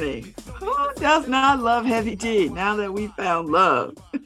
morning? 0.00 0.34
Who 0.60 0.74
does 0.96 1.28
not 1.28 1.60
love 1.60 1.84
Heavy 1.84 2.16
D 2.16 2.48
now 2.48 2.76
that 2.76 2.92
we 2.92 3.08
found 3.08 3.48
love? 3.48 3.94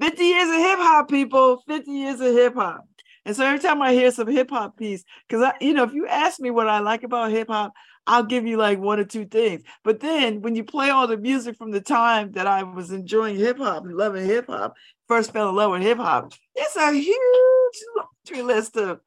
50 0.00 0.24
years 0.24 0.48
of 0.48 0.54
hip 0.54 0.78
hop, 0.78 1.10
people. 1.10 1.62
50 1.66 1.90
years 1.90 2.20
of 2.20 2.32
hip 2.32 2.54
hop. 2.54 2.86
And 3.24 3.34
so 3.36 3.44
every 3.44 3.58
time 3.58 3.82
I 3.82 3.92
hear 3.92 4.10
some 4.10 4.28
hip 4.28 4.48
hop 4.50 4.76
piece, 4.78 5.04
because 5.28 5.42
I, 5.42 5.52
you 5.60 5.74
know, 5.74 5.82
if 5.84 5.92
you 5.92 6.06
ask 6.06 6.40
me 6.40 6.50
what 6.50 6.68
I 6.68 6.78
like 6.78 7.02
about 7.02 7.30
hip 7.30 7.48
hop, 7.48 7.74
I'll 8.06 8.22
give 8.22 8.46
you 8.46 8.56
like 8.56 8.78
one 8.78 9.00
or 9.00 9.04
two 9.04 9.26
things. 9.26 9.64
But 9.84 10.00
then 10.00 10.40
when 10.40 10.54
you 10.54 10.64
play 10.64 10.88
all 10.88 11.06
the 11.06 11.18
music 11.18 11.56
from 11.56 11.72
the 11.72 11.80
time 11.82 12.32
that 12.32 12.46
I 12.46 12.62
was 12.62 12.90
enjoying 12.90 13.36
hip 13.36 13.58
hop 13.58 13.84
and 13.84 13.94
loving 13.94 14.24
hip 14.24 14.46
hop, 14.46 14.76
first 15.08 15.32
fell 15.32 15.50
in 15.50 15.56
love 15.56 15.72
with 15.72 15.82
hip 15.82 15.98
hop, 15.98 16.32
it's 16.54 16.76
a 16.76 16.92
huge 16.92 17.76
laundry 17.96 18.42
list 18.42 18.76
of 18.78 19.00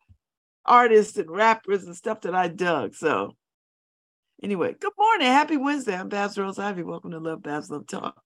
artists 0.65 1.17
and 1.17 1.31
rappers 1.31 1.85
and 1.85 1.95
stuff 1.95 2.21
that 2.21 2.35
I 2.35 2.47
dug. 2.47 2.93
So 2.93 3.35
anyway, 4.41 4.75
good 4.79 4.93
morning. 4.97 5.27
Happy 5.27 5.57
Wednesday. 5.57 5.95
I'm 5.95 6.09
Babz 6.09 6.37
Rawls-Ivy. 6.37 6.83
Welcome 6.83 7.11
to 7.11 7.19
Love 7.19 7.41
Babz 7.41 7.69
Love 7.69 7.87
Talk. 7.87 8.21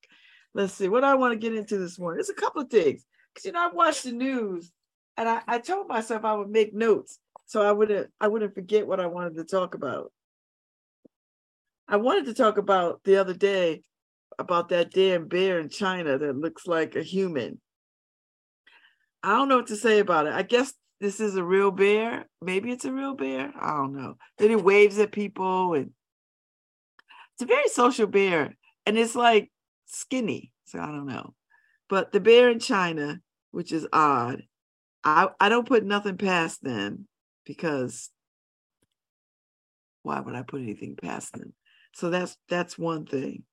Let's 0.53 0.73
see 0.73 0.87
what 0.87 1.03
I 1.03 1.15
want 1.15 1.33
to 1.33 1.39
get 1.39 1.55
into 1.55 1.77
this 1.77 1.99
morning. 1.99 2.17
There's 2.17 2.29
a 2.29 2.33
couple 2.33 2.61
of 2.61 2.69
things. 2.69 3.05
Because 3.33 3.45
you 3.45 3.51
know, 3.51 3.65
I 3.69 3.73
watched 3.73 4.03
the 4.03 4.11
news 4.11 4.71
and 5.17 5.27
I, 5.27 5.41
I 5.47 5.59
told 5.59 5.87
myself 5.87 6.23
I 6.23 6.33
would 6.33 6.49
make 6.49 6.73
notes 6.73 7.19
so 7.45 7.61
I 7.61 7.71
wouldn't 7.71 8.09
I 8.19 8.27
wouldn't 8.27 8.55
forget 8.55 8.87
what 8.87 8.99
I 8.99 9.07
wanted 9.07 9.35
to 9.35 9.43
talk 9.43 9.75
about. 9.75 10.11
I 11.87 11.97
wanted 11.97 12.25
to 12.25 12.33
talk 12.33 12.57
about 12.57 13.01
the 13.03 13.17
other 13.17 13.33
day 13.33 13.83
about 14.39 14.69
that 14.69 14.91
damn 14.91 15.27
bear 15.27 15.59
in 15.59 15.69
China 15.69 16.17
that 16.17 16.37
looks 16.37 16.65
like 16.65 16.95
a 16.95 17.03
human. 17.03 17.59
I 19.21 19.35
don't 19.35 19.49
know 19.49 19.57
what 19.57 19.67
to 19.67 19.75
say 19.75 19.99
about 19.99 20.27
it. 20.27 20.33
I 20.33 20.43
guess 20.43 20.73
this 21.01 21.19
is 21.19 21.35
a 21.35 21.43
real 21.43 21.71
bear. 21.71 22.27
Maybe 22.41 22.71
it's 22.71 22.85
a 22.85 22.91
real 22.91 23.15
bear. 23.15 23.51
I 23.59 23.71
don't 23.75 23.95
know. 23.95 24.15
Then 24.37 24.51
it 24.51 24.63
waves 24.63 24.97
at 24.99 25.11
people 25.11 25.73
and 25.73 25.91
it's 27.35 27.43
a 27.43 27.45
very 27.45 27.67
social 27.67 28.07
bear 28.07 28.55
and 28.85 28.97
it's 28.97 29.15
like 29.15 29.51
skinny. 29.85 30.51
So 30.65 30.79
I 30.79 30.87
don't 30.87 31.05
know. 31.05 31.33
But 31.89 32.11
the 32.11 32.19
bear 32.19 32.49
in 32.49 32.59
China, 32.59 33.19
which 33.51 33.71
is 33.71 33.87
odd, 33.91 34.43
I, 35.03 35.27
I 35.39 35.49
don't 35.49 35.67
put 35.67 35.83
nothing 35.83 36.17
past 36.17 36.63
them 36.63 37.07
because 37.45 38.09
why 40.01 40.19
would 40.19 40.35
I 40.35 40.43
put 40.43 40.61
anything 40.61 40.95
past 40.95 41.33
them? 41.33 41.53
So 41.93 42.09
that's 42.09 42.37
that's 42.49 42.77
one 42.77 43.05
thing. 43.05 43.43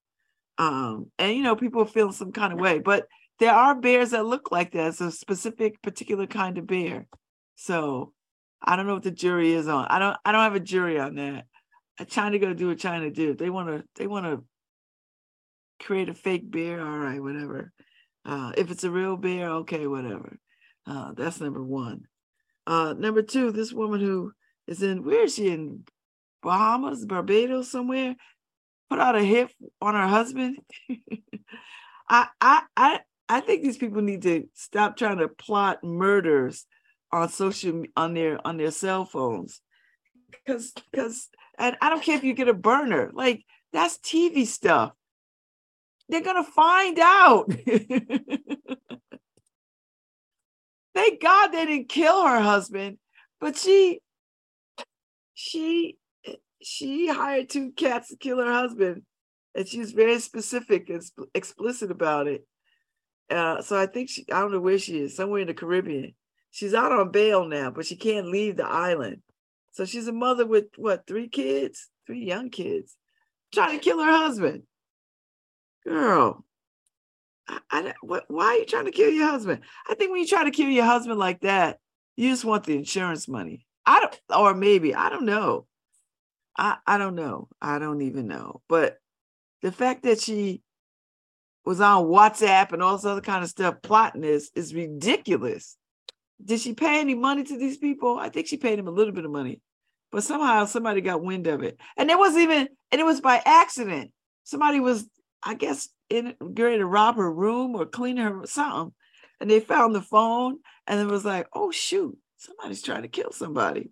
Um, 0.59 1.11
and 1.19 1.37
you 1.37 1.43
know, 1.43 1.57
people 1.57 1.85
feel 1.85 2.13
some 2.13 2.33
kind 2.33 2.53
of 2.53 2.61
way, 2.61 2.79
but 2.79 3.07
there 3.39 3.53
are 3.53 3.75
bears 3.75 4.11
that 4.11 4.27
look 4.27 4.53
like 4.53 4.73
that. 4.73 4.89
It's 4.89 5.01
a 5.01 5.11
specific, 5.11 5.83
particular 5.83 6.27
kind 6.27 6.59
of 6.59 6.67
bear. 6.67 7.07
So 7.57 8.13
I 8.63 8.77
don't 8.77 8.87
know 8.87 8.95
what 8.95 9.03
the 9.03 9.11
jury 9.11 9.53
is 9.53 9.69
on. 9.69 9.87
I 9.89 9.99
don't 9.99 10.17
I 10.25 10.33
don't 10.33 10.43
have 10.43 10.55
a 10.55 10.61
jury 10.61 10.99
on 10.99 11.17
that. 11.17 11.47
China 12.05 12.39
gonna 12.39 12.55
do 12.55 12.69
what 12.69 12.79
China 12.79 13.11
do. 13.11 13.35
They 13.35 13.51
wanna 13.51 13.85
they 13.97 14.07
wanna 14.07 14.39
create 15.81 16.09
a 16.09 16.15
fake 16.15 16.51
bear, 16.51 16.81
all 16.81 16.99
right, 16.99 17.23
whatever. 17.23 17.73
Uh, 18.25 18.53
if 18.57 18.71
it's 18.71 18.85
a 18.85 18.91
real 18.91 19.17
bear, 19.17 19.51
okay, 19.51 19.87
whatever. 19.87 20.39
Uh, 20.87 21.13
that's 21.17 21.41
number 21.41 21.63
one. 21.63 22.03
Uh, 22.67 22.95
number 22.97 23.23
two, 23.23 23.51
this 23.51 23.73
woman 23.73 24.01
who 24.01 24.33
is 24.67 24.83
in 24.83 25.05
where 25.05 25.25
is 25.25 25.35
she 25.35 25.49
in 25.49 25.85
Bahamas, 26.43 27.05
Barbados, 27.05 27.71
somewhere, 27.71 28.15
put 28.89 28.99
out 28.99 29.17
a 29.17 29.23
hit 29.23 29.51
on 29.81 29.95
her 29.95 30.09
husband. 30.09 30.59
I 32.09 32.29
I 32.41 32.63
I 32.77 33.01
I 33.29 33.41
think 33.41 33.63
these 33.63 33.79
people 33.79 34.03
need 34.03 34.23
to 34.23 34.49
stop 34.55 34.97
trying 34.97 35.19
to 35.19 35.29
plot 35.29 35.83
murders 35.83 36.67
on 37.11 37.29
social 37.29 37.85
on 37.97 38.15
their 38.15 38.45
on 38.47 38.57
their 38.57 38.71
cell 38.71 39.05
phones. 39.05 39.61
Because 40.31 40.73
because 40.91 41.29
and 41.59 41.77
I 41.81 41.91
don't 41.91 42.03
care 42.03 42.17
if 42.17 42.25
you 42.25 42.35
get 42.35 42.49
a 42.49 42.55
burner, 42.55 43.11
like 43.13 43.45
that's 43.73 43.99
TV 43.99 44.47
stuff. 44.47 44.93
They're 46.09 46.21
gonna 46.23 46.45
find 46.45 46.99
out. 46.99 47.51
Thank 50.95 51.23
God 51.23 51.49
they 51.49 51.65
didn't 51.65 51.89
kill 51.89 52.27
her 52.27 52.41
husband, 52.41 52.99
but 53.41 53.57
she 53.57 54.01
she 55.35 55.97
she 56.63 57.09
hired 57.09 57.49
two 57.49 57.73
cats 57.73 58.09
to 58.09 58.17
kill 58.17 58.39
her 58.39 58.53
husband, 58.53 59.03
and 59.55 59.67
she 59.67 59.79
was 59.79 59.93
very 59.93 60.19
specific 60.21 60.91
and 60.91 61.03
sp- 61.03 61.33
explicit 61.35 61.91
about 61.91 62.27
it. 62.27 62.47
Uh, 63.31 63.63
so 63.63 63.79
I 63.79 63.87
think 63.87 64.11
she 64.11 64.25
I 64.31 64.41
don't 64.41 64.53
know 64.53 64.61
where 64.61 64.79
she 64.79 64.99
is, 65.01 65.17
somewhere 65.17 65.41
in 65.41 65.47
the 65.47 65.55
Caribbean. 65.55 66.15
She's 66.51 66.75
out 66.75 66.93
on 66.93 67.11
bail 67.11 67.47
now, 67.47 67.71
but 67.71 67.87
she 67.87 67.97
can't 67.97 68.27
leave 68.27 68.57
the 68.57 68.67
island. 68.67 69.23
So 69.73 69.85
she's 69.85 70.07
a 70.07 70.13
mother 70.13 70.47
with 70.47 70.67
what 70.77 71.07
three 71.07 71.29
kids, 71.29 71.89
three 72.07 72.25
young 72.25 72.51
kids, 72.51 72.97
trying 73.53 73.79
to 73.79 73.85
kill 73.85 74.03
her 74.03 74.11
husband. 74.11 74.65
Girl, 75.85 76.45
I, 77.49 77.59
I, 77.71 77.95
what, 78.03 78.25
why 78.29 78.45
are 78.45 78.59
you 78.59 78.67
trying 78.67 78.85
to 78.85 78.93
kill 78.93 79.11
your 79.11 79.27
husband? 79.27 79.63
I 79.89 79.95
think 79.95 80.11
when 80.11 80.21
you 80.21 80.27
try 80.27 80.45
to 80.45 80.51
kill 80.51 80.69
your 80.69 80.85
husband 80.85 81.19
like 81.19 81.41
that, 81.41 81.79
you 82.17 82.31
just 82.31 82.45
want 82.45 82.65
the 82.65 82.77
insurance 82.77 83.27
money. 83.27 83.67
I 83.85 84.01
don't, 84.01 84.21
or 84.39 84.55
maybe 84.55 84.95
I 84.95 85.09
don't 85.09 85.25
know. 85.25 85.67
I 86.57 86.77
I 86.87 86.99
don't 86.99 87.15
know. 87.15 87.49
I 87.61 87.79
don't 87.79 88.03
even 88.03 88.29
know. 88.29 88.61
But 88.69 88.99
the 89.63 89.73
fact 89.73 90.05
that 90.05 90.21
she 90.21 90.63
was 91.65 91.81
on 91.81 92.05
WhatsApp 92.05 92.73
and 92.73 92.83
all 92.83 92.97
this 92.97 93.07
other 93.07 93.21
kind 93.21 93.43
of 93.43 93.51
stuff 93.51 93.77
plotting 93.83 94.21
this 94.21 94.51
is 94.55 94.75
ridiculous. 94.75 95.77
Did 96.45 96.61
she 96.61 96.75
pay 96.75 97.01
any 97.01 97.15
money 97.15 97.45
to 97.45 97.57
these 97.57 97.77
people? 97.77 98.19
I 98.19 98.29
think 98.29 98.47
she 98.47 98.57
paid 98.57 98.79
him 98.79 98.89
a 98.89 98.93
little 98.93 99.13
bit 99.13 99.25
of 99.25 99.31
money, 99.31 99.61
but 100.11 100.25
somehow 100.25 100.65
somebody 100.65 101.01
got 101.01 101.23
wind 101.23 101.47
of 101.47 101.63
it, 101.63 101.79
and 101.97 102.11
it 102.11 102.19
was 102.19 102.37
even 102.37 102.69
and 102.91 103.01
it 103.01 103.05
was 103.05 103.21
by 103.21 103.41
accident. 103.45 104.11
Somebody 104.45 104.81
was, 104.81 105.09
I 105.43 105.55
guess, 105.55 105.89
in 106.11 106.35
ready 106.41 106.79
to 106.79 106.87
rob 106.87 107.17
her 107.17 107.33
room 107.33 107.77
or 107.77 107.87
clean 107.87 108.17
her 108.17 108.43
something, 108.47 108.93
and 109.41 109.51
they 109.51 109.61
found 109.61 109.95
the 109.95 110.03
phone, 110.03 110.59
and 110.87 111.01
it 111.01 111.07
was 111.07 111.25
like, 111.25 111.47
oh 111.53 111.71
shoot, 111.71 112.17
somebody's 112.39 112.83
trying 112.83 113.03
to 113.03 113.09
kill 113.09 113.31
somebody. 113.33 113.91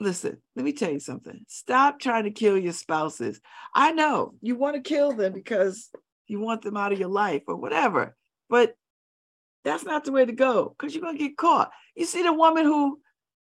Listen, 0.00 0.38
let 0.56 0.64
me 0.64 0.72
tell 0.72 0.90
you 0.90 1.00
something. 1.00 1.44
Stop 1.48 2.00
trying 2.00 2.24
to 2.24 2.30
kill 2.30 2.58
your 2.58 2.72
spouses. 2.72 3.40
I 3.74 3.92
know 3.92 4.34
you 4.40 4.56
want 4.56 4.76
to 4.76 4.82
kill 4.82 5.12
them 5.12 5.32
because 5.32 5.90
you 6.26 6.40
want 6.40 6.62
them 6.62 6.76
out 6.76 6.92
of 6.92 6.98
your 6.98 7.08
life 7.08 7.42
or 7.46 7.56
whatever, 7.56 8.16
but 8.48 8.74
that's 9.64 9.84
not 9.84 10.04
the 10.04 10.12
way 10.12 10.24
to 10.24 10.32
go 10.32 10.74
because 10.76 10.94
you're 10.94 11.02
going 11.02 11.16
to 11.16 11.24
get 11.24 11.36
caught. 11.36 11.70
You 11.96 12.04
see 12.04 12.22
the 12.22 12.32
woman 12.32 12.64
who 12.64 13.00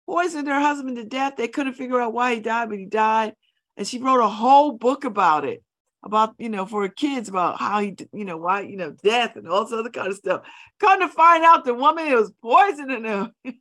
poisoned 0.06 0.48
her 0.48 0.60
husband 0.60 0.96
to 0.96 1.04
death, 1.04 1.36
they 1.36 1.48
couldn't 1.48 1.74
figure 1.74 2.00
out 2.00 2.14
why 2.14 2.34
he 2.34 2.40
died, 2.40 2.70
but 2.70 2.78
he 2.78 2.86
died. 2.86 3.34
And 3.76 3.86
she 3.86 3.98
wrote 3.98 4.24
a 4.24 4.28
whole 4.28 4.72
book 4.72 5.04
about 5.04 5.44
it, 5.44 5.62
about, 6.02 6.34
you 6.38 6.48
know, 6.48 6.66
for 6.66 6.82
her 6.82 6.88
kids, 6.88 7.28
about 7.28 7.60
how 7.60 7.80
he, 7.80 7.94
you 8.12 8.24
know, 8.24 8.38
why, 8.38 8.62
you 8.62 8.76
know, 8.76 8.90
death 9.04 9.36
and 9.36 9.46
all 9.46 9.64
this 9.64 9.72
other 9.72 9.90
kind 9.90 10.08
of 10.08 10.16
stuff. 10.16 10.42
Come 10.80 11.00
to 11.00 11.08
find 11.08 11.44
out 11.44 11.64
the 11.64 11.74
woman 11.74 12.10
was 12.12 12.32
poisoning 12.42 13.04
him. 13.04 13.32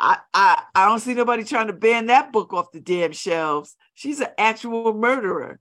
I, 0.00 0.18
I 0.32 0.62
I 0.74 0.84
don't 0.86 1.00
see 1.00 1.14
nobody 1.14 1.42
trying 1.42 1.66
to 1.66 1.72
ban 1.72 2.06
that 2.06 2.32
book 2.32 2.52
off 2.52 2.70
the 2.70 2.80
damn 2.80 3.12
shelves. 3.12 3.74
She's 3.94 4.20
an 4.20 4.28
actual 4.38 4.94
murderer. 4.94 5.58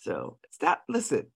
So 0.00 0.38
stop. 0.50 0.82
Listen, 0.88 1.26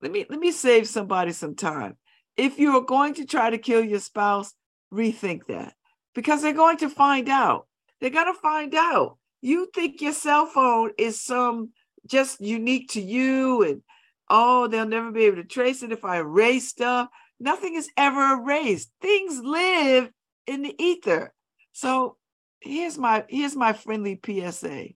let 0.00 0.12
me 0.12 0.26
let 0.28 0.38
me 0.38 0.52
save 0.52 0.88
somebody 0.88 1.32
some 1.32 1.54
time. 1.54 1.96
If 2.36 2.58
you 2.58 2.76
are 2.76 2.84
going 2.84 3.14
to 3.14 3.26
try 3.26 3.50
to 3.50 3.58
kill 3.58 3.84
your 3.84 4.00
spouse, 4.00 4.54
rethink 4.92 5.46
that 5.46 5.74
because 6.14 6.42
they're 6.42 6.52
going 6.52 6.78
to 6.78 6.88
find 6.88 7.28
out. 7.28 7.66
They're 8.00 8.10
gonna 8.10 8.34
find 8.34 8.74
out. 8.74 9.18
You 9.40 9.68
think 9.74 10.00
your 10.00 10.12
cell 10.12 10.46
phone 10.46 10.92
is 10.98 11.20
some 11.20 11.70
just 12.06 12.40
unique 12.40 12.90
to 12.90 13.00
you, 13.00 13.62
and 13.62 13.82
oh, 14.28 14.68
they'll 14.68 14.86
never 14.86 15.10
be 15.10 15.24
able 15.24 15.36
to 15.36 15.44
trace 15.44 15.82
it 15.82 15.92
if 15.92 16.04
I 16.04 16.18
erase 16.18 16.68
stuff. 16.68 17.08
Nothing 17.40 17.74
is 17.74 17.88
ever 17.96 18.34
erased. 18.34 18.90
Things 19.00 19.40
live 19.40 20.10
in 20.46 20.62
the 20.62 20.74
ether. 20.82 21.32
So 21.72 22.16
here's 22.60 22.98
my 22.98 23.24
here's 23.28 23.56
my 23.56 23.72
friendly 23.72 24.18
PSA. 24.24 24.88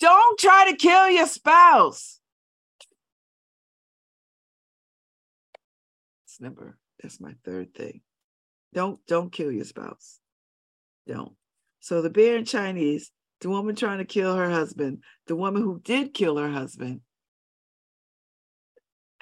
Don't 0.00 0.38
try 0.38 0.70
to 0.70 0.76
kill 0.76 1.10
your 1.10 1.26
spouse. 1.26 2.20
Number 6.40 6.78
that's 7.02 7.20
my 7.20 7.34
third 7.44 7.74
thing. 7.74 8.00
Don't 8.72 8.98
don't 9.06 9.32
kill 9.32 9.52
your 9.52 9.64
spouse. 9.64 10.20
Don't. 11.06 11.32
So 11.80 12.02
the 12.02 12.10
bear 12.10 12.36
in 12.36 12.44
Chinese, 12.44 13.10
the 13.40 13.50
woman 13.50 13.76
trying 13.76 13.98
to 13.98 14.04
kill 14.04 14.34
her 14.34 14.50
husband, 14.50 15.02
the 15.26 15.36
woman 15.36 15.62
who 15.62 15.80
did 15.80 16.14
kill 16.14 16.38
her 16.38 16.50
husband. 16.50 17.00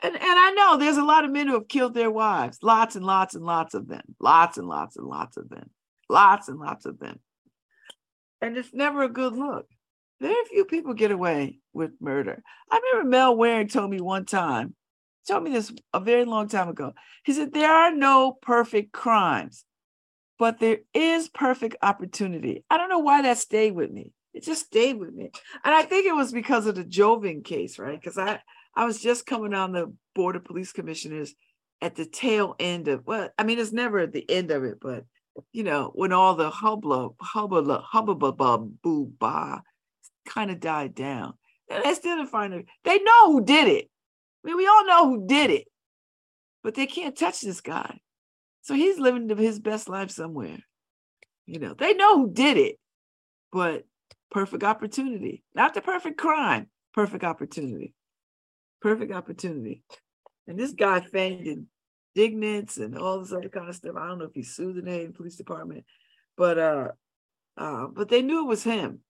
And, 0.04 0.14
and 0.14 0.24
I 0.24 0.52
know 0.56 0.76
there's 0.76 0.96
a 0.96 1.04
lot 1.04 1.24
of 1.24 1.30
men 1.30 1.46
who 1.46 1.54
have 1.54 1.68
killed 1.68 1.94
their 1.94 2.10
wives, 2.10 2.58
lots 2.62 2.96
and 2.96 3.04
lots 3.04 3.34
and 3.36 3.44
lots 3.44 3.74
of 3.74 3.86
them, 3.86 4.02
lots 4.20 4.58
and 4.58 4.66
lots 4.66 4.96
and 4.96 5.06
lots 5.06 5.36
of 5.36 5.48
them. 5.48 5.70
Lots 6.08 6.48
and 6.48 6.58
lots 6.58 6.86
of 6.86 6.98
them. 6.98 7.18
And 8.40 8.56
it's 8.56 8.74
never 8.74 9.02
a 9.02 9.08
good 9.08 9.34
look. 9.34 9.66
Very 10.20 10.44
few 10.50 10.64
people 10.64 10.94
get 10.94 11.10
away 11.10 11.58
with 11.72 11.92
murder. 12.00 12.42
I 12.70 12.80
remember 12.92 13.08
Mel 13.08 13.36
Waring 13.36 13.68
told 13.68 13.90
me 13.90 14.00
one 14.00 14.26
time, 14.26 14.74
told 15.26 15.44
me 15.44 15.50
this 15.50 15.72
a 15.92 16.00
very 16.00 16.24
long 16.24 16.48
time 16.48 16.68
ago. 16.68 16.92
He 17.24 17.32
said, 17.32 17.52
There 17.52 17.70
are 17.70 17.94
no 17.94 18.32
perfect 18.40 18.92
crimes, 18.92 19.64
but 20.38 20.58
there 20.58 20.78
is 20.94 21.28
perfect 21.28 21.76
opportunity. 21.82 22.64
I 22.70 22.76
don't 22.76 22.88
know 22.88 22.98
why 22.98 23.22
that 23.22 23.38
stayed 23.38 23.72
with 23.72 23.90
me. 23.90 24.12
It 24.34 24.44
just 24.44 24.66
stayed 24.66 24.98
with 24.98 25.12
me. 25.12 25.30
And 25.64 25.74
I 25.74 25.82
think 25.82 26.06
it 26.06 26.14
was 26.14 26.32
because 26.32 26.66
of 26.66 26.74
the 26.74 26.84
Jovin 26.84 27.44
case, 27.44 27.78
right? 27.78 28.00
Because 28.00 28.18
I, 28.18 28.40
I 28.74 28.86
was 28.86 29.00
just 29.00 29.26
coming 29.26 29.54
on 29.54 29.72
the 29.72 29.92
board 30.14 30.36
of 30.36 30.44
police 30.44 30.72
commissioners 30.72 31.34
at 31.82 31.96
the 31.96 32.06
tail 32.06 32.54
end 32.58 32.88
of 32.88 33.06
well, 33.06 33.28
I 33.36 33.44
mean, 33.44 33.58
it's 33.58 33.72
never 33.72 33.98
at 33.98 34.12
the 34.12 34.28
end 34.30 34.50
of 34.50 34.64
it, 34.64 34.78
but 34.80 35.04
you 35.52 35.64
know, 35.64 35.90
when 35.94 36.12
all 36.12 36.34
the 36.34 36.50
hubbub, 36.50 37.14
hubbub, 37.20 37.82
hubbub, 37.84 38.82
boo, 38.82 39.12
bah, 39.18 39.60
kind 40.26 40.50
of 40.50 40.60
died 40.60 40.94
down. 40.94 41.34
And 41.70 41.84
they 41.84 41.94
still 41.94 42.16
didn't 42.16 42.30
find 42.30 42.52
it. 42.52 42.66
They 42.84 42.98
know 42.98 43.32
who 43.32 43.44
did 43.44 43.68
it. 43.68 43.90
I 44.44 44.48
mean, 44.48 44.56
we 44.56 44.66
all 44.66 44.86
know 44.86 45.08
who 45.08 45.26
did 45.26 45.50
it, 45.50 45.66
but 46.62 46.74
they 46.74 46.86
can't 46.86 47.16
touch 47.16 47.40
this 47.40 47.60
guy. 47.60 48.00
So 48.62 48.74
he's 48.74 48.98
living 48.98 49.28
his 49.36 49.58
best 49.58 49.88
life 49.88 50.10
somewhere. 50.10 50.58
You 51.46 51.58
know, 51.58 51.74
they 51.74 51.94
know 51.94 52.18
who 52.18 52.32
did 52.32 52.56
it, 52.56 52.76
but 53.52 53.84
perfect 54.30 54.62
opportunity, 54.62 55.42
not 55.54 55.74
the 55.74 55.80
perfect 55.80 56.18
crime, 56.18 56.68
perfect 56.94 57.24
opportunity, 57.24 57.94
perfect 58.80 59.12
opportunity. 59.12 59.82
And 60.46 60.58
this 60.58 60.72
guy 60.72 61.00
feigned 61.00 61.66
indignance 62.14 62.78
and 62.78 62.96
all 62.96 63.20
this 63.20 63.32
other 63.32 63.48
kind 63.48 63.68
of 63.68 63.74
stuff. 63.74 63.96
I 63.96 64.08
don't 64.08 64.18
know 64.18 64.26
if 64.26 64.34
he 64.34 64.42
sued 64.42 64.84
the 64.84 64.90
Haiti 64.90 65.12
Police 65.12 65.36
Department, 65.36 65.84
but 66.36 66.58
uh, 66.58 66.88
uh, 67.56 67.86
but 67.88 68.08
they 68.08 68.22
knew 68.22 68.44
it 68.44 68.48
was 68.48 68.64
him. 68.64 69.00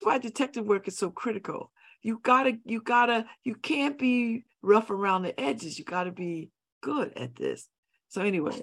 That's 0.00 0.06
why 0.06 0.18
detective 0.18 0.66
work 0.66 0.88
is 0.88 0.98
so 0.98 1.10
critical. 1.10 1.70
You 2.04 2.20
gotta, 2.22 2.58
you 2.64 2.82
gotta, 2.82 3.24
you 3.42 3.54
can't 3.56 3.98
be 3.98 4.44
rough 4.62 4.90
around 4.90 5.22
the 5.22 5.38
edges. 5.40 5.78
You 5.78 5.84
gotta 5.84 6.12
be 6.12 6.50
good 6.82 7.14
at 7.16 7.34
this. 7.34 7.66
So 8.08 8.20
anyway, 8.20 8.62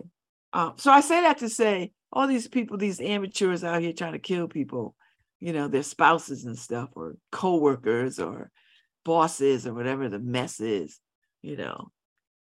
um, 0.54 0.76
so 0.78 0.92
I 0.92 1.02
say 1.02 1.22
that 1.22 1.40
to 1.40 1.50
say 1.50 1.92
all 2.14 2.28
these 2.28 2.48
people, 2.48 2.78
these 2.78 3.02
amateurs 3.02 3.64
out 3.64 3.82
here 3.82 3.94
trying 3.94 4.14
to 4.14 4.20
kill 4.20 4.48
people, 4.48 4.96
you 5.40 5.54
know, 5.54 5.68
their 5.68 5.82
spouses 5.82 6.46
and 6.46 6.58
stuff, 6.58 6.90
or 6.96 7.16
co-workers 7.32 8.20
or 8.20 8.52
bosses 9.04 9.66
or 9.66 9.74
whatever 9.74 10.08
the 10.08 10.20
mess 10.20 10.60
is, 10.60 11.00
you 11.42 11.58
know, 11.58 11.92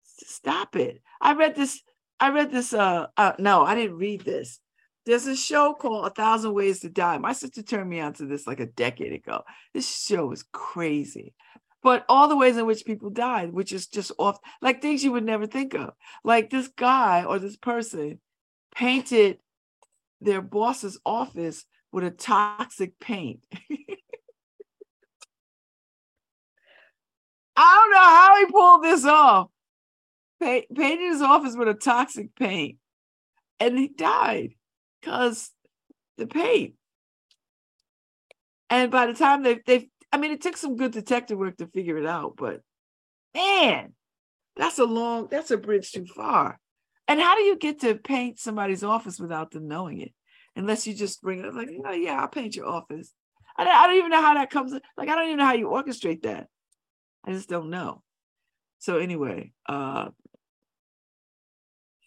stop 0.04 0.76
it. 0.76 1.02
I 1.22 1.34
read 1.34 1.56
this, 1.56 1.80
I 2.20 2.32
read 2.32 2.52
this, 2.52 2.74
uh, 2.74 3.06
uh 3.16 3.34
no, 3.38 3.64
I 3.64 3.76
didn't 3.76 3.98
read 3.98 4.22
this. 4.22 4.60
There's 5.08 5.26
a 5.26 5.38
show 5.38 5.74
called 5.74 6.06
A 6.06 6.10
Thousand 6.10 6.54
Ways 6.54 6.82
to 6.82 6.90
Die. 6.90 7.18
My 7.18 7.32
sister 7.32 7.64
turned 7.64 7.90
me 7.90 8.02
on 8.02 8.12
to 8.16 8.26
this 8.26 8.46
like 8.46 8.60
a 8.60 8.66
decade 8.66 9.14
ago. 9.14 9.44
This 9.74 10.06
show 10.06 10.34
is 10.34 10.44
crazy. 10.52 11.34
But 11.82 12.04
all 12.10 12.28
the 12.28 12.36
ways 12.36 12.58
in 12.58 12.66
which 12.66 12.84
people 12.84 13.10
died, 13.10 13.54
which 13.54 13.72
is 13.72 13.88
just 13.88 14.12
off, 14.20 14.38
like 14.62 14.82
things 14.82 15.06
you 15.06 15.14
would 15.14 15.24
never 15.24 15.48
think 15.48 15.76
of. 15.76 15.94
Like 16.26 16.50
this 16.50 16.68
guy 16.68 17.24
or 17.24 17.40
this 17.40 17.56
person 17.56 18.20
painted 18.76 19.38
their 20.20 20.42
boss's 20.42 21.00
office 21.06 21.64
with 21.94 22.04
a 22.04 22.12
toxic 22.12 23.00
paint. 23.00 23.46
I 27.56 27.80
don't 27.80 27.92
know 27.92 27.98
how 27.98 28.36
he 28.40 28.52
pulled 28.52 28.84
this 28.84 29.06
off. 29.06 29.48
Pa- 30.42 30.68
painted 30.76 31.12
his 31.14 31.22
office 31.22 31.56
with 31.56 31.70
a 31.70 31.76
toxic 31.76 32.36
paint 32.36 32.76
and 33.62 33.78
he 33.78 33.88
died 33.88 34.57
because 35.08 35.52
the 36.18 36.28
paint. 36.28 36.74
And 38.70 38.92
by 38.92 39.06
the 39.06 39.14
time 39.14 39.44
they 39.44 39.60
they 39.66 39.90
I 40.12 40.18
mean 40.18 40.32
it 40.32 40.42
took 40.42 40.58
some 40.58 40.76
good 40.76 40.92
detective 40.92 41.38
work 41.38 41.58
to 41.58 41.68
figure 41.68 41.98
it 41.98 42.06
out, 42.06 42.36
but 42.38 42.62
man, 43.34 43.94
that's 44.58 44.80
a 44.80 44.86
long, 44.86 45.28
that's 45.32 45.52
a 45.52 45.58
bridge 45.58 45.92
too 45.92 46.06
far. 46.06 46.60
And 47.08 47.22
how 47.22 47.36
do 47.36 47.44
you 47.44 47.56
get 47.58 47.80
to 47.82 47.96
paint 47.96 48.40
somebody's 48.40 48.84
office 48.84 49.20
without 49.20 49.52
them 49.52 49.70
knowing 49.70 50.02
it? 50.02 50.14
Unless 50.58 50.88
you 50.88 50.94
just 50.94 51.22
bring 51.22 51.40
it 51.40 51.46
up 51.46 51.54
like, 51.54 51.70
oh 51.86 51.94
yeah, 51.94 52.20
I'll 52.20 52.28
paint 52.28 52.56
your 52.56 52.68
office. 52.68 53.14
I 53.56 53.64
don't, 53.64 53.74
I 53.74 53.88
don't 53.88 53.98
even 53.98 54.12
know 54.12 54.22
how 54.22 54.34
that 54.34 54.50
comes. 54.50 54.74
Like, 54.98 55.08
I 55.08 55.16
don't 55.16 55.28
even 55.28 55.38
know 55.38 55.46
how 55.46 55.54
you 55.54 55.68
orchestrate 55.68 56.24
that. 56.24 56.48
I 57.26 57.32
just 57.32 57.48
don't 57.48 57.70
know. 57.70 58.04
So 58.80 58.98
anyway, 58.98 59.54
uh 59.70 60.10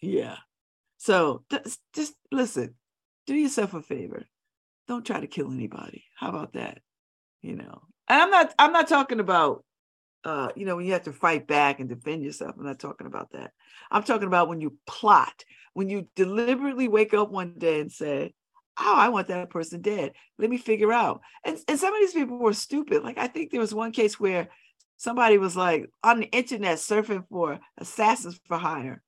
yeah. 0.01 0.37
So 0.97 1.43
just, 1.49 1.79
just 1.93 2.13
listen, 2.31 2.75
do 3.31 3.39
yourself 3.39 3.73
a 3.73 3.81
favor. 3.81 4.25
Don't 4.87 5.05
try 5.05 5.19
to 5.19 5.27
kill 5.27 5.51
anybody. 5.51 6.05
How 6.17 6.29
about 6.29 6.53
that? 6.53 6.79
You 7.41 7.55
know, 7.55 7.81
and 8.07 8.21
I'm 8.21 8.29
not 8.29 8.53
I'm 8.59 8.73
not 8.73 8.87
talking 8.87 9.19
about 9.19 9.63
uh, 10.23 10.49
you 10.55 10.65
know, 10.65 10.75
when 10.75 10.85
you 10.85 10.93
have 10.93 11.03
to 11.03 11.13
fight 11.13 11.47
back 11.47 11.79
and 11.79 11.89
defend 11.89 12.23
yourself. 12.23 12.55
I'm 12.57 12.65
not 12.65 12.79
talking 12.79 13.07
about 13.07 13.31
that. 13.31 13.51
I'm 13.89 14.03
talking 14.03 14.27
about 14.27 14.49
when 14.49 14.61
you 14.61 14.77
plot, 14.85 15.43
when 15.73 15.89
you 15.89 16.07
deliberately 16.15 16.87
wake 16.87 17.13
up 17.13 17.31
one 17.31 17.55
day 17.57 17.79
and 17.79 17.91
say, 17.91 18.33
Oh, 18.79 18.95
I 18.95 19.09
want 19.09 19.27
that 19.27 19.49
person 19.49 19.81
dead. 19.81 20.13
Let 20.37 20.49
me 20.49 20.57
figure 20.57 20.93
out. 20.93 21.21
And, 21.43 21.57
and 21.67 21.79
some 21.79 21.93
of 21.93 21.99
these 21.99 22.13
people 22.13 22.37
were 22.37 22.53
stupid. 22.53 23.03
Like 23.03 23.17
I 23.17 23.27
think 23.27 23.51
there 23.51 23.59
was 23.59 23.73
one 23.73 23.91
case 23.91 24.19
where 24.19 24.47
somebody 24.97 25.37
was 25.37 25.57
like 25.57 25.89
on 26.03 26.19
the 26.19 26.27
internet 26.27 26.77
surfing 26.77 27.27
for 27.27 27.59
assassins 27.77 28.39
for 28.47 28.57
hire. 28.57 29.01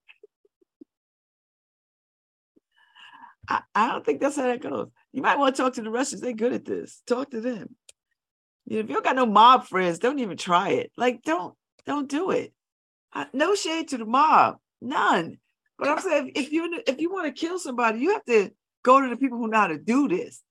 I, 3.47 3.61
I 3.75 3.87
don't 3.87 4.05
think 4.05 4.21
that's 4.21 4.35
how 4.35 4.43
that 4.43 4.61
goes. 4.61 4.89
You 5.11 5.21
might 5.21 5.37
want 5.37 5.55
to 5.55 5.61
talk 5.61 5.73
to 5.73 5.81
the 5.81 5.89
Russians. 5.89 6.21
They're 6.21 6.33
good 6.33 6.53
at 6.53 6.65
this. 6.65 7.01
Talk 7.07 7.31
to 7.31 7.41
them. 7.41 7.75
You 8.65 8.77
know, 8.77 8.79
if 8.83 8.89
you 8.89 8.93
don't 8.95 9.05
got 9.05 9.15
no 9.15 9.25
mob 9.25 9.67
friends, 9.67 9.99
don't 9.99 10.19
even 10.19 10.37
try 10.37 10.69
it. 10.69 10.91
Like, 10.97 11.23
don't 11.23 11.53
don't 11.85 12.09
do 12.09 12.31
it. 12.31 12.53
I, 13.13 13.27
no 13.33 13.55
shade 13.55 13.89
to 13.89 13.97
the 13.97 14.05
mob, 14.05 14.57
none. 14.81 15.37
But 15.77 15.89
I'm 15.89 15.99
saying 15.99 16.31
if 16.35 16.51
you 16.51 16.81
if 16.87 16.99
you 16.99 17.11
want 17.11 17.25
to 17.25 17.39
kill 17.39 17.59
somebody, 17.59 17.99
you 17.99 18.13
have 18.13 18.25
to 18.25 18.51
go 18.83 19.01
to 19.01 19.09
the 19.09 19.17
people 19.17 19.37
who 19.37 19.47
know 19.47 19.59
how 19.59 19.67
to 19.67 19.77
do 19.77 20.07
this. 20.07 20.41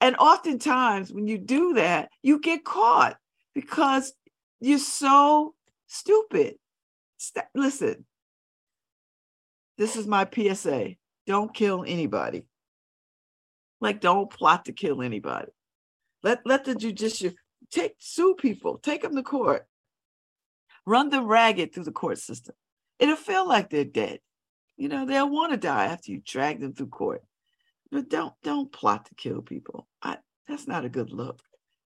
And 0.00 0.16
oftentimes, 0.16 1.12
when 1.12 1.26
you 1.26 1.38
do 1.38 1.74
that, 1.74 2.10
you 2.22 2.40
get 2.40 2.64
caught 2.64 3.16
because 3.54 4.12
you're 4.60 4.78
so 4.78 5.54
stupid. 5.86 6.56
St- 7.16 7.46
listen, 7.54 8.04
this 9.78 9.96
is 9.96 10.06
my 10.06 10.28
PSA. 10.30 10.96
Don't 11.26 11.54
kill 11.54 11.84
anybody. 11.86 12.46
Like, 13.80 14.00
don't 14.00 14.30
plot 14.30 14.66
to 14.66 14.72
kill 14.72 15.02
anybody. 15.02 15.52
Let 16.22 16.40
let 16.46 16.64
the 16.64 16.74
judicial 16.74 17.32
take 17.70 17.96
sue 17.98 18.34
people, 18.34 18.78
take 18.78 19.02
them 19.02 19.14
to 19.14 19.22
court, 19.22 19.66
run 20.86 21.10
them 21.10 21.26
ragged 21.26 21.74
through 21.74 21.84
the 21.84 21.92
court 21.92 22.18
system. 22.18 22.54
It'll 22.98 23.16
feel 23.16 23.46
like 23.46 23.68
they're 23.68 23.84
dead. 23.84 24.20
You 24.76 24.88
know, 24.88 25.04
they'll 25.04 25.30
want 25.30 25.52
to 25.52 25.58
die 25.58 25.86
after 25.86 26.12
you 26.12 26.22
drag 26.24 26.60
them 26.60 26.72
through 26.72 26.88
court. 26.88 27.22
But 27.90 28.08
don't 28.08 28.32
don't 28.42 28.72
plot 28.72 29.06
to 29.06 29.14
kill 29.14 29.42
people. 29.42 29.86
I, 30.02 30.16
that's 30.48 30.66
not 30.66 30.84
a 30.84 30.88
good 30.88 31.12
look. 31.12 31.40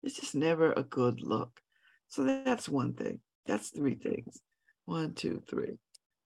It's 0.03 0.15
just 0.15 0.35
never 0.35 0.71
a 0.71 0.83
good 0.83 1.21
look. 1.21 1.59
So 2.07 2.23
that's 2.23 2.69
one 2.69 2.93
thing. 2.93 3.19
That's 3.45 3.69
three 3.69 3.95
things. 3.95 4.39
One, 4.85 5.13
two, 5.13 5.41
three. 5.49 5.77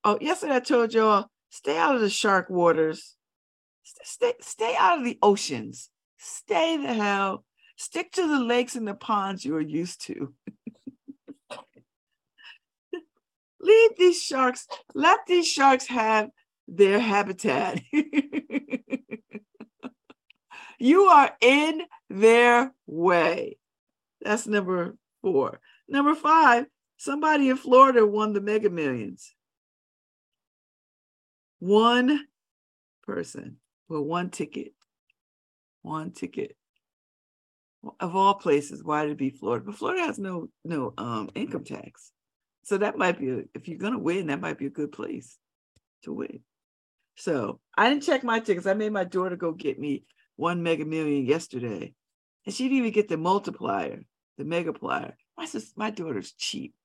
Oh, 0.03 0.17
yesterday 0.21 0.55
I 0.55 0.59
told 0.59 0.93
y'all 0.93 1.27
stay 1.53 1.77
out 1.77 1.93
of 1.93 2.01
the 2.01 2.09
shark 2.09 2.49
waters. 2.49 3.15
Stay, 3.83 4.33
stay 4.41 4.75
out 4.77 4.97
of 4.97 5.05
the 5.05 5.19
oceans. 5.21 5.91
Stay 6.17 6.77
the 6.77 6.91
hell. 6.91 7.45
Stick 7.75 8.11
to 8.13 8.27
the 8.27 8.39
lakes 8.39 8.75
and 8.75 8.87
the 8.87 8.95
ponds 8.95 9.45
you're 9.45 9.61
used 9.61 10.03
to. 10.05 10.33
Leave 13.61 13.91
these 13.97 14.19
sharks, 14.21 14.67
let 14.95 15.19
these 15.27 15.47
sharks 15.47 15.85
have 15.87 16.29
their 16.67 16.99
habitat. 16.99 17.81
you 20.79 21.03
are 21.03 21.31
in 21.39 21.83
their 22.09 22.73
way. 22.87 23.59
That's 24.21 24.47
number 24.47 24.95
four. 25.21 25.59
Number 25.87 26.15
five, 26.15 26.65
somebody 26.97 27.49
in 27.49 27.57
Florida 27.57 28.05
won 28.07 28.33
the 28.33 28.41
mega 28.41 28.71
millions. 28.71 29.35
One 31.63 32.19
person 33.03 33.55
with 33.87 34.01
one 34.01 34.31
ticket. 34.31 34.73
One 35.81 36.11
ticket. 36.11 36.57
Of 38.01 38.17
all 38.17 38.33
places, 38.33 38.83
why 38.83 39.03
did 39.03 39.13
it 39.13 39.17
be 39.17 39.29
Florida? 39.29 39.63
But 39.65 39.75
Florida 39.75 40.01
has 40.01 40.19
no 40.19 40.49
no 40.65 40.93
um 40.97 41.29
income 41.35 41.63
tax. 41.63 42.11
So 42.63 42.79
that 42.79 42.97
might 42.97 43.17
be 43.17 43.29
a, 43.29 43.43
if 43.53 43.69
you're 43.69 43.77
gonna 43.77 43.97
win, 43.97 44.27
that 44.27 44.41
might 44.41 44.57
be 44.57 44.65
a 44.65 44.71
good 44.71 44.91
place 44.91 45.37
to 46.03 46.11
win. 46.11 46.41
So 47.15 47.61
I 47.77 47.87
didn't 47.87 48.03
check 48.03 48.25
my 48.25 48.41
tickets. 48.41 48.67
I 48.67 48.73
made 48.73 48.91
my 48.91 49.05
daughter 49.05 49.37
go 49.37 49.53
get 49.53 49.79
me 49.79 50.03
one 50.35 50.63
mega 50.63 50.83
million 50.83 51.25
yesterday. 51.25 51.93
And 52.45 52.53
she 52.53 52.63
didn't 52.63 52.79
even 52.79 52.91
get 52.91 53.07
the 53.07 53.15
multiplier, 53.15 54.01
the 54.37 54.43
megaplier. 54.43 55.13
My 55.37 55.45
sister, 55.45 55.71
my 55.77 55.91
daughter's 55.91 56.33
cheap. 56.33 56.75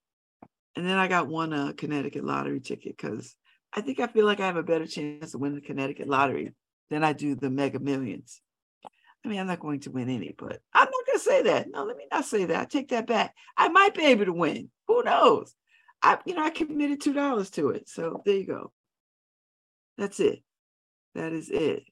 And 0.76 0.88
then 0.88 0.98
I 0.98 1.08
got 1.08 1.26
one 1.26 1.52
uh, 1.52 1.72
Connecticut 1.76 2.24
lottery 2.24 2.60
ticket 2.60 2.96
because 2.96 3.34
I 3.72 3.80
think 3.80 4.00
I 4.00 4.06
feel 4.06 4.26
like 4.26 4.40
I 4.40 4.46
have 4.46 4.56
a 4.56 4.62
better 4.62 4.86
chance 4.86 5.34
of 5.34 5.40
winning 5.40 5.56
the 5.56 5.66
Connecticut 5.66 6.08
lottery 6.08 6.52
than 6.90 7.04
I 7.04 7.12
do 7.12 7.34
the 7.34 7.50
mega 7.50 7.78
millions. 7.78 8.40
I 9.24 9.28
mean, 9.28 9.38
I'm 9.40 9.46
not 9.46 9.60
going 9.60 9.80
to 9.80 9.90
win 9.90 10.08
any, 10.08 10.34
but 10.36 10.60
I'm 10.72 10.84
not 10.84 11.06
going 11.06 11.18
to 11.18 11.24
say 11.24 11.42
that. 11.42 11.66
No, 11.70 11.84
let 11.84 11.96
me 11.96 12.06
not 12.10 12.24
say 12.24 12.44
that. 12.46 12.60
I 12.60 12.64
take 12.64 12.88
that 12.88 13.06
back. 13.06 13.34
I 13.56 13.68
might 13.68 13.94
be 13.94 14.04
able 14.06 14.24
to 14.24 14.32
win. 14.32 14.70
Who 14.86 15.02
knows? 15.02 15.54
I, 16.02 16.18
you 16.24 16.34
know, 16.34 16.44
I 16.44 16.50
committed 16.50 17.00
two 17.00 17.12
dollars 17.12 17.50
to 17.50 17.70
it. 17.70 17.88
So 17.88 18.22
there 18.24 18.36
you 18.36 18.46
go. 18.46 18.72
That's 19.96 20.20
it. 20.20 20.42
That 21.14 21.32
is 21.32 21.50
it. 21.50 21.82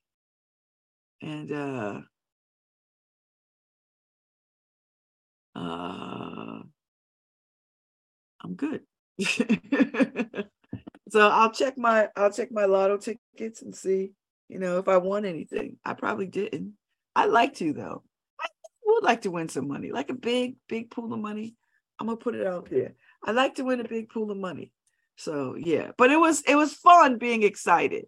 And 1.20 1.50
uh 1.52 2.00
uh 5.56 6.62
I'm 8.42 8.54
good. 8.54 8.82
so 11.08 11.28
I'll 11.28 11.52
check 11.52 11.78
my 11.78 12.08
I'll 12.16 12.32
check 12.32 12.50
my 12.50 12.64
lotto 12.64 12.96
tickets 12.96 13.62
and 13.62 13.74
see, 13.74 14.12
you 14.48 14.58
know, 14.58 14.78
if 14.78 14.88
I 14.88 14.96
won 14.96 15.24
anything. 15.24 15.76
I 15.84 15.94
probably 15.94 16.26
didn't. 16.26 16.74
I 17.14 17.26
like 17.26 17.54
to 17.56 17.72
though. 17.72 18.02
I 18.40 18.46
would 18.84 19.04
like 19.04 19.22
to 19.22 19.30
win 19.30 19.48
some 19.48 19.68
money, 19.68 19.92
like 19.92 20.10
a 20.10 20.14
big, 20.14 20.56
big 20.68 20.90
pool 20.90 21.12
of 21.12 21.20
money. 21.20 21.54
I'm 21.98 22.06
gonna 22.06 22.16
put 22.16 22.34
it 22.34 22.46
out 22.46 22.68
there. 22.70 22.94
I 23.24 23.32
like 23.32 23.56
to 23.56 23.64
win 23.64 23.80
a 23.80 23.88
big 23.88 24.08
pool 24.10 24.30
of 24.30 24.36
money. 24.36 24.72
So 25.16 25.56
yeah, 25.56 25.92
but 25.96 26.10
it 26.10 26.18
was 26.18 26.42
it 26.42 26.56
was 26.56 26.74
fun 26.74 27.18
being 27.18 27.42
excited. 27.42 28.06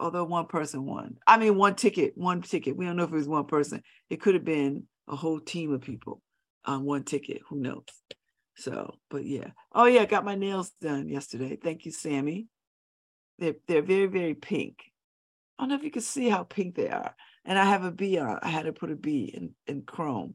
Although 0.00 0.24
one 0.24 0.46
person 0.46 0.84
won. 0.84 1.16
I 1.26 1.38
mean 1.38 1.56
one 1.56 1.74
ticket, 1.74 2.12
one 2.16 2.42
ticket. 2.42 2.76
We 2.76 2.86
don't 2.86 2.96
know 2.96 3.04
if 3.04 3.12
it 3.12 3.16
was 3.16 3.28
one 3.28 3.46
person. 3.46 3.82
It 4.10 4.20
could 4.20 4.34
have 4.34 4.44
been 4.44 4.84
a 5.08 5.16
whole 5.16 5.40
team 5.40 5.72
of 5.72 5.82
people 5.82 6.22
on 6.64 6.84
one 6.84 7.04
ticket. 7.04 7.42
Who 7.48 7.60
knows? 7.60 7.84
So, 8.58 8.94
but 9.08 9.24
yeah. 9.24 9.50
Oh 9.72 9.84
yeah, 9.84 10.02
I 10.02 10.06
got 10.06 10.24
my 10.24 10.34
nails 10.34 10.72
done 10.80 11.08
yesterday. 11.08 11.56
Thank 11.56 11.86
you, 11.86 11.92
Sammy. 11.92 12.48
They're 13.38 13.54
they're 13.66 13.82
very, 13.82 14.06
very 14.06 14.34
pink. 14.34 14.78
I 15.58 15.62
don't 15.62 15.70
know 15.70 15.76
if 15.76 15.84
you 15.84 15.90
can 15.90 16.02
see 16.02 16.28
how 16.28 16.42
pink 16.44 16.74
they 16.74 16.88
are. 16.88 17.14
And 17.44 17.58
I 17.58 17.64
have 17.64 17.84
a 17.84 17.92
B 17.92 18.18
on. 18.18 18.38
I 18.42 18.48
had 18.48 18.66
to 18.66 18.72
put 18.72 18.90
a 18.90 18.96
B 18.96 19.32
in, 19.32 19.54
in 19.66 19.82
chrome 19.82 20.34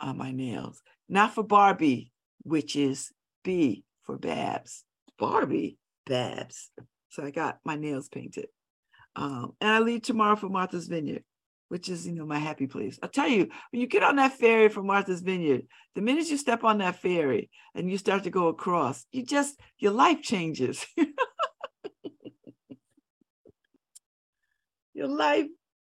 on 0.00 0.16
my 0.16 0.32
nails. 0.32 0.80
Not 1.08 1.34
for 1.34 1.42
Barbie, 1.42 2.12
which 2.42 2.76
is 2.76 3.12
B 3.44 3.84
for 4.02 4.16
Babz. 4.16 4.84
Barbie, 5.18 5.78
Babz. 6.06 6.70
So 7.10 7.24
I 7.24 7.30
got 7.30 7.58
my 7.64 7.76
nails 7.76 8.08
painted. 8.08 8.46
Um, 9.14 9.52
and 9.60 9.70
I 9.70 9.78
leave 9.80 10.02
tomorrow 10.02 10.36
for 10.36 10.48
Martha's 10.48 10.88
Vineyard, 10.88 11.24
which 11.68 11.88
is, 11.88 12.06
you 12.06 12.12
know, 12.12 12.26
my 12.26 12.38
happy 12.38 12.66
place. 12.66 12.98
I'll 13.02 13.08
tell 13.08 13.28
you, 13.28 13.48
when 13.70 13.80
you 13.80 13.86
get 13.86 14.02
on 14.02 14.16
that 14.16 14.32
ferry 14.38 14.68
from 14.68 14.86
Martha's 14.86 15.20
Vineyard, 15.20 15.62
the 15.94 16.00
minute 16.00 16.28
you 16.28 16.36
step 16.36 16.64
on 16.64 16.78
that 16.78 17.00
ferry 17.00 17.50
and 17.74 17.90
you 17.90 17.98
start 17.98 18.24
to 18.24 18.30
go 18.30 18.48
across, 18.48 19.04
you 19.10 19.24
just, 19.24 19.58
your 19.78 19.92
life 19.92 20.22
changes. 20.22 20.86
your 24.94 25.08
life, 25.08 25.46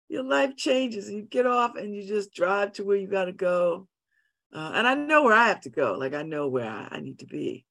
your 0.09 0.23
life 0.23 0.55
changes. 0.55 1.09
You 1.09 1.21
get 1.21 1.45
off 1.45 1.75
and 1.75 1.95
you 1.95 2.07
just 2.07 2.33
drive 2.33 2.73
to 2.73 2.83
where 2.83 2.97
you 2.97 3.07
got 3.07 3.25
to 3.25 3.33
go. 3.33 3.87
Uh, 4.53 4.71
and 4.73 4.87
I 4.87 4.95
know 4.95 5.23
where 5.23 5.33
I 5.33 5.47
have 5.47 5.61
to 5.61 5.69
go. 5.69 5.93
Like 5.93 6.13
I 6.13 6.23
know 6.23 6.47
where 6.47 6.69
I, 6.69 6.87
I 6.91 6.99
need 7.01 7.19
to 7.19 7.25
be. 7.25 7.65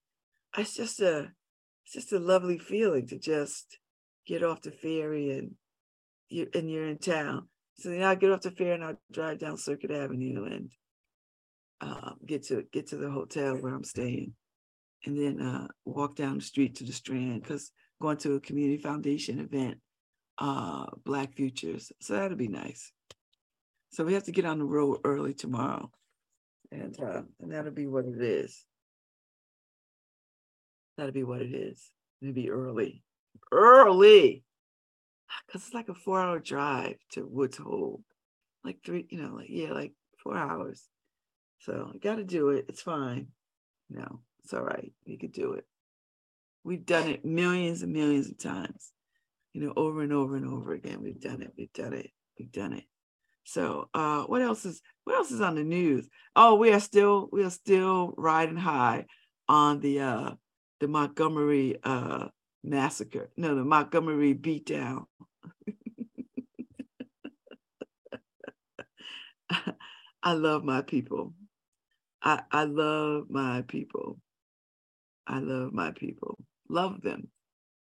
It's 0.57 0.75
just 0.75 1.01
a, 1.01 1.31
it's 1.83 1.93
just 1.93 2.13
a 2.13 2.19
lovely 2.19 2.57
feeling 2.57 3.07
to 3.07 3.17
just 3.17 3.77
get 4.25 4.43
off 4.43 4.61
the 4.61 4.71
ferry 4.71 5.31
and 5.31 5.55
you 6.29 6.47
and 6.53 6.69
you're 6.69 6.87
in 6.87 6.97
town. 6.97 7.47
So 7.79 7.89
then 7.89 8.03
I 8.03 8.15
get 8.15 8.31
off 8.31 8.41
the 8.41 8.51
ferry 8.51 8.71
and 8.71 8.83
I 8.83 8.95
drive 9.11 9.39
down 9.39 9.57
Circuit 9.57 9.91
Avenue 9.91 10.45
and 10.45 10.71
uh, 11.79 12.11
get 12.25 12.43
to 12.47 12.63
get 12.71 12.87
to 12.87 12.97
the 12.97 13.09
hotel 13.09 13.55
where 13.55 13.73
I'm 13.73 13.83
staying, 13.83 14.33
and 15.05 15.17
then 15.17 15.39
uh, 15.39 15.67
walk 15.85 16.15
down 16.15 16.39
the 16.39 16.43
street 16.43 16.75
to 16.75 16.83
the 16.83 16.91
Strand 16.91 17.43
because 17.43 17.71
going 18.01 18.17
to 18.17 18.33
a 18.33 18.39
community 18.39 18.81
foundation 18.81 19.39
event, 19.39 19.77
uh, 20.39 20.85
Black 21.05 21.35
Futures. 21.35 21.91
So 22.01 22.13
that'll 22.13 22.37
be 22.37 22.47
nice. 22.47 22.91
So 23.91 24.03
we 24.03 24.13
have 24.15 24.23
to 24.23 24.31
get 24.31 24.45
on 24.45 24.57
the 24.57 24.65
road 24.65 24.99
early 25.03 25.35
tomorrow, 25.35 25.91
and 26.71 26.99
uh, 26.99 27.21
and 27.39 27.51
that'll 27.51 27.71
be 27.71 27.85
what 27.87 28.05
it 28.05 28.21
is. 28.21 28.65
That'll 30.97 31.13
be 31.13 31.23
what 31.23 31.43
it 31.43 31.53
is. 31.53 31.91
It'll 32.23 32.33
be 32.33 32.49
early, 32.49 33.03
early, 33.51 34.43
because 35.45 35.63
it's 35.65 35.73
like 35.73 35.89
a 35.89 35.93
four-hour 35.93 36.39
drive 36.39 36.95
to 37.11 37.25
Woods 37.25 37.57
Hole, 37.57 38.01
like 38.63 38.79
three, 38.85 39.05
you 39.09 39.21
know, 39.21 39.35
like 39.35 39.47
yeah, 39.49 39.71
like 39.71 39.93
four 40.23 40.37
hours. 40.37 40.83
So 41.59 41.91
I 41.93 41.97
got 41.97 42.15
to 42.15 42.23
do 42.23 42.49
it. 42.49 42.65
It's 42.69 42.81
fine. 42.81 43.27
Know, 43.89 44.19
it's 44.43 44.53
all 44.53 44.63
right. 44.63 44.91
You 45.05 45.17
could 45.17 45.31
do 45.31 45.53
it. 45.53 45.65
We've 46.63 46.85
done 46.85 47.07
it 47.07 47.23
millions 47.23 47.83
and 47.83 47.93
millions 47.93 48.29
of 48.29 48.37
times. 48.37 48.91
You 49.53 49.61
know, 49.61 49.73
over 49.75 50.01
and 50.01 50.11
over 50.11 50.35
and 50.35 50.45
over 50.45 50.73
again. 50.73 51.01
We've 51.01 51.19
done 51.19 51.41
it. 51.41 51.53
We've 51.57 51.71
done 51.73 51.93
it. 51.93 52.11
We've 52.37 52.51
done 52.51 52.73
it. 52.73 52.83
So 53.45 53.89
uh 53.93 54.23
what 54.23 54.41
else 54.41 54.65
is 54.65 54.81
what 55.05 55.15
else 55.15 55.31
is 55.31 55.39
on 55.39 55.55
the 55.55 55.63
news? 55.63 56.07
Oh, 56.35 56.55
we 56.55 56.73
are 56.73 56.81
still 56.81 57.29
we 57.31 57.43
are 57.43 57.49
still 57.49 58.13
riding 58.17 58.57
high 58.57 59.05
on 59.47 59.79
the 59.79 60.01
uh 60.01 60.31
the 60.81 60.89
Montgomery 60.89 61.77
uh 61.81 62.27
massacre. 62.63 63.29
No, 63.37 63.55
the 63.55 63.63
Montgomery 63.63 64.33
beatdown. 64.33 65.05
I 70.23 70.33
love 70.33 70.63
my 70.63 70.81
people. 70.81 71.33
I, 72.21 72.41
I 72.51 72.65
love 72.65 73.25
my 73.29 73.63
people. 73.67 74.19
I 75.25 75.39
love 75.39 75.73
my 75.73 75.91
people. 75.91 76.37
Love 76.69 77.01
them 77.01 77.29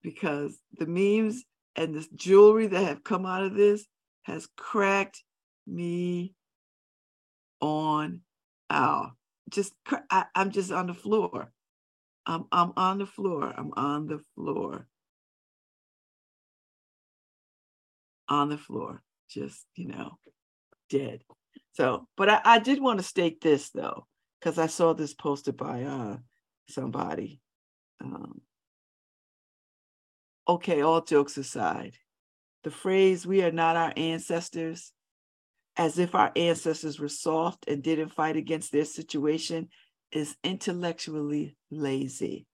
because 0.03 0.59
the 0.79 0.87
memes 0.87 1.45
and 1.77 1.95
this 1.95 2.09
jewelry 2.15 2.67
that 2.69 2.85
have 2.85 3.05
come 3.05 3.27
out 3.27 3.43
of 3.43 3.55
this 3.55 3.87
has 4.23 4.49
cracked 4.57 5.23
me 5.67 6.35
on 7.61 8.21
out. 8.71 9.13
Just 9.51 9.73
I, 10.11 10.27
I'm 10.35 10.51
just 10.51 10.73
on 10.73 10.87
the 10.87 10.95
floor. 10.95 11.51
I'm 12.27 12.45
I'm 12.51 12.73
on 12.77 12.99
the 12.99 13.07
floor. 13.07 13.53
I'm 13.57 13.73
on 13.77 14.07
the 14.07 14.21
floor. 14.35 14.87
On 18.29 18.49
the 18.49 18.59
floor. 18.59 19.03
Just, 19.29 19.67
you 19.75 19.89
know, 19.89 20.19
dead. 20.91 21.23
So, 21.73 22.07
but 22.17 22.29
I, 22.29 22.41
I 22.45 22.59
did 22.59 22.81
want 22.81 22.99
to 23.01 23.05
state 23.05 23.41
this 23.41 23.71
though, 23.71 24.07
because 24.41 24.59
I 24.59 24.67
saw 24.67 24.93
this 24.93 25.15
posted 25.15 25.57
by 25.57 25.83
uh 25.83 26.17
somebody. 26.69 27.41
Um, 28.03 28.41
okay, 30.49 30.83
all 30.83 31.01
jokes 31.03 31.37
aside, 31.37 31.97
the 32.63 32.71
phrase 32.71 33.27
we 33.27 33.43
are 33.43 33.53
not 33.53 33.77
our 33.77 33.93
ancestors, 33.97 34.93
as 35.77 35.99
if 35.99 36.15
our 36.15 36.33
ancestors 36.37 37.01
were 37.01 37.09
soft 37.09 37.65
and 37.67 37.83
didn't 37.83 38.11
fight 38.11 38.37
against 38.37 38.73
their 38.73 38.85
situation, 38.85 39.69
is 40.15 40.37
intellectually 40.43 41.57
lazy. 41.71 42.47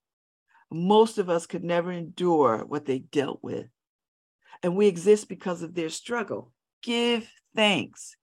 Most 0.72 1.18
of 1.18 1.28
us 1.28 1.46
could 1.46 1.62
never 1.62 1.92
endure 1.92 2.64
what 2.66 2.86
they 2.86 2.98
dealt 2.98 3.40
with. 3.42 3.66
And 4.62 4.76
we 4.76 4.86
exist 4.86 5.28
because 5.28 5.62
of 5.62 5.74
their 5.74 5.90
struggle. 5.90 6.52
Give 6.82 7.28
thanks. 7.54 8.16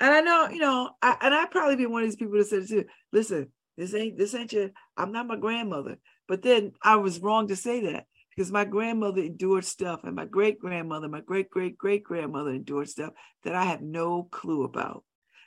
And 0.00 0.10
I 0.10 0.20
know, 0.20 0.48
you 0.48 0.58
know, 0.58 0.90
I, 1.02 1.16
and 1.20 1.34
I'd 1.34 1.50
probably 1.50 1.76
be 1.76 1.86
one 1.86 2.02
of 2.02 2.08
these 2.08 2.16
people 2.16 2.38
that 2.38 2.46
said 2.46 2.68
too, 2.68 2.84
listen, 3.12 3.48
this 3.76 3.94
ain't 3.94 4.18
this 4.18 4.34
ain't 4.34 4.52
your, 4.52 4.70
I'm 4.96 5.12
not 5.12 5.26
my 5.26 5.36
grandmother. 5.36 5.98
But 6.28 6.42
then 6.42 6.72
I 6.82 6.96
was 6.96 7.20
wrong 7.20 7.48
to 7.48 7.56
say 7.56 7.92
that 7.92 8.06
because 8.30 8.50
my 8.50 8.64
grandmother 8.64 9.22
endured 9.22 9.64
stuff 9.64 10.00
and 10.04 10.14
my 10.14 10.24
great 10.24 10.58
grandmother, 10.58 11.08
my 11.08 11.20
great 11.20 11.50
great 11.50 11.78
great 11.78 12.04
grandmother 12.04 12.50
endured 12.50 12.88
stuff 12.88 13.12
that 13.44 13.54
I 13.54 13.64
have 13.64 13.82
no 13.82 14.24
clue 14.24 14.64
about. 14.64 15.04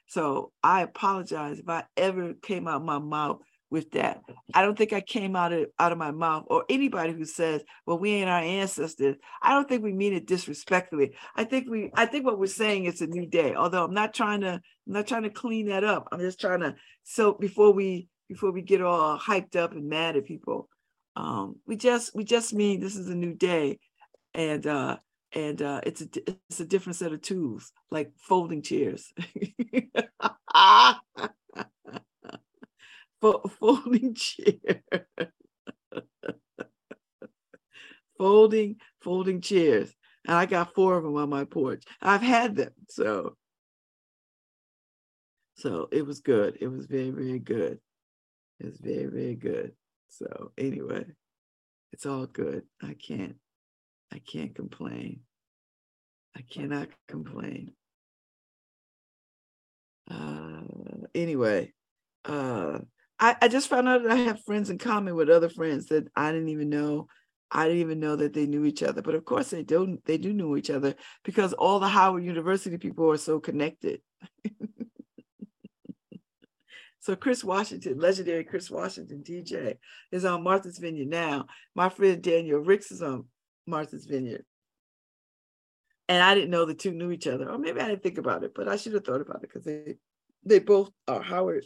So 0.08 0.52
I 0.64 0.82
apologize 0.82 1.60
if 1.60 1.70
I 1.70 1.84
ever 1.96 2.34
came 2.34 2.68
out 2.68 2.84
my 2.84 3.00
mouth 3.00 3.42
with 3.70 3.92
that. 3.92 4.22
I 4.54 4.62
don't 4.62 4.78
think 4.78 4.94
I 4.94 5.02
came 5.02 5.36
out 5.36 5.54
of 5.54 5.68
out 5.78 5.92
of 5.92 5.98
my 5.98 6.12
mouth 6.12 6.46
or 6.48 6.66
anybody 6.70 7.14
who 7.14 7.26
says, 7.26 7.62
"Well, 7.86 8.00
we 8.00 8.12
ain't 8.12 8.30
our 8.30 8.40
ancestors." 8.40 9.18
I 9.42 9.54
don't 9.54 9.68
think 9.68 9.84
we 9.84 9.94
mean 9.94 10.14
it 10.14 10.28
disrespectfully. 10.28 11.16
I 11.36 11.44
think 11.44 11.70
we 11.70 11.92
I 11.94 12.06
think 12.06 12.26
what 12.26 12.40
we're 12.40 12.48
saying 12.48 12.86
is 12.86 13.02
a 13.02 13.08
new 13.08 13.26
day. 13.26 13.54
Although 13.56 13.86
I'm 13.86 13.94
not 13.94 14.14
trying 14.14 14.42
to 14.42 14.54
I'm 14.54 14.94
not 14.94 15.08
trying 15.08 15.24
to 15.24 15.30
clean 15.30 15.68
that 15.68 15.84
up. 15.84 16.08
I'm 16.12 16.20
just 16.20 16.40
trying 16.40 16.62
to 16.62 16.76
so 17.04 17.34
before 17.34 17.74
we 17.74 18.08
before 18.30 18.52
we 18.52 18.62
get 18.62 18.82
all 18.82 19.18
hyped 19.18 19.56
up 19.56 19.72
and 19.72 19.90
mad 19.90 20.18
at 20.18 20.26
people, 20.26 20.70
um, 21.16 21.56
we 21.66 21.76
just 21.76 22.16
we 22.16 22.24
just 22.24 22.54
mean 22.54 22.80
this 22.80 22.96
is 22.96 23.10
a 23.10 23.16
new 23.16 23.34
day, 23.34 23.80
and 24.34 24.66
uh, 24.66 24.98
and 25.38 25.62
uh, 25.62 25.82
it's 25.84 26.02
a 26.02 26.08
it's 26.50 26.60
a 26.60 26.66
different 26.66 26.96
set 26.96 27.14
of 27.14 27.22
tools 27.22 27.72
like 27.92 28.12
folding 28.18 28.64
chairs. 28.64 29.14
folding 33.22 34.16
chair. 34.16 34.82
folding 38.18 38.78
folding 39.00 39.40
chairs, 39.40 39.94
and 40.26 40.36
I 40.36 40.48
got 40.48 40.74
four 40.74 40.98
of 40.98 41.04
them 41.04 41.16
on 41.16 41.30
my 41.30 41.44
porch. 41.44 41.84
I've 42.02 42.24
had 42.24 42.56
them, 42.56 42.74
so 42.90 43.36
so 45.54 45.88
it 45.92 46.04
was 46.04 46.22
good. 46.22 46.58
It 46.60 46.68
was 46.68 46.88
very 46.88 47.12
very 47.12 47.38
good. 47.38 47.78
It 48.60 48.66
was 48.66 48.80
very 48.80 49.06
very 49.06 49.36
good. 49.36 49.74
So 50.10 50.52
anyway, 50.58 51.06
it's 51.94 52.08
all 52.08 52.26
good. 52.26 52.64
I 52.82 52.96
can't 52.96 53.36
I 54.12 54.18
can't 54.18 54.56
complain. 54.56 55.20
I 56.38 56.42
cannot 56.42 56.90
complain. 57.08 57.72
Uh, 60.10 60.62
anyway, 61.16 61.74
uh, 62.26 62.80
I, 63.20 63.36
I 63.42 63.48
just 63.48 63.70
found 63.70 63.88
out 63.88 64.04
that 64.04 64.12
I 64.12 64.18
have 64.18 64.44
friends 64.44 64.70
in 64.70 64.78
common 64.78 65.16
with 65.16 65.30
other 65.30 65.50
friends 65.50 65.88
that 65.88 66.08
I 66.16 66.32
didn't 66.32 66.50
even 66.50 66.70
know. 66.70 67.08
I 67.50 67.64
didn't 67.64 67.82
even 67.82 68.00
know 68.00 68.18
that 68.18 68.34
they 68.34 68.46
knew 68.46 68.66
each 68.66 68.84
other. 68.84 69.02
But 69.02 69.16
of 69.16 69.26
course 69.26 69.50
they 69.50 69.64
don't. 69.64 70.04
they 70.06 70.20
do 70.20 70.32
know 70.32 70.56
each 70.58 70.70
other 70.70 70.94
because 71.24 71.54
all 71.54 71.80
the 71.80 71.88
Howard 71.88 72.24
University 72.24 72.78
people 72.78 73.10
are 73.12 73.18
so 73.18 73.40
connected. 73.40 74.02
so 77.00 77.16
Chris 77.16 77.44
Washington, 77.44 77.98
legendary 77.98 78.44
Chris 78.44 78.70
Washington, 78.70 79.24
DJ, 79.28 79.78
is 80.12 80.24
on 80.24 80.44
Martha's 80.44 80.78
Vineyard 80.78 81.08
now. 81.08 81.48
My 81.74 81.90
friend 81.90 82.22
Danielle 82.22 82.60
Ricks 82.60 82.92
is 82.92 83.02
on 83.02 83.26
Martha's 83.66 84.06
Vineyard. 84.06 84.46
And 86.10 86.24
I 86.24 86.36
didn't 86.36 86.52
know 86.52 86.66
the 86.66 86.74
two 86.74 86.92
knew 86.92 87.12
each 87.12 87.28
other. 87.28 87.50
Or 87.50 87.58
maybe 87.58 87.82
I 87.82 87.88
didn't 87.88 88.04
think 88.04 88.18
about 88.18 88.44
it, 88.44 88.54
but 88.56 88.68
I 88.68 88.78
should 88.78 88.94
have 88.94 89.06
thought 89.06 89.22
about 89.22 89.38
it 89.38 89.50
because 89.50 89.64
they 89.64 89.96
they 90.46 90.60
both 90.60 90.92
are 91.08 91.22
Howard 91.22 91.66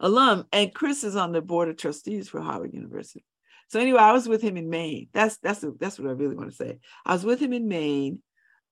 alum. 0.00 0.44
And 0.52 0.74
Chris 0.74 1.04
is 1.04 1.16
on 1.16 1.32
the 1.32 1.40
board 1.40 1.68
of 1.68 1.76
trustees 1.76 2.28
for 2.28 2.40
Howard 2.40 2.74
University. 2.74 3.24
So 3.68 3.78
anyway, 3.78 4.00
I 4.00 4.12
was 4.12 4.28
with 4.28 4.42
him 4.42 4.56
in 4.56 4.68
Maine. 4.68 5.08
That's 5.12 5.38
that's 5.38 5.64
that's 5.78 5.98
what 5.98 6.08
I 6.08 6.12
really 6.12 6.34
want 6.34 6.50
to 6.50 6.56
say. 6.56 6.80
I 7.06 7.12
was 7.12 7.24
with 7.24 7.40
him 7.40 7.52
in 7.52 7.68
Maine, 7.68 8.20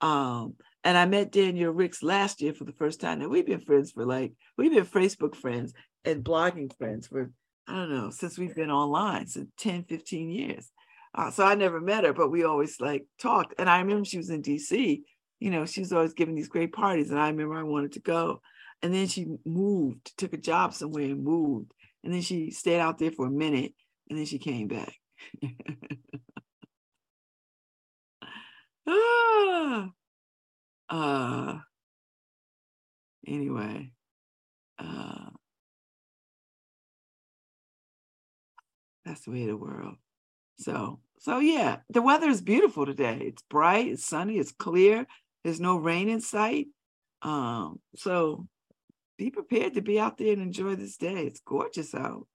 um, 0.00 0.56
and 0.82 0.99
I 0.99 1.06
met 1.06 1.30
Danielle 1.30 1.70
Ricks 1.70 2.02
last 2.02 2.40
year 2.40 2.52
for 2.52 2.64
the 2.64 2.73
first 2.73 3.00
time. 3.00 3.20
And 3.20 3.30
we've 3.30 3.47
been 3.47 3.61
friends 3.61 3.92
for 3.92 4.04
like 4.04 4.32
we've 4.56 4.73
been 4.73 4.85
Facebook 4.85 5.37
friends 5.37 5.73
and 6.04 6.25
blogging 6.25 6.76
friends 6.76 7.06
for 7.06 7.30
I 7.68 7.75
don't 7.75 7.94
know 7.94 8.11
since 8.11 8.38
we've 8.38 8.54
been 8.54 8.73
online, 8.73 9.28
so 9.28 9.47
10, 9.58 9.85
15 9.85 10.30
years. 10.30 10.70
Uh, 11.14 11.30
so 11.30 11.44
I 11.44 11.54
never 11.54 11.80
met 11.80 12.04
her, 12.04 12.12
but 12.12 12.30
we 12.30 12.44
always 12.44 12.80
like 12.80 13.06
talked. 13.20 13.54
And 13.58 13.68
I 13.68 13.78
remember 13.78 14.04
she 14.04 14.18
was 14.18 14.30
in 14.30 14.42
DC. 14.42 15.02
You 15.40 15.50
know, 15.50 15.66
she 15.66 15.80
was 15.80 15.92
always 15.92 16.14
giving 16.14 16.34
these 16.34 16.48
great 16.48 16.72
parties, 16.72 17.10
and 17.10 17.18
I 17.18 17.28
remember 17.28 17.54
I 17.54 17.62
wanted 17.62 17.92
to 17.92 18.00
go. 18.00 18.40
And 18.82 18.94
then 18.94 19.06
she 19.06 19.26
moved, 19.44 20.16
took 20.16 20.32
a 20.32 20.38
job 20.38 20.74
somewhere 20.74 21.04
and 21.04 21.24
moved. 21.24 21.72
And 22.04 22.12
then 22.12 22.22
she 22.22 22.50
stayed 22.50 22.80
out 22.80 22.98
there 22.98 23.10
for 23.10 23.26
a 23.26 23.30
minute 23.30 23.72
and 24.08 24.18
then 24.18 24.26
she 24.26 24.38
came 24.38 24.68
back. 24.68 24.94
ah, 28.86 29.90
uh, 30.88 31.58
anyway, 33.26 33.90
uh, 34.78 35.30
that's 39.04 39.22
the 39.22 39.30
way 39.30 39.42
of 39.42 39.48
the 39.48 39.56
world. 39.56 39.96
So, 40.58 41.00
so 41.18 41.38
yeah, 41.38 41.78
the 41.88 42.02
weather 42.02 42.28
is 42.28 42.40
beautiful 42.40 42.86
today. 42.86 43.18
It's 43.22 43.42
bright, 43.42 43.88
it's 43.88 44.04
sunny, 44.04 44.38
it's 44.38 44.52
clear. 44.52 45.06
There's 45.44 45.60
no 45.60 45.76
rain 45.76 46.08
in 46.08 46.20
sight. 46.20 46.66
Um, 47.22 47.80
so 47.96 48.46
be 49.16 49.30
prepared 49.30 49.74
to 49.74 49.82
be 49.82 49.98
out 49.98 50.18
there 50.18 50.32
and 50.32 50.42
enjoy 50.42 50.74
this 50.74 50.96
day. 50.96 51.26
It's 51.26 51.40
gorgeous 51.40 51.94
out. 51.94 52.26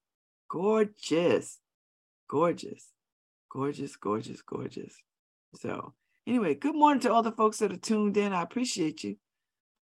Gorgeous. 0.49 1.59
Gorgeous. 2.29 2.87
Gorgeous, 3.51 3.95
gorgeous, 3.95 4.41
gorgeous. 4.41 4.95
So 5.55 5.93
anyway, 6.25 6.55
good 6.55 6.75
morning 6.75 7.01
to 7.01 7.13
all 7.13 7.23
the 7.23 7.31
folks 7.31 7.59
that 7.59 7.71
are 7.71 7.77
tuned 7.77 8.17
in. 8.17 8.33
I 8.33 8.41
appreciate 8.41 9.03
you 9.03 9.17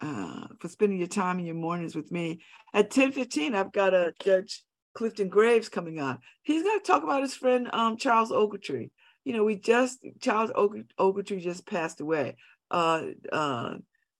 uh, 0.00 0.46
for 0.60 0.68
spending 0.68 0.98
your 0.98 1.08
time 1.08 1.38
in 1.38 1.46
your 1.46 1.54
mornings 1.54 1.94
with 1.94 2.10
me. 2.10 2.40
At 2.72 2.90
10:15, 2.90 3.54
I've 3.54 3.72
got 3.72 3.94
a 3.94 4.12
Judge 4.20 4.64
Clifton 4.94 5.28
Graves 5.28 5.68
coming 5.68 6.00
on. 6.00 6.18
He's 6.42 6.62
going 6.62 6.78
to 6.78 6.84
talk 6.84 7.02
about 7.02 7.22
his 7.22 7.34
friend 7.34 7.68
um, 7.72 7.96
Charles 7.96 8.30
Ogletree. 8.30 8.90
You 9.24 9.32
know, 9.34 9.44
we 9.44 9.56
just 9.56 9.98
Charles 10.20 10.50
Ogletree 10.50 11.42
just 11.42 11.66
passed 11.66 12.00
away. 12.00 12.36
Uh, 12.70 13.02
uh, 13.32 13.74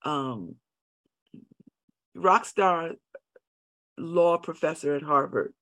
um, 0.05 0.57
rock 2.15 2.45
star 2.45 2.93
law 3.97 4.39
professor 4.39 4.95
at 4.95 5.03
Harvard. 5.03 5.55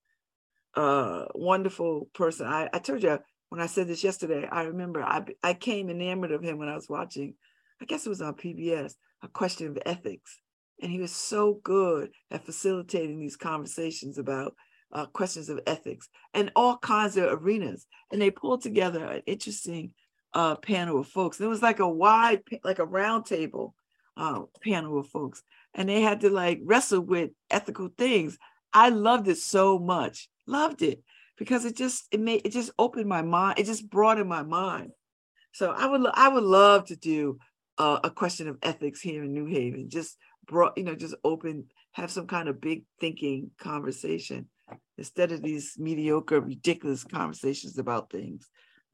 Uh, 0.74 1.26
wonderful 1.34 2.08
person. 2.12 2.46
I, 2.46 2.68
I 2.72 2.78
told 2.78 3.02
you 3.02 3.18
when 3.48 3.60
I 3.60 3.66
said 3.66 3.88
this 3.88 4.04
yesterday, 4.04 4.46
I 4.50 4.64
remember 4.64 5.02
I, 5.02 5.24
I 5.42 5.54
came 5.54 5.88
enamored 5.88 6.32
of 6.32 6.42
him 6.42 6.58
when 6.58 6.68
I 6.68 6.74
was 6.74 6.88
watching, 6.88 7.34
I 7.80 7.84
guess 7.84 8.04
it 8.04 8.10
was 8.10 8.20
on 8.20 8.34
PBS, 8.34 8.94
A 9.22 9.28
Question 9.28 9.68
of 9.68 9.78
Ethics. 9.86 10.40
And 10.82 10.92
he 10.92 11.00
was 11.00 11.12
so 11.12 11.60
good 11.64 12.10
at 12.30 12.44
facilitating 12.44 13.18
these 13.18 13.36
conversations 13.36 14.18
about 14.18 14.54
uh, 14.92 15.06
questions 15.06 15.48
of 15.48 15.60
ethics 15.66 16.08
and 16.34 16.52
all 16.56 16.78
kinds 16.78 17.16
of 17.16 17.24
arenas. 17.24 17.86
And 18.10 18.20
they 18.20 18.30
pulled 18.30 18.62
together 18.62 19.04
an 19.04 19.22
interesting 19.26 19.92
uh, 20.34 20.56
panel 20.56 21.00
of 21.00 21.08
folks. 21.08 21.38
And 21.38 21.46
it 21.46 21.50
was 21.50 21.62
like 21.62 21.80
a 21.80 21.88
wide, 21.88 22.42
like 22.64 22.78
a 22.78 22.84
round 22.84 23.26
table 23.26 23.74
uh, 24.16 24.42
panel 24.62 24.98
of 24.98 25.08
folks 25.08 25.42
and 25.76 25.88
they 25.88 26.00
had 26.00 26.22
to 26.22 26.30
like 26.30 26.58
wrestle 26.64 27.02
with 27.02 27.30
ethical 27.50 27.90
things. 27.96 28.36
I 28.72 28.88
loved 28.88 29.28
it 29.28 29.36
so 29.36 29.78
much, 29.78 30.28
loved 30.46 30.82
it 30.82 31.02
because 31.36 31.64
it 31.64 31.76
just 31.76 32.08
it 32.10 32.18
made 32.18 32.42
it 32.44 32.52
just 32.52 32.72
opened 32.78 33.08
my 33.08 33.22
mind. 33.22 33.58
It 33.58 33.66
just 33.66 33.88
broadened 33.88 34.28
my 34.28 34.42
mind. 34.42 34.90
So 35.52 35.70
I 35.70 35.86
would 35.86 36.06
I 36.12 36.28
would 36.28 36.42
love 36.42 36.86
to 36.86 36.96
do 36.96 37.38
uh, 37.78 38.00
a 38.02 38.10
question 38.10 38.48
of 38.48 38.58
ethics 38.62 39.00
here 39.00 39.22
in 39.22 39.32
New 39.32 39.46
Haven. 39.46 39.90
Just 39.90 40.16
brought 40.46 40.76
you 40.78 40.84
know 40.84 40.94
just 40.94 41.14
open 41.22 41.66
have 41.92 42.10
some 42.10 42.26
kind 42.26 42.48
of 42.48 42.60
big 42.60 42.84
thinking 43.00 43.50
conversation 43.58 44.48
instead 44.98 45.32
of 45.32 45.42
these 45.42 45.74
mediocre 45.78 46.40
ridiculous 46.40 47.04
conversations 47.04 47.78
about 47.78 48.10
things. 48.10 48.48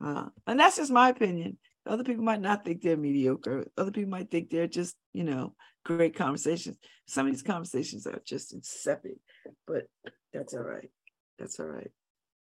Uh, 0.05 0.27
and 0.47 0.59
that's 0.59 0.77
just 0.77 0.91
my 0.91 1.09
opinion. 1.09 1.59
Other 1.87 2.05
people 2.05 2.25
might 2.25 2.41
not 2.41 2.65
think 2.65 2.83
they're 2.83 2.97
mediocre. 2.97 3.67
Other 3.77 3.91
people 3.91 4.11
might 4.11 4.31
think 4.31 4.51
they're 4.51 4.69
just, 4.69 4.97
you 5.13 5.25
know, 5.25 5.55
great 5.85 6.15
conversations. 6.15 6.77
Some 7.07 7.27
of 7.27 7.33
these 7.33 7.43
conversations 7.43 8.07
are 8.07 8.21
just 8.25 8.53
insipid, 8.53 9.19
but 9.67 9.85
that's 10.33 10.55
all 10.55 10.63
right. 10.63 10.91
That's 11.39 11.59
all 11.59 11.67
right. 11.67 11.91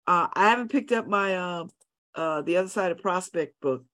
Uh, 0.06 0.28
I 0.32 0.48
haven't 0.48 0.72
picked 0.72 0.92
up 0.92 1.06
my 1.06 1.36
um 1.36 1.70
uh 2.14 2.40
the 2.42 2.56
other 2.56 2.68
side 2.68 2.90
of 2.90 2.98
prospect 2.98 3.60
book. 3.60 3.84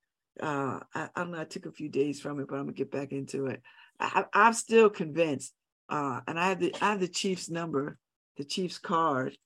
Uh, 0.41 0.81
I, 0.95 1.09
I 1.15 1.21
don't 1.21 1.33
know. 1.33 1.41
I 1.41 1.45
took 1.45 1.67
a 1.67 1.73
few 1.73 1.89
days 1.89 2.21
from 2.21 2.39
it, 2.41 2.47
but 2.49 2.57
I'm 2.57 2.67
gonna 2.67 2.73
get 2.73 2.93
back 2.93 3.13
into 3.13 3.47
it. 3.47 3.61
I, 3.99 4.25
I'm 4.33 4.53
still 4.53 4.91
convinced. 4.91 5.53
Uh, 5.89 6.21
and 6.27 6.39
I 6.39 6.49
have 6.49 6.61
the 6.61 6.75
I 6.81 6.91
have 6.91 7.01
the 7.01 7.09
Chiefs 7.09 7.51
number, 7.51 7.99
the 8.37 8.45
Chiefs 8.45 8.79
card, 8.79 9.37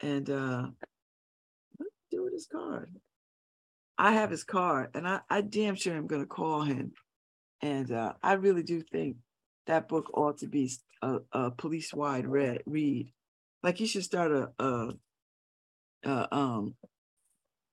and 0.00 0.28
uh, 0.28 0.66
what 1.76 1.88
do 2.10 2.24
with 2.24 2.32
his 2.32 2.46
card? 2.46 2.94
I 3.96 4.12
have 4.12 4.30
his 4.30 4.44
card, 4.44 4.90
and 4.94 5.06
I, 5.08 5.20
I 5.28 5.40
damn 5.40 5.74
sure 5.74 5.94
am 5.94 6.06
going 6.06 6.22
to 6.22 6.26
call 6.26 6.62
him. 6.62 6.92
And 7.60 7.90
uh, 7.90 8.12
I 8.22 8.34
really 8.34 8.62
do 8.62 8.80
think 8.80 9.16
that 9.66 9.88
book 9.88 10.10
ought 10.14 10.38
to 10.38 10.46
be 10.46 10.70
a, 11.02 11.18
a 11.32 11.50
police 11.50 11.92
wide 11.92 12.26
read 12.26 12.62
read. 12.66 13.12
Like 13.62 13.80
you 13.80 13.86
should 13.86 14.04
start 14.04 14.30
a, 14.30 14.50
a, 14.58 14.92
a 16.04 16.34
um, 16.34 16.76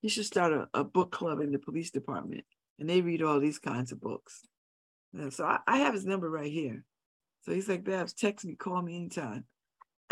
you 0.01 0.09
should 0.09 0.25
start 0.25 0.51
a, 0.53 0.67
a, 0.73 0.83
book 0.83 1.11
club 1.11 1.41
in 1.41 1.51
the 1.51 1.59
police 1.59 1.91
department, 1.91 2.43
and 2.79 2.89
they 2.89 3.01
read 3.01 3.21
all 3.21 3.39
these 3.39 3.59
kinds 3.59 3.91
of 3.91 4.01
books. 4.01 4.41
And 5.13 5.31
so 5.31 5.45
I, 5.45 5.59
I 5.67 5.77
have 5.77 5.93
his 5.93 6.05
number 6.05 6.29
right 6.29 6.51
here. 6.51 6.83
So 7.43 7.53
he's 7.53 7.69
like, 7.69 7.83
Babz, 7.83 8.13
text 8.13 8.45
me, 8.45 8.55
call 8.55 8.81
me 8.81 8.95
anytime. 8.95 9.45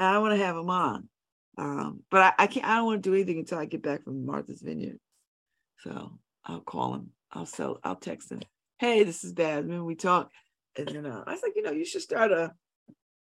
And 0.04 0.14
I 0.14 0.20
want 0.20 0.38
to 0.38 0.46
have 0.46 0.58
him 0.58 0.70
on. 0.70 1.08
Um, 1.58 2.02
but 2.12 2.22
I, 2.22 2.44
I 2.44 2.48
can't 2.48 2.66
I 2.66 2.76
don't 2.76 2.86
want 2.88 3.04
to 3.04 3.10
do 3.10 3.16
anything 3.16 3.40
until 3.40 3.58
I 3.58 3.66
get 3.66 3.82
back 3.82 4.04
from 4.04 4.26
Martha's 4.26 4.62
Vineyard. 4.62 5.00
So 5.80 6.20
I'll 6.44 6.60
call 6.60 6.96
him. 6.96 7.12
I'll 7.32 7.46
sell. 7.46 7.80
I'll 7.86 7.96
text 7.96 8.30
him. 8.30 8.42
Hey, 8.80 9.04
this 9.04 9.24
is 9.24 9.32
bad. 9.32 9.66
When 9.66 9.86
we 9.86 9.96
talk, 9.96 10.30
and 10.78 10.90
then 10.90 11.06
uh, 11.06 11.24
I 11.26 11.32
was 11.32 11.42
like, 11.42 11.54
you 11.56 11.62
know, 11.62 11.72
you 11.72 11.86
should 11.86 12.02
start 12.02 12.34
a, 12.34 12.52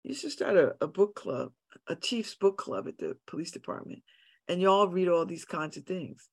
you 0.04 0.16
should 0.16 0.32
start 0.32 0.58
a, 0.58 0.74
a 0.82 0.88
book 0.88 1.14
club, 1.14 1.52
a 1.88 1.96
Chiefs 1.96 2.34
book 2.34 2.58
club 2.58 2.88
at 2.88 2.98
the 2.98 3.18
police 3.28 3.52
department, 3.52 4.02
and 4.48 4.60
you 4.60 4.68
all 4.68 4.88
read 4.88 5.10
all 5.10 5.28
these 5.28 5.46
kinds 5.46 5.78
of 5.78 5.84
things. 5.84 6.28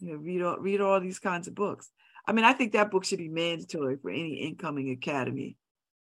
You 0.00 0.14
know, 0.14 0.18
read 0.18 0.42
all 0.42 0.58
read 0.58 0.80
all 0.80 1.00
these 1.00 1.20
kinds 1.20 1.46
of 1.46 1.54
books. 1.54 1.90
I 2.26 2.32
mean, 2.32 2.44
I 2.44 2.54
think 2.54 2.72
that 2.72 2.90
book 2.90 3.04
should 3.04 3.18
be 3.18 3.28
mandatory 3.28 3.98
for 4.02 4.10
any 4.10 4.34
incoming 4.34 4.90
academy. 4.90 5.56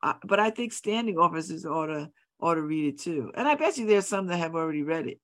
Uh, 0.03 0.15
but 0.25 0.41
I 0.41 0.51
think 0.51 0.75
standing 0.75 1.17
officers 1.17 1.65
ought 1.65 1.87
to 1.87 2.11
ought 2.41 2.55
to 2.55 2.63
read 2.63 2.95
it 2.95 3.01
too. 3.01 3.31
And 3.35 3.49
I 3.49 3.55
bet 3.55 3.79
you 3.79 3.87
there's 3.87 4.07
some 4.07 4.27
that 4.27 4.39
have 4.39 4.55
already 4.55 4.83
read 4.83 5.07
it. 5.07 5.21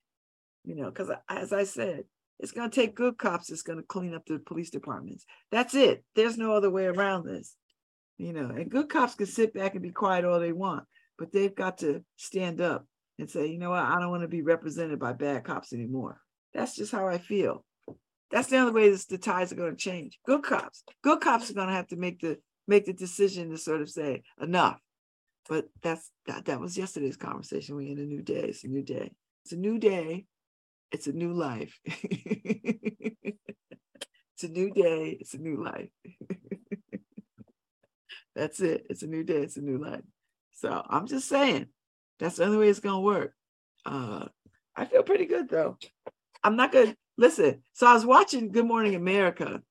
You 0.64 0.76
know, 0.76 0.90
because 0.90 1.10
as 1.28 1.52
I 1.52 1.64
said, 1.64 2.04
it's 2.38 2.52
going 2.52 2.70
to 2.70 2.74
take 2.74 2.94
good 2.94 3.18
cops 3.18 3.48
that's 3.48 3.62
going 3.62 3.78
to 3.78 3.84
clean 3.84 4.14
up 4.14 4.26
the 4.26 4.38
police 4.38 4.70
departments. 4.70 5.24
That's 5.50 5.74
it. 5.74 6.04
There's 6.14 6.38
no 6.38 6.52
other 6.52 6.70
way 6.70 6.86
around 6.86 7.26
this. 7.26 7.56
You 8.18 8.32
know, 8.32 8.46
and 8.46 8.70
good 8.70 8.88
cops 8.88 9.14
can 9.14 9.26
sit 9.26 9.54
back 9.54 9.74
and 9.74 9.82
be 9.82 9.90
quiet 9.90 10.24
all 10.24 10.38
they 10.38 10.52
want, 10.52 10.84
but 11.18 11.32
they've 11.32 11.54
got 11.54 11.78
to 11.78 12.04
stand 12.16 12.60
up 12.60 12.86
and 13.18 13.30
say, 13.30 13.46
you 13.46 13.58
know 13.58 13.70
what, 13.70 13.84
I 13.84 13.98
don't 13.98 14.10
want 14.10 14.22
to 14.22 14.28
be 14.28 14.42
represented 14.42 14.98
by 14.98 15.12
bad 15.12 15.44
cops 15.44 15.72
anymore. 15.72 16.20
That's 16.54 16.76
just 16.76 16.92
how 16.92 17.08
I 17.08 17.18
feel. 17.18 17.64
That's 18.30 18.48
the 18.48 18.58
only 18.58 18.72
way 18.72 18.90
this, 18.90 19.06
the 19.06 19.18
tides 19.18 19.52
are 19.52 19.56
going 19.56 19.72
to 19.72 19.76
change. 19.76 20.18
Good 20.24 20.42
cops, 20.42 20.84
good 21.02 21.20
cops 21.20 21.50
are 21.50 21.54
going 21.54 21.68
to 21.68 21.74
have 21.74 21.88
to 21.88 21.96
make 21.96 22.20
the 22.20 22.38
make 22.68 22.84
the 22.86 22.92
decision 22.92 23.50
to 23.50 23.58
sort 23.58 23.82
of 23.82 23.90
say 23.90 24.22
enough. 24.40 24.78
But 25.48 25.66
that's 25.82 26.10
that. 26.26 26.46
That 26.46 26.60
was 26.60 26.78
yesterday's 26.78 27.16
conversation. 27.16 27.74
We're 27.74 27.92
in 27.92 27.98
a 27.98 28.04
new 28.04 28.22
day. 28.22 28.46
It's 28.48 28.64
a 28.64 28.68
new 28.68 28.82
day. 28.82 29.12
It's 29.44 29.52
a 29.52 29.56
new 29.56 29.78
day. 29.78 30.26
It's 30.92 31.06
a 31.06 31.12
new 31.12 31.32
life. 31.32 31.80
it's 31.84 33.26
a 34.42 34.48
new 34.48 34.70
day. 34.70 35.16
It's 35.20 35.34
a 35.34 35.38
new 35.38 35.64
life. 35.64 35.88
that's 38.34 38.60
it. 38.60 38.86
It's 38.90 39.02
a 39.02 39.06
new 39.06 39.24
day. 39.24 39.42
It's 39.42 39.56
a 39.56 39.62
new 39.62 39.78
life. 39.78 40.02
So 40.52 40.82
I'm 40.88 41.06
just 41.06 41.28
saying 41.28 41.66
that's 42.18 42.36
the 42.36 42.44
only 42.44 42.58
way 42.58 42.68
it's 42.68 42.80
to 42.80 42.98
work. 42.98 43.32
uh, 43.84 44.26
I 44.76 44.84
feel 44.84 45.02
pretty 45.02 45.26
good 45.26 45.48
though. 45.48 45.76
I'm 46.44 46.56
not 46.56 46.72
gonna 46.72 46.96
listen. 47.16 47.62
So 47.72 47.86
I 47.86 47.94
was 47.94 48.06
watching 48.06 48.52
Good 48.52 48.66
Morning 48.66 48.94
America. 48.94 49.62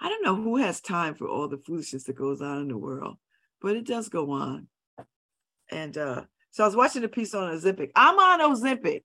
I 0.00 0.08
don't 0.08 0.24
know 0.24 0.36
who 0.36 0.56
has 0.56 0.80
time 0.80 1.14
for 1.14 1.28
all 1.28 1.48
the 1.48 1.58
foolishness 1.58 2.04
that 2.04 2.16
goes 2.16 2.40
on 2.40 2.62
in 2.62 2.68
the 2.68 2.76
world, 2.76 3.16
but 3.60 3.76
it 3.76 3.86
does 3.86 4.08
go 4.08 4.30
on. 4.30 4.68
And 5.70 5.96
uh, 5.96 6.22
so 6.50 6.64
I 6.64 6.66
was 6.66 6.76
watching 6.76 7.04
a 7.04 7.08
piece 7.08 7.34
on 7.34 7.52
Ozempic. 7.52 7.90
I'm 7.94 8.18
on 8.18 8.40
Ozempic. 8.40 9.02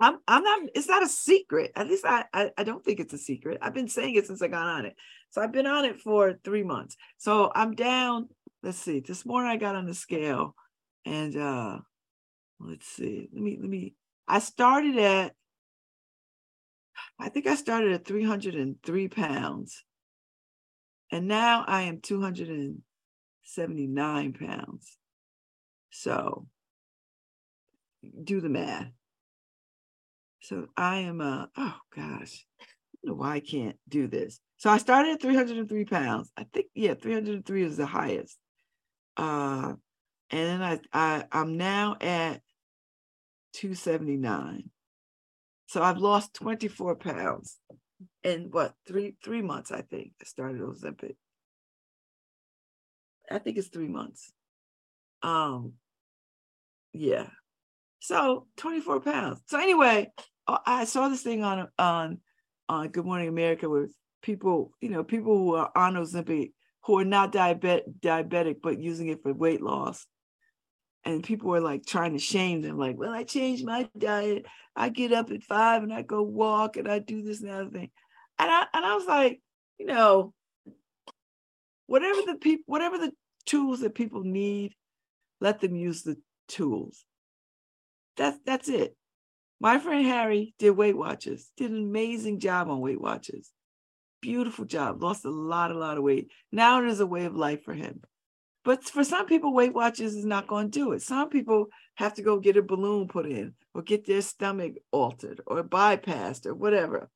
I'm 0.00 0.18
I'm 0.26 0.42
not, 0.42 0.60
it's 0.74 0.88
not 0.88 1.02
a 1.04 1.08
secret. 1.08 1.70
At 1.76 1.88
least 1.88 2.04
I, 2.04 2.24
I 2.32 2.50
I 2.58 2.64
don't 2.64 2.84
think 2.84 2.98
it's 2.98 3.12
a 3.12 3.18
secret. 3.18 3.58
I've 3.62 3.74
been 3.74 3.88
saying 3.88 4.16
it 4.16 4.26
since 4.26 4.42
I 4.42 4.48
got 4.48 4.66
on 4.66 4.86
it. 4.86 4.96
So 5.30 5.40
I've 5.40 5.52
been 5.52 5.66
on 5.66 5.84
it 5.84 6.00
for 6.00 6.34
three 6.44 6.64
months. 6.64 6.96
So 7.18 7.52
I'm 7.54 7.74
down. 7.74 8.28
Let's 8.62 8.78
see. 8.78 9.00
This 9.00 9.24
morning 9.24 9.50
I 9.50 9.56
got 9.56 9.76
on 9.76 9.86
the 9.86 9.94
scale 9.94 10.56
and 11.04 11.36
uh 11.36 11.78
let's 12.58 12.86
see. 12.86 13.28
Let 13.32 13.42
me 13.42 13.58
let 13.60 13.70
me 13.70 13.94
I 14.26 14.40
started 14.40 14.98
at 14.98 15.34
I 17.18 17.28
think 17.28 17.46
I 17.46 17.54
started 17.54 17.92
at 17.92 18.04
303 18.04 19.08
pounds. 19.08 19.84
And 21.10 21.28
now 21.28 21.64
I 21.66 21.82
am 21.82 22.00
279 23.54 24.32
pounds. 24.34 24.96
So 25.90 26.46
do 28.22 28.40
the 28.40 28.48
math. 28.48 28.90
So 30.40 30.66
I 30.76 30.98
am 31.00 31.20
a, 31.20 31.48
oh 31.56 31.76
gosh, 31.94 32.46
I 32.60 32.64
don't 33.04 33.12
know 33.12 33.14
why 33.14 33.34
I 33.34 33.40
can't 33.40 33.76
do 33.88 34.08
this. 34.08 34.40
So 34.56 34.70
I 34.70 34.78
started 34.78 35.12
at 35.12 35.22
303 35.22 35.84
pounds. 35.84 36.30
I 36.36 36.46
think 36.52 36.66
yeah, 36.74 36.94
303 36.94 37.62
is 37.64 37.76
the 37.76 37.86
highest. 37.86 38.36
Uh 39.16 39.74
and 40.30 40.48
then 40.48 40.62
I, 40.62 40.80
I 40.92 41.24
I'm 41.30 41.56
now 41.56 41.96
at 42.00 42.40
279. 43.54 44.70
So 45.66 45.82
I've 45.82 45.98
lost 45.98 46.34
24 46.34 46.96
pounds 46.96 47.58
in 48.24 48.48
what 48.50 48.74
three 48.86 49.16
three 49.22 49.42
months, 49.42 49.70
I 49.70 49.82
think. 49.82 50.12
I 50.20 50.24
started 50.24 50.60
Ozempic. 50.60 51.16
I 53.32 53.38
think 53.38 53.58
it's 53.58 53.68
three 53.68 53.88
months. 53.88 54.32
Um 55.22 55.74
yeah. 56.92 57.28
So 58.00 58.46
24 58.56 59.00
pounds. 59.00 59.40
So 59.46 59.58
anyway, 59.58 60.10
uh, 60.46 60.58
I 60.66 60.84
saw 60.84 61.08
this 61.08 61.22
thing 61.22 61.44
on 61.44 61.68
on 61.78 62.18
on 62.68 62.88
Good 62.88 63.04
Morning 63.04 63.28
America 63.28 63.68
with 63.68 63.94
people, 64.22 64.72
you 64.80 64.88
know, 64.88 65.04
people 65.04 65.36
who 65.36 65.54
are 65.54 65.70
on 65.74 65.94
Ozempic 65.94 66.52
who 66.84 66.98
are 66.98 67.04
not 67.04 67.32
diabetic 67.32 67.82
diabetic 68.00 68.56
but 68.62 68.80
using 68.80 69.08
it 69.08 69.22
for 69.22 69.32
weight 69.32 69.62
loss 69.62 70.06
and 71.04 71.22
people 71.22 71.50
were 71.50 71.60
like 71.60 71.84
trying 71.84 72.12
to 72.12 72.18
shame 72.18 72.62
them, 72.62 72.78
like, 72.78 72.96
well, 72.96 73.12
I 73.12 73.24
changed 73.24 73.64
my 73.64 73.88
diet. 73.98 74.46
I 74.76 74.88
get 74.88 75.12
up 75.12 75.30
at 75.30 75.42
five 75.42 75.82
and 75.82 75.92
I 75.92 76.02
go 76.02 76.22
walk 76.22 76.76
and 76.76 76.88
I 76.88 77.00
do 77.00 77.22
this 77.22 77.40
and 77.40 77.50
that 77.50 77.72
thing. 77.72 77.90
And 78.38 78.50
I 78.50 78.66
and 78.72 78.84
I 78.84 78.94
was 78.94 79.06
like, 79.06 79.40
you 79.78 79.86
know, 79.86 80.32
whatever 81.86 82.20
the 82.26 82.36
people, 82.36 82.64
whatever 82.66 82.98
the 82.98 83.12
tools 83.46 83.80
that 83.80 83.94
people 83.94 84.22
need, 84.22 84.74
let 85.40 85.60
them 85.60 85.74
use 85.74 86.02
the 86.02 86.16
tools. 86.48 87.04
That's 88.16 88.38
that's 88.44 88.68
it. 88.68 88.96
My 89.60 89.78
friend 89.78 90.04
Harry 90.06 90.54
did 90.58 90.72
Weight 90.72 90.96
Watchers, 90.96 91.50
did 91.56 91.70
an 91.70 91.78
amazing 91.78 92.40
job 92.40 92.68
on 92.68 92.80
Weight 92.80 93.00
Watchers. 93.00 93.50
Beautiful 94.20 94.64
job, 94.64 95.02
lost 95.02 95.24
a 95.24 95.30
lot, 95.30 95.70
a 95.70 95.78
lot 95.78 95.98
of 95.98 96.04
weight. 96.04 96.28
Now 96.50 96.82
it 96.82 96.88
is 96.88 97.00
a 97.00 97.06
way 97.06 97.24
of 97.24 97.34
life 97.34 97.62
for 97.64 97.74
him. 97.74 98.02
But 98.64 98.84
for 98.84 99.02
some 99.02 99.26
people, 99.26 99.52
Weight 99.52 99.74
Watchers 99.74 100.14
is 100.14 100.24
not 100.24 100.46
going 100.46 100.70
to 100.70 100.78
do 100.78 100.92
it. 100.92 101.02
Some 101.02 101.28
people 101.28 101.66
have 101.96 102.14
to 102.14 102.22
go 102.22 102.38
get 102.38 102.56
a 102.56 102.62
balloon 102.62 103.08
put 103.08 103.26
in 103.26 103.54
or 103.74 103.82
get 103.82 104.06
their 104.06 104.22
stomach 104.22 104.74
altered 104.92 105.40
or 105.46 105.64
bypassed 105.64 106.46
or 106.46 106.54
whatever. 106.54 107.10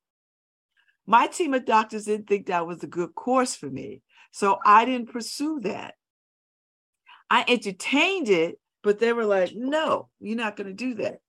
My 1.05 1.27
team 1.27 1.53
of 1.53 1.65
doctors 1.65 2.05
didn't 2.05 2.27
think 2.27 2.47
that 2.47 2.67
was 2.67 2.83
a 2.83 2.87
good 2.87 3.15
course 3.15 3.55
for 3.55 3.69
me. 3.69 4.01
So 4.31 4.59
I 4.65 4.83
didn't 4.83 5.11
pursue 5.11 5.61
that. 5.61 5.95
I 7.29 7.45
entertained 7.47 8.29
it, 8.29 8.59
but 8.83 8.99
they 8.99 9.13
were 9.13 9.25
like, 9.25 9.53
no, 9.55 10.09
you're 10.19 10.37
not 10.37 10.55
going 10.55 10.67
to 10.67 10.73
do 10.73 10.95
that. 10.95 11.19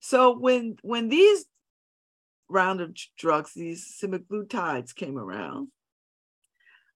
So 0.00 0.36
when 0.38 0.76
when 0.82 1.08
these 1.08 1.46
round 2.48 2.80
of 2.80 2.96
drugs, 3.16 3.52
these 3.54 3.98
semaglutides 4.02 4.94
came 4.94 5.16
around, 5.16 5.68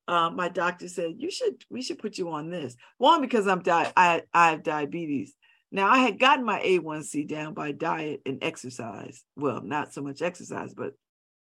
uh, 0.08 0.30
my 0.30 0.48
doctor 0.48 0.88
said 0.88 1.14
you 1.18 1.30
should 1.30 1.64
we 1.70 1.82
should 1.82 1.98
put 1.98 2.18
you 2.18 2.30
on 2.30 2.50
this. 2.50 2.76
One 2.98 3.20
because 3.20 3.46
i'm 3.46 3.62
di- 3.62 3.92
I, 3.96 4.22
I 4.34 4.50
have 4.50 4.64
diabetes. 4.64 5.34
Now 5.70 5.88
i 5.88 5.98
had 5.98 6.18
gotten 6.18 6.44
my 6.44 6.60
a1c 6.60 7.28
down 7.28 7.54
by 7.54 7.70
diet 7.72 8.20
and 8.26 8.42
exercise. 8.42 9.22
Well 9.36 9.62
not 9.62 9.92
so 9.92 10.02
much 10.02 10.20
exercise 10.20 10.74
but 10.74 10.94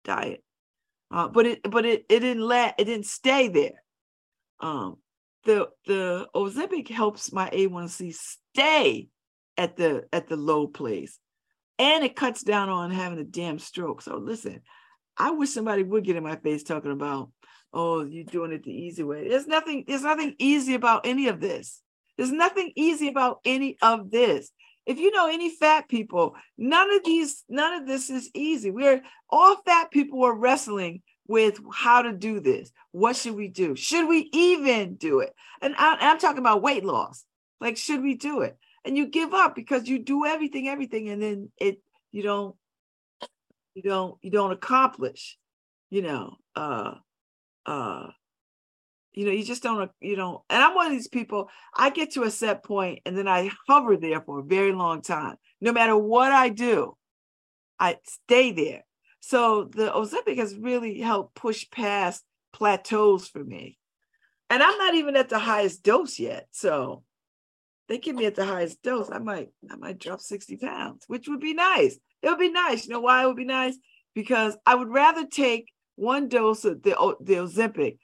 diet. 0.04 0.44
Uh, 1.10 1.28
but 1.28 1.46
it 1.46 1.70
but 1.70 1.86
it, 1.86 2.04
it 2.10 2.20
didn't 2.20 2.42
let 2.42 2.74
it 2.78 2.84
didn't 2.84 3.06
stay 3.06 3.48
there. 3.48 3.82
Um 4.60 4.98
the 5.44 5.68
the 5.86 6.26
ozempic 6.34 6.88
helps 6.88 7.32
my 7.32 7.48
a1c 7.50 8.14
stay 8.14 9.08
at 9.56 9.76
the 9.76 10.04
at 10.12 10.28
the 10.28 10.36
low 10.36 10.66
place 10.66 11.18
and 11.78 12.04
it 12.04 12.16
cuts 12.16 12.42
down 12.42 12.68
on 12.68 12.90
having 12.90 13.18
a 13.18 13.24
damn 13.24 13.58
stroke 13.58 14.02
so 14.02 14.16
listen 14.16 14.60
i 15.16 15.30
wish 15.30 15.50
somebody 15.50 15.82
would 15.82 16.04
get 16.04 16.16
in 16.16 16.22
my 16.22 16.36
face 16.36 16.62
talking 16.62 16.92
about 16.92 17.30
oh, 17.72 18.04
you're 18.04 18.24
doing 18.24 18.52
it 18.52 18.64
the 18.64 18.72
easy 18.72 19.02
way. 19.02 19.28
There's 19.28 19.46
nothing, 19.46 19.84
there's 19.86 20.02
nothing 20.02 20.34
easy 20.38 20.74
about 20.74 21.06
any 21.06 21.28
of 21.28 21.40
this. 21.40 21.82
There's 22.16 22.32
nothing 22.32 22.72
easy 22.74 23.08
about 23.08 23.40
any 23.44 23.76
of 23.82 24.10
this. 24.10 24.50
If 24.86 24.98
you 24.98 25.10
know 25.10 25.28
any 25.28 25.50
fat 25.50 25.88
people, 25.88 26.34
none 26.56 26.90
of 26.92 27.04
these, 27.04 27.44
none 27.48 27.82
of 27.82 27.86
this 27.86 28.08
is 28.08 28.30
easy. 28.34 28.70
We're 28.70 29.02
all 29.28 29.56
fat 29.64 29.90
people 29.90 30.24
are 30.24 30.34
wrestling 30.34 31.02
with 31.28 31.60
how 31.72 32.02
to 32.02 32.12
do 32.12 32.40
this. 32.40 32.72
What 32.90 33.14
should 33.14 33.34
we 33.34 33.48
do? 33.48 33.76
Should 33.76 34.08
we 34.08 34.30
even 34.32 34.96
do 34.96 35.20
it? 35.20 35.34
And 35.60 35.74
I, 35.76 35.96
I'm 36.00 36.18
talking 36.18 36.38
about 36.38 36.62
weight 36.62 36.84
loss. 36.84 37.24
Like, 37.60 37.76
should 37.76 38.02
we 38.02 38.14
do 38.14 38.40
it? 38.40 38.56
And 38.84 38.96
you 38.96 39.06
give 39.06 39.34
up 39.34 39.54
because 39.54 39.88
you 39.88 39.98
do 39.98 40.24
everything, 40.24 40.68
everything, 40.68 41.08
and 41.10 41.22
then 41.22 41.50
it 41.60 41.82
you 42.10 42.22
don't 42.22 42.56
you 43.74 43.82
don't 43.82 44.16
you 44.22 44.30
don't 44.30 44.52
accomplish. 44.52 45.36
You 45.90 46.02
know, 46.02 46.36
uh, 46.56 46.94
uh 47.66 48.06
you 49.12 49.24
know 49.24 49.32
you 49.32 49.44
just 49.44 49.64
don't 49.64 49.90
you 50.00 50.16
know 50.16 50.44
and 50.48 50.62
i'm 50.62 50.76
one 50.76 50.86
of 50.86 50.92
these 50.92 51.08
people 51.08 51.48
i 51.74 51.90
get 51.90 52.12
to 52.12 52.22
a 52.22 52.30
set 52.30 52.62
point 52.62 53.00
and 53.04 53.18
then 53.18 53.26
i 53.26 53.50
hover 53.66 53.96
there 53.96 54.20
for 54.20 54.38
a 54.38 54.44
very 54.44 54.70
long 54.70 55.02
time 55.02 55.34
no 55.60 55.72
matter 55.72 55.96
what 55.96 56.30
i 56.30 56.48
do 56.48 56.96
i 57.80 57.96
stay 58.04 58.52
there 58.52 58.84
so 59.20 59.64
the 59.64 59.90
ozempic 59.90 60.38
has 60.38 60.56
really 60.56 61.00
helped 61.00 61.34
push 61.34 61.68
past 61.70 62.24
plateaus 62.52 63.28
for 63.28 63.42
me 63.42 63.78
and 64.50 64.62
i'm 64.62 64.78
not 64.78 64.94
even 64.94 65.16
at 65.16 65.28
the 65.28 65.38
highest 65.38 65.82
dose 65.82 66.18
yet 66.18 66.46
so 66.50 67.02
they 67.88 67.98
give 67.98 68.16
me 68.16 68.26
at 68.26 68.34
the 68.34 68.44
highest 68.44 68.82
dose 68.82 69.10
i 69.10 69.18
might 69.18 69.48
i 69.70 69.76
might 69.76 69.98
drop 69.98 70.20
60 70.20 70.56
pounds 70.56 71.04
which 71.06 71.28
would 71.28 71.40
be 71.40 71.54
nice 71.54 71.98
it 72.22 72.28
would 72.28 72.38
be 72.38 72.50
nice 72.50 72.86
you 72.86 72.92
know 72.92 73.00
why 73.00 73.22
it 73.22 73.26
would 73.26 73.36
be 73.36 73.44
nice 73.44 73.76
because 74.14 74.56
i 74.66 74.74
would 74.74 74.88
rather 74.88 75.26
take 75.26 75.68
one 75.98 76.28
dose 76.28 76.64
of 76.64 76.82
the, 76.82 76.90
the 77.20 77.34
Ozempic 77.34 77.98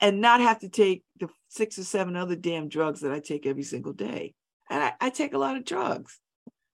and 0.00 0.20
not 0.20 0.40
have 0.40 0.60
to 0.60 0.68
take 0.68 1.02
the 1.18 1.28
six 1.48 1.78
or 1.78 1.84
seven 1.84 2.14
other 2.14 2.36
damn 2.36 2.68
drugs 2.68 3.00
that 3.00 3.12
I 3.12 3.20
take 3.20 3.46
every 3.46 3.62
single 3.62 3.94
day. 3.94 4.34
And 4.68 4.82
I, 4.82 4.92
I 5.00 5.10
take 5.10 5.32
a 5.32 5.38
lot 5.38 5.56
of 5.56 5.64
drugs. 5.64 6.20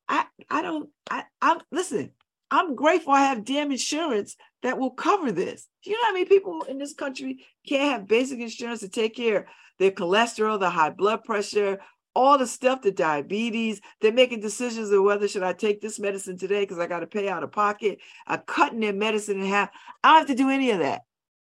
I 0.09 0.25
I 0.51 0.62
don't 0.62 0.90
I 1.09 1.25
I'm 1.40 1.61
listen, 1.71 2.11
I'm 2.53 2.75
grateful 2.75 3.15
I 3.15 3.21
have 3.23 3.47
damn 3.47 3.73
insurance 3.73 4.37
that 4.62 4.79
will 4.79 4.91
cover 4.91 5.33
this. 5.33 5.67
You 5.85 5.93
know 5.93 6.05
how 6.05 6.12
many 6.12 6.27
people 6.27 6.65
in 6.65 6.77
this 6.77 6.93
country 6.93 7.47
can't 7.67 7.91
have 7.91 8.07
basic 8.07 8.41
insurance 8.41 8.81
to 8.81 8.91
take 8.91 9.17
care 9.17 9.47
their 9.79 9.91
cholesterol, 9.91 10.61
their 10.61 10.69
high 10.69 10.91
blood 10.91 11.25
pressure, 11.25 11.81
all 12.15 12.37
the 12.37 12.47
stuff, 12.47 12.83
the 12.83 12.93
diabetes, 12.93 13.81
they're 14.03 14.12
making 14.12 14.41
decisions 14.41 14.91
of 14.91 15.03
whether 15.03 15.27
should 15.27 15.43
I 15.43 15.55
take 15.55 15.81
this 15.81 15.99
medicine 15.99 16.37
today 16.37 16.61
because 16.61 16.79
I 16.79 16.87
got 16.87 17.01
to 17.01 17.07
pay 17.07 17.27
out 17.27 17.43
of 17.43 17.53
pocket. 17.53 18.01
I'm 18.27 18.43
cutting 18.47 18.81
their 18.81 18.93
medicine 18.93 19.41
in 19.41 19.47
half. 19.47 19.71
I 20.05 20.11
don't 20.11 20.19
have 20.19 20.37
to 20.37 20.43
do 20.43 20.51
any 20.51 20.73
of 20.73 20.81
that. 20.81 21.01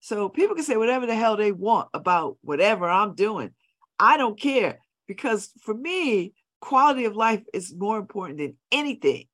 So 0.01 0.29
people 0.29 0.55
can 0.55 0.65
say 0.65 0.77
whatever 0.77 1.07
the 1.07 1.15
hell 1.15 1.39
they 1.39 1.53
want 1.53 1.89
about 1.95 2.37
whatever 2.43 2.87
I'm 2.87 3.15
doing. 3.15 3.53
I 3.99 4.19
don't 4.19 4.39
care 4.39 4.81
because 5.09 5.53
for 5.63 5.73
me, 5.73 6.35
quality 6.61 7.07
of 7.07 7.17
life 7.17 7.43
is 7.55 7.75
more 7.75 7.99
important 7.99 8.41
than 8.41 8.57
anything. 8.71 9.25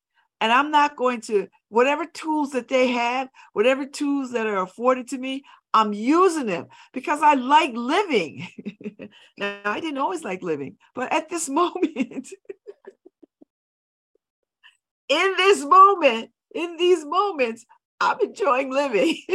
And 0.41 0.53
I'm 0.53 0.71
not 0.71 0.97
going 0.97 1.21
to, 1.23 1.49
whatever 1.69 2.07
tools 2.07 2.51
that 2.51 2.69
they 2.69 2.89
have, 2.89 3.29
whatever 3.53 3.87
tools 3.87 4.33
that 4.33 4.47
are 4.47 4.63
afforded 4.63 5.09
to 5.09 5.19
me, 5.19 5.43
I'm 5.75 5.93
using 5.93 6.47
them 6.47 6.67
because 6.93 7.23
I 7.23 7.35
like 7.35 7.73
living. 7.75 8.49
now, 9.39 9.61
I 9.65 9.81
didn't 9.81 9.99
always 9.99 10.25
like 10.25 10.43
living, 10.43 10.77
but 10.95 11.13
at 11.13 11.29
this 11.29 11.49
moment, 11.61 12.29
in 15.09 15.35
this 15.37 15.65
moment, 15.65 16.31
in 16.55 16.77
these 16.77 17.05
moments, 17.05 17.67
I'm 18.01 18.21
enjoying 18.21 18.71
living. 18.71 19.17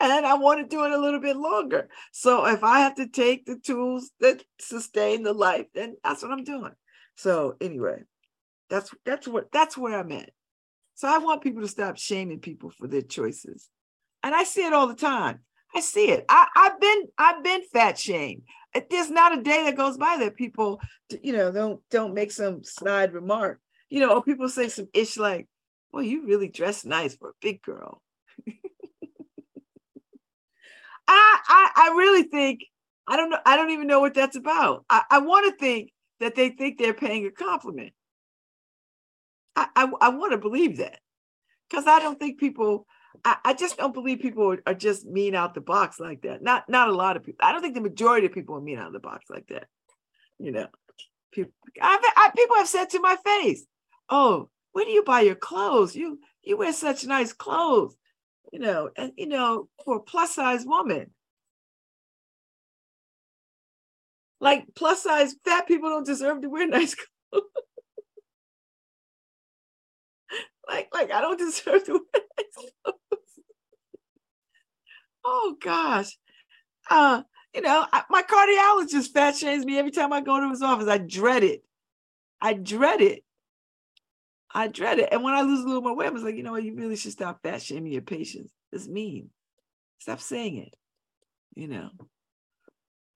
and 0.00 0.26
I 0.26 0.34
want 0.34 0.60
to 0.60 0.76
do 0.76 0.84
it 0.84 0.92
a 0.92 0.98
little 0.98 1.20
bit 1.20 1.36
longer. 1.36 1.88
So 2.12 2.46
if 2.46 2.62
I 2.62 2.80
have 2.80 2.96
to 2.96 3.08
take 3.08 3.46
the 3.46 3.56
tools 3.56 4.10
that 4.20 4.42
sustain 4.60 5.22
the 5.22 5.32
life, 5.32 5.66
then 5.74 5.96
that's 6.04 6.22
what 6.22 6.32
I'm 6.32 6.44
doing. 6.44 6.72
So 7.16 7.56
anyway, 7.60 8.02
that's 8.68 8.90
that's 9.04 9.26
what 9.26 9.50
that's 9.52 9.76
where 9.76 9.98
I'm 9.98 10.12
at. 10.12 10.30
So 10.94 11.08
I 11.08 11.18
want 11.18 11.42
people 11.42 11.62
to 11.62 11.68
stop 11.68 11.96
shaming 11.96 12.40
people 12.40 12.70
for 12.70 12.88
their 12.88 13.02
choices. 13.02 13.68
And 14.22 14.34
I 14.34 14.44
see 14.44 14.66
it 14.66 14.72
all 14.72 14.88
the 14.88 14.94
time. 14.94 15.40
I 15.74 15.80
see 15.80 16.10
it. 16.10 16.24
I, 16.28 16.46
I've 16.56 16.80
been 16.80 17.04
I've 17.18 17.44
been 17.44 17.62
fat 17.72 17.98
shamed. 17.98 18.42
There's 18.90 19.10
not 19.10 19.36
a 19.36 19.42
day 19.42 19.64
that 19.64 19.76
goes 19.76 19.96
by 19.96 20.16
that 20.20 20.36
people, 20.36 20.80
you 21.22 21.32
know, 21.32 21.52
don't 21.52 21.80
don't 21.90 22.14
make 22.14 22.32
some 22.32 22.64
snide 22.64 23.12
remark. 23.12 23.60
You 23.90 24.00
know, 24.00 24.14
or 24.14 24.22
people 24.22 24.48
say 24.48 24.68
some 24.68 24.88
ish 24.92 25.16
like, 25.16 25.46
"Well, 25.92 26.02
you 26.02 26.26
really 26.26 26.48
dress 26.48 26.84
nice 26.84 27.16
for 27.16 27.30
a 27.30 27.40
big 27.40 27.62
girl." 27.62 28.02
I, 31.08 31.38
I 31.48 31.70
I 31.76 31.94
really 31.96 32.24
think 32.24 32.64
I 33.06 33.16
don't 33.16 33.30
know. 33.30 33.38
I 33.46 33.56
don't 33.56 33.70
even 33.70 33.86
know 33.86 34.00
what 34.00 34.14
that's 34.14 34.36
about. 34.36 34.84
I, 34.90 35.02
I 35.10 35.18
want 35.20 35.50
to 35.50 35.58
think 35.58 35.92
that 36.20 36.34
they 36.34 36.50
think 36.50 36.78
they're 36.78 36.92
paying 36.92 37.26
a 37.26 37.30
compliment. 37.30 37.92
I 39.58 39.68
I, 39.84 39.92
I 40.00 40.08
want 40.10 40.32
to 40.32 40.38
believe 40.38 40.78
that 40.78 41.00
because 41.68 41.86
I 41.86 41.98
don't 41.98 42.18
think 42.18 42.38
people. 42.38 42.86
I, 43.24 43.36
I 43.44 43.54
just 43.54 43.78
don't 43.78 43.94
believe 43.94 44.20
people 44.20 44.52
are, 44.52 44.62
are 44.66 44.74
just 44.74 45.04
mean 45.04 45.34
out 45.34 45.54
the 45.54 45.60
box 45.60 45.98
like 45.98 46.22
that. 46.22 46.42
Not 46.42 46.68
not 46.68 46.88
a 46.88 46.94
lot 46.94 47.16
of 47.16 47.24
people. 47.24 47.44
I 47.46 47.52
don't 47.52 47.62
think 47.62 47.74
the 47.74 47.80
majority 47.80 48.26
of 48.26 48.32
people 48.32 48.54
are 48.56 48.60
mean 48.60 48.78
out 48.78 48.88
of 48.88 48.92
the 48.92 49.00
box 49.00 49.26
like 49.28 49.46
that. 49.48 49.66
You 50.38 50.52
know, 50.52 50.66
people. 51.32 51.52
I, 51.80 52.30
people 52.36 52.56
have 52.56 52.68
said 52.68 52.90
to 52.90 53.00
my 53.00 53.16
face, 53.24 53.66
"Oh, 54.08 54.50
where 54.72 54.84
do 54.84 54.90
you 54.90 55.02
buy 55.02 55.22
your 55.22 55.34
clothes? 55.34 55.96
You 55.96 56.20
you 56.42 56.56
wear 56.56 56.72
such 56.72 57.06
nice 57.06 57.32
clothes." 57.32 57.96
You 58.52 58.60
know, 58.60 58.90
and 58.96 59.12
you 59.16 59.26
know, 59.26 59.68
for 59.84 59.96
a 59.96 60.00
plus 60.00 60.34
size 60.34 60.64
woman, 60.64 61.10
like 64.40 64.66
plus 64.76 65.02
size 65.02 65.34
fat 65.44 65.66
people 65.66 65.90
don't 65.90 66.06
deserve 66.06 66.42
to 66.42 66.48
wear 66.50 66.66
nice 66.68 66.94
clothes. 66.94 67.44
Like, 70.68 70.88
like 70.92 71.12
I 71.12 71.20
don't 71.20 71.38
deserve 71.38 71.84
to 71.84 72.00
oh 75.24 75.56
gosh. 75.62 76.16
Uh, 76.90 77.22
you 77.54 77.60
know, 77.60 77.84
I, 77.92 78.02
my 78.08 78.22
cardiologist 78.22 79.12
fat 79.12 79.36
shames 79.36 79.64
me 79.64 79.78
every 79.78 79.90
time 79.90 80.12
I 80.12 80.20
go 80.20 80.40
to 80.40 80.50
his 80.50 80.62
office. 80.62 80.88
I 80.88 80.98
dread 80.98 81.42
it. 81.42 81.62
I 82.40 82.54
dread 82.54 83.00
it. 83.00 83.24
I 84.54 84.68
dread 84.68 84.98
it. 84.98 85.08
And 85.12 85.22
when 85.22 85.34
I 85.34 85.42
lose 85.42 85.60
a 85.62 85.66
little 85.66 85.82
more 85.82 85.94
weight, 85.94 86.06
I 86.06 86.10
was 86.10 86.22
like, 86.22 86.36
you 86.36 86.42
know 86.42 86.52
what, 86.52 86.62
you 86.62 86.74
really 86.74 86.96
should 86.96 87.12
stop 87.12 87.42
fat 87.42 87.60
shaming 87.60 87.92
your 87.92 88.02
patients. 88.02 88.52
It's 88.72 88.88
mean. 88.88 89.30
Stop 89.98 90.20
saying 90.20 90.56
it. 90.56 90.74
You 91.54 91.68
know 91.68 91.90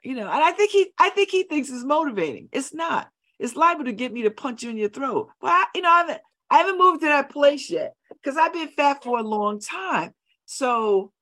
you 0.03 0.15
know, 0.15 0.29
and 0.29 0.43
I 0.43 0.53
think 0.53 0.71
he, 0.71 0.93
I 0.99 1.11
think 1.11 1.31
he 1.31 1.45
thinks 1.45 1.71
it's 1.71 1.85
motivating. 1.85 2.49
It's 2.53 2.75
not. 2.75 3.09
It's 3.39 3.57
liable 3.57 3.85
to 3.85 3.93
get 3.93 4.13
me 4.13 4.23
to 4.23 4.31
punch 4.31 4.63
you 4.63 4.71
in 4.71 4.77
your 4.77 4.89
throat. 4.89 5.29
Well, 5.41 5.53
I, 5.53 5.67
you 5.75 5.83
know, 5.83 5.91
I 5.91 5.99
haven't, 5.99 6.21
I 6.53 6.59
haven't 6.59 6.79
moved 6.79 7.01
to 7.01 7.07
that 7.07 7.31
place 7.31 7.71
yet 7.71 7.95
because 8.11 8.37
I've 8.37 8.53
been 8.53 8.69
fat 8.69 9.03
for 9.03 9.19
a 9.19 9.23
long 9.23 9.59
time. 9.59 10.13
So, 10.45 11.13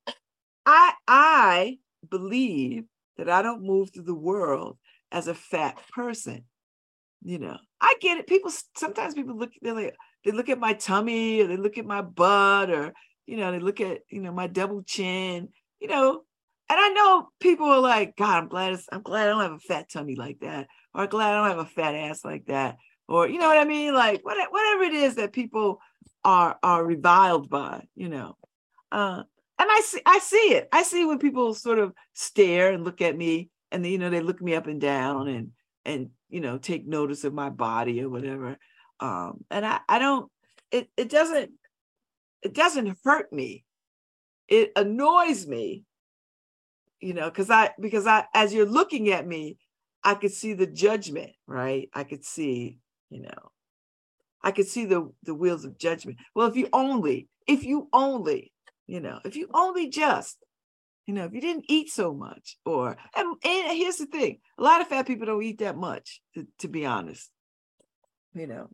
I, 0.65 0.93
I 1.07 1.77
believe 2.09 2.83
that 3.17 3.29
I 3.29 3.41
don't 3.41 3.63
move 3.63 3.91
through 3.91 4.03
the 4.03 4.13
world 4.13 4.77
as 5.09 5.27
a 5.27 5.33
fat 5.33 5.79
person. 5.93 6.43
You 7.23 7.39
know, 7.39 7.57
I 7.79 7.95
get 8.01 8.17
it. 8.17 8.27
People 8.27 8.51
sometimes 8.75 9.13
people 9.13 9.37
look, 9.37 9.51
they're 9.61 9.73
like, 9.73 9.95
they 10.25 10.31
look 10.31 10.49
at 10.49 10.59
my 10.59 10.73
tummy 10.73 11.41
or 11.41 11.47
they 11.47 11.57
look 11.57 11.77
at 11.77 11.85
my 11.85 12.01
butt 12.01 12.69
or 12.69 12.93
you 13.25 13.37
know, 13.37 13.51
they 13.53 13.59
look 13.59 13.79
at 13.79 13.99
you 14.09 14.21
know 14.21 14.33
my 14.33 14.47
double 14.47 14.83
chin. 14.83 15.47
You 15.79 15.87
know, 15.87 16.23
and 16.69 16.79
I 16.79 16.89
know 16.89 17.29
people 17.39 17.67
are 17.67 17.79
like, 17.79 18.15
God, 18.17 18.43
I'm 18.43 18.49
glad 18.49 18.77
I'm 18.91 19.01
glad 19.01 19.27
I 19.27 19.29
don't 19.29 19.41
have 19.41 19.53
a 19.53 19.59
fat 19.59 19.89
tummy 19.91 20.15
like 20.15 20.39
that, 20.41 20.67
or 20.93 21.07
glad 21.07 21.33
I 21.33 21.37
don't 21.37 21.57
have 21.57 21.65
a 21.65 21.69
fat 21.69 21.95
ass 21.95 22.25
like 22.25 22.47
that, 22.47 22.77
or 23.11 23.27
you 23.27 23.39
know 23.39 23.47
what 23.47 23.57
I 23.57 23.65
mean, 23.65 23.93
like 23.93 24.23
whatever, 24.23 24.49
whatever 24.51 24.83
it 24.83 24.93
is 24.93 25.15
that 25.15 25.33
people 25.33 25.79
are 26.23 26.57
are 26.63 26.85
reviled 26.85 27.49
by, 27.49 27.83
you 27.95 28.09
know. 28.09 28.37
Uh, 28.91 29.23
and 29.59 29.69
I 29.71 29.81
see 29.81 30.01
I 30.05 30.19
see 30.19 30.53
it. 30.53 30.69
I 30.71 30.83
see 30.83 31.05
when 31.05 31.19
people 31.19 31.53
sort 31.53 31.79
of 31.79 31.93
stare 32.13 32.71
and 32.71 32.83
look 32.83 33.01
at 33.01 33.17
me, 33.17 33.49
and 33.71 33.85
you 33.85 33.97
know 33.97 34.09
they 34.09 34.21
look 34.21 34.41
me 34.41 34.55
up 34.55 34.67
and 34.67 34.79
down 34.79 35.27
and 35.27 35.51
and 35.85 36.09
you 36.29 36.39
know 36.39 36.57
take 36.57 36.87
notice 36.87 37.23
of 37.23 37.33
my 37.33 37.49
body 37.49 38.01
or 38.01 38.09
whatever. 38.09 38.57
Um, 38.99 39.43
and 39.51 39.65
I 39.65 39.79
I 39.89 39.99
don't 39.99 40.31
it 40.71 40.89
it 40.95 41.09
doesn't 41.09 41.51
it 42.41 42.53
doesn't 42.53 42.97
hurt 43.03 43.31
me. 43.33 43.65
It 44.47 44.71
annoys 44.75 45.47
me 45.47 45.85
you 47.01 47.13
know 47.13 47.29
because 47.29 47.49
i 47.49 47.71
because 47.79 48.07
i 48.07 48.25
as 48.33 48.53
you're 48.53 48.65
looking 48.65 49.09
at 49.09 49.27
me 49.27 49.57
i 50.03 50.13
could 50.13 50.31
see 50.31 50.53
the 50.53 50.67
judgment 50.67 51.31
right 51.47 51.89
i 51.93 52.03
could 52.03 52.23
see 52.23 52.77
you 53.11 53.21
know. 53.21 53.51
I 54.43 54.51
could 54.51 54.67
see 54.67 54.85
the 54.85 55.11
the 55.23 55.35
wheels 55.35 55.65
of 55.65 55.77
judgment. 55.77 56.17
Well 56.33 56.47
if 56.47 56.55
you 56.55 56.67
only 56.73 57.27
if 57.47 57.63
you 57.63 57.89
only 57.93 58.51
you 58.87 58.99
know 58.99 59.19
if 59.23 59.35
you 59.35 59.49
only 59.53 59.89
just 59.89 60.37
you 61.05 61.13
know 61.13 61.25
if 61.25 61.33
you 61.33 61.41
didn't 61.41 61.65
eat 61.67 61.89
so 61.89 62.13
much 62.13 62.57
or 62.65 62.97
and, 63.15 63.35
and 63.43 63.77
here's 63.77 63.97
the 63.97 64.07
thing 64.07 64.39
a 64.57 64.63
lot 64.63 64.81
of 64.81 64.87
fat 64.87 65.05
people 65.05 65.27
don't 65.27 65.43
eat 65.43 65.59
that 65.59 65.77
much 65.77 66.21
to, 66.33 66.47
to 66.59 66.67
be 66.67 66.85
honest 66.85 67.29
you 68.33 68.47
know. 68.47 68.69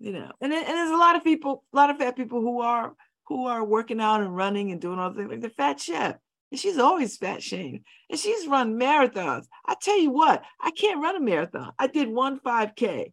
You 0.00 0.12
know 0.12 0.32
and, 0.40 0.52
and 0.52 0.66
there's 0.66 0.90
a 0.90 0.96
lot 0.96 1.16
of 1.16 1.24
people 1.24 1.64
a 1.72 1.76
lot 1.76 1.88
of 1.88 1.98
fat 1.98 2.16
people 2.16 2.40
who 2.40 2.60
are 2.60 2.92
who 3.26 3.46
are 3.46 3.64
working 3.64 4.00
out 4.00 4.20
and 4.20 4.36
running 4.36 4.70
and 4.70 4.80
doing 4.80 4.98
all 4.98 5.10
the 5.10 5.16
things 5.16 5.30
like 5.30 5.40
the 5.40 5.48
fat 5.48 5.80
chef 5.80 6.16
and 6.50 6.60
she's 6.60 6.78
always 6.78 7.16
fat 7.16 7.42
shamed. 7.42 7.80
And 8.10 8.18
she's 8.18 8.46
run 8.46 8.78
marathons. 8.78 9.46
I 9.66 9.74
tell 9.80 9.98
you 9.98 10.10
what, 10.10 10.42
I 10.60 10.70
can't 10.70 11.02
run 11.02 11.16
a 11.16 11.20
marathon. 11.20 11.72
I 11.78 11.86
did 11.86 12.08
one 12.08 12.38
5K, 12.38 13.12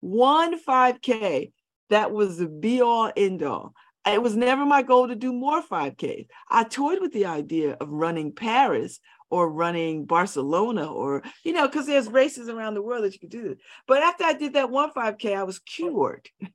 one 0.00 0.58
5K. 0.58 1.52
That 1.90 2.12
was 2.12 2.38
the 2.38 2.46
be 2.46 2.80
all 2.80 3.12
end 3.16 3.42
all. 3.42 3.74
It 4.06 4.22
was 4.22 4.34
never 4.34 4.64
my 4.64 4.82
goal 4.82 5.08
to 5.08 5.14
do 5.14 5.32
more 5.32 5.62
5Ks. 5.62 6.26
I 6.48 6.64
toyed 6.64 7.00
with 7.00 7.12
the 7.12 7.26
idea 7.26 7.76
of 7.80 7.90
running 7.90 8.32
Paris 8.32 8.98
or 9.28 9.50
running 9.50 10.06
Barcelona 10.06 10.90
or, 10.90 11.22
you 11.44 11.52
know, 11.52 11.68
because 11.68 11.86
there's 11.86 12.08
races 12.08 12.48
around 12.48 12.74
the 12.74 12.82
world 12.82 13.04
that 13.04 13.12
you 13.12 13.20
could 13.20 13.30
do 13.30 13.42
this. 13.42 13.58
But 13.86 14.02
after 14.02 14.24
I 14.24 14.32
did 14.32 14.54
that 14.54 14.70
one 14.70 14.90
5K, 14.92 15.36
I 15.36 15.42
was 15.42 15.58
cured. 15.58 16.28
I 16.42 16.46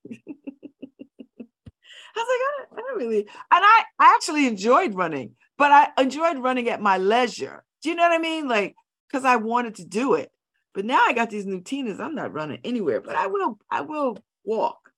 was 2.18 2.28
like, 2.32 2.42
I 2.42 2.52
don't, 2.58 2.70
I 2.72 2.82
don't 2.82 2.98
really, 2.98 3.20
and 3.20 3.28
I, 3.52 3.84
I 4.00 4.14
actually 4.16 4.48
enjoyed 4.48 4.96
running 4.96 5.36
but 5.58 5.72
I 5.72 6.02
enjoyed 6.02 6.40
running 6.40 6.70
at 6.70 6.82
my 6.82 6.98
leisure. 6.98 7.64
Do 7.82 7.90
you 7.90 7.96
know 7.96 8.04
what 8.04 8.12
I 8.12 8.18
mean? 8.18 8.48
Like, 8.48 8.76
because 9.10 9.26
I 9.26 9.38
wanted 9.38 9.76
to 9.76 9.86
do 9.86 10.16
it. 10.16 10.32
But 10.74 10.86
now 10.86 11.02
I 11.06 11.14
got 11.14 11.30
these 11.30 11.46
new 11.46 11.62
Tinas. 11.62 12.00
I'm 12.00 12.16
not 12.16 12.34
running 12.34 12.60
anywhere, 12.64 13.00
but 13.00 13.16
I 13.16 13.28
will, 13.28 13.58
I 13.72 13.82
will 13.82 14.18
walk. 14.44 14.92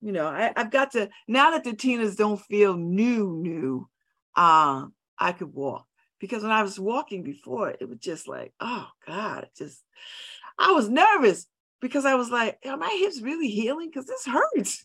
You 0.00 0.12
know, 0.12 0.26
I, 0.26 0.52
have 0.56 0.70
got 0.70 0.92
to 0.92 1.10
now 1.28 1.50
that 1.50 1.64
the 1.64 1.72
Tinas 1.72 2.16
don't 2.16 2.40
feel 2.40 2.74
new, 2.74 3.36
new, 3.36 3.88
uh, 4.34 4.86
I 5.18 5.32
could 5.32 5.52
walk. 5.52 5.86
Because 6.20 6.42
when 6.42 6.52
I 6.52 6.62
was 6.62 6.78
walking 6.78 7.22
before, 7.22 7.70
it 7.70 7.88
was 7.88 7.98
just 7.98 8.28
like, 8.28 8.52
oh 8.60 8.86
God, 9.06 9.44
it 9.44 9.50
just 9.56 9.82
I 10.58 10.72
was 10.72 10.88
nervous 10.88 11.46
because 11.80 12.04
I 12.04 12.14
was 12.14 12.30
like, 12.30 12.58
are 12.66 12.76
my 12.76 12.94
hips 13.00 13.22
really 13.22 13.48
healing? 13.48 13.88
Because 13.88 14.06
this 14.06 14.26
hurts. 14.26 14.84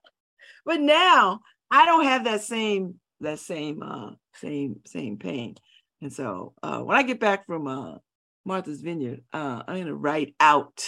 but 0.66 0.80
now 0.80 1.40
I 1.70 1.86
don't 1.86 2.04
have 2.04 2.24
that 2.24 2.42
same 2.42 2.96
that 3.20 3.38
same 3.38 3.82
uh 3.82 4.10
same 4.36 4.80
same 4.86 5.18
pain. 5.18 5.56
And 6.00 6.12
so 6.12 6.54
uh 6.62 6.80
when 6.80 6.96
I 6.96 7.02
get 7.02 7.20
back 7.20 7.46
from 7.46 7.66
uh 7.66 7.98
Martha's 8.44 8.80
Vineyard, 8.80 9.22
uh 9.32 9.62
I'm 9.66 9.78
gonna 9.78 9.94
write 9.94 10.34
out 10.40 10.84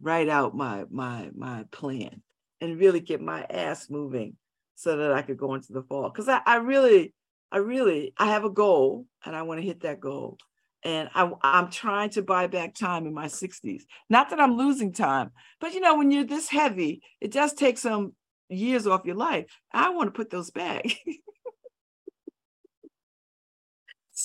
write 0.00 0.28
out 0.28 0.54
my 0.54 0.84
my 0.90 1.30
my 1.34 1.64
plan 1.70 2.22
and 2.60 2.78
really 2.78 3.00
get 3.00 3.20
my 3.20 3.44
ass 3.44 3.90
moving 3.90 4.36
so 4.74 4.96
that 4.96 5.12
I 5.12 5.22
could 5.22 5.36
go 5.36 5.54
into 5.54 5.72
the 5.72 5.82
fall. 5.82 6.10
Because 6.10 6.28
I, 6.28 6.40
I 6.46 6.56
really, 6.56 7.14
I 7.52 7.58
really, 7.58 8.12
I 8.18 8.26
have 8.26 8.44
a 8.44 8.50
goal 8.50 9.06
and 9.24 9.36
I 9.36 9.42
want 9.42 9.60
to 9.60 9.66
hit 9.66 9.80
that 9.80 10.00
goal. 10.00 10.38
And 10.82 11.08
I, 11.14 11.30
I'm 11.42 11.70
trying 11.70 12.10
to 12.10 12.22
buy 12.22 12.46
back 12.46 12.74
time 12.74 13.06
in 13.06 13.14
my 13.14 13.26
60s. 13.26 13.82
Not 14.10 14.30
that 14.30 14.40
I'm 14.40 14.56
losing 14.56 14.92
time, 14.92 15.30
but 15.60 15.72
you 15.72 15.80
know, 15.80 15.96
when 15.96 16.10
you're 16.10 16.24
this 16.24 16.48
heavy, 16.48 17.02
it 17.20 17.32
does 17.32 17.54
take 17.54 17.78
some 17.78 18.12
years 18.48 18.86
off 18.86 19.06
your 19.06 19.16
life. 19.16 19.46
I 19.72 19.90
want 19.90 20.08
to 20.08 20.16
put 20.16 20.30
those 20.30 20.50
back. 20.50 20.84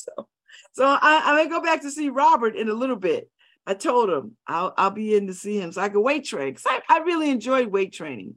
so, 0.05 0.27
so 0.73 0.85
I, 0.85 1.21
I'm 1.25 1.37
gonna 1.37 1.49
go 1.49 1.61
back 1.61 1.81
to 1.81 1.91
see 1.91 2.09
Robert 2.09 2.55
in 2.55 2.69
a 2.69 2.73
little 2.73 2.95
bit. 2.95 3.29
I 3.65 3.73
told 3.73 4.09
him 4.09 4.35
I'll 4.47 4.73
I'll 4.77 4.91
be 4.91 5.15
in 5.15 5.27
to 5.27 5.33
see 5.33 5.59
him 5.59 5.71
so 5.71 5.81
I 5.81 5.89
can 5.89 6.01
weight 6.01 6.25
train 6.25 6.53
because 6.53 6.65
I, 6.65 6.81
I 6.89 6.99
really 6.99 7.29
enjoy 7.29 7.67
weight 7.67 7.93
training 7.93 8.35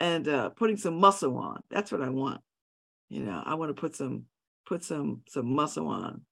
and 0.00 0.26
uh, 0.28 0.50
putting 0.50 0.76
some 0.76 0.98
muscle 0.98 1.36
on. 1.38 1.60
That's 1.70 1.92
what 1.92 2.02
I 2.02 2.08
want. 2.08 2.40
You 3.08 3.24
know, 3.24 3.42
I 3.44 3.54
want 3.54 3.74
to 3.74 3.80
put 3.80 3.96
some 3.96 4.24
put 4.66 4.84
some 4.84 5.22
some 5.28 5.54
muscle 5.54 5.88
on. 5.88 6.22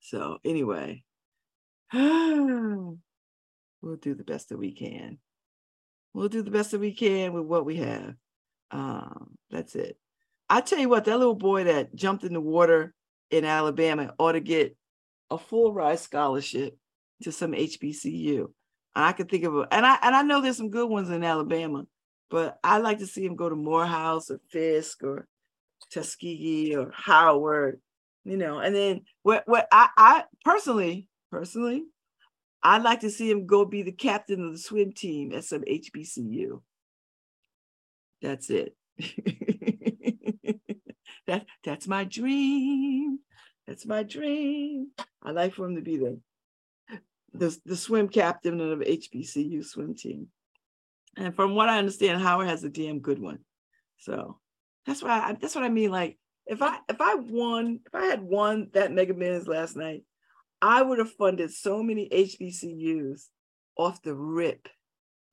So 0.00 0.38
anyway, 0.44 1.04
we'll 1.92 2.96
do 4.00 4.14
the 4.14 4.24
best 4.24 4.48
that 4.48 4.58
we 4.58 4.72
can 4.72 5.18
we'll 6.14 6.28
do 6.28 6.42
the 6.42 6.50
best 6.50 6.72
that 6.72 6.80
we 6.80 6.92
can 6.92 7.32
with 7.32 7.44
what 7.44 7.64
we 7.64 7.76
have. 7.76 8.14
Um, 8.70 9.36
that's 9.50 9.74
it. 9.74 9.96
I 10.50 10.60
tell 10.60 10.80
you 10.80 10.88
what, 10.88 11.04
that 11.04 11.18
little 11.18 11.36
boy 11.36 11.64
that 11.64 11.94
jumped 11.94 12.24
in 12.24 12.34
the 12.34 12.40
water 12.40 12.92
in 13.30 13.44
Alabama 13.44 14.12
ought 14.18 14.32
to 14.32 14.40
get 14.40 14.76
a 15.30 15.38
full 15.38 15.72
ride 15.72 16.00
scholarship 16.00 16.76
to 17.22 17.30
some 17.30 17.52
HBCU. 17.52 18.40
And 18.96 19.04
I 19.04 19.12
could 19.12 19.30
think 19.30 19.44
of 19.44 19.56
a, 19.56 19.68
and 19.70 19.86
I 19.86 19.96
and 20.02 20.16
I 20.16 20.22
know 20.22 20.40
there's 20.40 20.56
some 20.56 20.70
good 20.70 20.90
ones 20.90 21.08
in 21.08 21.22
Alabama, 21.22 21.86
but 22.28 22.58
I 22.64 22.78
like 22.78 22.98
to 22.98 23.06
see 23.06 23.24
him 23.24 23.36
go 23.36 23.48
to 23.48 23.54
Morehouse 23.54 24.30
or 24.30 24.40
Fisk 24.50 25.04
or 25.04 25.28
Tuskegee 25.92 26.74
or 26.74 26.90
Howard, 26.92 27.80
you 28.24 28.36
know. 28.36 28.58
And 28.58 28.74
then 28.74 29.02
what 29.22 29.44
what 29.46 29.68
I 29.70 29.88
I 29.96 30.24
personally 30.44 31.06
personally 31.30 31.84
I'd 32.62 32.82
like 32.82 33.00
to 33.00 33.10
see 33.10 33.30
him 33.30 33.46
go 33.46 33.64
be 33.64 33.82
the 33.82 33.92
captain 33.92 34.44
of 34.44 34.52
the 34.52 34.58
swim 34.58 34.92
team 34.92 35.32
at 35.32 35.44
some 35.44 35.62
HBCU. 35.62 36.60
That's 38.20 38.50
it. 38.50 38.76
that 41.30 41.46
that's 41.64 41.86
my 41.86 42.04
dream. 42.04 43.20
That's 43.66 43.86
my 43.86 44.02
dream. 44.02 44.88
I'd 45.22 45.36
like 45.36 45.54
for 45.54 45.66
him 45.66 45.76
to 45.76 45.82
be 45.82 45.96
the 45.96 46.20
the, 47.32 47.56
the 47.64 47.76
swim 47.76 48.08
captain 48.08 48.60
of 48.60 48.80
HBCU 48.80 49.64
swim 49.64 49.94
team. 49.94 50.26
And 51.16 51.34
from 51.34 51.54
what 51.54 51.68
I 51.68 51.78
understand, 51.78 52.20
Howard 52.20 52.48
has 52.48 52.64
a 52.64 52.68
damn 52.68 52.98
good 52.98 53.20
one. 53.20 53.38
So 53.98 54.38
that's 54.86 55.02
why 55.02 55.10
I, 55.10 55.36
that's 55.40 55.54
what 55.54 55.64
I 55.64 55.68
mean. 55.68 55.90
Like 55.90 56.18
if 56.46 56.62
I 56.62 56.78
if 56.88 57.00
I 57.00 57.14
won, 57.14 57.80
if 57.86 57.94
I 57.94 58.06
had 58.06 58.22
won 58.22 58.68
that 58.72 58.92
Mega 58.92 59.14
Millions 59.14 59.46
last 59.46 59.76
night, 59.76 60.02
I 60.60 60.82
would 60.82 60.98
have 60.98 61.12
funded 61.12 61.52
so 61.52 61.82
many 61.82 62.08
HBCUs 62.08 63.28
off 63.76 64.02
the 64.02 64.14
rip. 64.14 64.68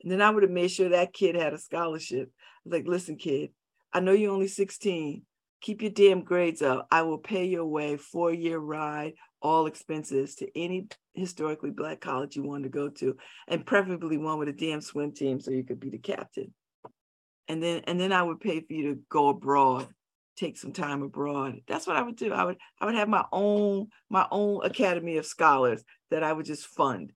And 0.04 0.12
then 0.12 0.22
I 0.22 0.30
would 0.30 0.44
have 0.44 0.52
made 0.52 0.70
sure 0.70 0.90
that 0.90 1.14
kid 1.14 1.36
had 1.36 1.54
a 1.54 1.58
scholarship. 1.58 2.32
Like, 2.66 2.88
listen, 2.88 3.16
kid, 3.16 3.50
I 3.92 4.00
know 4.00 4.12
you're 4.12 4.32
only 4.32 4.48
16. 4.48 5.24
Keep 5.62 5.82
your 5.82 5.92
damn 5.92 6.24
grades 6.24 6.62
up. 6.62 6.88
I 6.92 7.02
will 7.02 7.18
pay 7.18 7.46
your 7.46 7.66
way, 7.66 7.98
four 7.98 8.34
year 8.34 8.60
ride, 8.60 9.14
all 9.42 9.66
expenses 9.66 10.36
to 10.36 10.48
any 10.56 10.88
historically 11.14 11.72
black 11.72 12.00
college 12.00 12.36
you 12.36 12.44
want 12.44 12.64
to 12.64 12.70
go 12.70 12.90
to, 12.90 13.18
and 13.48 13.66
preferably 13.66 14.18
one 14.18 14.40
with 14.40 14.50
a 14.50 14.54
damn 14.54 14.82
swim 14.82 15.12
team 15.12 15.40
so 15.40 15.52
you 15.52 15.64
could 15.64 15.80
be 15.80 15.90
the 15.90 15.98
captain. 15.98 16.54
And 17.48 17.62
then 17.64 17.84
and 17.88 18.00
then 18.00 18.12
I 18.12 18.24
would 18.24 18.40
pay 18.40 18.60
for 18.60 18.74
you 18.74 18.94
to 18.94 19.02
go 19.10 19.30
abroad 19.30 19.88
take 20.38 20.58
some 20.58 20.72
time 20.72 21.02
abroad. 21.02 21.62
That's 21.68 21.88
what 21.88 21.98
I 21.98 22.04
would 22.04 22.16
do. 22.16 22.32
I 22.32 22.46
would 22.46 22.58
I 22.80 22.86
would 22.86 22.96
have 22.96 23.10
my 23.10 23.26
own 23.32 23.88
my 24.10 24.28
own 24.32 24.64
academy 24.64 25.18
of 25.18 25.26
scholars 25.26 25.84
that 26.12 26.24
I 26.24 26.32
would 26.32 26.46
just 26.46 26.68
fund. 26.68 27.12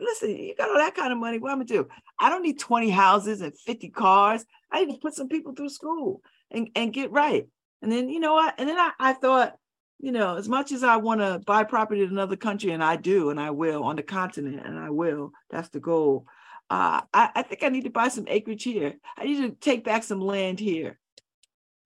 Listen, 0.00 0.30
you 0.30 0.54
got 0.56 0.70
all 0.70 0.78
that 0.78 0.94
kind 0.94 1.12
of 1.12 1.18
money. 1.18 1.38
What 1.38 1.52
I'm 1.52 1.58
gonna 1.58 1.66
do? 1.66 1.86
I 2.18 2.30
don't 2.30 2.42
need 2.42 2.58
20 2.58 2.90
houses 2.90 3.42
and 3.42 3.56
50 3.58 3.90
cars. 3.90 4.44
I 4.72 4.84
need 4.84 4.94
to 4.94 5.00
put 5.00 5.14
some 5.14 5.28
people 5.28 5.54
through 5.54 5.68
school 5.68 6.22
and, 6.50 6.70
and 6.74 6.92
get 6.92 7.12
right. 7.12 7.46
And 7.82 7.92
then 7.92 8.08
you 8.08 8.20
know 8.20 8.34
what? 8.34 8.54
And 8.58 8.68
then 8.68 8.78
I, 8.78 8.92
I 8.98 9.12
thought, 9.12 9.56
you 9.98 10.12
know, 10.12 10.36
as 10.36 10.48
much 10.48 10.72
as 10.72 10.82
I 10.82 10.96
want 10.96 11.20
to 11.20 11.40
buy 11.46 11.64
property 11.64 12.02
in 12.02 12.10
another 12.10 12.36
country, 12.36 12.72
and 12.72 12.82
I 12.82 12.96
do, 12.96 13.30
and 13.30 13.40
I 13.40 13.50
will 13.50 13.84
on 13.84 13.96
the 13.96 14.02
continent, 14.02 14.62
and 14.64 14.78
I 14.78 14.90
will. 14.90 15.32
That's 15.50 15.68
the 15.70 15.80
goal. 15.80 16.26
Uh, 16.68 17.02
I, 17.14 17.30
I 17.34 17.42
think 17.42 17.62
I 17.62 17.68
need 17.68 17.84
to 17.84 17.90
buy 17.90 18.08
some 18.08 18.26
acreage 18.28 18.64
here. 18.64 18.94
I 19.16 19.24
need 19.24 19.40
to 19.42 19.50
take 19.50 19.84
back 19.84 20.02
some 20.02 20.20
land 20.20 20.58
here 20.58 20.98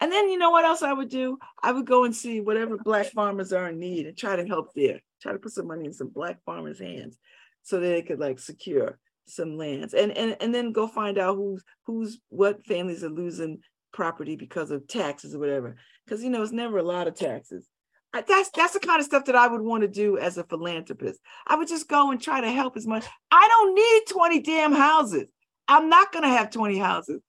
and 0.01 0.11
then 0.11 0.31
you 0.31 0.39
know 0.39 0.51
what 0.51 0.65
else 0.65 0.83
I 0.83 0.93
would 0.93 1.11
do? 1.11 1.39
I 1.63 1.73
would 1.73 1.87
go 1.87 2.05
and 2.05 2.17
see 2.17 2.41
whatever 2.41 2.79
black 2.79 3.07
farmers 3.07 3.53
are 3.53 3.69
in 3.69 3.79
need 3.79 4.07
and 4.07 4.17
try 4.17 4.35
to 4.35 4.47
help 4.47 4.73
there. 4.75 5.01
Try 5.21 5.33
to 5.33 5.39
put 5.39 5.53
some 5.53 5.67
money 5.67 5.85
in 5.85 5.93
some 5.93 6.09
black 6.09 6.43
farmers' 6.45 6.79
hands 6.79 7.19
so 7.63 7.79
that 7.79 7.87
they 7.87 8.03
could 8.03 8.19
like 8.19 8.39
secure 8.39 8.99
some 9.27 9.57
lands 9.57 9.95
and 9.95 10.11
and 10.17 10.37
and 10.41 10.53
then 10.53 10.73
go 10.73 10.89
find 10.89 11.17
out 11.17 11.37
who's 11.37 11.63
who's 11.85 12.19
what 12.31 12.67
families 12.67 13.05
are 13.05 13.11
losing 13.11 13.61
property 13.93 14.37
because 14.37 14.71
of 14.71 14.87
taxes 14.87 15.35
or 15.35 15.39
whatever. 15.39 15.77
Because 16.05 16.23
you 16.23 16.31
know 16.31 16.43
it's 16.43 16.53
never 16.53 16.79
a 16.79 16.83
lot 16.83 17.07
of 17.07 17.15
taxes. 17.15 17.69
I, 18.13 18.23
that's 18.23 18.51
that's 18.51 18.73
the 18.73 18.81
kind 18.81 18.99
of 18.99 19.07
stuff 19.07 19.27
that 19.27 19.37
I 19.37 19.47
would 19.47 19.61
want 19.61 19.83
to 19.83 19.89
do 19.89 20.19
as 20.19 20.37
a 20.39 20.45
philanthropist. 20.45 21.21
I 21.47 21.57
would 21.57 21.69
just 21.69 21.89
go 21.89 22.11
and 22.11 22.21
try 22.21 22.41
to 22.41 22.51
help 22.51 22.77
as 22.77 22.87
much. 22.87 23.05
I 23.31 23.49
don't 23.49 23.75
need 23.75 24.03
20 24.09 24.41
damn 24.41 24.73
houses. 24.73 25.27
I'm 25.69 25.89
not 25.89 26.13
gonna 26.13 26.29
have 26.29 26.51
20 26.51 26.79
houses. 26.79 27.23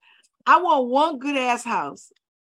I 0.45 0.61
want 0.61 0.89
one 0.89 1.19
good 1.19 1.37
ass 1.37 1.63
house 1.63 2.11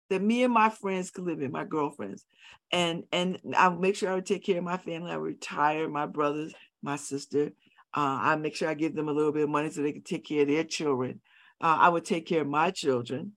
that 0.09 0.21
me 0.21 0.43
and 0.43 0.53
my 0.53 0.69
friends 0.69 1.11
could 1.11 1.25
live 1.25 1.41
in, 1.41 1.51
my 1.51 1.63
girlfriends. 1.63 2.25
And 2.71 3.03
and 3.13 3.39
I'll 3.55 3.77
make 3.77 3.95
sure 3.95 4.11
I 4.11 4.15
would 4.15 4.25
take 4.25 4.43
care 4.43 4.57
of 4.57 4.63
my 4.63 4.77
family. 4.77 5.11
I 5.11 5.17
would 5.17 5.25
retire 5.25 5.87
my 5.87 6.05
brothers, 6.05 6.53
my 6.81 6.97
sister. 6.97 7.51
Uh, 7.95 8.19
I 8.21 8.35
make 8.35 8.55
sure 8.55 8.69
I 8.69 8.73
give 8.73 8.93
them 8.93 9.07
a 9.07 9.13
little 9.13 9.31
bit 9.31 9.43
of 9.43 9.49
money 9.49 9.69
so 9.69 9.81
they 9.81 9.93
can 9.93 10.03
take 10.03 10.25
care 10.25 10.41
of 10.41 10.49
their 10.49 10.65
children. 10.65 11.21
Uh, 11.61 11.77
I 11.79 11.89
would 11.89 12.05
take 12.05 12.25
care 12.25 12.41
of 12.41 12.47
my 12.47 12.71
children. 12.71 13.33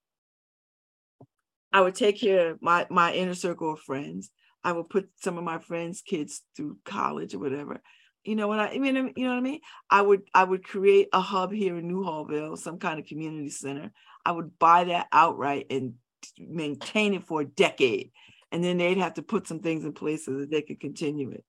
I 1.73 1.81
would 1.81 1.95
take 1.95 2.21
care 2.21 2.51
of 2.51 2.63
my 2.63 2.87
my 2.91 3.13
inner 3.13 3.35
circle 3.35 3.73
of 3.73 3.81
friends. 3.81 4.31
I 4.63 4.73
would 4.73 4.91
put 4.91 5.09
some 5.23 5.39
of 5.39 5.45
my 5.45 5.59
friends' 5.59 6.03
kids 6.03 6.43
through 6.57 6.79
college 6.85 7.35
or 7.35 7.39
whatever. 7.39 7.81
You 8.25 8.37
know 8.37 8.49
what 8.49 8.61
I, 8.61 8.69
I 8.69 8.79
mean? 8.79 8.95
You 9.17 9.25
know 9.25 9.31
what 9.31 9.39
I 9.39 9.41
mean? 9.41 9.61
I 9.89 10.03
would 10.03 10.23
I 10.35 10.45
would 10.45 10.65
create 10.65 11.09
a 11.13 11.21
hub 11.21 11.53
here 11.53 11.77
in 11.77 11.91
Newhallville, 11.91 12.59
some 12.59 12.79
kind 12.79 12.99
of 12.99 13.07
community 13.07 13.51
center. 13.51 13.93
I 14.25 14.33
would 14.33 14.59
buy 14.59 14.85
that 14.85 15.07
outright 15.13 15.67
and 15.71 15.95
maintain 16.39 17.15
it 17.15 17.25
for 17.25 17.41
a 17.41 17.47
decade. 17.47 18.11
And 18.53 18.63
then 18.63 18.79
they'd 18.79 18.99
have 18.99 19.15
to 19.15 19.23
put 19.23 19.47
some 19.47 19.61
things 19.61 19.85
in 19.85 19.93
place 19.93 20.27
so 20.27 20.33
that 20.39 20.51
they 20.51 20.63
could 20.63 20.81
continue 20.81 21.31
it. 21.31 21.45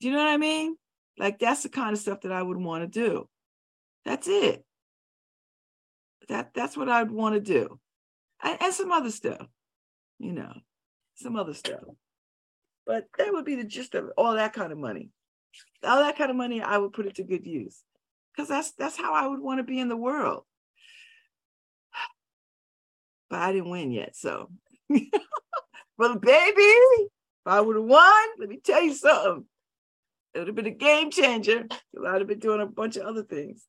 Do 0.00 0.08
you 0.08 0.12
know 0.12 0.20
what 0.20 0.28
I 0.28 0.36
mean? 0.36 0.76
Like 1.18 1.38
that's 1.38 1.62
the 1.62 1.70
kind 1.70 1.92
of 1.92 1.98
stuff 1.98 2.20
that 2.20 2.32
I 2.32 2.42
would 2.42 2.58
want 2.58 2.84
to 2.84 3.00
do. 3.00 3.28
That's 4.04 4.28
it. 4.28 4.64
That 6.28 6.52
that's 6.54 6.76
what 6.76 6.88
I'd 6.88 7.10
want 7.10 7.34
to 7.34 7.40
do. 7.40 7.80
And, 8.42 8.58
and 8.60 8.74
some 8.74 8.92
other 8.92 9.10
stuff, 9.10 9.46
you 10.18 10.32
know, 10.32 10.52
some 11.14 11.36
other 11.36 11.54
stuff. 11.54 11.82
But 12.86 13.06
that 13.18 13.32
would 13.32 13.44
be 13.44 13.56
the 13.56 13.64
gist 13.64 13.94
of 13.94 14.10
all 14.16 14.34
that 14.34 14.52
kind 14.52 14.72
of 14.72 14.78
money. 14.78 15.10
All 15.82 15.98
that 15.98 16.16
kind 16.16 16.30
of 16.30 16.36
money, 16.36 16.60
I 16.60 16.78
would 16.78 16.92
put 16.92 17.06
it 17.06 17.16
to 17.16 17.24
good 17.24 17.46
use. 17.46 17.82
Because 18.34 18.48
that's 18.48 18.72
that's 18.72 18.96
how 18.96 19.14
I 19.14 19.26
would 19.26 19.40
want 19.40 19.58
to 19.58 19.64
be 19.64 19.80
in 19.80 19.88
the 19.88 19.96
world 19.96 20.44
but 23.30 23.40
I 23.40 23.52
didn't 23.52 23.70
win 23.70 23.90
yet. 23.90 24.14
So, 24.14 24.50
but 24.88 26.20
baby, 26.20 26.60
if 26.60 27.46
I 27.46 27.60
would 27.60 27.76
have 27.76 27.84
won, 27.84 28.28
let 28.38 28.48
me 28.48 28.60
tell 28.62 28.82
you 28.82 28.94
something. 28.94 29.46
It 30.34 30.40
would 30.40 30.48
have 30.48 30.56
been 30.56 30.66
a 30.66 30.70
game 30.70 31.10
changer. 31.10 31.66
I'd 32.06 32.18
have 32.18 32.26
been 32.26 32.38
doing 32.38 32.60
a 32.60 32.66
bunch 32.66 32.96
of 32.96 33.04
other 33.06 33.22
things. 33.22 33.64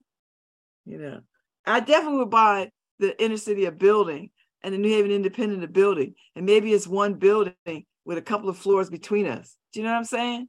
You 0.85 0.97
know, 0.97 1.21
I 1.65 1.79
definitely 1.79 2.19
would 2.19 2.29
buy 2.29 2.71
the 2.99 3.21
inner 3.23 3.37
city 3.37 3.65
a 3.65 3.71
building 3.71 4.31
and 4.63 4.73
the 4.73 4.77
New 4.77 4.89
Haven 4.89 5.11
Independent 5.11 5.63
a 5.63 5.67
building, 5.67 6.15
and 6.35 6.45
maybe 6.45 6.73
it's 6.73 6.87
one 6.87 7.15
building 7.15 7.85
with 8.05 8.17
a 8.17 8.21
couple 8.21 8.49
of 8.49 8.57
floors 8.57 8.89
between 8.89 9.27
us. 9.27 9.55
Do 9.73 9.79
you 9.79 9.85
know 9.85 9.91
what 9.91 9.99
I'm 9.99 10.05
saying? 10.05 10.47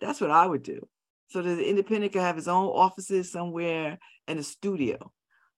That's 0.00 0.20
what 0.20 0.30
I 0.30 0.46
would 0.46 0.62
do. 0.62 0.86
So 1.28 1.42
that 1.42 1.54
the 1.54 1.68
independent 1.68 2.12
could 2.12 2.22
have 2.22 2.36
his 2.36 2.48
own 2.48 2.66
offices 2.66 3.30
somewhere 3.30 3.98
and 4.26 4.38
a 4.38 4.42
studio. 4.42 5.12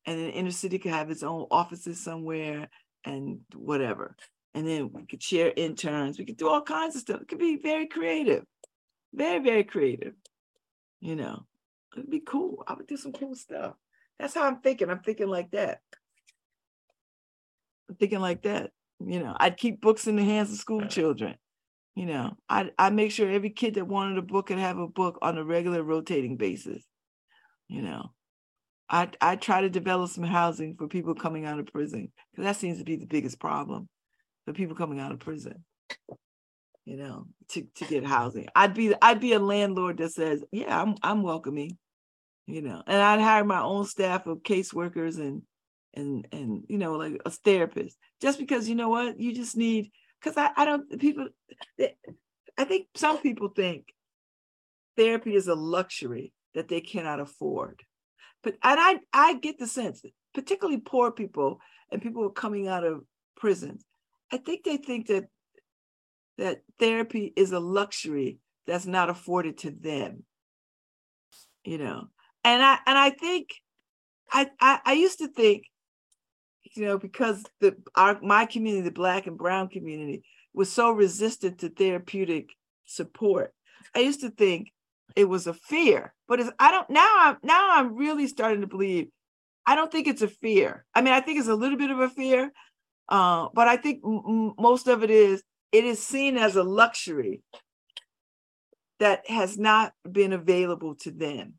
And 0.05 0.18
the 0.18 0.31
inner 0.31 0.50
city 0.50 0.78
could 0.78 0.92
have 0.92 1.11
its 1.11 1.22
own 1.22 1.46
offices 1.50 2.02
somewhere 2.02 2.68
and 3.05 3.40
whatever. 3.55 4.16
And 4.55 4.66
then 4.66 4.90
we 4.92 5.07
could 5.07 5.22
share 5.22 5.52
interns. 5.57 6.18
We 6.18 6.26
could 6.26 6.37
do 6.37 6.48
all 6.48 6.62
kinds 6.62 6.94
of 6.94 7.02
stuff. 7.02 7.22
It 7.22 7.28
could 7.28 7.38
be 7.38 7.57
very 7.57 7.87
creative, 7.87 8.44
very, 9.14 9.42
very 9.42 9.64
creative. 9.64 10.14
You 11.00 11.16
know, 11.16 11.46
it'd 11.96 12.11
be 12.11 12.20
cool. 12.20 12.62
I 12.66 12.74
would 12.74 12.87
do 12.87 12.96
some 12.96 13.12
cool 13.12 13.35
stuff. 13.35 13.74
That's 14.18 14.35
how 14.35 14.46
I'm 14.46 14.61
thinking. 14.61 14.90
I'm 14.90 15.00
thinking 15.00 15.28
like 15.28 15.50
that. 15.52 15.81
Thinking 17.98 18.20
like 18.20 18.42
that. 18.42 18.70
You 19.05 19.20
know, 19.20 19.35
I'd 19.38 19.57
keep 19.57 19.81
books 19.81 20.07
in 20.07 20.16
the 20.16 20.24
hands 20.24 20.52
of 20.52 20.59
school 20.59 20.87
children. 20.87 21.35
You 21.94 22.07
know, 22.07 22.37
I 22.48 22.70
I 22.78 22.90
make 22.90 23.12
sure 23.12 23.31
every 23.31 23.50
kid 23.50 23.74
that 23.74 23.87
wanted 23.87 24.18
a 24.18 24.22
book 24.22 24.46
could 24.46 24.59
have 24.59 24.78
a 24.78 24.86
book 24.86 25.18
on 25.20 25.36
a 25.36 25.45
regular 25.45 25.82
rotating 25.82 26.36
basis. 26.36 26.82
You 27.68 27.82
know, 27.82 28.12
I, 28.88 29.09
I 29.20 29.36
try 29.36 29.62
to 29.62 29.70
develop 29.70 30.11
some 30.11 30.24
housing 30.24 30.76
for 30.76 30.86
people 30.86 31.14
coming 31.14 31.47
out 31.47 31.59
of 31.59 31.66
prison 31.66 32.12
because 32.30 32.45
that 32.45 32.57
seems 32.57 32.78
to 32.78 32.84
be 32.84 32.97
the 32.97 33.07
biggest 33.07 33.40
problem 33.40 33.88
for 34.45 34.53
people 34.53 34.76
coming 34.76 35.01
out 35.01 35.12
of 35.12 35.18
prison. 35.18 35.64
You 36.84 36.97
know, 36.97 37.26
to, 37.51 37.66
to 37.76 37.84
get 37.84 38.05
housing. 38.05 38.49
I'd 38.57 38.74
be 38.74 38.95
I'd 39.01 39.20
be 39.20 39.34
a 39.34 39.38
landlord 39.38 39.99
that 39.99 40.12
says, 40.12 40.45
yeah, 40.51 40.80
I'm 40.80 40.97
I'm 41.03 41.22
welcoming, 41.22 41.78
you 42.47 42.61
know, 42.61 42.82
and 42.86 43.01
I'd 43.01 43.20
hire 43.20 43.45
my 43.45 43.62
own 43.62 43.84
staff 43.86 44.26
of 44.26 44.43
caseworkers 44.43 45.18
and 45.18 45.43
and 45.95 46.26
and 46.32 46.64
you 46.68 46.78
know 46.78 46.95
like 46.95 47.20
a 47.24 47.30
therapist 47.30 47.97
just 48.20 48.38
because 48.38 48.68
you 48.68 48.74
know 48.74 48.88
what 48.88 49.18
you 49.18 49.34
just 49.34 49.57
need 49.57 49.90
because 50.20 50.36
I, 50.36 50.51
I 50.57 50.64
don't 50.64 50.99
people 50.99 51.28
I 52.59 52.64
think 52.64 52.86
some 52.95 53.18
people 53.18 53.49
think 53.49 53.93
therapy 54.97 55.34
is 55.34 55.49
a 55.49 55.55
luxury 55.55 56.32
that 56.55 56.68
they 56.68 56.80
cannot 56.80 57.20
afford 57.20 57.82
but 58.43 58.55
and 58.62 58.80
I 58.80 58.99
I 59.12 59.34
get 59.34 59.59
the 59.59 59.66
sense, 59.66 60.03
particularly 60.34 60.80
poor 60.80 61.11
people 61.11 61.61
and 61.90 62.03
people 62.03 62.22
who 62.22 62.28
are 62.28 62.32
coming 62.32 62.68
out 62.68 62.84
of 62.84 63.05
prisons, 63.36 63.84
I 64.32 64.38
think 64.38 64.64
they 64.64 64.76
think 64.76 65.07
that 65.09 65.24
that 66.38 66.62
therapy 66.78 67.32
is 67.36 67.53
a 67.53 67.61
luxury 67.61 68.38
that's 68.66 68.86
not 68.86 69.11
afforded 69.11 69.59
to 69.59 69.70
them. 69.70 70.24
You 71.64 71.78
know, 71.78 72.09
and 72.43 72.62
I 72.62 72.78
and 72.86 72.99
I 72.99 73.11
think 73.11 73.51
I 74.32 74.51
I, 74.61 74.80
I 74.84 74.93
used 74.95 75.18
to 75.18 75.28
think, 75.28 75.66
you 76.75 76.85
know, 76.85 76.99
because 76.99 77.45
the 77.61 77.77
our 77.95 78.18
my 78.23 78.47
community, 78.47 78.83
the 78.83 78.91
black 78.91 79.27
and 79.27 79.39
brown 79.39 79.68
community, 79.68 80.23
was 80.55 80.70
so 80.70 80.91
resistant 80.91 81.59
to 81.59 81.68
therapeutic 81.68 82.51
support. 82.85 83.53
I 83.95 84.01
used 84.01 84.20
to 84.20 84.31
think 84.31 84.73
it 85.16 85.25
was 85.25 85.47
a 85.47 85.55
fear. 85.55 86.14
But 86.29 86.41
it's, 86.41 86.51
I 86.59 86.70
don't 86.70 86.89
now 86.91 87.14
I'm 87.18 87.37
now 87.43 87.70
I'm 87.73 87.97
really 87.97 88.27
starting 88.27 88.62
to 88.62 88.66
believe 88.66 89.09
I 89.66 89.75
don't 89.75 89.93
think 89.93 90.09
it's 90.09 90.23
a 90.23 90.29
fear. 90.29 90.85
I 90.95 91.03
mean, 91.03 91.12
I 91.12 91.20
think 91.20 91.39
it's 91.39 91.49
a 91.49 91.55
little 91.55 91.79
bit 91.79 91.91
of 91.91 92.01
a 92.01 92.09
fear, 92.09 92.51
uh, 93.09 93.49
but 93.55 93.68
I 93.68 93.77
think 93.77 94.01
m- 94.05 94.55
most 94.59 94.89
of 94.89 95.03
it 95.03 95.11
is 95.11 95.43
it 95.70 95.85
is 95.85 96.05
seen 96.05 96.37
as 96.37 96.57
a 96.57 96.62
luxury 96.62 97.43
that 98.99 99.29
has 99.29 99.59
not 99.59 99.93
been 100.11 100.33
available 100.33 100.95
to 100.95 101.11
them. 101.11 101.55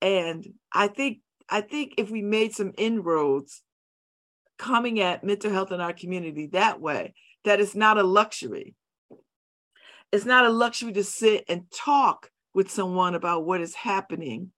And 0.00 0.46
I 0.72 0.88
think 0.88 1.18
I 1.48 1.60
think 1.60 1.94
if 1.98 2.10
we 2.10 2.22
made 2.22 2.54
some 2.54 2.72
inroads 2.76 3.62
coming 4.58 5.00
at 5.00 5.24
mental 5.24 5.52
health 5.52 5.72
in 5.72 5.80
our 5.80 5.92
community 5.92 6.46
that 6.48 6.80
way, 6.80 7.14
that 7.44 7.60
it's 7.60 7.74
not 7.74 7.98
a 7.98 8.02
luxury. 8.02 8.74
It's 10.12 10.24
not 10.24 10.46
a 10.46 10.50
luxury 10.50 10.92
to 10.92 11.04
sit 11.04 11.44
and 11.48 11.70
talk 11.70 12.30
with 12.54 12.70
someone 12.70 13.14
about 13.14 13.44
what 13.44 13.60
is 13.60 13.74
happening 13.74 14.52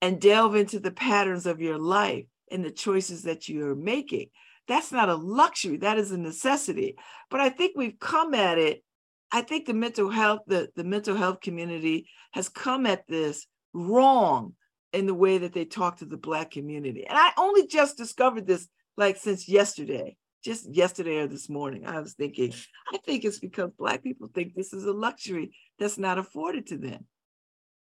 and 0.00 0.20
delve 0.20 0.56
into 0.56 0.80
the 0.80 0.90
patterns 0.90 1.46
of 1.46 1.60
your 1.60 1.78
life 1.78 2.24
and 2.50 2.64
the 2.64 2.70
choices 2.70 3.22
that 3.22 3.48
you 3.48 3.66
are 3.66 3.76
making. 3.76 4.28
That's 4.68 4.92
not 4.92 5.08
a 5.08 5.14
luxury, 5.14 5.78
that 5.78 5.98
is 5.98 6.12
a 6.12 6.18
necessity. 6.18 6.96
But 7.30 7.40
I 7.40 7.50
think 7.50 7.72
we've 7.76 7.98
come 7.98 8.34
at 8.34 8.58
it. 8.58 8.82
I 9.30 9.42
think 9.42 9.66
the 9.66 9.74
mental 9.74 10.10
health, 10.10 10.40
the, 10.46 10.68
the 10.76 10.84
mental 10.84 11.16
health 11.16 11.40
community 11.40 12.08
has 12.32 12.48
come 12.48 12.86
at 12.86 13.06
this 13.08 13.46
wrong 13.72 14.54
in 14.92 15.06
the 15.06 15.14
way 15.14 15.38
that 15.38 15.52
they 15.52 15.64
talk 15.64 15.98
to 15.98 16.04
the 16.04 16.16
black 16.16 16.50
community. 16.50 17.06
And 17.06 17.18
I 17.18 17.30
only 17.38 17.66
just 17.66 17.96
discovered 17.96 18.46
this 18.46 18.68
like 18.96 19.16
since 19.16 19.48
yesterday, 19.48 20.16
just 20.44 20.72
yesterday 20.74 21.18
or 21.18 21.26
this 21.26 21.48
morning. 21.48 21.86
I 21.86 22.00
was 22.00 22.14
thinking, 22.14 22.52
I 22.92 22.98
think 22.98 23.24
it's 23.24 23.38
because 23.38 23.70
black 23.78 24.02
people 24.02 24.28
think 24.34 24.54
this 24.54 24.72
is 24.72 24.84
a 24.84 24.92
luxury 24.92 25.56
that's 25.78 25.98
not 25.98 26.18
afforded 26.18 26.66
to 26.68 26.78
them. 26.78 27.06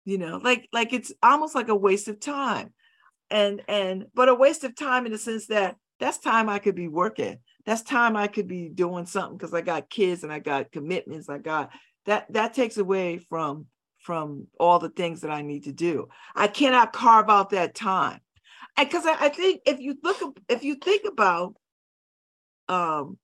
You 0.04 0.18
know, 0.18 0.40
like 0.42 0.68
like 0.72 0.92
it's 0.92 1.12
almost 1.22 1.54
like 1.54 1.68
a 1.68 1.74
waste 1.74 2.08
of 2.08 2.20
time. 2.20 2.72
And 3.30 3.62
and 3.68 4.06
but 4.14 4.28
a 4.28 4.34
waste 4.34 4.64
of 4.64 4.74
time 4.74 5.06
in 5.06 5.12
the 5.12 5.18
sense 5.18 5.46
that 5.46 5.76
that's 6.00 6.18
time 6.18 6.48
I 6.48 6.58
could 6.58 6.74
be 6.74 6.88
working. 6.88 7.38
That's 7.66 7.82
time 7.82 8.16
I 8.16 8.26
could 8.26 8.48
be 8.48 8.68
doing 8.68 9.06
something 9.06 9.36
because 9.36 9.54
I 9.54 9.60
got 9.60 9.90
kids 9.90 10.24
and 10.24 10.32
I 10.32 10.38
got 10.38 10.72
commitments. 10.72 11.28
I 11.28 11.38
got 11.38 11.70
that 12.06 12.32
that 12.32 12.54
takes 12.54 12.78
away 12.78 13.18
from 13.18 13.66
from 14.00 14.46
all 14.58 14.78
the 14.78 14.88
things 14.88 15.20
that 15.20 15.30
I 15.30 15.42
need 15.42 15.64
to 15.64 15.72
do. 15.72 16.08
I 16.34 16.48
cannot 16.48 16.92
carve 16.92 17.28
out 17.28 17.50
that 17.50 17.74
time. 17.74 18.20
Because 18.78 19.04
I, 19.04 19.26
I, 19.26 19.28
think 19.28 19.60
if 19.66 19.78
you 19.78 19.96
look 20.02 20.38
if 20.48 20.64
you 20.64 20.76
think 20.76 21.04
about 21.06 21.54
um 22.68 23.18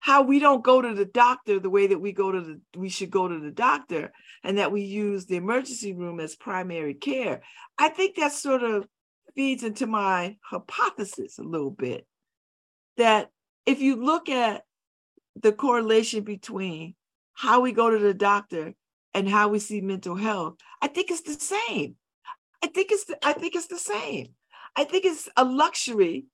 how 0.00 0.22
we 0.22 0.38
don't 0.38 0.64
go 0.64 0.80
to 0.80 0.94
the 0.94 1.04
doctor 1.04 1.58
the 1.58 1.68
way 1.68 1.88
that 1.88 1.98
we 1.98 2.12
go 2.12 2.32
to 2.32 2.40
the 2.40 2.60
we 2.76 2.88
should 2.88 3.10
go 3.10 3.28
to 3.28 3.38
the 3.38 3.50
doctor 3.50 4.12
and 4.42 4.58
that 4.58 4.72
we 4.72 4.82
use 4.82 5.26
the 5.26 5.36
emergency 5.36 5.92
room 5.92 6.20
as 6.20 6.36
primary 6.36 6.94
care. 6.94 7.42
I 7.76 7.88
think 7.88 8.16
that 8.16 8.32
sort 8.32 8.62
of 8.62 8.86
feeds 9.34 9.62
into 9.62 9.86
my 9.86 10.36
hypothesis 10.42 11.38
a 11.38 11.42
little 11.42 11.70
bit 11.70 12.06
that 12.96 13.30
if 13.66 13.80
you 13.80 13.96
look 13.96 14.28
at 14.28 14.62
the 15.40 15.52
correlation 15.52 16.22
between 16.24 16.94
how 17.34 17.60
we 17.60 17.72
go 17.72 17.90
to 17.90 17.98
the 17.98 18.14
doctor 18.14 18.74
and 19.14 19.28
how 19.28 19.48
we 19.48 19.58
see 19.58 19.80
mental 19.80 20.16
health, 20.16 20.56
I 20.80 20.88
think 20.88 21.10
it's 21.10 21.22
the 21.22 21.34
same. 21.34 21.96
I 22.62 22.68
think 22.68 22.92
it's 22.92 23.04
the, 23.04 23.18
I 23.24 23.32
think 23.32 23.54
it's 23.54 23.66
the 23.66 23.78
same. 23.78 24.28
I 24.76 24.84
think 24.84 25.04
it's 25.04 25.28
a 25.36 25.44
luxury, 25.44 26.26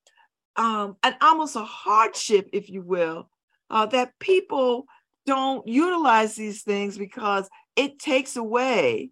um, 0.57 0.97
and 1.03 1.17
almost 1.21 1.57
a 1.57 1.65
hardship, 1.65 2.49
if 2.53 2.69
you 2.69 2.83
will, 2.83 3.31
uh, 3.71 3.87
that 3.87 4.19
people 4.19 4.87
don't 5.27 5.67
utilize 5.67 6.37
these 6.37 6.63
things 6.63 6.97
because 6.97 7.49
it 7.77 7.99
takes 7.99 8.37
away. 8.37 9.11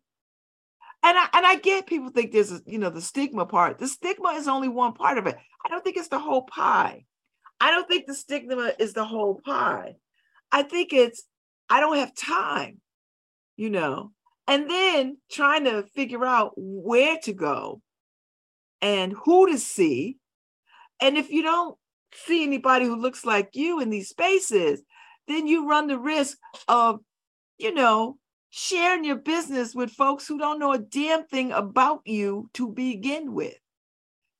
And 1.02 1.16
I, 1.16 1.28
and 1.34 1.46
I 1.46 1.56
get 1.56 1.86
people 1.86 2.10
think 2.10 2.32
there's 2.32 2.52
a, 2.52 2.60
you 2.66 2.78
know 2.78 2.90
the 2.90 3.00
stigma 3.00 3.46
part. 3.46 3.78
The 3.78 3.88
stigma 3.88 4.30
is 4.30 4.48
only 4.48 4.68
one 4.68 4.92
part 4.92 5.18
of 5.18 5.26
it. 5.26 5.36
I 5.64 5.68
don't 5.68 5.84
think 5.84 5.96
it's 5.96 6.08
the 6.08 6.18
whole 6.18 6.42
pie. 6.42 7.04
I 7.60 7.70
don't 7.70 7.88
think 7.88 8.06
the 8.06 8.14
stigma 8.14 8.72
is 8.78 8.92
the 8.92 9.04
whole 9.04 9.40
pie. 9.44 9.96
I 10.52 10.62
think 10.62 10.92
it's 10.92 11.24
I 11.68 11.80
don't 11.80 11.96
have 11.96 12.14
time 12.14 12.80
you 13.56 13.70
know, 13.70 14.12
and 14.46 14.70
then 14.70 15.16
trying 15.30 15.64
to 15.64 15.84
figure 15.94 16.24
out 16.24 16.52
where 16.56 17.16
to 17.24 17.32
go 17.32 17.80
and 18.80 19.12
who 19.12 19.50
to 19.50 19.58
see. 19.58 20.18
And 21.00 21.16
if 21.16 21.30
you 21.30 21.42
don't 21.42 21.76
see 22.14 22.44
anybody 22.44 22.86
who 22.86 22.96
looks 22.96 23.24
like 23.24 23.50
you 23.54 23.80
in 23.80 23.90
these 23.90 24.08
spaces, 24.08 24.82
then 25.26 25.46
you 25.46 25.68
run 25.68 25.88
the 25.88 25.98
risk 25.98 26.38
of, 26.68 27.00
you 27.58 27.74
know, 27.74 28.18
sharing 28.50 29.04
your 29.04 29.16
business 29.16 29.74
with 29.74 29.90
folks 29.90 30.26
who 30.26 30.38
don't 30.38 30.58
know 30.58 30.72
a 30.72 30.78
damn 30.78 31.26
thing 31.26 31.52
about 31.52 32.00
you 32.04 32.48
to 32.54 32.68
begin 32.68 33.34
with. 33.34 33.56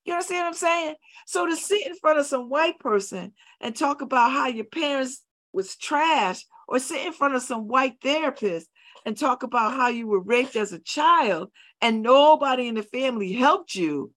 You 0.05 0.13
understand 0.13 0.43
what 0.43 0.49
I'm 0.49 0.55
saying? 0.55 0.95
So 1.27 1.47
to 1.47 1.57
sit 1.57 1.85
in 1.85 1.97
front 1.97 2.21
of 2.21 2.27
some 2.27 2.49
white 2.49 2.79
person 2.79 3.33
and 3.61 3.75
talk 3.75 4.03
about 4.03 4.31
how 4.31 4.47
your 4.47 4.65
parents 4.65 5.23
was 5.53 5.75
trash, 5.75 6.45
or 6.69 6.79
sit 6.79 7.07
in 7.07 7.13
front 7.13 7.35
of 7.35 7.43
some 7.43 7.67
white 7.67 7.95
therapist 8.03 8.69
and 9.07 9.17
talk 9.17 9.45
about 9.45 9.73
how 9.73 9.89
you 9.89 10.09
were 10.09 10.21
raped 10.21 10.57
as 10.57 10.73
a 10.73 10.81
child 10.81 11.51
and 11.81 12.03
nobody 12.03 12.67
in 12.67 12.75
the 12.75 12.83
family 12.83 13.33
helped 13.33 13.75
you, 13.75 14.13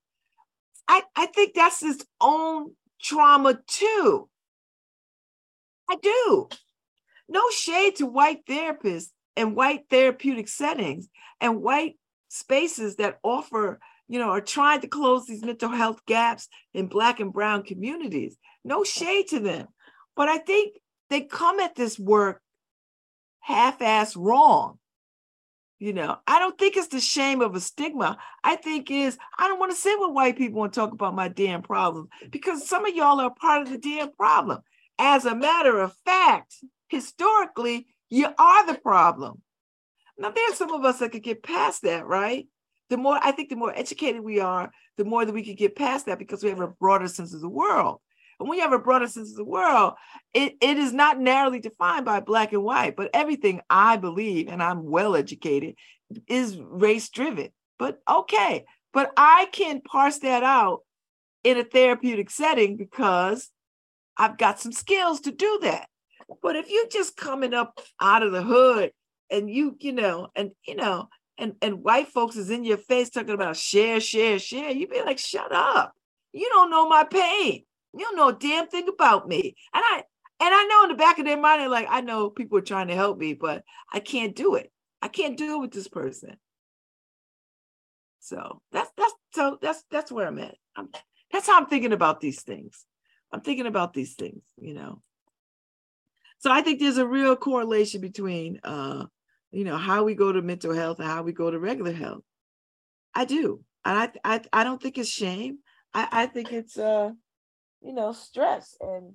I, 0.88 1.02
I 1.14 1.26
think 1.26 1.54
that's 1.54 1.80
his 1.80 2.04
own 2.20 2.72
trauma 3.00 3.60
too. 3.68 4.28
I 5.88 5.94
do. 6.02 6.48
No 7.28 7.48
shade 7.50 7.96
to 7.96 8.06
white 8.06 8.44
therapists 8.46 9.10
and 9.36 9.54
white 9.54 9.84
therapeutic 9.88 10.48
settings 10.48 11.08
and 11.40 11.62
white 11.62 11.96
spaces 12.28 12.96
that 12.96 13.20
offer, 13.22 13.78
you 14.08 14.18
know, 14.18 14.30
are 14.30 14.40
trying 14.40 14.80
to 14.80 14.88
close 14.88 15.26
these 15.26 15.44
mental 15.44 15.70
health 15.70 16.04
gaps 16.04 16.48
in 16.74 16.88
Black 16.88 17.20
and 17.20 17.32
Brown 17.32 17.62
communities. 17.62 18.36
No 18.64 18.82
shade 18.82 19.28
to 19.28 19.38
them. 19.38 19.68
But 20.16 20.28
I 20.28 20.38
think 20.38 20.74
they 21.08 21.20
come 21.20 21.60
at 21.60 21.76
this 21.76 21.96
work 21.96 22.42
half-ass 23.40 24.16
wrong. 24.16 24.78
You 25.78 25.94
know, 25.94 26.18
I 26.26 26.38
don't 26.38 26.58
think 26.58 26.76
it's 26.76 26.88
the 26.88 27.00
shame 27.00 27.40
of 27.40 27.54
a 27.54 27.60
stigma. 27.60 28.18
I 28.44 28.56
think 28.56 28.90
is 28.90 29.16
I 29.38 29.48
don't 29.48 29.58
want 29.58 29.72
to 29.72 29.78
sit 29.78 29.98
with 29.98 30.12
white 30.12 30.36
people 30.36 30.62
and 30.62 30.72
talk 30.72 30.92
about 30.92 31.14
my 31.14 31.28
damn 31.28 31.62
problems 31.62 32.10
because 32.30 32.68
some 32.68 32.84
of 32.84 32.94
y'all 32.94 33.18
are 33.18 33.34
part 33.34 33.62
of 33.62 33.70
the 33.70 33.78
damn 33.78 34.12
problem. 34.12 34.60
As 34.98 35.24
a 35.24 35.34
matter 35.34 35.80
of 35.80 35.94
fact, 36.04 36.56
historically, 36.88 37.86
you 38.10 38.26
are 38.38 38.66
the 38.66 38.78
problem. 38.78 39.40
Now, 40.18 40.30
there's 40.30 40.58
some 40.58 40.72
of 40.72 40.84
us 40.84 40.98
that 40.98 41.12
could 41.12 41.22
get 41.22 41.42
past 41.42 41.80
that, 41.82 42.06
right? 42.06 42.46
The 42.90 42.98
more 42.98 43.18
I 43.22 43.32
think 43.32 43.48
the 43.48 43.56
more 43.56 43.74
educated 43.74 44.20
we 44.20 44.40
are, 44.40 44.70
the 44.98 45.06
more 45.06 45.24
that 45.24 45.32
we 45.32 45.44
could 45.44 45.56
get 45.56 45.76
past 45.76 46.06
that 46.06 46.18
because 46.18 46.44
we 46.44 46.50
have 46.50 46.60
a 46.60 46.68
broader 46.68 47.08
sense 47.08 47.32
of 47.32 47.40
the 47.40 47.48
world. 47.48 48.00
And 48.40 48.48
when 48.48 48.58
you 48.58 48.68
have 48.68 48.72
a 48.72 49.08
sense 49.08 49.30
of 49.30 49.36
the 49.36 49.44
world, 49.44 49.94
it, 50.32 50.56
it 50.62 50.78
is 50.78 50.94
not 50.94 51.20
narrowly 51.20 51.60
defined 51.60 52.06
by 52.06 52.20
black 52.20 52.54
and 52.54 52.64
white, 52.64 52.96
but 52.96 53.10
everything 53.12 53.60
I 53.68 53.98
believe, 53.98 54.48
and 54.48 54.62
I'm 54.62 54.84
well 54.84 55.14
educated, 55.14 55.74
is 56.26 56.58
race 56.58 57.10
driven. 57.10 57.50
But 57.78 58.00
okay, 58.08 58.64
but 58.94 59.12
I 59.16 59.48
can 59.52 59.82
parse 59.82 60.18
that 60.20 60.42
out 60.42 60.80
in 61.44 61.58
a 61.58 61.64
therapeutic 61.64 62.30
setting 62.30 62.76
because 62.76 63.50
I've 64.16 64.38
got 64.38 64.58
some 64.58 64.72
skills 64.72 65.20
to 65.22 65.32
do 65.32 65.58
that. 65.62 65.88
But 66.42 66.56
if 66.56 66.70
you're 66.70 66.88
just 66.88 67.16
coming 67.16 67.52
up 67.52 67.78
out 68.00 68.22
of 68.22 68.32
the 68.32 68.42
hood 68.42 68.92
and 69.30 69.50
you, 69.50 69.76
you 69.80 69.92
know, 69.92 70.28
and 70.34 70.52
you 70.66 70.76
know, 70.76 71.08
and 71.36 71.54
and 71.60 71.82
white 71.82 72.08
folks 72.08 72.36
is 72.36 72.48
in 72.48 72.64
your 72.64 72.78
face 72.78 73.10
talking 73.10 73.34
about 73.34 73.56
share, 73.56 74.00
share, 74.00 74.38
share, 74.38 74.70
you 74.70 74.88
be 74.88 75.02
like, 75.02 75.18
shut 75.18 75.52
up. 75.52 75.92
You 76.32 76.48
don't 76.50 76.70
know 76.70 76.88
my 76.88 77.04
pain. 77.04 77.64
You 77.92 78.00
don't 78.00 78.16
know 78.16 78.28
a 78.28 78.34
damn 78.34 78.68
thing 78.68 78.88
about 78.88 79.28
me. 79.28 79.56
And 79.74 79.82
I 79.84 80.04
and 80.42 80.54
I 80.54 80.64
know 80.64 80.84
in 80.84 80.88
the 80.90 80.94
back 80.94 81.18
of 81.18 81.26
their 81.26 81.40
mind, 81.40 81.60
they're 81.60 81.68
like, 81.68 81.88
I 81.90 82.00
know 82.00 82.30
people 82.30 82.58
are 82.58 82.62
trying 82.62 82.88
to 82.88 82.94
help 82.94 83.18
me, 83.18 83.34
but 83.34 83.62
I 83.92 84.00
can't 84.00 84.34
do 84.34 84.54
it. 84.54 84.72
I 85.02 85.08
can't 85.08 85.36
do 85.36 85.56
it 85.56 85.60
with 85.60 85.72
this 85.72 85.88
person. 85.88 86.36
So 88.20 88.62
that's 88.72 88.90
that's 88.96 89.14
so 89.34 89.58
that's 89.60 89.84
that's 89.90 90.12
where 90.12 90.26
I'm 90.26 90.38
at. 90.38 90.54
I'm, 90.76 90.88
that's 91.32 91.46
how 91.46 91.58
I'm 91.58 91.66
thinking 91.66 91.92
about 91.92 92.20
these 92.20 92.42
things. 92.42 92.86
I'm 93.32 93.40
thinking 93.40 93.66
about 93.66 93.92
these 93.92 94.14
things, 94.14 94.42
you 94.56 94.74
know. 94.74 95.02
So 96.38 96.50
I 96.50 96.62
think 96.62 96.80
there's 96.80 96.96
a 96.98 97.06
real 97.06 97.36
correlation 97.36 98.00
between 98.00 98.60
uh, 98.64 99.04
you 99.50 99.64
know, 99.64 99.76
how 99.76 100.04
we 100.04 100.14
go 100.14 100.32
to 100.32 100.42
mental 100.42 100.72
health 100.74 100.98
and 100.98 101.08
how 101.08 101.22
we 101.22 101.32
go 101.32 101.50
to 101.50 101.58
regular 101.58 101.92
health. 101.92 102.22
I 103.14 103.24
do. 103.24 103.64
And 103.84 103.98
I 103.98 104.36
I 104.36 104.40
I 104.52 104.64
don't 104.64 104.80
think 104.80 104.98
it's 104.98 105.08
shame. 105.08 105.58
I, 105.92 106.08
I 106.10 106.26
think 106.26 106.52
it's 106.52 106.78
uh 106.78 107.10
you 107.82 107.92
know, 107.92 108.12
stress 108.12 108.76
and 108.80 109.14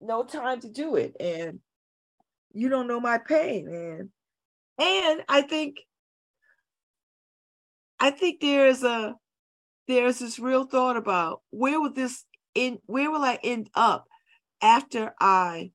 no 0.00 0.24
time 0.24 0.60
to 0.60 0.68
do 0.68 0.96
it. 0.96 1.16
And 1.20 1.60
you 2.52 2.68
don't 2.68 2.88
know 2.88 3.00
my 3.00 3.18
pain. 3.18 3.68
And 3.68 4.10
and 4.78 5.24
I 5.28 5.42
think 5.42 5.78
I 8.00 8.10
think 8.10 8.40
there's 8.40 8.82
a 8.84 9.14
there's 9.86 10.18
this 10.18 10.38
real 10.38 10.64
thought 10.64 10.96
about 10.96 11.42
where 11.50 11.80
would 11.80 11.94
this 11.94 12.24
in 12.54 12.78
where 12.86 13.10
will 13.10 13.22
I 13.22 13.38
end 13.42 13.70
up 13.74 14.06
after 14.62 15.14
I 15.20 15.72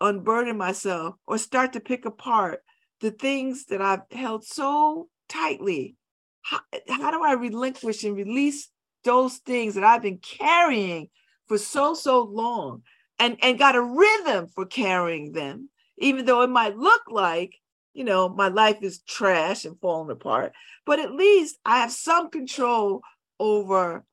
unburden 0.00 0.56
myself 0.56 1.16
or 1.26 1.38
start 1.38 1.72
to 1.72 1.80
pick 1.80 2.04
apart 2.04 2.60
the 3.00 3.10
things 3.10 3.66
that 3.66 3.82
I've 3.82 4.02
held 4.10 4.44
so 4.44 5.08
tightly? 5.28 5.96
How, 6.42 6.60
how 6.88 7.10
do 7.10 7.24
I 7.24 7.32
relinquish 7.32 8.04
and 8.04 8.16
release 8.16 8.68
those 9.06 9.38
things 9.38 9.74
that 9.74 9.84
I've 9.84 10.02
been 10.02 10.18
carrying 10.18 11.08
for 11.46 11.56
so, 11.56 11.94
so 11.94 12.22
long 12.22 12.82
and, 13.18 13.38
and 13.42 13.58
got 13.58 13.74
a 13.76 13.82
rhythm 13.82 14.48
for 14.48 14.66
carrying 14.66 15.32
them, 15.32 15.70
even 15.96 16.26
though 16.26 16.42
it 16.42 16.50
might 16.50 16.76
look 16.76 17.02
like, 17.08 17.54
you 17.94 18.04
know, 18.04 18.28
my 18.28 18.48
life 18.48 18.82
is 18.82 19.00
trash 19.00 19.64
and 19.64 19.80
falling 19.80 20.10
apart, 20.10 20.52
but 20.84 20.98
at 20.98 21.12
least 21.12 21.56
I 21.64 21.78
have 21.78 21.92
some 21.92 22.28
control 22.28 23.00
over 23.40 24.04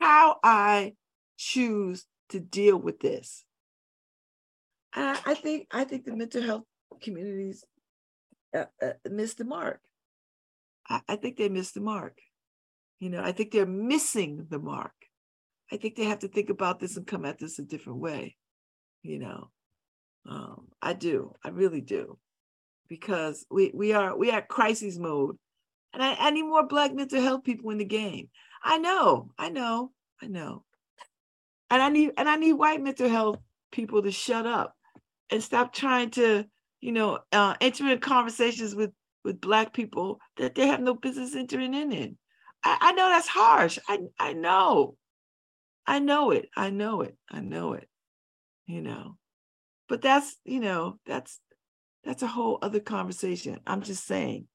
how 0.00 0.36
I 0.44 0.94
choose 1.38 2.04
to 2.28 2.40
deal 2.40 2.76
with 2.76 3.00
this. 3.00 3.44
I, 4.92 5.18
I 5.24 5.34
think 5.34 5.68
I 5.70 5.84
think 5.84 6.04
the 6.04 6.14
mental 6.14 6.42
health 6.42 6.64
communities 7.00 7.64
uh, 8.54 8.64
uh, 8.82 8.92
missed 9.08 9.38
the 9.38 9.44
mark. 9.44 9.80
I, 10.88 11.00
I 11.08 11.16
think 11.16 11.36
they 11.36 11.48
missed 11.48 11.74
the 11.74 11.80
mark. 11.80 12.18
You 13.00 13.10
know, 13.10 13.22
I 13.22 13.32
think 13.32 13.50
they're 13.50 13.66
missing 13.66 14.46
the 14.50 14.58
mark. 14.58 14.92
I 15.72 15.78
think 15.78 15.96
they 15.96 16.04
have 16.04 16.18
to 16.20 16.28
think 16.28 16.50
about 16.50 16.80
this 16.80 16.96
and 16.96 17.06
come 17.06 17.24
at 17.24 17.38
this 17.38 17.58
a 17.58 17.62
different 17.62 18.00
way. 18.00 18.36
You 19.02 19.18
know, 19.18 19.50
um, 20.28 20.68
I 20.82 20.92
do. 20.92 21.32
I 21.42 21.48
really 21.48 21.80
do, 21.80 22.18
because 22.88 23.46
we 23.50 23.70
we 23.74 23.94
are 23.94 24.16
we 24.16 24.30
are 24.30 24.42
crisis 24.42 24.98
mode, 24.98 25.38
and 25.94 26.02
I, 26.02 26.14
I 26.14 26.30
need 26.30 26.42
more 26.42 26.66
Black 26.66 26.94
mental 26.94 27.22
health 27.22 27.44
people 27.44 27.70
in 27.70 27.78
the 27.78 27.86
game. 27.86 28.28
I 28.62 28.76
know, 28.76 29.30
I 29.38 29.48
know, 29.48 29.92
I 30.20 30.26
know, 30.26 30.64
and 31.70 31.80
I 31.80 31.88
need 31.88 32.12
and 32.18 32.28
I 32.28 32.36
need 32.36 32.52
white 32.52 32.82
mental 32.82 33.08
health 33.08 33.38
people 33.72 34.02
to 34.02 34.10
shut 34.10 34.46
up 34.46 34.76
and 35.30 35.42
stop 35.42 35.72
trying 35.72 36.10
to, 36.10 36.44
you 36.82 36.92
know, 36.92 37.20
uh, 37.32 37.54
enter 37.62 37.88
in 37.88 37.98
conversations 38.00 38.74
with 38.74 38.90
with 39.24 39.40
black 39.40 39.72
people 39.72 40.20
that 40.36 40.54
they 40.54 40.66
have 40.66 40.80
no 40.80 40.92
business 40.94 41.34
entering 41.34 41.72
in. 41.72 41.92
in. 41.92 42.18
I, 42.62 42.76
I 42.80 42.92
know 42.92 43.08
that's 43.08 43.28
harsh. 43.28 43.78
I 43.88 44.00
I 44.18 44.32
know, 44.32 44.96
I 45.86 45.98
know 45.98 46.30
it. 46.30 46.48
I 46.56 46.70
know 46.70 47.02
it. 47.02 47.16
I 47.30 47.40
know 47.40 47.74
it. 47.74 47.88
You 48.66 48.82
know, 48.82 49.16
but 49.88 50.02
that's 50.02 50.36
you 50.44 50.60
know 50.60 50.98
that's 51.06 51.40
that's 52.04 52.22
a 52.22 52.26
whole 52.28 52.58
other 52.62 52.80
conversation. 52.80 53.60
I'm 53.66 53.82
just 53.82 54.06
saying. 54.06 54.46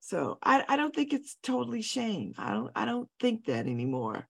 So 0.00 0.38
I, 0.42 0.64
I 0.68 0.76
don't 0.76 0.94
think 0.94 1.12
it's 1.12 1.36
totally 1.42 1.82
shame. 1.82 2.34
I 2.38 2.52
don't 2.52 2.70
I 2.74 2.84
don't 2.84 3.08
think 3.20 3.46
that 3.46 3.66
anymore. 3.66 4.26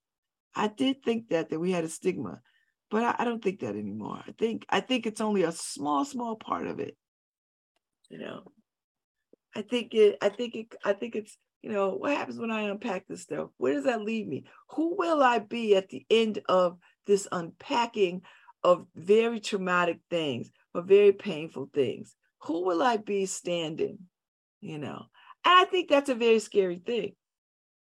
I 0.54 0.68
did 0.68 1.02
think 1.02 1.28
that 1.28 1.50
that 1.50 1.60
we 1.60 1.70
had 1.70 1.84
a 1.84 1.88
stigma, 1.88 2.40
but 2.90 3.04
I, 3.04 3.14
I 3.20 3.24
don't 3.24 3.42
think 3.42 3.60
that 3.60 3.76
anymore. 3.76 4.22
I 4.26 4.32
think 4.32 4.66
I 4.68 4.80
think 4.80 5.06
it's 5.06 5.20
only 5.20 5.44
a 5.44 5.52
small, 5.52 6.04
small 6.04 6.36
part 6.36 6.66
of 6.66 6.80
it. 6.80 6.96
You 8.10 8.18
know, 8.18 8.42
I 9.54 9.62
think 9.62 9.94
it, 9.94 10.18
I 10.20 10.28
think 10.28 10.54
it, 10.54 10.74
I 10.84 10.92
think 10.92 11.16
it's, 11.16 11.38
you 11.62 11.70
know, 11.70 11.90
what 11.90 12.16
happens 12.16 12.38
when 12.38 12.50
I 12.50 12.62
unpack 12.62 13.06
this 13.06 13.22
stuff? 13.22 13.50
Where 13.56 13.74
does 13.74 13.84
that 13.84 14.02
leave 14.02 14.26
me? 14.26 14.44
Who 14.70 14.96
will 14.96 15.22
I 15.22 15.38
be 15.38 15.76
at 15.76 15.88
the 15.88 16.04
end 16.10 16.40
of 16.48 16.76
this 17.06 17.28
unpacking 17.30 18.22
of 18.64 18.86
very 18.96 19.40
traumatic 19.40 20.00
things 20.10 20.50
or 20.74 20.82
very 20.82 21.12
painful 21.12 21.70
things? 21.72 22.16
Who 22.42 22.64
will 22.64 22.82
I 22.82 22.96
be 22.96 23.26
standing? 23.26 23.98
You 24.60 24.78
know, 24.78 25.06
and 25.44 25.54
I 25.54 25.64
think 25.64 25.88
that's 25.88 26.08
a 26.08 26.14
very 26.14 26.40
scary 26.40 26.80
thing. 26.84 27.14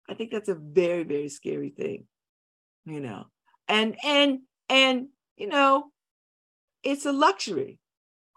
I 0.10 0.14
think 0.14 0.32
that's 0.32 0.50
a 0.50 0.56
very, 0.56 1.04
very 1.04 1.30
scary 1.30 1.70
thing, 1.70 2.06
you 2.86 3.00
know. 3.00 3.26
And 3.68 3.98
and 4.04 4.40
and 4.70 5.08
you 5.36 5.48
know, 5.48 5.92
it's 6.84 7.06
a 7.06 7.12
luxury. 7.14 7.80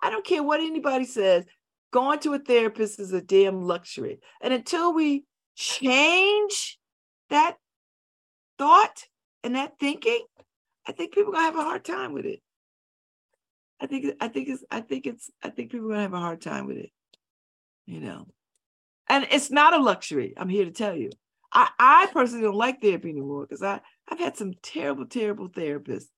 I 0.02 0.10
don't 0.10 0.24
care 0.24 0.42
what 0.42 0.60
anybody 0.60 1.04
says 1.04 1.44
going 1.90 2.18
to 2.20 2.34
a 2.34 2.38
therapist 2.38 3.00
is 3.00 3.12
a 3.12 3.20
damn 3.20 3.62
luxury. 3.62 4.20
And 4.40 4.52
until 4.52 4.94
we 4.94 5.24
change 5.56 6.78
that 7.30 7.56
thought 8.58 9.04
and 9.42 9.54
that 9.54 9.78
thinking, 9.78 10.24
I 10.86 10.92
think 10.92 11.12
people 11.12 11.32
are 11.32 11.36
gonna 11.36 11.44
have 11.44 11.56
a 11.56 11.62
hard 11.62 11.84
time 11.84 12.12
with 12.12 12.26
it. 12.26 12.40
I 13.80 13.86
think 13.86 14.14
I 14.20 14.28
think 14.28 14.48
it's 14.48 14.64
I 14.70 14.80
think 14.80 15.06
it's 15.06 15.30
I 15.42 15.50
think 15.50 15.70
people 15.70 15.86
are 15.86 15.90
gonna 15.90 16.02
have 16.02 16.14
a 16.14 16.18
hard 16.18 16.40
time 16.40 16.66
with 16.66 16.78
it. 16.78 16.90
You 17.86 18.00
know. 18.00 18.26
And 19.08 19.26
it's 19.30 19.50
not 19.50 19.74
a 19.74 19.82
luxury. 19.82 20.34
I'm 20.36 20.48
here 20.48 20.66
to 20.66 20.70
tell 20.70 20.94
you. 20.94 21.10
I, 21.52 21.70
I 21.78 22.08
personally 22.12 22.44
don't 22.44 22.54
like 22.54 22.82
therapy 22.82 23.08
anymore 23.08 23.46
because 23.46 23.62
I, 23.62 23.80
I've 24.06 24.18
had 24.18 24.36
some 24.36 24.52
terrible, 24.62 25.06
terrible 25.06 25.48
therapists. 25.48 26.08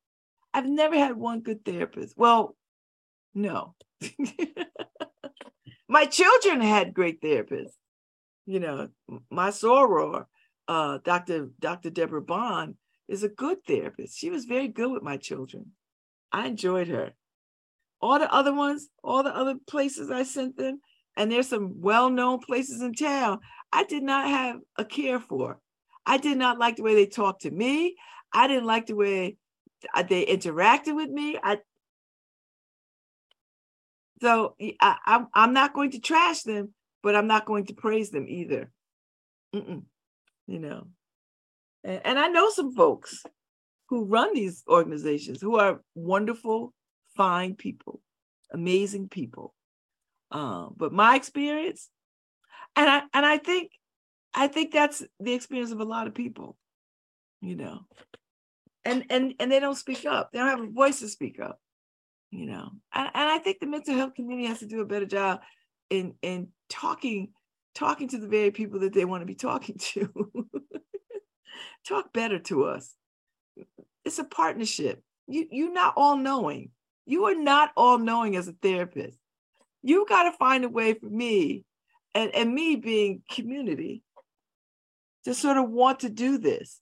I've 0.53 0.67
never 0.67 0.97
had 0.97 1.17
one 1.17 1.41
good 1.41 1.65
therapist. 1.65 2.15
Well, 2.17 2.57
no. 3.33 3.77
my 5.91 6.07
children 6.07 6.61
had 6.61 6.95
great 6.95 7.21
therapists. 7.21 7.75
You 8.47 8.61
know, 8.61 8.89
my 9.29 9.51
soror, 9.51 10.27
uh, 10.69 10.99
Dr. 11.05 11.51
Dr. 11.59 11.91
Deborah 11.91 12.23
Bond, 12.23 12.77
is 13.09 13.25
a 13.25 13.29
good 13.29 13.59
therapist. 13.67 14.17
She 14.17 14.31
was 14.31 14.45
very 14.45 14.69
good 14.69 14.93
with 14.93 15.03
my 15.03 15.17
children. 15.17 15.73
I 16.31 16.47
enjoyed 16.47 16.87
her. 16.89 17.13
All 18.01 18.21
the 18.21 18.33
other 18.33 18.55
ones, 18.55 18.89
all 19.03 19.25
the 19.25 19.37
other 19.37 19.57
places 19.69 20.13
I 20.13 20.23
sent 20.23 20.57
them, 20.57 20.81
and 21.17 21.31
there's 21.31 21.49
some 21.49 21.81
well-known 21.81 22.39
places 22.39 22.81
in 22.81 22.95
town 22.95 23.41
I 23.73 23.83
did 23.85 24.05
not 24.05 24.29
have 24.29 24.61
a 24.79 24.85
care 24.85 25.19
for. 25.19 25.59
I 26.07 26.19
did 26.19 26.39
not 26.39 26.59
like 26.59 26.77
the 26.77 26.83
way 26.85 26.95
they 26.95 27.07
talked 27.07 27.43
to 27.43 27.51
me. 27.51 27.97
I 28.33 28.47
didn't 28.47 28.67
like 28.67 28.87
the 28.87 28.95
way 28.95 29.37
uh, 29.93 30.05
they 30.05 30.25
interacted 30.25 30.95
with 30.95 31.11
me. 31.11 31.37
I 31.43 31.59
so 34.21 34.55
I, 34.81 34.97
I'm 35.07 35.29
I'm 35.33 35.53
not 35.53 35.75
going 35.75 35.93
to 35.93 36.01
trash 36.01 36.43
them, 36.43 36.75
but 37.03 37.17
I'm 37.17 37.27
not 37.27 37.47
going 37.47 37.67
to 37.67 37.75
praise 37.75 38.11
them 38.11 38.27
either. 38.29 38.71
Mm-mm, 39.55 39.85
you 40.47 40.59
know, 40.59 40.89
and, 41.85 42.01
and 42.05 42.19
I 42.19 42.29
know 42.29 42.51
some 42.51 42.75
folks 42.75 43.25
who 43.89 44.05
run 44.05 44.35
these 44.35 44.63
organizations 44.69 45.41
who 45.41 45.57
are 45.57 45.81
wonderful, 45.95 46.73
fine 47.17 47.55
people, 47.55 48.01
amazing 48.53 49.09
people. 49.09 49.55
Um, 50.31 50.75
but 50.77 50.93
my 50.93 51.17
experience, 51.17 51.89
and 52.77 52.89
I 52.89 53.03
and 53.15 53.25
I 53.27 53.39
think, 53.39 53.73
I 54.35 54.49
think 54.49 54.73
that's 54.73 55.03
the 55.19 55.33
experience 55.33 55.73
of 55.73 55.81
a 55.81 55.85
lot 55.85 56.07
of 56.07 56.15
people. 56.15 56.57
You 57.41 57.57
know, 57.57 57.81
and 58.85 59.07
and 59.09 59.35
and 59.41 59.51
they 59.51 59.61
don't 59.61 59.75
speak 59.75 60.05
up. 60.05 60.31
They 60.31 60.39
don't 60.39 60.49
have 60.49 60.61
a 60.61 60.71
voice 60.71 61.01
to 61.01 61.09
speak 61.09 61.41
up 61.41 61.59
you 62.31 62.47
know 62.47 62.71
and, 62.95 63.11
and 63.15 63.31
i 63.31 63.39
think 63.39 63.59
the 63.61 63.67
mental 63.67 63.95
health 63.95 64.15
community 64.15 64.47
has 64.47 64.61
to 64.61 64.67
do 64.67 64.81
a 64.81 64.87
better 64.87 65.07
job 65.07 65.41
in 65.91 66.15
in 66.23 66.49
talking 66.69 67.33
talking 67.75 68.09
to 68.09 68.19
the 68.19 68.29
very 68.29 68.51
people 68.51 68.81
that 68.81 68.93
they 68.93 69.05
want 69.05 69.23
to 69.23 69.27
be 69.27 69.35
talking 69.35 69.77
to. 69.79 70.11
Talk 71.87 72.13
better 72.13 72.39
to 72.39 72.65
us. 72.65 72.95
It's 74.05 74.19
a 74.19 74.25
partnership. 74.25 75.03
You 75.27 75.47
you're 75.51 75.73
not 75.73 75.95
all 75.97 76.17
knowing. 76.17 76.71
You 77.07 77.27
are 77.27 77.35
not 77.35 77.71
all 77.77 77.99
knowing 77.99 78.37
as 78.37 78.49
a 78.49 78.53
therapist. 78.53 79.19
You 79.83 80.07
got 80.09 80.25
to 80.25 80.33
find 80.33 80.65
a 80.65 80.69
way 80.69 80.95
for 80.95 81.09
me 81.09 81.65
and, 82.15 82.35
and 82.35 82.55
me 82.55 82.77
being 82.77 83.23
community 83.31 84.03
to 85.25 85.35
sort 85.35 85.57
of 85.57 85.71
want 85.71 86.01
to 86.01 86.11
do 86.11 86.39
this 86.39 86.81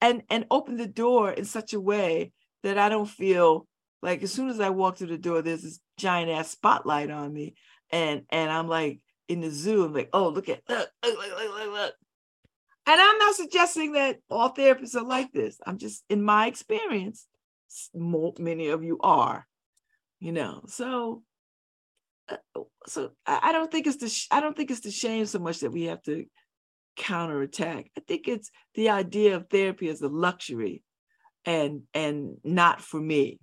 and 0.00 0.22
and 0.28 0.46
open 0.50 0.76
the 0.76 0.86
door 0.86 1.30
in 1.30 1.44
such 1.44 1.72
a 1.72 1.80
way 1.80 2.32
that 2.62 2.78
i 2.78 2.88
don't 2.88 3.08
feel 3.08 3.66
like 4.02 4.22
as 4.22 4.32
soon 4.32 4.48
as 4.48 4.60
I 4.60 4.70
walk 4.70 4.96
through 4.96 5.08
the 5.08 5.18
door, 5.18 5.42
there's 5.42 5.62
this 5.62 5.80
giant 5.96 6.30
ass 6.30 6.50
spotlight 6.50 7.10
on 7.10 7.32
me, 7.32 7.54
and 7.90 8.22
and 8.30 8.50
I'm 8.50 8.68
like 8.68 9.00
in 9.28 9.40
the 9.40 9.50
zoo. 9.50 9.84
I'm 9.84 9.94
like, 9.94 10.10
oh, 10.12 10.28
look 10.28 10.48
at 10.48 10.60
look 10.68 10.90
look 11.04 11.18
look 11.18 11.54
look 11.54 11.72
look. 11.72 11.94
And 12.84 13.00
I'm 13.00 13.18
not 13.18 13.36
suggesting 13.36 13.92
that 13.92 14.18
all 14.28 14.52
therapists 14.52 14.96
are 14.96 15.04
like 15.04 15.32
this. 15.32 15.58
I'm 15.64 15.78
just 15.78 16.04
in 16.10 16.22
my 16.22 16.48
experience, 16.48 17.26
many 17.94 18.68
of 18.68 18.82
you 18.82 18.98
are, 19.00 19.46
you 20.18 20.32
know. 20.32 20.62
So, 20.66 21.22
uh, 22.28 22.36
so 22.86 23.12
I 23.24 23.52
don't 23.52 23.70
think 23.70 23.86
it's 23.86 23.98
the 23.98 24.36
I 24.36 24.40
don't 24.40 24.56
think 24.56 24.72
it's 24.72 24.80
the 24.80 24.90
shame 24.90 25.26
so 25.26 25.38
much 25.38 25.60
that 25.60 25.70
we 25.70 25.84
have 25.84 26.02
to 26.02 26.24
counterattack. 26.96 27.88
I 27.96 28.00
think 28.00 28.26
it's 28.26 28.50
the 28.74 28.90
idea 28.90 29.36
of 29.36 29.48
therapy 29.48 29.88
as 29.88 30.02
a 30.02 30.08
luxury, 30.08 30.82
and 31.44 31.82
and 31.94 32.38
not 32.42 32.80
for 32.80 33.00
me. 33.00 33.38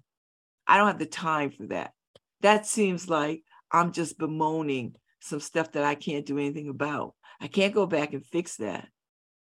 I 0.69 0.77
don't 0.77 0.87
have 0.87 0.99
the 0.99 1.07
time 1.07 1.49
for 1.49 1.65
that. 1.67 1.93
That 2.41 2.67
seems 2.67 3.09
like 3.09 3.43
I'm 3.71 3.91
just 3.91 4.19
bemoaning 4.19 4.95
some 5.19 5.39
stuff 5.39 5.71
that 5.71 5.83
I 5.83 5.95
can't 5.95 6.27
do 6.27 6.37
anything 6.37 6.69
about. 6.69 7.15
I 7.41 7.47
can't 7.47 7.73
go 7.73 7.87
back 7.87 8.13
and 8.13 8.23
fix 8.23 8.57
that. 8.57 8.87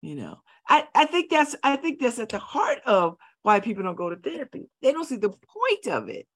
You 0.02 0.16
know, 0.16 0.42
I, 0.68 0.86
I 0.94 1.06
think 1.06 1.30
that's 1.32 1.56
I 1.64 1.78
think 1.78 2.02
that's 2.02 2.20
at 2.20 2.28
the 2.28 2.40
heart 2.40 2.80
of 2.86 3.16
why 3.42 3.62
people 3.62 3.84
don't 3.84 3.96
go 3.96 4.10
to 4.10 4.18
therapy. 4.18 4.70
They 4.82 4.92
don't 4.92 5.08
see 5.08 5.16
the 5.16 5.30
point 5.30 5.88
of 5.88 6.10
it. 6.10 6.28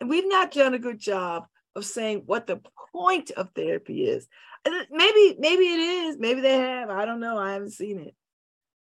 And 0.00 0.10
we've 0.10 0.28
not 0.28 0.50
done 0.50 0.74
a 0.74 0.78
good 0.78 0.98
job 0.98 1.44
of 1.76 1.84
saying 1.84 2.24
what 2.26 2.48
the 2.48 2.60
point 2.92 3.30
of 3.30 3.50
therapy 3.54 4.06
is. 4.06 4.26
Maybe, 4.66 5.36
maybe 5.38 5.64
it 5.64 5.78
is, 5.78 6.16
maybe 6.18 6.40
they 6.40 6.58
have. 6.58 6.90
I 6.90 7.04
don't 7.04 7.20
know. 7.20 7.38
I 7.38 7.52
haven't 7.52 7.70
seen 7.70 8.00
it. 8.00 8.14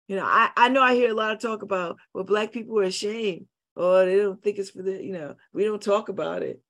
You 0.07 0.15
know, 0.15 0.25
I, 0.25 0.49
I 0.57 0.69
know 0.69 0.81
I 0.81 0.95
hear 0.95 1.11
a 1.11 1.15
lot 1.15 1.31
of 1.31 1.39
talk 1.39 1.61
about 1.61 1.97
well, 2.11 2.23
black 2.23 2.51
people 2.51 2.79
are 2.79 2.83
ashamed 2.83 3.45
or 3.75 4.05
they 4.05 4.17
don't 4.17 4.41
think 4.41 4.57
it's 4.57 4.71
for 4.71 4.81
the, 4.81 5.03
you 5.03 5.13
know, 5.13 5.35
we 5.53 5.63
don't 5.63 5.81
talk 5.81 6.09
about 6.09 6.43
it. 6.43 6.61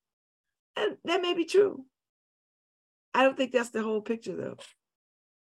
And 0.75 0.97
that 1.05 1.21
may 1.21 1.33
be 1.33 1.45
true. 1.45 1.85
I 3.13 3.23
don't 3.23 3.37
think 3.37 3.51
that's 3.51 3.69
the 3.69 3.83
whole 3.83 4.01
picture 4.01 4.35
though. 4.35 4.57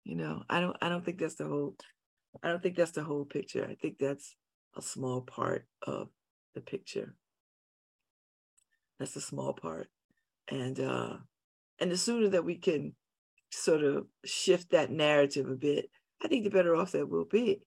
You 0.05 0.17
know, 0.17 0.43
I 0.49 0.61
don't 0.61 0.77
I 0.81 0.89
don't 0.89 1.05
think 1.05 1.19
that's 1.19 1.35
the 1.35 1.47
whole 1.47 1.77
I 2.43 2.49
don't 2.49 2.63
think 2.63 2.77
that's 2.77 2.93
the 2.93 3.05
whole 3.05 3.25
picture. 3.25 3.67
I 3.69 3.75
think 3.75 3.99
that's 3.99 4.37
a 4.77 4.83
small 4.83 5.21
part 5.21 5.67
of 5.83 6.09
the 6.55 6.61
picture. 6.61 7.15
That's 8.99 9.17
a 9.17 9.21
small 9.21 9.53
part. 9.53 9.89
And 10.49 10.81
uh 10.81 11.17
and 11.79 11.91
the 11.91 11.97
sooner 11.97 12.29
that 12.29 12.45
we 12.45 12.57
can 12.57 12.95
sort 13.51 13.83
of 13.83 14.07
shift 14.25 14.71
that 14.71 14.91
narrative 14.91 15.49
a 15.49 15.57
bit, 15.57 15.91
I 16.23 16.29
think 16.29 16.45
the 16.45 16.51
better 16.51 16.77
off 16.77 16.93
that 16.93 17.09
we'll 17.09 17.25
be, 17.25 17.61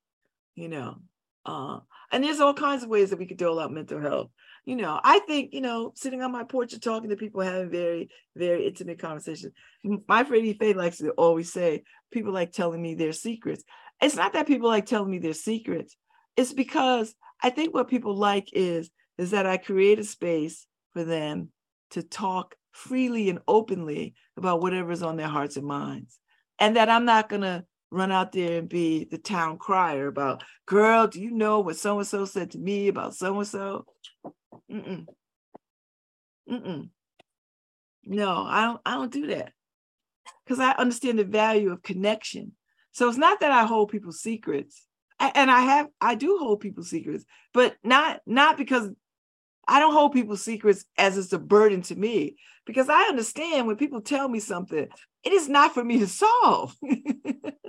you 0.55 0.69
know. 0.69 0.97
Uh, 1.45 1.79
and 2.11 2.23
there's 2.23 2.39
all 2.39 2.53
kinds 2.53 2.83
of 2.83 2.89
ways 2.89 3.09
that 3.09 3.19
we 3.19 3.25
could 3.25 3.37
dole 3.37 3.59
out 3.59 3.71
mental 3.71 3.99
health. 3.99 4.29
You 4.65 4.77
know, 4.77 4.99
I 5.03 5.19
think, 5.19 5.53
you 5.53 5.61
know, 5.61 5.91
sitting 5.95 6.21
on 6.21 6.31
my 6.31 6.43
porch 6.43 6.73
and 6.73 6.81
talking 6.81 7.09
to 7.09 7.17
people, 7.17 7.41
having 7.41 7.69
very, 7.69 8.09
very 8.35 8.65
intimate 8.65 8.99
conversations. 8.99 9.53
My 10.07 10.23
friend 10.23 10.55
Faye 10.57 10.73
likes 10.73 10.99
to 10.99 11.09
always 11.11 11.51
say, 11.51 11.83
people 12.11 12.31
like 12.31 12.53
telling 12.53 12.81
me 12.81 12.95
their 12.95 13.11
secrets. 13.11 13.63
It's 14.01 14.15
not 14.15 14.33
that 14.33 14.47
people 14.47 14.69
like 14.69 14.85
telling 14.85 15.11
me 15.11 15.19
their 15.19 15.33
secrets. 15.33 15.97
It's 16.37 16.53
because 16.53 17.13
I 17.41 17.49
think 17.49 17.73
what 17.73 17.89
people 17.89 18.15
like 18.15 18.49
is, 18.53 18.89
is 19.17 19.31
that 19.31 19.45
I 19.45 19.57
create 19.57 19.99
a 19.99 20.03
space 20.03 20.65
for 20.93 21.03
them 21.03 21.49
to 21.91 22.03
talk 22.03 22.55
freely 22.71 23.29
and 23.29 23.39
openly 23.47 24.15
about 24.37 24.61
whatever's 24.61 25.03
on 25.03 25.17
their 25.17 25.27
hearts 25.27 25.57
and 25.57 25.65
minds. 25.65 26.19
And 26.57 26.77
that 26.77 26.89
I'm 26.89 27.05
not 27.05 27.29
going 27.29 27.41
to 27.41 27.65
run 27.93 28.11
out 28.11 28.31
there 28.31 28.57
and 28.57 28.67
be 28.67 29.05
the 29.05 29.17
town 29.17 29.57
crier 29.57 30.07
about, 30.07 30.43
girl, 30.65 31.07
do 31.07 31.21
you 31.21 31.31
know 31.31 31.59
what 31.59 31.77
so 31.77 31.99
and 31.99 32.07
so 32.07 32.25
said 32.25 32.51
to 32.51 32.57
me 32.57 32.87
about 32.87 33.15
so 33.15 33.37
and 33.37 33.47
so? 33.47 33.85
Mm-mm. 34.71 35.05
Mm-mm. 36.49 36.89
No, 38.05 38.43
I 38.45 38.63
don't. 38.63 38.81
I 38.85 38.95
don't 38.95 39.11
do 39.11 39.27
that 39.27 39.53
because 40.43 40.59
I 40.59 40.71
understand 40.71 41.19
the 41.19 41.23
value 41.23 41.71
of 41.71 41.83
connection. 41.83 42.53
So 42.91 43.07
it's 43.07 43.17
not 43.17 43.39
that 43.39 43.51
I 43.51 43.65
hold 43.65 43.91
people's 43.91 44.19
secrets, 44.19 44.85
and 45.19 45.49
I 45.49 45.61
have. 45.61 45.87
I 46.01 46.15
do 46.15 46.37
hold 46.39 46.59
people's 46.59 46.89
secrets, 46.89 47.23
but 47.53 47.75
not 47.83 48.19
not 48.25 48.57
because 48.57 48.89
I 49.67 49.79
don't 49.79 49.93
hold 49.93 50.11
people's 50.11 50.43
secrets 50.43 50.83
as 50.97 51.17
it's 51.17 51.31
a 51.31 51.39
burden 51.39 51.81
to 51.83 51.95
me 51.95 52.35
because 52.65 52.89
I 52.89 53.03
understand 53.03 53.67
when 53.67 53.77
people 53.77 54.01
tell 54.01 54.27
me 54.27 54.39
something, 54.39 54.87
it 55.23 55.33
is 55.33 55.47
not 55.47 55.73
for 55.73 55.83
me 55.83 55.99
to 55.99 56.07
solve. 56.07 56.75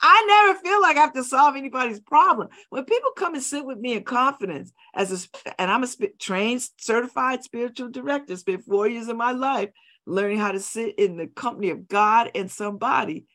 I 0.00 0.44
never 0.46 0.58
feel 0.60 0.80
like 0.80 0.96
I 0.96 1.00
have 1.00 1.14
to 1.14 1.24
solve 1.24 1.56
anybody's 1.56 2.00
problem. 2.00 2.48
When 2.70 2.84
people 2.84 3.10
come 3.16 3.34
and 3.34 3.42
sit 3.42 3.64
with 3.64 3.78
me 3.78 3.94
in 3.94 4.04
confidence, 4.04 4.72
as 4.94 5.12
a 5.12 5.52
and 5.60 5.70
I'm 5.70 5.84
a 5.84 5.88
trained, 6.18 6.68
certified 6.78 7.42
spiritual 7.44 7.90
director, 7.90 8.36
spent 8.36 8.64
four 8.64 8.88
years 8.88 9.08
of 9.08 9.16
my 9.16 9.32
life 9.32 9.70
learning 10.04 10.38
how 10.38 10.52
to 10.52 10.60
sit 10.60 10.98
in 10.98 11.16
the 11.16 11.26
company 11.26 11.70
of 11.70 11.88
God 11.88 12.30
and 12.34 12.50
somebody. 12.50 13.26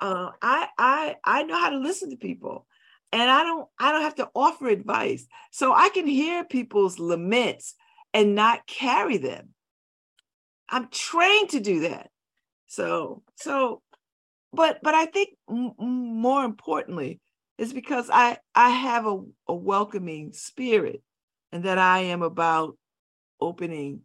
Uh, 0.00 0.30
I 0.42 0.68
I 0.78 1.16
I 1.22 1.42
know 1.44 1.58
how 1.58 1.70
to 1.70 1.78
listen 1.78 2.10
to 2.10 2.16
people 2.16 2.66
and 3.12 3.30
i 3.30 3.42
don't 3.42 3.68
i 3.78 3.92
don't 3.92 4.02
have 4.02 4.14
to 4.14 4.28
offer 4.34 4.68
advice 4.68 5.26
so 5.50 5.72
i 5.72 5.88
can 5.90 6.06
hear 6.06 6.44
people's 6.44 6.98
laments 6.98 7.74
and 8.14 8.34
not 8.34 8.66
carry 8.66 9.16
them 9.16 9.50
i'm 10.68 10.88
trained 10.88 11.50
to 11.50 11.60
do 11.60 11.80
that 11.80 12.10
so 12.66 13.22
so 13.36 13.82
but 14.52 14.78
but 14.82 14.94
i 14.94 15.06
think 15.06 15.30
m- 15.48 15.74
more 15.78 16.44
importantly 16.44 17.20
is 17.58 17.72
because 17.72 18.08
i 18.12 18.36
i 18.54 18.70
have 18.70 19.06
a, 19.06 19.20
a 19.48 19.54
welcoming 19.54 20.32
spirit 20.32 21.02
and 21.52 21.64
that 21.64 21.78
i 21.78 22.00
am 22.00 22.22
about 22.22 22.76
opening 23.40 24.00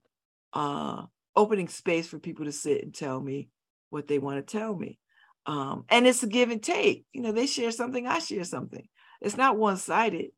uh 0.53 1.03
opening 1.35 1.67
space 1.67 2.07
for 2.07 2.19
people 2.19 2.45
to 2.45 2.51
sit 2.51 2.83
and 2.83 2.93
tell 2.95 3.19
me 3.19 3.49
what 3.89 4.07
they 4.07 4.19
want 4.19 4.45
to 4.45 4.57
tell 4.57 4.75
me 4.75 4.97
um, 5.45 5.85
and 5.89 6.07
it's 6.07 6.23
a 6.23 6.27
give 6.27 6.49
and 6.49 6.61
take. 6.61 7.05
You 7.13 7.21
know, 7.21 7.31
they 7.31 7.45
share 7.47 7.71
something, 7.71 8.07
I 8.07 8.19
share 8.19 8.43
something. 8.43 8.87
It's 9.21 9.37
not 9.37 9.57
one 9.57 9.77
sided, 9.77 10.31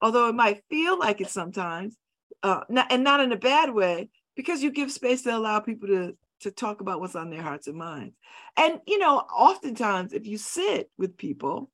although 0.00 0.28
it 0.28 0.34
might 0.34 0.62
feel 0.68 0.98
like 0.98 1.20
it 1.20 1.30
sometimes, 1.30 1.96
uh, 2.42 2.60
not, 2.68 2.90
and 2.90 3.04
not 3.04 3.20
in 3.20 3.32
a 3.32 3.36
bad 3.36 3.72
way, 3.72 4.10
because 4.36 4.62
you 4.62 4.70
give 4.70 4.90
space 4.90 5.22
to 5.22 5.36
allow 5.36 5.60
people 5.60 5.88
to 5.88 6.16
to 6.40 6.50
talk 6.50 6.80
about 6.80 7.00
what's 7.00 7.16
on 7.16 7.30
their 7.30 7.42
hearts 7.42 7.66
and 7.66 7.76
minds. 7.76 8.14
And 8.56 8.80
you 8.86 8.98
know, 8.98 9.18
oftentimes 9.18 10.12
if 10.12 10.26
you 10.26 10.38
sit 10.38 10.90
with 10.98 11.16
people 11.16 11.70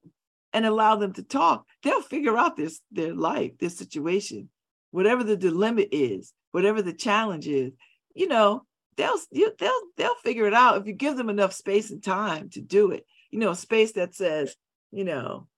and 0.53 0.65
allow 0.65 0.97
them 0.97 1.12
to 1.15 1.23
talk, 1.23 1.67
they'll 1.83 2.03
figure 2.03 2.37
out 2.37 2.57
this 2.57 2.81
their 2.91 3.15
life, 3.15 3.53
their 3.59 3.71
situation, 3.71 4.49
whatever 4.91 5.25
the 5.25 5.37
dilemma 5.37 5.85
is, 5.91 6.33
whatever 6.53 6.83
the 6.83 6.93
challenge 6.93 7.47
is. 7.47 7.73
You 8.15 8.29
know, 8.29 8.65
they'll 8.97 9.19
they'll 9.33 9.81
they'll 9.97 10.15
figure 10.23 10.47
it 10.47 10.55
out 10.55 10.79
if 10.79 10.87
you 10.87 10.93
give 10.93 11.17
them 11.17 11.31
enough 11.31 11.53
space 11.53 11.91
and 11.91 12.03
time 12.03 12.51
to 12.51 12.61
do 12.61 12.91
it. 12.91 13.05
You 13.31 13.41
know, 13.41 13.55
space 13.55 13.93
that 13.93 14.15
says, 14.15 14.55
you 14.93 15.05
know, 15.05 15.49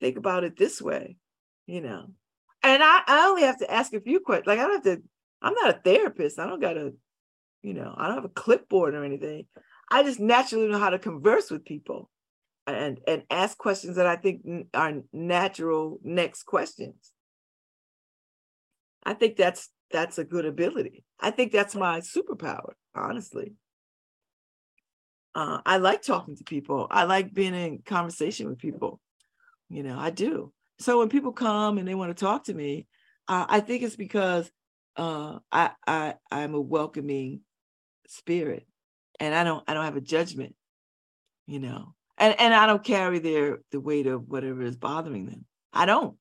think 0.00 0.16
about 0.16 0.44
it 0.44 0.56
this 0.56 0.80
way, 0.80 1.16
you 1.66 1.80
know. 1.80 2.06
And 2.62 2.82
I, 2.82 3.02
I 3.06 3.26
only 3.28 3.42
have 3.42 3.58
to 3.58 3.70
ask 3.70 3.92
a 3.92 4.00
few 4.00 4.20
questions. 4.20 4.46
Like 4.46 4.58
I 4.58 4.62
don't 4.62 4.84
have 4.84 4.98
to, 4.98 5.02
I'm 5.42 5.54
not 5.54 5.70
a 5.70 5.80
therapist. 5.80 6.38
I 6.38 6.46
don't 6.46 6.60
got 6.60 6.76
a, 6.76 6.92
you 7.66 7.74
know, 7.74 7.94
I 7.96 8.06
don't 8.06 8.16
have 8.16 8.24
a 8.24 8.28
clipboard 8.28 8.94
or 8.94 9.04
anything. 9.04 9.46
I 9.90 10.02
just 10.02 10.20
naturally 10.20 10.68
know 10.68 10.78
how 10.78 10.90
to 10.90 10.98
converse 10.98 11.50
with 11.50 11.64
people 11.64 12.10
and 12.66 13.00
and 13.06 13.22
ask 13.30 13.56
questions 13.58 13.96
that 13.96 14.06
I 14.06 14.16
think 14.16 14.42
are 14.74 15.02
natural 15.12 15.98
next 16.02 16.44
questions. 16.44 17.12
I 19.04 19.14
think 19.14 19.36
that's 19.36 19.68
that's 19.90 20.18
a 20.18 20.24
good 20.24 20.44
ability. 20.44 21.04
I 21.20 21.30
think 21.30 21.52
that's 21.52 21.74
my 21.74 22.00
superpower, 22.00 22.72
honestly. 22.94 23.54
Uh, 25.34 25.60
I 25.66 25.76
like 25.76 26.02
talking 26.02 26.36
to 26.36 26.44
people. 26.44 26.86
I 26.90 27.04
like 27.04 27.34
being 27.34 27.54
in 27.54 27.82
conversation 27.84 28.48
with 28.48 28.58
people 28.58 29.00
you 29.68 29.82
know 29.82 29.98
i 29.98 30.10
do 30.10 30.52
so 30.78 30.98
when 30.98 31.08
people 31.08 31.32
come 31.32 31.78
and 31.78 31.86
they 31.86 31.94
want 31.94 32.14
to 32.14 32.24
talk 32.24 32.44
to 32.44 32.54
me 32.54 32.86
uh, 33.28 33.46
i 33.48 33.60
think 33.60 33.82
it's 33.82 33.96
because 33.96 34.50
uh, 34.96 35.38
I, 35.52 35.70
I 35.86 36.14
i'm 36.30 36.54
a 36.54 36.60
welcoming 36.60 37.40
spirit 38.08 38.66
and 39.20 39.34
i 39.34 39.44
don't 39.44 39.64
i 39.68 39.74
don't 39.74 39.84
have 39.84 39.96
a 39.96 40.00
judgment 40.00 40.54
you 41.46 41.58
know 41.58 41.94
and 42.18 42.38
and 42.40 42.54
i 42.54 42.66
don't 42.66 42.84
carry 42.84 43.18
their 43.18 43.58
the 43.72 43.80
weight 43.80 44.06
of 44.06 44.28
whatever 44.28 44.62
is 44.62 44.76
bothering 44.76 45.26
them. 45.26 45.44
I 45.72 45.84
don't. 45.84 46.16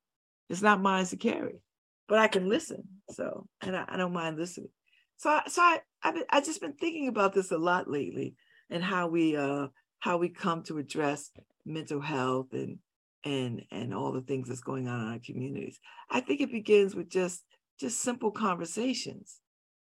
It's 0.49 0.61
not 0.61 0.81
mine 0.81 1.05
to 1.05 1.17
carry 1.17 1.61
but 2.07 2.19
i 2.19 2.27
can 2.27 2.49
listen 2.49 2.83
so 3.09 3.47
and 3.61 3.75
i, 3.75 3.85
I 3.87 3.97
don't 3.97 4.13
mind 4.13 4.37
listening. 4.37 4.69
So 5.17 5.29
I, 5.29 5.43
so 5.47 5.61
i 5.61 5.79
I've, 6.03 6.23
I've 6.29 6.45
just 6.45 6.61
been 6.61 6.73
thinking 6.73 7.07
about 7.07 7.33
this 7.33 7.51
a 7.51 7.57
lot 7.57 7.89
lately 7.89 8.35
and 8.69 8.83
how 8.83 9.07
we 9.07 9.35
uh 9.35 9.67
how 9.99 10.17
we 10.17 10.29
come 10.29 10.63
to 10.63 10.77
address 10.77 11.31
mental 11.65 12.01
health 12.01 12.47
and 12.53 12.77
and 13.23 13.63
and 13.71 13.93
all 13.93 14.11
the 14.11 14.21
things 14.21 14.47
that's 14.47 14.61
going 14.61 14.87
on 14.87 15.01
in 15.01 15.13
our 15.13 15.19
communities. 15.25 15.79
I 16.11 16.19
think 16.19 16.41
it 16.41 16.51
begins 16.51 16.95
with 16.95 17.09
just 17.09 17.43
just 17.79 18.01
simple 18.01 18.31
conversations 18.31 19.39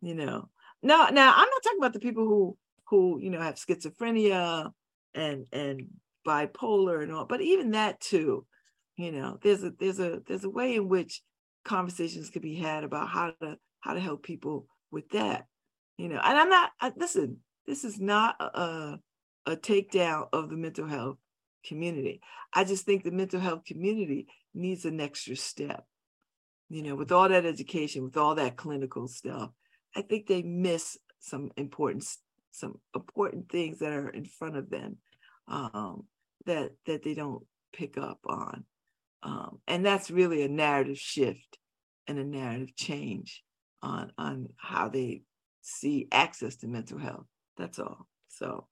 you 0.02 0.16
know 0.16 0.50
now 0.82 1.08
now 1.12 1.34
i'm 1.36 1.50
not 1.50 1.64
talking 1.64 1.80
about 1.80 1.94
the 1.94 2.00
people 2.00 2.26
who 2.26 2.58
who 2.90 3.20
you 3.20 3.30
know 3.30 3.42
have 3.42 3.56
schizophrenia 3.56 4.72
and 5.14 5.46
and 5.52 5.88
bipolar 6.26 7.02
and 7.02 7.12
all 7.12 7.26
but 7.26 7.42
even 7.42 7.72
that 7.72 8.00
too 8.00 8.46
you 8.96 9.12
know 9.12 9.38
there's 9.44 9.64
a 9.64 9.72
there's 9.80 10.00
a 10.00 10.22
there's 10.28 10.44
a 10.44 10.50
way 10.50 10.76
in 10.76 10.90
which 10.90 11.22
conversations 11.64 12.30
could 12.30 12.42
be 12.42 12.56
had 12.56 12.84
about 12.84 13.08
how 13.08 13.32
to 13.42 13.58
how 13.80 13.94
to 13.94 14.00
help 14.00 14.24
people 14.24 14.68
with 14.92 15.10
that 15.10 15.46
you 15.98 16.08
know 16.08 16.20
and 16.24 16.38
i'm 16.38 16.50
not 16.50 16.72
I, 16.80 16.92
listen 16.96 17.38
this 17.66 17.84
is 17.84 18.00
not 18.00 18.36
a 18.40 19.00
a 19.46 19.56
takedown 19.56 20.28
of 20.34 20.50
the 20.50 20.58
mental 20.58 20.88
health 20.88 21.18
community. 21.66 22.22
I 22.54 22.64
just 22.64 22.86
think 22.86 23.04
the 23.04 23.12
mental 23.12 23.40
health 23.40 23.66
community 23.66 24.28
needs 24.54 24.86
an 24.86 25.00
extra 25.00 25.36
step. 25.36 25.86
You 26.70 26.84
know, 26.84 26.96
with 26.96 27.12
all 27.12 27.30
that 27.30 27.46
education, 27.46 28.04
with 28.04 28.18
all 28.18 28.36
that 28.36 28.58
clinical 28.58 29.08
stuff, 29.08 29.52
I 29.96 30.02
think 30.02 30.28
they 30.28 30.42
miss 30.44 30.98
some 31.20 31.52
important 31.58 32.06
some 32.52 32.80
important 32.96 33.50
things 33.50 33.80
that 33.80 33.94
are 33.94 34.10
in 34.10 34.26
front 34.26 34.58
of 34.58 34.70
them 34.70 34.98
um, 35.48 36.06
that 36.46 36.72
that 36.86 37.04
they 37.04 37.14
don't 37.14 37.44
pick 37.74 37.98
up 37.98 38.20
on, 38.26 38.64
um, 39.24 39.60
and 39.68 39.86
that's 39.86 40.10
really 40.12 40.44
a 40.44 40.48
narrative 40.50 40.98
shift 40.98 41.58
and 42.08 42.18
a 42.18 42.24
narrative 42.24 42.76
change 42.76 43.44
on 43.82 44.12
on 44.18 44.50
how 44.58 44.90
they 44.90 45.22
see 45.62 46.08
access 46.12 46.56
to 46.58 46.68
mental 46.68 46.98
health. 46.98 47.26
That's 47.58 47.80
all. 47.80 48.08
So 48.30 48.68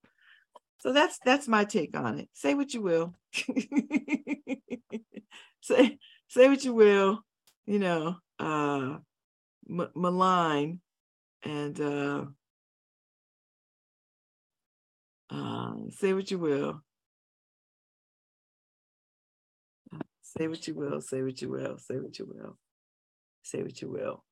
so 0.78 0.92
that's 0.92 1.18
that's 1.24 1.48
my 1.48 1.64
take 1.64 1.96
on 1.96 2.18
it. 2.18 2.28
Say 2.32 2.54
what 2.54 2.74
you 2.74 2.82
will. 2.82 3.14
say 5.60 5.98
say 6.28 6.48
what 6.48 6.64
you 6.64 6.74
will. 6.74 7.24
You 7.66 7.78
know, 7.80 8.16
uh, 8.38 8.98
m- 9.68 9.90
malign 9.94 10.80
and 11.42 11.80
uh, 11.80 12.24
uh, 15.30 15.72
say 15.90 16.12
what 16.12 16.30
you 16.30 16.38
will. 16.38 16.82
Say 20.22 20.48
what 20.48 20.66
you 20.66 20.74
will. 20.74 21.00
Say 21.00 21.22
what 21.22 21.40
you 21.40 21.48
will. 21.48 21.78
Say 21.78 21.96
what 21.96 22.18
you 22.18 22.26
will. 22.26 22.58
Say 23.42 23.62
what 23.62 23.80
you 23.80 23.90
will. 23.90 24.24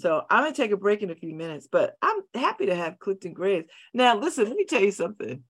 So 0.00 0.22
I'm 0.28 0.42
gonna 0.42 0.54
take 0.54 0.72
a 0.72 0.76
break 0.76 1.02
in 1.02 1.10
a 1.10 1.14
few 1.14 1.34
minutes, 1.34 1.68
but 1.70 1.94
I'm 2.02 2.20
happy 2.34 2.66
to 2.66 2.74
have 2.74 2.98
Clifton 2.98 3.32
Graves. 3.32 3.66
Now, 3.92 4.18
listen, 4.18 4.46
let 4.46 4.56
me 4.56 4.64
tell 4.64 4.82
you 4.82 4.90
something. 4.90 5.42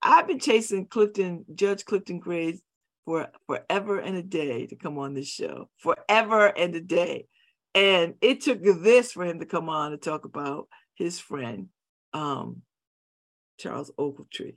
I've 0.00 0.26
been 0.26 0.40
chasing 0.40 0.86
Clifton, 0.86 1.44
Judge 1.54 1.84
Clifton 1.84 2.18
Graves 2.18 2.60
for 3.04 3.28
forever 3.46 3.98
and 3.98 4.16
a 4.16 4.22
day 4.22 4.66
to 4.66 4.76
come 4.76 4.98
on 4.98 5.14
this 5.14 5.28
show, 5.28 5.68
forever 5.78 6.46
and 6.46 6.74
a 6.74 6.80
day. 6.80 7.26
And 7.74 8.14
it 8.20 8.42
took 8.42 8.62
this 8.62 9.12
for 9.12 9.24
him 9.24 9.40
to 9.40 9.46
come 9.46 9.68
on 9.68 9.92
and 9.92 10.02
talk 10.02 10.24
about 10.24 10.68
his 10.94 11.18
friend, 11.18 11.68
um, 12.12 12.62
Charles 13.58 13.90
Ogletree. 13.98 14.56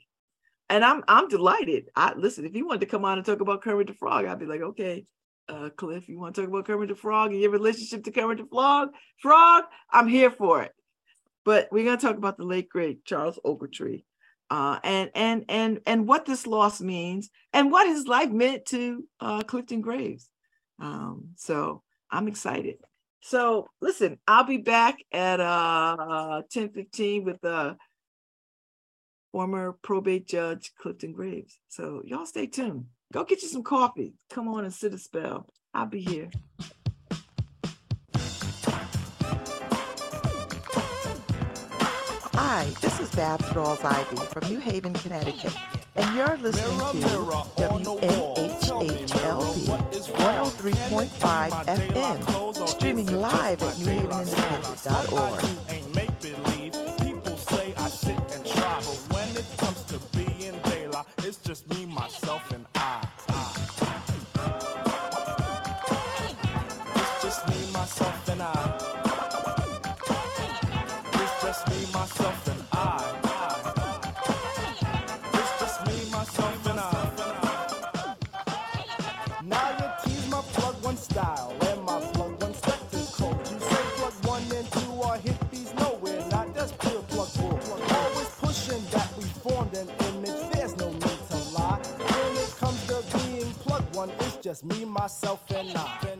And 0.69 0.83
I'm 0.83 1.03
I'm 1.07 1.27
delighted. 1.27 1.89
I 1.95 2.13
listen, 2.15 2.45
if 2.45 2.53
he 2.53 2.63
wanted 2.63 2.81
to 2.81 2.87
come 2.87 3.05
on 3.05 3.17
and 3.17 3.25
talk 3.25 3.39
about 3.39 3.61
Kermit 3.61 3.87
the 3.87 3.93
Frog, 3.93 4.25
I'd 4.25 4.39
be 4.39 4.47
like, 4.47 4.61
okay, 4.61 5.05
uh, 5.47 5.69
Cliff, 5.77 6.09
you 6.09 6.19
want 6.19 6.35
to 6.35 6.41
talk 6.41 6.49
about 6.49 6.65
Kermit 6.65 6.89
the 6.89 6.95
Frog 6.95 7.31
and 7.31 7.39
your 7.39 7.51
relationship 7.51 8.03
to 8.03 8.11
Kermit 8.11 8.39
the 8.39 8.45
Frog? 8.45 8.89
Frog, 9.21 9.65
I'm 9.91 10.07
here 10.07 10.31
for 10.31 10.63
it. 10.63 10.71
But 11.45 11.69
we're 11.71 11.85
gonna 11.85 11.97
talk 11.97 12.17
about 12.17 12.37
the 12.37 12.45
late 12.45 12.67
great 12.67 13.05
Charles 13.05 13.39
Ogletree, 13.45 14.03
uh, 14.49 14.79
and 14.83 15.11
and 15.13 15.45
and 15.47 15.79
and 15.85 16.07
what 16.07 16.25
this 16.25 16.47
loss 16.47 16.81
means, 16.81 17.29
and 17.53 17.71
what 17.71 17.87
his 17.87 18.07
life 18.07 18.31
meant 18.31 18.65
to 18.67 19.07
uh, 19.19 19.43
Clifton 19.43 19.81
Graves. 19.81 20.29
Um, 20.79 21.29
so 21.35 21.83
I'm 22.09 22.27
excited. 22.27 22.77
So 23.27 23.67
listen, 23.81 24.19
I'll 24.27 24.43
be 24.43 24.57
back 24.57 24.99
at 25.11 25.39
uh 25.39 26.43
10 26.51 26.69
15 26.69 27.23
with 27.23 27.43
uh 27.43 27.73
former 29.31 29.71
probate 29.81 30.27
judge 30.27 30.73
Clifton 30.77 31.11
Graves. 31.11 31.57
So 31.67 32.03
y'all 32.05 32.27
stay 32.27 32.45
tuned. 32.45 32.85
Go 33.11 33.23
get 33.23 33.41
you 33.41 33.47
some 33.47 33.63
coffee. 33.63 34.13
Come 34.29 34.47
on 34.47 34.63
and 34.63 34.71
sit 34.71 34.93
a 34.93 34.99
spell. 34.99 35.47
I'll 35.73 35.87
be 35.87 36.01
here. 36.01 36.29
Hi, 42.35 42.65
this 42.79 42.99
is 42.99 43.09
Babz 43.15 43.43
Rawls-Ivy 43.45 44.17
from 44.17 44.47
New 44.49 44.59
Haven, 44.59 44.93
Connecticut, 44.93 45.55
and 45.95 46.15
you're 46.15 46.37
listening 46.37 47.01
to 47.01 47.17
WNHHLP 48.75 50.11
103.5 50.17 51.65
FM, 51.65 52.67
streaming 52.67 53.21
live 53.21 53.63
at 53.63 53.73
newhavenindependent.org. 53.75 55.45
it's 61.25 61.37
just 61.37 61.69
me, 61.69 61.85
myself, 61.85 62.51
and 62.51 62.64
it's 94.55 94.63
me, 94.63 94.85
myself, 94.85 95.43
and 95.51 95.75
I. 95.75 96.14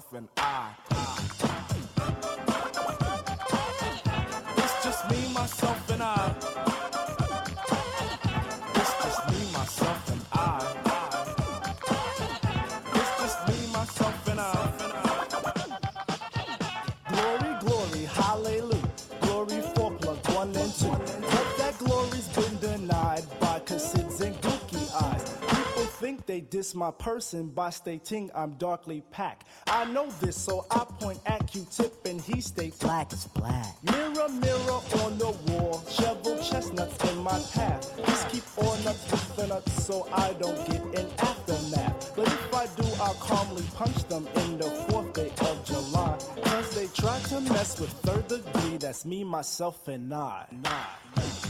me, 0.00 0.06
myself, 0.06 0.14
and 0.14 0.39
they 26.40 26.46
diss 26.46 26.74
my 26.74 26.90
person 26.90 27.48
by 27.48 27.68
stating 27.68 28.30
I'm 28.34 28.52
darkly 28.52 29.02
packed. 29.10 29.46
I 29.66 29.84
know 29.84 30.08
this, 30.22 30.36
so 30.36 30.64
I 30.70 30.86
point 30.98 31.20
at 31.26 31.46
Q-tip 31.46 32.06
and 32.06 32.18
he 32.20 32.40
states 32.40 32.78
black 32.78 33.12
is 33.12 33.26
black. 33.26 33.76
Mirror, 33.82 34.28
mirror 34.28 34.80
on 35.04 35.18
the 35.18 35.36
wall, 35.48 35.82
shovel 35.90 36.38
chestnuts 36.38 37.12
in 37.12 37.18
my 37.18 37.38
path. 37.52 37.94
Just 38.06 38.28
keep 38.30 38.44
on 38.58 38.84
with 38.84 39.36
the 39.36 39.46
nuts 39.48 39.84
so 39.84 40.08
I 40.12 40.32
don't 40.40 40.66
get 40.66 40.82
an 40.98 41.10
aftermath. 41.18 42.16
But 42.16 42.28
if 42.28 42.54
I 42.54 42.66
do, 42.80 42.88
I'll 43.02 43.14
calmly 43.14 43.64
punch 43.74 44.02
them 44.08 44.26
in 44.36 44.56
the 44.56 44.70
fourth 44.88 45.12
day 45.12 45.30
of 45.42 45.64
July. 45.66 46.16
Cause 46.44 46.74
they 46.74 46.86
try 46.86 47.18
to 47.18 47.40
mess 47.52 47.78
with 47.78 47.90
third 47.90 48.28
degree, 48.28 48.78
that's 48.78 49.04
me, 49.04 49.24
myself, 49.24 49.88
and 49.88 50.14
I. 50.14 50.46
It's 51.16 51.49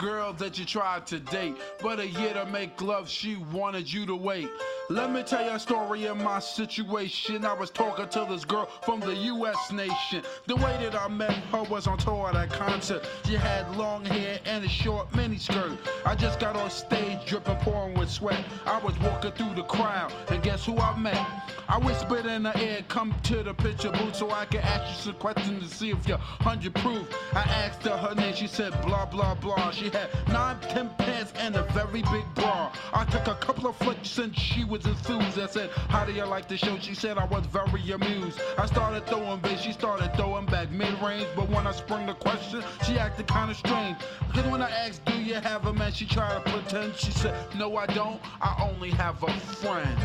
girl 0.00 0.32
that 0.32 0.58
you 0.58 0.64
tried 0.64 1.06
to 1.08 1.20
date, 1.20 1.56
but 1.82 2.00
a 2.00 2.06
year 2.06 2.32
to 2.32 2.46
make 2.46 2.80
love, 2.80 3.08
she 3.08 3.36
wanted 3.52 3.92
you 3.92 4.06
to 4.06 4.16
wait? 4.16 4.48
Let 4.90 5.12
me 5.12 5.22
tell 5.22 5.44
you 5.44 5.52
a 5.52 5.58
story 5.60 6.06
of 6.06 6.16
my 6.16 6.40
situation. 6.40 7.44
I 7.44 7.52
was 7.52 7.70
talking 7.70 8.08
to 8.08 8.26
this 8.28 8.44
girl 8.44 8.68
from 8.82 8.98
the 8.98 9.14
US 9.14 9.70
nation. 9.70 10.24
The 10.48 10.56
way 10.56 10.76
that 10.82 10.96
I 10.96 11.06
met 11.06 11.30
her 11.30 11.62
was 11.62 11.86
on 11.86 11.96
tour 11.96 12.28
at 12.28 12.34
a 12.34 12.48
concert. 12.52 13.08
She 13.24 13.34
had 13.34 13.70
long 13.76 14.04
hair 14.04 14.40
and 14.46 14.64
a 14.64 14.68
short 14.68 15.08
miniskirt. 15.12 15.78
I 16.04 16.16
just 16.16 16.40
got 16.40 16.56
on 16.56 16.70
stage 16.70 17.24
dripping, 17.24 17.54
pouring 17.58 17.96
with 17.96 18.10
sweat. 18.10 18.44
I 18.66 18.78
was 18.78 18.98
walking 18.98 19.30
through 19.30 19.54
the 19.54 19.62
crowd, 19.62 20.12
and 20.28 20.42
guess 20.42 20.66
who 20.66 20.76
I 20.76 20.98
met? 20.98 21.24
I 21.68 21.78
whispered 21.78 22.26
in 22.26 22.46
her 22.46 22.60
ear, 22.60 22.80
come 22.88 23.14
to 23.22 23.44
the 23.44 23.54
picture 23.54 23.92
booth 23.92 24.16
so 24.16 24.32
I 24.32 24.44
can 24.46 24.62
ask 24.62 24.90
you 24.90 25.12
some 25.12 25.20
questions 25.20 25.70
to 25.70 25.72
see 25.72 25.90
if 25.90 26.08
you're 26.08 26.18
100 26.18 26.74
proof. 26.74 27.06
I 27.32 27.42
asked 27.42 27.84
her 27.84 27.96
her 27.96 28.16
name, 28.16 28.34
she 28.34 28.48
said 28.48 28.72
blah 28.82 29.06
blah 29.06 29.36
blah. 29.36 29.70
She 29.70 29.88
had 29.88 30.08
nine, 30.26 30.58
ten 30.62 30.90
pants 30.98 31.32
and 31.36 31.54
a 31.54 31.62
very 31.72 32.02
big 32.02 32.24
bra. 32.34 32.72
I 32.92 33.04
took 33.04 33.28
a 33.28 33.36
couple 33.36 33.68
of 33.68 33.76
flicks 33.76 34.18
and 34.18 34.36
she 34.36 34.64
was 34.64 34.79
enthused. 34.86 35.38
I 35.38 35.46
said, 35.46 35.70
How 35.88 36.04
do 36.04 36.12
you 36.12 36.24
like 36.24 36.48
the 36.48 36.56
show? 36.56 36.78
She 36.78 36.94
said 36.94 37.18
I 37.18 37.24
was 37.24 37.46
very 37.46 37.90
amused. 37.90 38.40
I 38.58 38.66
started 38.66 39.06
throwing 39.06 39.40
bass, 39.40 39.60
she 39.60 39.72
started 39.72 40.12
throwing 40.14 40.46
back 40.46 40.70
mid 40.70 41.00
range. 41.02 41.26
But 41.36 41.48
when 41.50 41.66
I 41.66 41.72
sprung 41.72 42.06
the 42.06 42.14
question, 42.14 42.62
she 42.86 42.98
acted 42.98 43.26
kinda 43.26 43.54
strange. 43.54 43.96
Because 44.28 44.50
when 44.50 44.62
I 44.62 44.70
asked, 44.70 45.04
Do 45.04 45.20
you 45.20 45.34
have 45.34 45.66
a 45.66 45.72
man? 45.72 45.92
She 45.92 46.06
tried 46.06 46.44
to 46.44 46.50
pretend. 46.50 46.96
She 46.96 47.10
said, 47.12 47.34
No, 47.56 47.76
I 47.76 47.86
don't. 47.86 48.20
I 48.40 48.68
only 48.70 48.90
have 48.90 49.22
a 49.22 49.32
friend. 49.32 49.98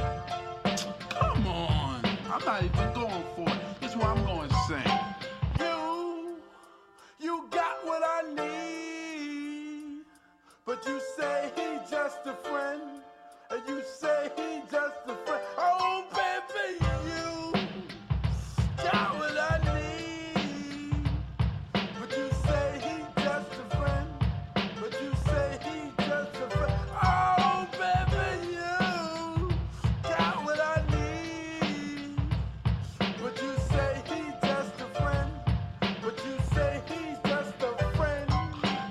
Come 1.10 1.48
on. 1.48 2.06
I'm 2.32 2.44
not 2.44 2.64
even 2.64 2.94
going 2.94 3.24
for 3.36 3.50
it. 3.50 3.82
This 3.82 3.92
is 3.92 3.98
what 3.98 4.08
I'm 4.08 4.26
going 4.26 4.50
to 4.50 4.56
sing. 4.68 5.00
You, 5.60 6.38
you 7.20 7.48
got 7.50 7.86
what 7.86 8.02
I 8.04 8.24
need, 8.34 10.04
but 10.66 10.86
you 10.86 11.00
say 11.18 11.52
he 11.56 11.78
just 11.90 12.18
a 12.26 12.34
friend, 12.34 12.82
and 13.52 13.62
you 13.68 13.82
say 13.84 14.32
he 14.38 14.62
just 14.72 14.96
a 15.08 15.16
friend. 15.26 15.44
Oh, 15.58 16.06
baby, 16.16 16.86
you 17.10 17.54
got 18.84 19.16
what 19.18 19.38
I 19.38 19.60
need, 19.76 21.10
but 22.00 22.18
you 22.18 22.30
say 22.48 22.82
he 22.84 23.24
just 23.24 23.52
a 23.54 23.78
friend, 23.78 24.10
but 24.80 24.94
you 25.02 25.12
say 25.28 25.60
he 25.64 26.06
just 26.06 26.36
a 26.36 26.50
friend. 26.58 26.74
Oh, 27.04 27.68
baby, 27.74 28.48
you 28.54 29.50
got 30.04 30.46
what 30.46 30.60
I 30.60 30.84
need. 30.92 32.18
But 33.22 33.42
you 33.42 33.56
say 33.70 34.04
he's 34.08 34.50
just 34.50 34.82
a 34.82 35.02
friend. 35.02 35.32
But 36.02 36.26
you 36.26 36.38
say 36.56 36.82
he's 36.90 37.20
just 37.32 37.56
a 37.62 37.92
friend. 37.98 38.32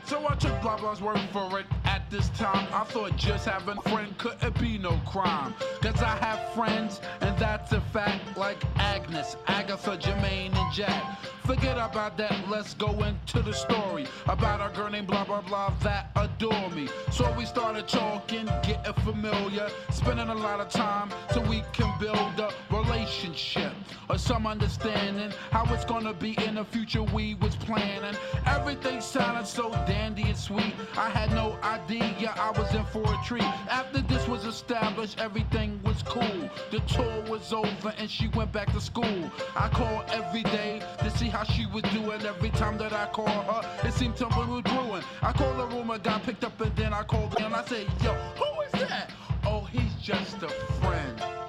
So 0.07 0.27
I 0.29 0.35
took 0.37 0.61
blah 0.63 0.77
blah's 0.79 1.01
word 1.03 1.21
for 1.33 1.61
it. 1.61 1.67
This 2.15 2.29
time, 2.29 2.69
I 2.73 2.85
thought 2.85 3.17
just 3.17 3.45
having 3.45 3.81
friend 3.91 4.17
couldn't 4.19 4.61
be 4.61 4.79
no 4.79 5.01
crime. 5.05 5.53
Cause 5.83 6.01
I 6.01 6.17
have 6.19 6.55
friends, 6.55 7.01
and 7.21 7.37
that's 7.41 7.73
a 7.73 7.81
fact, 7.81 8.39
like 8.39 8.63
Agnes, 8.77 9.37
Agatha, 9.49 9.97
Jermaine, 9.97 10.55
and 10.55 10.73
Jack. 10.73 11.19
Forget 11.45 11.77
about 11.77 12.17
that, 12.17 12.49
let's 12.49 12.73
go 12.73 13.03
into 13.03 13.43
the 13.43 13.53
story 13.53 14.07
about 14.27 14.65
a 14.65 14.75
girl 14.75 14.89
named 14.89 15.09
blah 15.09 15.25
blah 15.25 15.43
blah 15.43 15.75
that 15.83 16.11
adore 16.17 16.71
me. 16.71 16.89
So 17.11 17.31
we 17.37 17.45
started 17.45 17.87
talking, 17.87 18.47
getting 18.63 18.95
familiar, 19.05 19.69
spending 19.91 20.29
a 20.29 20.35
lot 20.35 20.61
of 20.61 20.71
time 20.71 21.11
so 21.33 21.43
we 21.43 21.63
can 21.75 21.93
build 22.01 22.41
a 22.41 22.51
relationship 22.71 23.73
or 24.09 24.17
some 24.17 24.47
understanding 24.47 25.33
how 25.51 25.71
it's 25.75 25.85
gonna 25.85 26.15
be 26.15 26.35
in 26.47 26.55
the 26.55 26.65
future 26.65 27.03
we 27.03 27.35
was 27.35 27.57
planning. 27.57 28.17
Everything 28.47 29.03
sounded 29.03 29.47
so 29.47 29.71
dandy 29.87 30.23
and 30.23 30.37
sweet. 30.39 30.75
I 30.97 31.11
had 31.11 31.31
no 31.33 31.59
idea 31.63 32.04
I 32.37 32.51
was 32.51 32.75
in 32.75 32.85
for 32.87 33.03
a 33.03 33.19
treat. 33.25 33.43
After 33.71 34.01
this 34.03 34.29
was 34.29 34.45
established, 34.45 35.19
everything 35.19 35.81
was 35.83 36.03
cool. 36.03 36.51
The 36.71 36.81
tour 36.81 37.23
was 37.29 37.53
over 37.53 37.95
and 37.97 38.11
she 38.11 38.29
went 38.29 38.53
back 38.53 38.73
to 38.73 38.81
school. 38.81 39.31
I 39.57 39.69
called 39.69 40.05
every 40.09 40.43
day 40.43 40.83
to 40.99 41.11
see 41.11 41.29
how 41.29 41.45
she 41.45 41.67
was 41.67 41.83
doing. 41.85 42.21
Every 42.23 42.51
time 42.51 42.77
that 42.79 42.93
I 42.93 43.07
called 43.07 43.29
her, 43.29 43.89
it 43.89 43.93
seemed 43.95 44.19
something 44.19 44.49
was 44.49 44.63
brewing. 44.63 45.03
I 45.23 45.33
called 45.33 45.59
the 45.59 45.67
room, 45.75 45.91
I 45.91 45.99
got 45.99 46.23
picked 46.23 46.45
up, 46.45 46.61
and 46.61 46.75
then 46.77 46.93
I 46.93 47.03
called 47.03 47.35
and 47.41 47.55
I 47.55 47.65
said, 47.65 47.87
Yo, 48.03 48.13
who 48.13 48.61
is 48.63 48.73
that? 48.89 49.11
Oh, 49.47 49.63
he's 49.73 49.95
just 50.03 50.43
a 50.43 50.49
friend. 50.49 51.44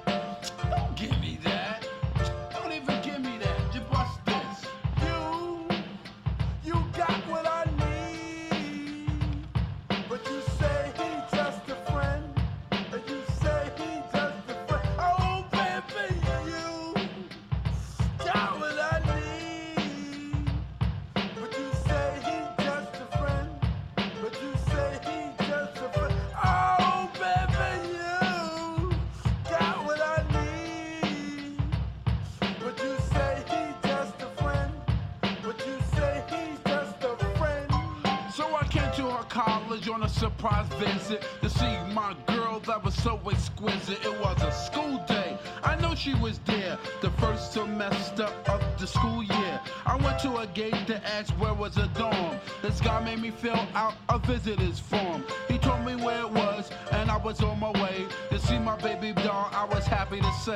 On 39.88 40.02
a 40.02 40.08
surprise 40.08 40.66
visit 40.78 41.24
to 41.42 41.48
see 41.48 41.76
my 41.92 42.14
girl 42.26 42.60
that 42.60 42.82
was 42.82 42.94
so 42.94 43.20
exquisite. 43.30 44.04
It 44.04 44.20
was 44.20 44.42
a 44.42 44.50
school 44.50 45.04
day. 45.06 45.38
I 45.62 45.76
know 45.76 45.94
she 45.94 46.14
was 46.14 46.38
there 46.40 46.78
the 47.00 47.10
first 47.12 47.52
semester 47.52 48.28
of 48.48 48.62
the 48.78 48.86
school 48.86 49.22
year. 49.22 49.60
I 49.96 49.98
went 50.04 50.18
to 50.18 50.36
a 50.36 50.46
gate 50.48 50.86
to 50.88 51.06
ask 51.06 51.32
where 51.40 51.54
was 51.54 51.78
a 51.78 51.88
dorm. 51.88 52.36
This 52.60 52.82
guy 52.82 53.02
made 53.02 53.18
me 53.18 53.30
fill 53.30 53.66
out 53.74 53.94
a 54.10 54.18
visitor's 54.18 54.78
form. 54.78 55.24
He 55.48 55.56
told 55.56 55.86
me 55.86 55.96
where 55.96 56.20
it 56.20 56.30
was, 56.30 56.70
and 56.92 57.10
I 57.10 57.16
was 57.16 57.40
on 57.40 57.58
my 57.58 57.70
way 57.70 58.04
to 58.28 58.38
see 58.38 58.58
my 58.58 58.76
baby 58.76 59.14
doll. 59.14 59.48
I 59.52 59.64
was 59.64 59.86
happy 59.86 60.20
to 60.20 60.32
say. 60.32 60.54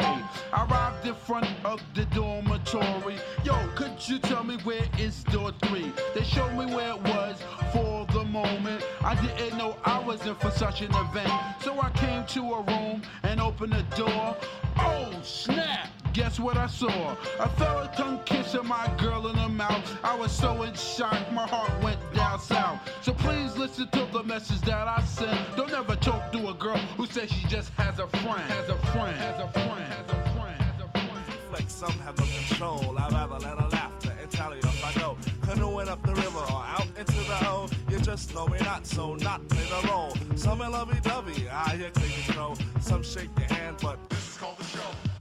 I 0.53 0.67
arrived 0.71 1.07
in 1.07 1.15
front 1.15 1.47
of 1.65 1.81
the 1.95 2.05
dormitory. 2.07 3.17
Yo, 3.43 3.57
could 3.77 4.07
you 4.07 4.19
tell 4.19 4.45
me 4.45 4.59
where 4.59 4.85
is 4.99 5.25
door 5.25 5.53
three? 5.65 5.91
They 6.15 6.23
showed 6.23 6.53
me 6.53 6.67
where 6.75 6.91
it 6.91 7.01
was 7.01 7.43
for 7.73 8.05
the 8.13 8.25
moment. 8.25 8.85
I 9.01 9.15
didn't 9.23 9.57
know 9.57 9.75
I 9.87 10.01
was 10.01 10.27
in 10.27 10.35
for 10.35 10.51
such 10.51 10.83
an 10.83 10.95
event. 10.95 11.33
So 11.63 11.81
I 11.81 11.89
came 11.93 12.27
to 12.27 12.41
a 12.41 12.63
room 12.63 13.01
and 13.23 13.41
opened 13.41 13.73
the 13.73 13.97
door. 13.97 14.37
Oh, 14.77 15.19
snap! 15.23 15.89
Guess 16.13 16.41
what 16.41 16.57
I 16.57 16.67
saw? 16.67 17.17
A 17.39 17.49
fella 17.51 17.91
tongue 17.97 18.21
kissing 18.25 18.67
my 18.67 18.93
girl 18.99 19.29
in 19.29 19.37
the 19.37 19.49
mouth. 19.49 19.99
I 20.03 20.17
was 20.17 20.33
so 20.33 20.63
in 20.65 20.75
shock, 20.75 21.33
my 21.33 21.47
heart 21.47 21.71
went 21.83 21.99
down 22.13 22.41
south. 22.41 22.81
So 23.01 23.13
please 23.13 23.57
listen 23.57 23.89
to 23.91 24.07
the 24.13 24.25
message 24.25 24.61
that 24.63 24.89
I 24.89 25.03
sent. 25.03 25.57
Don't 25.57 25.73
ever 25.73 25.95
talk 25.97 26.33
to 26.33 26.49
a 26.49 26.55
girl 26.55 26.79
who 26.97 27.07
says 27.07 27.31
she 27.31 27.47
just 27.47 27.71
has 27.75 28.01
a 28.01 28.09
friend. 28.09 28.41
Has 28.41 28.69
a 28.69 28.79
friend. 28.93 29.17
Has 29.17 29.41
a 29.41 29.53
friend. 29.53 29.69
Has 29.69 30.11
a 30.11 30.33
friend. 30.35 30.63
Has 30.63 30.81
a 30.81 30.89
friend. 30.91 31.53
like 31.53 31.71
some 31.71 31.93
have 32.01 32.17
control. 32.17 32.99
I'd 32.99 33.13
rather 33.13 33.39
let 33.39 33.59
her 33.59 33.69
laughter 33.69 34.13
and 34.21 34.31
tally 34.31 34.59
if 34.59 34.85
I 34.85 35.01
go 35.01 35.17
canoeing 35.43 35.89
up 35.89 36.03
the 36.03 36.15
river 36.15 36.39
or 36.39 36.63
out 36.77 36.87
into 36.99 37.13
the 37.13 37.49
O. 37.49 37.69
You 37.89 37.99
just 38.01 38.35
know 38.35 38.47
me 38.49 38.59
not, 38.61 38.87
so 38.87 39.15
not 39.15 39.49
play 39.49 39.65
the 39.65 39.89
role. 39.89 40.15
Some 40.35 40.61
in 40.61 40.73
lovey 40.73 40.99
dovey, 41.03 41.49
I 41.49 41.77
hear 41.77 41.91
take 41.91 42.25
control. 42.25 42.57
Some 42.81 43.03
shake 43.03 43.31
your 43.39 43.47
hand, 43.49 43.77
but 43.81 43.99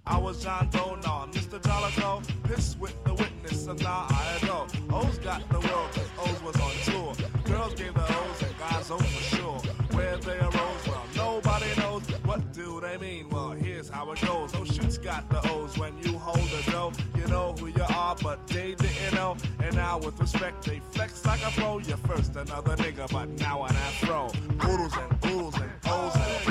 I 0.09 0.17
was 0.17 0.41
John 0.43 0.67
Doe, 0.71 0.97
nah, 1.03 1.27
Mr. 1.27 1.61
Jolico. 1.61 2.23
Pissed 2.43 2.79
with 2.79 2.95
the 3.03 3.13
witness, 3.13 3.67
and 3.67 3.79
now 3.83 4.07
I 4.09 4.39
adore. 4.41 4.65
O's 4.91 5.19
got 5.19 5.47
the 5.49 5.59
world, 5.59 5.91
cause 5.91 6.09
O's 6.17 6.41
was 6.41 6.55
on 6.59 6.71
tour. 6.83 7.13
Girls 7.43 7.75
gave 7.75 7.93
the 7.93 8.01
O's 8.01 8.41
and 8.41 8.57
guys 8.57 8.89
O 8.89 8.97
for 8.97 9.35
sure. 9.35 9.59
Where 9.91 10.17
they 10.17 10.39
arose, 10.39 10.87
well, 10.87 11.05
nobody 11.15 11.67
knows. 11.77 12.01
What 12.25 12.51
do 12.53 12.81
they 12.81 12.97
mean? 12.97 13.29
Well, 13.29 13.51
here's 13.51 13.87
how 13.87 14.11
it 14.11 14.21
goes. 14.21 14.51
No 14.51 14.65
shoots 14.65 14.97
got 14.97 15.29
the 15.29 15.47
O's 15.51 15.77
when 15.77 15.95
you 15.99 16.17
hold 16.17 16.49
the 16.49 16.71
dough. 16.71 16.91
You 17.15 17.27
know 17.27 17.53
who 17.59 17.67
you 17.67 17.85
are, 17.95 18.15
but 18.19 18.47
they 18.47 18.73
didn't 18.73 19.13
know. 19.13 19.37
And 19.63 19.75
now, 19.75 19.99
with 19.99 20.19
respect, 20.19 20.65
they 20.65 20.79
flex 20.91 21.23
like 21.23 21.45
a 21.45 21.51
pro. 21.51 21.77
You're 21.77 21.97
first 21.97 22.35
another 22.35 22.75
nigga, 22.77 23.11
but 23.11 23.29
now 23.39 23.63
an 23.63 23.75
afro. 23.75 24.29
Poodles 24.57 24.97
and 24.97 25.21
poodles 25.21 25.55
and 25.55 25.69
O's 25.85 26.15
and 26.15 26.48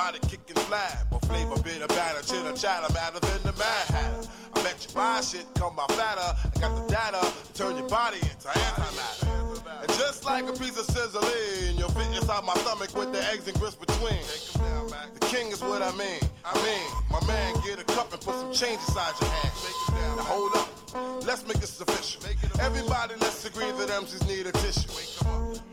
Robotic 0.00 0.22
kicking 0.22 0.62
flab, 0.64 1.12
or 1.12 1.20
flavor 1.28 1.60
bit 1.62 1.82
of 1.82 1.88
batter, 1.88 2.22
chitter 2.22 2.56
chatter, 2.56 2.90
better 2.94 3.20
than 3.20 3.42
the 3.42 3.52
Mad 3.58 3.86
Hatter. 3.88 4.28
I 4.54 4.62
bet 4.62 4.86
you 4.88 4.94
buy 4.94 5.20
shit, 5.20 5.44
come 5.56 5.76
by 5.76 5.84
fatter. 5.88 6.38
I 6.40 6.58
got 6.58 6.74
the 6.74 6.88
data 6.90 7.20
to 7.20 7.52
turn 7.52 7.76
your 7.76 7.86
body 7.88 8.16
into 8.16 8.48
antimatter. 8.48 9.82
And 9.82 9.88
Just 10.00 10.24
like 10.24 10.48
a 10.48 10.52
piece 10.52 10.78
of 10.78 10.86
sizzling, 10.86 11.76
you'll 11.76 11.90
fit 11.90 12.06
inside 12.16 12.44
my 12.44 12.54
stomach 12.54 12.96
with 12.96 13.12
the 13.12 13.22
eggs 13.30 13.46
and 13.46 13.58
grits 13.60 13.76
between. 13.76 14.24
The 15.20 15.26
king 15.26 15.48
is 15.52 15.60
what 15.60 15.82
I 15.82 15.92
mean. 15.92 16.20
I 16.46 16.54
mean, 16.64 16.88
my 17.10 17.20
man, 17.26 17.54
get 17.66 17.78
a 17.78 17.84
cup 17.84 18.10
and 18.12 18.22
put 18.22 18.36
some 18.36 18.52
change 18.54 18.80
inside 18.88 19.12
your 19.20 19.28
hand. 19.28 20.16
Now 20.16 20.22
hold 20.24 20.56
up, 20.56 20.79
let's 21.26 21.46
make 21.46 21.58
this 21.58 21.80
official. 21.80 22.22
Everybody, 22.60 23.14
let's 23.20 23.44
agree 23.44 23.70
that 23.72 23.88
MCs 23.88 24.26
need 24.26 24.46
a 24.46 24.52
tissue. 24.52 24.88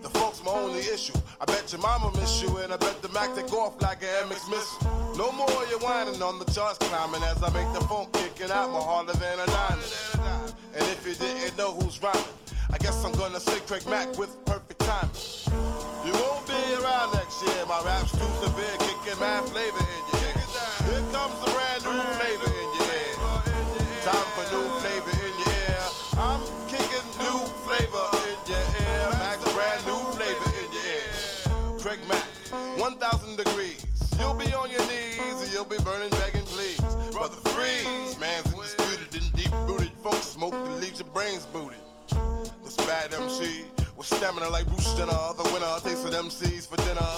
The 0.01 0.09
folks 0.09 0.43
my 0.43 0.51
only 0.51 0.79
issue. 0.79 1.13
I 1.39 1.45
bet 1.45 1.71
your 1.71 1.81
mama 1.81 2.11
miss 2.15 2.41
you, 2.41 2.57
and 2.57 2.73
I 2.73 2.77
bet 2.77 3.01
the 3.01 3.09
Mac 3.09 3.35
take 3.35 3.51
off 3.53 3.81
like 3.81 4.03
an 4.03 4.29
MX 4.29 4.49
missile. 4.49 5.15
No 5.17 5.31
more 5.31 5.49
you 5.69 5.79
whining 5.79 6.21
on 6.21 6.39
the 6.39 6.45
charts 6.45 6.77
climbing 6.79 7.23
as 7.23 7.41
I 7.43 7.49
make 7.53 7.71
the 7.73 7.81
phone 7.87 8.07
kicking 8.13 8.51
out 8.51 8.71
more 8.71 8.81
harder 8.81 9.13
than 9.13 9.39
a 9.39 9.45
diamond. 9.45 10.53
And 10.75 10.83
if 10.83 11.05
you 11.05 11.15
didn't 11.15 11.57
know 11.57 11.71
who's 11.73 12.01
rhyming, 12.01 12.23
I 12.71 12.77
guess 12.77 13.03
I'm 13.03 13.13
gonna 13.13 13.39
say 13.39 13.59
Craig 13.67 13.85
Mack 13.87 14.17
with 14.17 14.33
perfect 14.45 14.79
timing. 14.79 15.11
You 16.05 16.13
won't 16.13 16.47
be 16.47 16.59
around 16.83 17.13
next 17.13 17.41
year. 17.43 17.65
My 17.67 17.81
rap's 17.83 18.11
too 18.11 18.31
severe, 18.43 18.77
kicking 18.79 19.19
mad 19.19 19.43
flavor 19.45 19.83
1,000 32.95 33.35
degrees. 33.35 33.83
You'll 34.17 34.33
be 34.33 34.47
on 34.53 34.71
your 34.71 34.79
knees 34.87 35.41
and 35.43 35.51
you'll 35.51 35.65
be 35.65 35.75
burning, 35.83 36.09
begging, 36.23 36.47
please. 36.47 36.79
Brother, 37.11 37.35
freeze. 37.51 38.17
Man's 38.17 38.47
indisputed 38.47 39.11
and 39.11 39.33
deep 39.33 39.51
rooted. 39.67 39.91
Folks 40.01 40.23
smoke 40.23 40.53
that 40.53 40.79
leaves 40.79 40.99
your 40.99 41.09
brains 41.09 41.45
booted. 41.47 41.83
This 42.63 42.77
bad 42.87 43.13
MC 43.13 43.65
with 43.97 44.07
stamina 44.07 44.47
like 44.49 44.65
Bruce 44.67 44.93
Jenner. 44.95 45.11
The 45.35 45.43
winner 45.51 45.75
takes 45.83 46.01
with 46.01 46.13
MCs 46.13 46.63
for 46.69 46.77
dinner. 46.87 47.11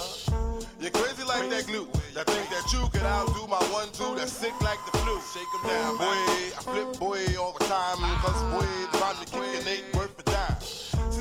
You're 0.80 0.90
crazy 0.90 1.22
like 1.22 1.48
that 1.50 1.68
glue. 1.68 1.86
That 2.14 2.26
think 2.26 2.50
that 2.50 2.66
you 2.72 2.82
can 2.90 3.06
outdo 3.06 3.46
my 3.46 3.62
one 3.70 3.92
two. 3.92 4.16
That's 4.16 4.32
sick 4.32 4.58
like 4.62 4.80
the 4.90 4.98
flu. 4.98 5.22
Shake 5.30 5.46
'em 5.54 5.70
down, 5.70 5.98
boy. 5.98 6.18
I 6.58 6.62
flip 6.66 6.98
boy 6.98 7.22
all 7.38 7.52
the 7.52 7.64
time. 7.66 7.98
Cause 8.26 8.42
boy, 8.50 8.66
trying 8.98 9.18
to 9.22 9.26
kick 9.30 9.46
an 9.62 9.68
eight 9.68 9.84
worth 9.94 10.19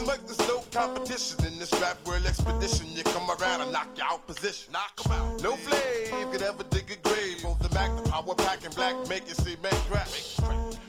There's 0.10 0.40
no 0.48 0.64
competition 0.72 1.46
in 1.46 1.60
this 1.60 1.72
rap 1.74 1.98
world 2.08 2.26
expedition. 2.26 2.88
You 2.96 3.04
come 3.04 3.30
around 3.30 3.62
and 3.62 3.72
knock 3.72 3.90
you 3.96 4.04
out 4.04 4.26
position. 4.26 4.74
Knock 4.74 4.94
'em 5.06 5.12
out. 5.12 5.44
No 5.44 5.56
flame 5.56 6.32
could 6.32 6.42
ever 6.42 6.64
dig 6.64 6.90
a 6.90 6.96
grave. 7.08 7.44
Both 7.44 7.60
the 7.60 7.70
Mac, 7.76 7.96
the 7.96 8.10
power 8.10 8.34
pack, 8.34 8.66
and 8.66 8.74
black 8.74 8.96
make 9.08 9.30
it 9.30 9.38
see 9.38 9.56
make 9.62 9.80
crack. 9.90 10.10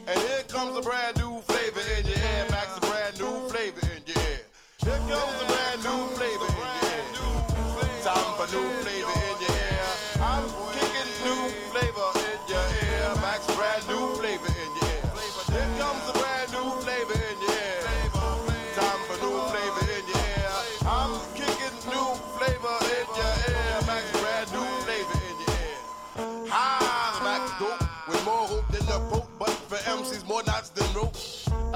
And 0.07 0.19
here 0.19 0.43
comes 0.49 0.75
a 0.77 0.81
brand 0.81 1.19
new 1.19 1.41
flavor 1.43 1.85
in 1.99 2.07
your 2.07 2.17
ear. 2.17 2.47
Max, 2.51 2.79
a 2.79 2.81
brand 2.81 3.19
new 3.21 3.49
flavor 3.51 3.81
in 3.95 4.03
your 4.07 4.17
ear. 4.25 4.41
Here 4.85 5.03
comes 5.13 5.37
a 5.43 5.47
brand 5.53 5.81
new 5.85 6.01
flavor 6.17 6.49
in 6.49 6.57
your 6.57 6.81
ear. 6.91 8.03
Time 8.03 8.33
for 8.39 8.49
new 8.57 8.69
flavor 8.83 9.20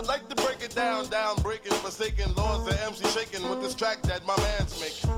I'd 0.04 0.08
like 0.08 0.28
to 0.28 0.36
break 0.36 0.60
it 0.60 0.74
down, 0.74 1.08
down, 1.08 1.36
breaking, 1.36 1.72
forsaken 1.72 2.34
laws 2.34 2.66
the 2.66 2.78
MC 2.84 3.06
shaking 3.18 3.48
with 3.48 3.62
this 3.62 3.74
track 3.74 4.02
that 4.02 4.26
my 4.26 4.36
man's 4.36 4.78
making. 4.78 5.08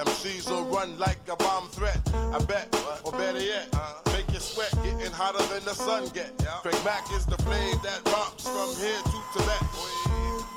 MCs 0.00 0.48
will 0.48 0.64
run 0.64 0.98
like 0.98 1.18
a 1.30 1.36
bomb 1.36 1.68
threat. 1.68 2.00
I 2.14 2.38
bet, 2.44 2.74
or 3.04 3.12
better 3.12 3.38
yet, 3.38 3.68
make 4.06 4.32
you 4.32 4.40
sweat, 4.40 4.72
getting 4.82 5.12
hotter 5.12 5.44
than 5.52 5.62
the 5.66 5.74
sun 5.74 6.08
get. 6.14 6.32
Craig 6.62 6.74
Mack 6.86 7.04
is 7.12 7.26
the 7.26 7.36
flame 7.42 7.76
that 7.82 8.00
romps 8.06 8.48
from 8.48 8.74
here 8.80 9.02
to 9.04 9.18
Tibet. 9.36 9.60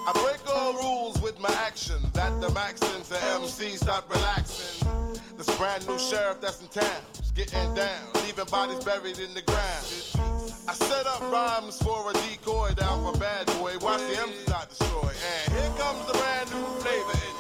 I 0.08 0.12
break 0.24 0.40
all 0.48 0.76
rules 0.76 1.22
with 1.22 1.38
my 1.42 1.54
action. 1.68 2.00
That 2.14 2.40
the 2.40 2.48
Maxins 2.56 3.10
the 3.10 3.22
MC 3.36 3.76
start 3.76 4.06
relaxing. 4.10 4.88
This 5.36 5.58
brand 5.58 5.86
new 5.90 6.00
sheriff 6.00 6.40
that's 6.40 6.62
in 6.62 6.70
town 6.70 7.04
getting 7.36 7.74
down, 7.74 8.14
leaving 8.24 8.46
bodies 8.46 8.84
buried 8.86 9.20
in 9.20 9.34
the 9.34 9.42
ground. 9.42 10.23
I 10.68 10.74
set 10.74 11.06
up 11.08 11.22
rhymes 11.32 11.78
for 11.82 12.10
a 12.10 12.14
decoy 12.14 12.74
down 12.76 13.04
for 13.04 13.20
bad 13.20 13.48
boy. 13.58 13.78
Watch 13.82 14.00
the 14.02 14.16
MCs 14.16 14.54
I 14.54 14.66
destroy. 14.66 15.12
And 15.12 15.54
here 15.54 15.74
comes 15.78 16.06
the 16.08 16.14
brand 16.14 16.50
new 16.52 16.66
flavor 16.80 17.33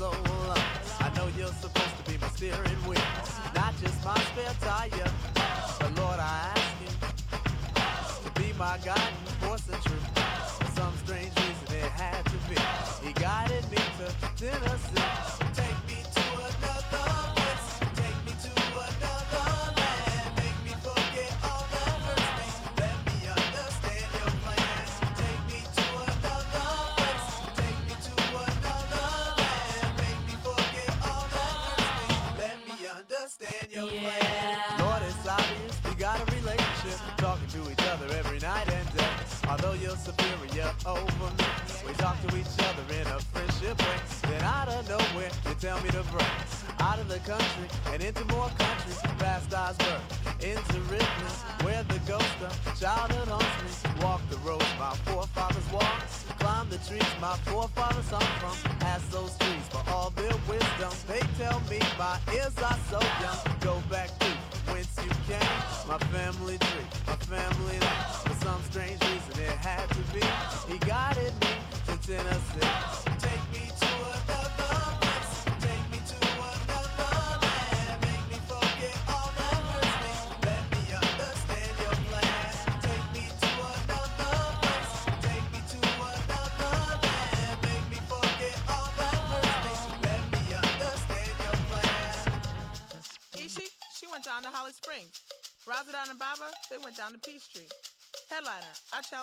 once 0.00 0.14
felt 0.14 0.26
so 0.26 0.32
alone. 0.32 0.58
I 1.00 1.12
know 1.16 1.28
you're 1.36 1.46
supposed 1.48 1.96
to 2.04 2.10
be 2.10 2.18
my 2.18 2.28
steering 2.28 2.82
wheel, 2.86 3.00
not 3.54 3.74
just 3.80 4.04
my 4.04 4.18
spare 4.18 4.54
tire. 4.60 5.15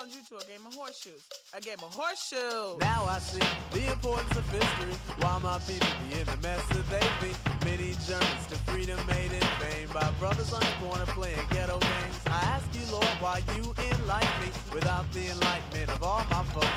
Challenge 0.04 0.16
you 0.30 0.38
to 0.38 0.44
a 0.44 0.48
game 0.48 0.66
of 0.66 0.74
horseshoes. 0.74 1.24
A 1.54 1.62
game 1.62 1.78
of 1.82 1.94
horseshoes. 1.94 2.80
Now 2.80 3.06
I 3.06 3.20
see 3.20 3.42
the 3.72 3.92
importance 3.92 4.38
of 4.38 4.50
history. 4.50 4.94
Why 5.20 5.40
my 5.40 5.60
people 5.60 5.88
be 6.10 6.20
in 6.20 6.26
the 6.26 6.38
mess 6.42 6.66
that 6.70 6.90
they 6.90 7.08
be. 7.22 7.32
Many 7.66 7.96
journeys 8.08 8.46
to 8.50 8.58
freedom 8.68 9.00
made 9.08 9.32
in 9.32 9.48
vain 9.62 9.88
by 9.94 10.10
brothers 10.20 10.52
on 10.54 10.60
the 10.60 10.74
corner 10.86 11.06
playing 11.08 11.40
ghetto 11.52 11.80
games. 11.80 12.20
I 12.28 12.42
ask 12.56 12.68
you, 12.74 12.92
Lord, 12.92 13.16
why 13.20 13.42
you 13.56 13.64
enlighten 13.92 14.42
me 14.42 14.52
without 14.74 15.12
the 15.14 15.28
enlightenment 15.30 15.90
of 15.90 16.04
all 16.04 16.24
my 16.30 16.44
folks. 16.52 16.68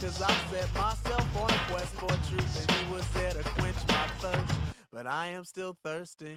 Cause 0.00 0.20
I 0.20 0.32
set 0.50 0.74
myself 0.74 1.36
on 1.36 1.50
a 1.50 1.58
quest 1.70 1.94
for 1.94 2.08
truth 2.28 2.60
and 2.60 2.70
he 2.70 2.92
was 2.92 3.06
there 3.10 3.32
to 3.32 3.42
quench 3.50 3.76
my 3.88 4.06
thirst. 4.18 4.58
But 4.92 5.06
I 5.06 5.28
am 5.28 5.44
still 5.44 5.76
thirsty. 5.84 6.36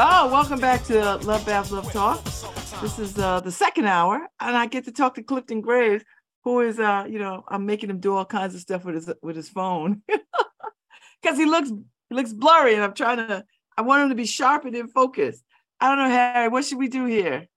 Oh, 0.00 0.30
welcome 0.30 0.60
back 0.60 0.84
to 0.84 1.16
Love 1.16 1.44
Babz 1.44 1.72
Love 1.72 1.90
Talk. 1.90 2.22
This 2.80 3.00
is 3.00 3.18
uh, 3.18 3.40
the 3.40 3.50
second 3.50 3.86
hour, 3.86 4.28
and 4.38 4.56
I 4.56 4.66
get 4.66 4.84
to 4.84 4.92
talk 4.92 5.16
to 5.16 5.24
Clifton 5.24 5.60
Graves, 5.60 6.04
who 6.44 6.60
is, 6.60 6.78
uh, 6.78 7.06
you 7.08 7.18
know, 7.18 7.42
I'm 7.48 7.66
making 7.66 7.90
him 7.90 7.98
do 7.98 8.14
all 8.14 8.24
kinds 8.24 8.54
of 8.54 8.60
stuff 8.60 8.84
with 8.84 8.94
his 8.94 9.12
with 9.22 9.34
his 9.34 9.48
phone 9.48 10.02
because 11.20 11.36
he 11.36 11.46
looks 11.46 11.70
he 11.70 12.14
looks 12.14 12.32
blurry, 12.32 12.74
and 12.74 12.84
I'm 12.84 12.94
trying 12.94 13.16
to. 13.16 13.44
I 13.76 13.82
want 13.82 14.04
him 14.04 14.10
to 14.10 14.14
be 14.14 14.24
sharp 14.24 14.66
and 14.66 14.76
in 14.76 14.86
focus. 14.86 15.42
I 15.80 15.88
don't 15.88 15.98
know, 15.98 16.14
Harry. 16.14 16.46
What 16.46 16.64
should 16.64 16.78
we 16.78 16.86
do 16.86 17.06
here? 17.06 17.48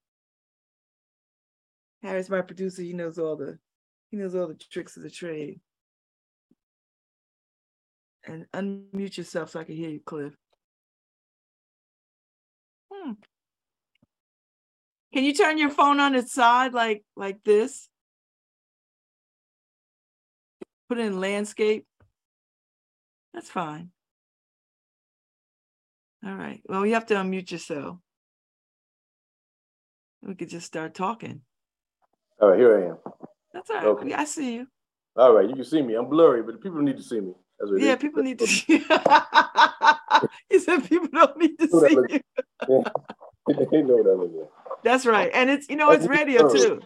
Harry's 2.02 2.28
my 2.28 2.42
producer. 2.42 2.82
He 2.82 2.94
knows 2.94 3.20
all 3.20 3.36
the 3.36 3.60
he 4.10 4.18
knows 4.18 4.34
all 4.34 4.48
the 4.48 4.56
tricks 4.56 4.98
of 4.98 5.04
the 5.04 5.12
trade. 5.12 5.60
And 8.26 8.48
unmute 8.52 9.18
yourself 9.18 9.52
so 9.52 9.60
I 9.60 9.64
can 9.64 9.76
hear 9.76 9.92
you, 9.92 10.00
Cliff. 10.04 10.34
Can 15.14 15.24
you 15.26 15.34
turn 15.34 15.58
your 15.58 15.70
phone 15.70 16.00
on 16.00 16.16
its 16.16 16.34
side 16.34 16.74
like 16.74 17.04
like 17.16 17.44
this? 17.44 17.90
Put 20.88 21.00
it 21.00 21.06
in 21.06 21.20
landscape. 21.20 21.86
That's 23.34 23.50
fine. 23.50 23.92
All 26.26 26.36
right. 26.36 26.62
Well, 26.68 26.86
you 26.86 26.94
have 26.94 27.08
to 27.08 27.16
unmute 27.16 27.52
yourself. 27.52 27.98
We 30.22 30.36
could 30.36 30.50
just 30.50 30.68
start 30.68 30.94
talking. 30.94 31.42
All 32.40 32.50
right, 32.50 32.60
here 32.60 32.78
I 32.78 32.90
am. 32.92 32.98
That's 33.54 33.70
all 33.70 33.78
right. 33.78 33.86
Okay. 33.86 34.14
I 34.14 34.26
see 34.26 34.54
you. 34.56 34.68
All 35.16 35.34
right, 35.34 35.48
you 35.50 35.56
can 35.56 35.66
see 35.66 35.82
me. 35.82 35.96
I'm 35.96 36.10
blurry, 36.10 36.44
but 36.44 36.54
the 36.54 36.60
people 36.60 36.80
need 36.82 36.98
to 36.98 37.04
see 37.04 37.20
me. 37.20 37.34
That's 37.60 37.72
what 37.72 37.82
it 37.82 37.86
Yeah, 37.86 37.94
is. 37.94 38.00
people 38.00 38.24
need 38.24 38.40
to 38.40 38.48
see. 38.48 38.78
he 40.50 40.60
said 40.60 40.88
people 40.88 41.08
don't 41.12 41.38
need 41.38 41.58
to 41.60 41.68
see 41.68 41.92
you. 41.92 42.84
they 43.48 43.82
know 43.82 43.98
what 43.98 44.08
I 44.08 44.14
look 44.14 44.32
like. 44.34 44.50
That's 45.02 45.06
right. 45.12 45.32
And 45.34 45.50
it's 45.50 45.68
you 45.70 45.76
know 45.76 45.90
it's 45.92 46.06
radio 46.06 46.48
too. 46.52 46.82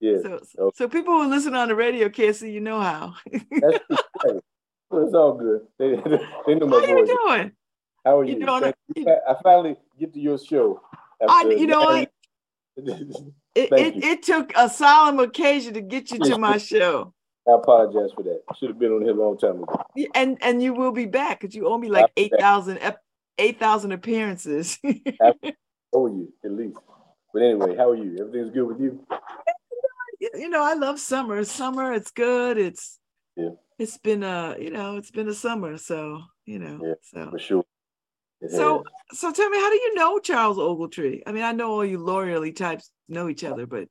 Yeah, 0.00 0.18
So 0.22 0.28
okay. 0.58 0.74
so 0.76 0.88
people 0.88 1.14
who 1.14 1.28
listen 1.28 1.54
on 1.54 1.68
the 1.68 1.74
radio 1.74 2.08
can't 2.08 2.36
see 2.36 2.50
you 2.52 2.60
know 2.60 2.80
how. 2.80 3.14
that's 3.32 3.78
right. 4.24 4.40
It's 4.92 5.14
all 5.14 5.32
good. 5.34 5.62
They, 5.78 5.96
they 6.46 6.54
know 6.54 6.66
my 6.66 6.78
How 6.80 6.86
you 6.86 6.96
voice. 7.06 7.08
doing? 7.08 7.52
How 8.04 8.18
are 8.20 8.24
You 8.24 8.34
you? 8.38 8.46
doing 8.46 8.72
I 9.06 9.34
finally 9.42 9.76
get 9.98 10.12
to 10.14 10.20
your 10.20 10.38
show. 10.38 10.80
I, 11.28 11.42
you 11.56 11.66
know 11.66 11.80
what? 11.80 12.10
It, 13.54 13.72
it, 13.72 13.94
you. 13.96 14.02
it 14.12 14.22
took 14.22 14.52
a 14.56 14.68
solemn 14.70 15.18
occasion 15.18 15.74
to 15.74 15.80
get 15.80 16.12
you 16.12 16.20
to 16.20 16.38
my 16.38 16.58
show. 16.58 17.12
I 17.48 17.54
apologize 17.56 18.12
for 18.14 18.22
that. 18.22 18.42
Should 18.56 18.68
have 18.68 18.78
been 18.78 18.92
on 18.92 19.02
here 19.02 19.10
a 19.10 19.14
long 19.20 19.36
time 19.36 19.64
ago. 19.64 19.82
And 20.14 20.38
and 20.42 20.62
you 20.62 20.74
will 20.74 20.92
be 20.92 21.06
back 21.06 21.40
because 21.40 21.56
you 21.56 21.66
owe 21.66 21.76
me 21.76 21.88
like 21.88 22.02
I'll 22.04 22.10
be 22.14 22.22
eight 22.22 22.30
back. 22.30 22.40
thousand 22.40 22.78
eight 23.38 23.58
thousand 23.58 23.90
appearances. 23.90 24.78
Owe 25.92 26.06
you 26.06 26.32
at 26.44 26.52
least. 26.52 26.76
But 27.32 27.42
anyway, 27.42 27.76
how 27.76 27.90
are 27.90 27.96
you? 27.96 28.16
Everything's 28.20 28.50
good 28.50 28.64
with 28.66 28.80
you? 28.80 29.04
you 30.34 30.48
know, 30.48 30.62
I 30.62 30.74
love 30.74 30.98
summer. 30.98 31.44
Summer, 31.44 31.92
it's 31.92 32.10
good. 32.10 32.58
It's 32.58 32.98
Yeah. 33.36 33.50
it's 33.78 33.98
been 33.98 34.22
a 34.22 34.56
you 34.58 34.70
know, 34.70 34.96
it's 34.96 35.10
been 35.10 35.28
a 35.28 35.34
summer. 35.34 35.76
So, 35.76 36.22
you 36.44 36.58
know, 36.58 36.80
Yeah, 36.82 36.94
so 37.02 37.30
For 37.30 37.38
sure. 37.38 37.64
It 38.40 38.50
so 38.50 38.84
has. 39.10 39.18
so 39.18 39.32
tell 39.32 39.50
me, 39.50 39.58
how 39.58 39.68
do 39.70 39.76
you 39.76 39.94
know 39.94 40.18
Charles 40.18 40.58
Ogletree? 40.58 41.22
I 41.26 41.32
mean, 41.32 41.42
I 41.44 41.52
know 41.52 41.70
all 41.70 41.84
you 41.84 41.98
lawyerly 41.98 42.54
types 42.54 42.90
know 43.08 43.28
each 43.28 43.44
other, 43.44 43.66
but 43.66 43.88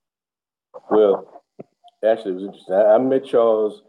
Well, 0.90 1.44
actually, 2.04 2.32
it 2.32 2.36
was 2.36 2.44
interesting. 2.46 2.76
I, 2.76 2.96
I 2.96 2.98
met 2.98 3.26
Charles, 3.26 3.84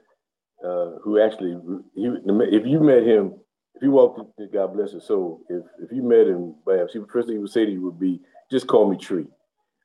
uh, 0.65 0.99
who 1.03 1.21
actually, 1.21 1.57
he, 1.95 2.07
if 2.07 2.67
you 2.67 2.81
met 2.81 3.03
him, 3.05 3.35
if 3.75 3.83
you 3.83 3.93
walked, 3.93 4.21
in, 4.39 4.51
God 4.53 4.75
bless 4.75 4.93
his 4.93 5.05
soul, 5.05 5.43
if 5.49 5.63
if 5.83 5.93
you 5.93 6.03
met 6.03 6.27
him, 6.27 6.57
perhaps 6.65 6.93
he 6.93 7.01
first 7.11 7.27
thing 7.29 7.37
he 7.37 7.41
would 7.41 7.51
say 7.51 7.65
to 7.65 7.71
you 7.73 7.83
would 7.83 7.99
be, 8.01 8.21
"Just 8.51 8.67
call 8.67 8.89
me 8.91 8.97
Tree." 8.97 9.27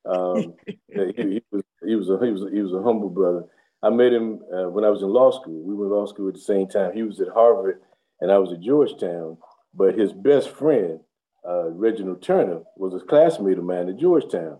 Um, 0.06 0.56
he, 0.88 1.14
he 1.16 1.44
was 1.52 1.64
he 1.86 1.96
was 1.96 2.10
a 2.10 2.20
he 2.24 2.32
was 2.32 2.44
a, 2.44 2.50
he 2.52 2.62
was 2.62 2.74
a 2.74 2.82
humble 2.82 3.10
brother. 3.10 3.46
I 3.82 3.90
met 3.90 4.14
him 4.14 4.40
uh, 4.54 4.70
when 4.70 4.86
I 4.86 4.90
was 4.90 5.02
in 5.02 5.10
law 5.10 5.32
school. 5.32 5.62
We 5.62 5.76
were 5.76 5.86
in 5.86 5.92
law 5.92 6.06
school 6.06 6.30
at 6.30 6.36
the 6.36 6.40
same 6.40 6.68
time. 6.68 6.94
He 6.94 7.04
was 7.04 7.20
at 7.20 7.28
Harvard, 7.30 7.82
and 8.22 8.32
I 8.32 8.38
was 8.38 8.54
at 8.54 8.62
Georgetown. 8.62 9.38
But 9.74 9.98
his 9.98 10.14
best 10.14 10.50
friend, 10.50 11.00
uh, 11.48 11.70
Reginald 11.72 12.22
Turner, 12.22 12.62
was 12.78 12.94
a 12.94 13.06
classmate 13.06 13.58
of 13.58 13.64
mine 13.64 13.90
at 13.90 13.98
Georgetown. 13.98 14.60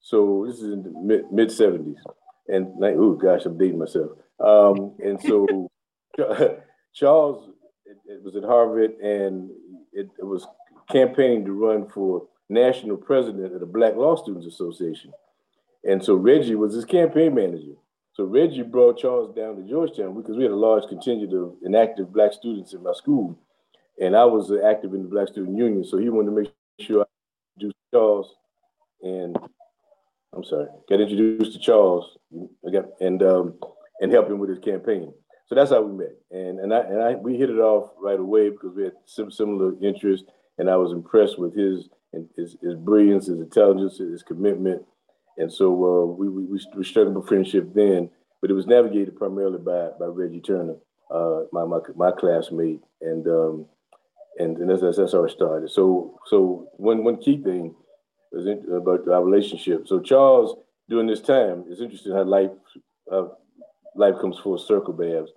So 0.00 0.44
this 0.46 0.58
is 0.58 0.72
in 0.72 0.82
the 0.82 0.90
mid 0.90 1.32
mid 1.32 1.50
seventies, 1.50 2.02
and 2.48 2.68
like, 2.78 2.94
oh 2.96 3.12
gosh, 3.12 3.44
I'm 3.44 3.58
dating 3.58 3.78
myself. 3.78 4.12
Um, 4.40 4.94
and 5.02 5.20
so 5.20 5.70
Charles 6.94 7.50
it, 7.88 7.96
it 8.06 8.22
was 8.22 8.36
at 8.36 8.44
Harvard, 8.44 8.92
and 9.00 9.50
it, 9.92 10.08
it 10.18 10.24
was 10.24 10.46
campaigning 10.90 11.44
to 11.44 11.52
run 11.52 11.88
for 11.88 12.26
national 12.48 12.96
president 12.96 13.54
of 13.54 13.60
the 13.60 13.66
Black 13.66 13.96
Law 13.96 14.16
Students 14.16 14.46
Association. 14.46 15.12
And 15.84 16.02
so 16.04 16.14
Reggie 16.14 16.54
was 16.54 16.74
his 16.74 16.84
campaign 16.84 17.34
manager. 17.34 17.74
So 18.14 18.24
Reggie 18.24 18.62
brought 18.62 18.98
Charles 18.98 19.34
down 19.34 19.56
to 19.56 19.62
Georgetown 19.62 20.14
because 20.14 20.36
we 20.36 20.42
had 20.42 20.52
a 20.52 20.56
large 20.56 20.88
contingent 20.88 21.32
of 21.32 21.54
inactive 21.62 22.12
black 22.12 22.32
students 22.32 22.74
in 22.74 22.82
my 22.82 22.92
school. 22.92 23.38
And 24.00 24.16
I 24.16 24.24
was 24.24 24.52
active 24.64 24.94
in 24.94 25.02
the 25.02 25.08
Black 25.08 25.28
Student 25.28 25.56
Union. 25.56 25.84
So 25.84 25.98
he 25.98 26.08
wanted 26.08 26.30
to 26.30 26.36
make 26.36 26.52
sure 26.80 27.02
I 27.02 27.04
introduced 27.56 27.76
Charles 27.92 28.34
and 29.02 29.36
I'm 30.34 30.44
sorry, 30.44 30.66
got 30.88 31.00
introduced 31.00 31.52
to 31.52 31.58
Charles 31.58 32.16
and 33.00 33.22
um, 33.22 33.54
and 34.00 34.12
help 34.12 34.28
him 34.28 34.38
with 34.38 34.50
his 34.50 34.58
campaign. 34.58 35.12
So 35.46 35.54
that's 35.54 35.70
how 35.70 35.82
we 35.82 35.96
met. 35.96 36.14
And 36.30 36.60
and 36.60 36.74
I 36.74 36.80
and 36.80 37.02
I 37.02 37.14
we 37.14 37.36
hit 37.36 37.50
it 37.50 37.58
off 37.58 37.92
right 37.98 38.20
away 38.20 38.50
because 38.50 38.74
we 38.74 38.84
had 38.84 38.92
some 39.06 39.30
similar 39.30 39.72
interests, 39.82 40.26
and 40.58 40.68
I 40.68 40.76
was 40.76 40.92
impressed 40.92 41.38
with 41.38 41.56
his 41.56 41.88
and 42.12 42.28
his, 42.36 42.56
his 42.62 42.74
brilliance, 42.74 43.26
his 43.26 43.40
intelligence, 43.40 43.98
his 43.98 44.22
commitment. 44.22 44.82
And 45.36 45.52
so 45.52 45.66
uh, 45.68 46.06
we, 46.06 46.28
we 46.28 46.44
we 46.44 46.58
up 47.06 47.16
a 47.16 47.26
friendship 47.26 47.72
then, 47.74 48.10
but 48.40 48.50
it 48.50 48.54
was 48.54 48.66
navigated 48.66 49.16
primarily 49.16 49.58
by 49.58 49.90
by 49.98 50.06
Reggie 50.06 50.40
Turner, 50.40 50.76
uh, 51.10 51.42
my 51.52 51.64
my 51.64 51.78
my 51.94 52.10
classmate, 52.10 52.80
and 53.00 53.26
um, 53.28 53.66
and 54.38 54.58
and 54.58 54.68
that's 54.70 54.80
that's 54.96 55.12
how 55.12 55.24
it 55.24 55.30
started. 55.30 55.70
So 55.70 56.18
so 56.26 56.68
one 56.76 57.04
one 57.04 57.18
key 57.18 57.42
thing 57.42 57.74
was 58.32 58.46
in, 58.46 58.64
about 58.74 59.06
our 59.08 59.24
relationship. 59.24 59.86
So 59.86 60.00
Charles, 60.00 60.56
during 60.88 61.06
this 61.06 61.20
time, 61.20 61.64
it's 61.68 61.80
interesting 61.80 62.12
how 62.12 62.24
life 62.24 62.50
uh, 63.12 63.28
life 63.94 64.16
comes 64.20 64.38
full 64.38 64.58
circle, 64.58 64.92
Babz. 64.94 65.30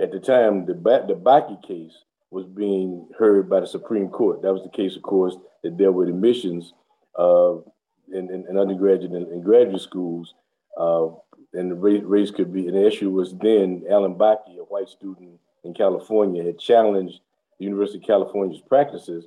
At 0.00 0.12
the 0.12 0.18
time, 0.20 0.66
the 0.66 0.74
ba- 0.74 1.04
the 1.06 1.14
Bakke 1.14 1.62
case 1.62 1.94
was 2.30 2.46
being 2.46 3.08
heard 3.18 3.48
by 3.48 3.60
the 3.60 3.66
Supreme 3.66 4.08
Court. 4.08 4.42
That 4.42 4.52
was 4.52 4.62
the 4.62 4.70
case, 4.70 4.96
of 4.96 5.02
course, 5.02 5.36
that 5.62 5.76
dealt 5.76 5.94
with 5.94 6.08
admissions 6.08 6.72
uh, 7.18 7.56
in, 8.12 8.30
in, 8.30 8.44
in 8.48 8.58
undergraduate 8.58 9.12
and, 9.12 9.28
and 9.28 9.44
graduate 9.44 9.80
schools. 9.80 10.34
Uh, 10.78 11.08
and 11.54 11.70
the 11.70 11.74
race, 11.74 12.02
race 12.04 12.30
could 12.30 12.52
be, 12.52 12.70
the 12.70 12.86
issue 12.86 13.10
was 13.10 13.34
then 13.38 13.84
Alan 13.90 14.14
Bakke, 14.14 14.58
a 14.58 14.64
white 14.64 14.88
student 14.88 15.38
in 15.64 15.72
California, 15.72 16.44
had 16.44 16.58
challenged 16.58 17.20
the 17.58 17.64
University 17.64 17.98
of 17.98 18.04
California's 18.04 18.60
practices 18.68 19.26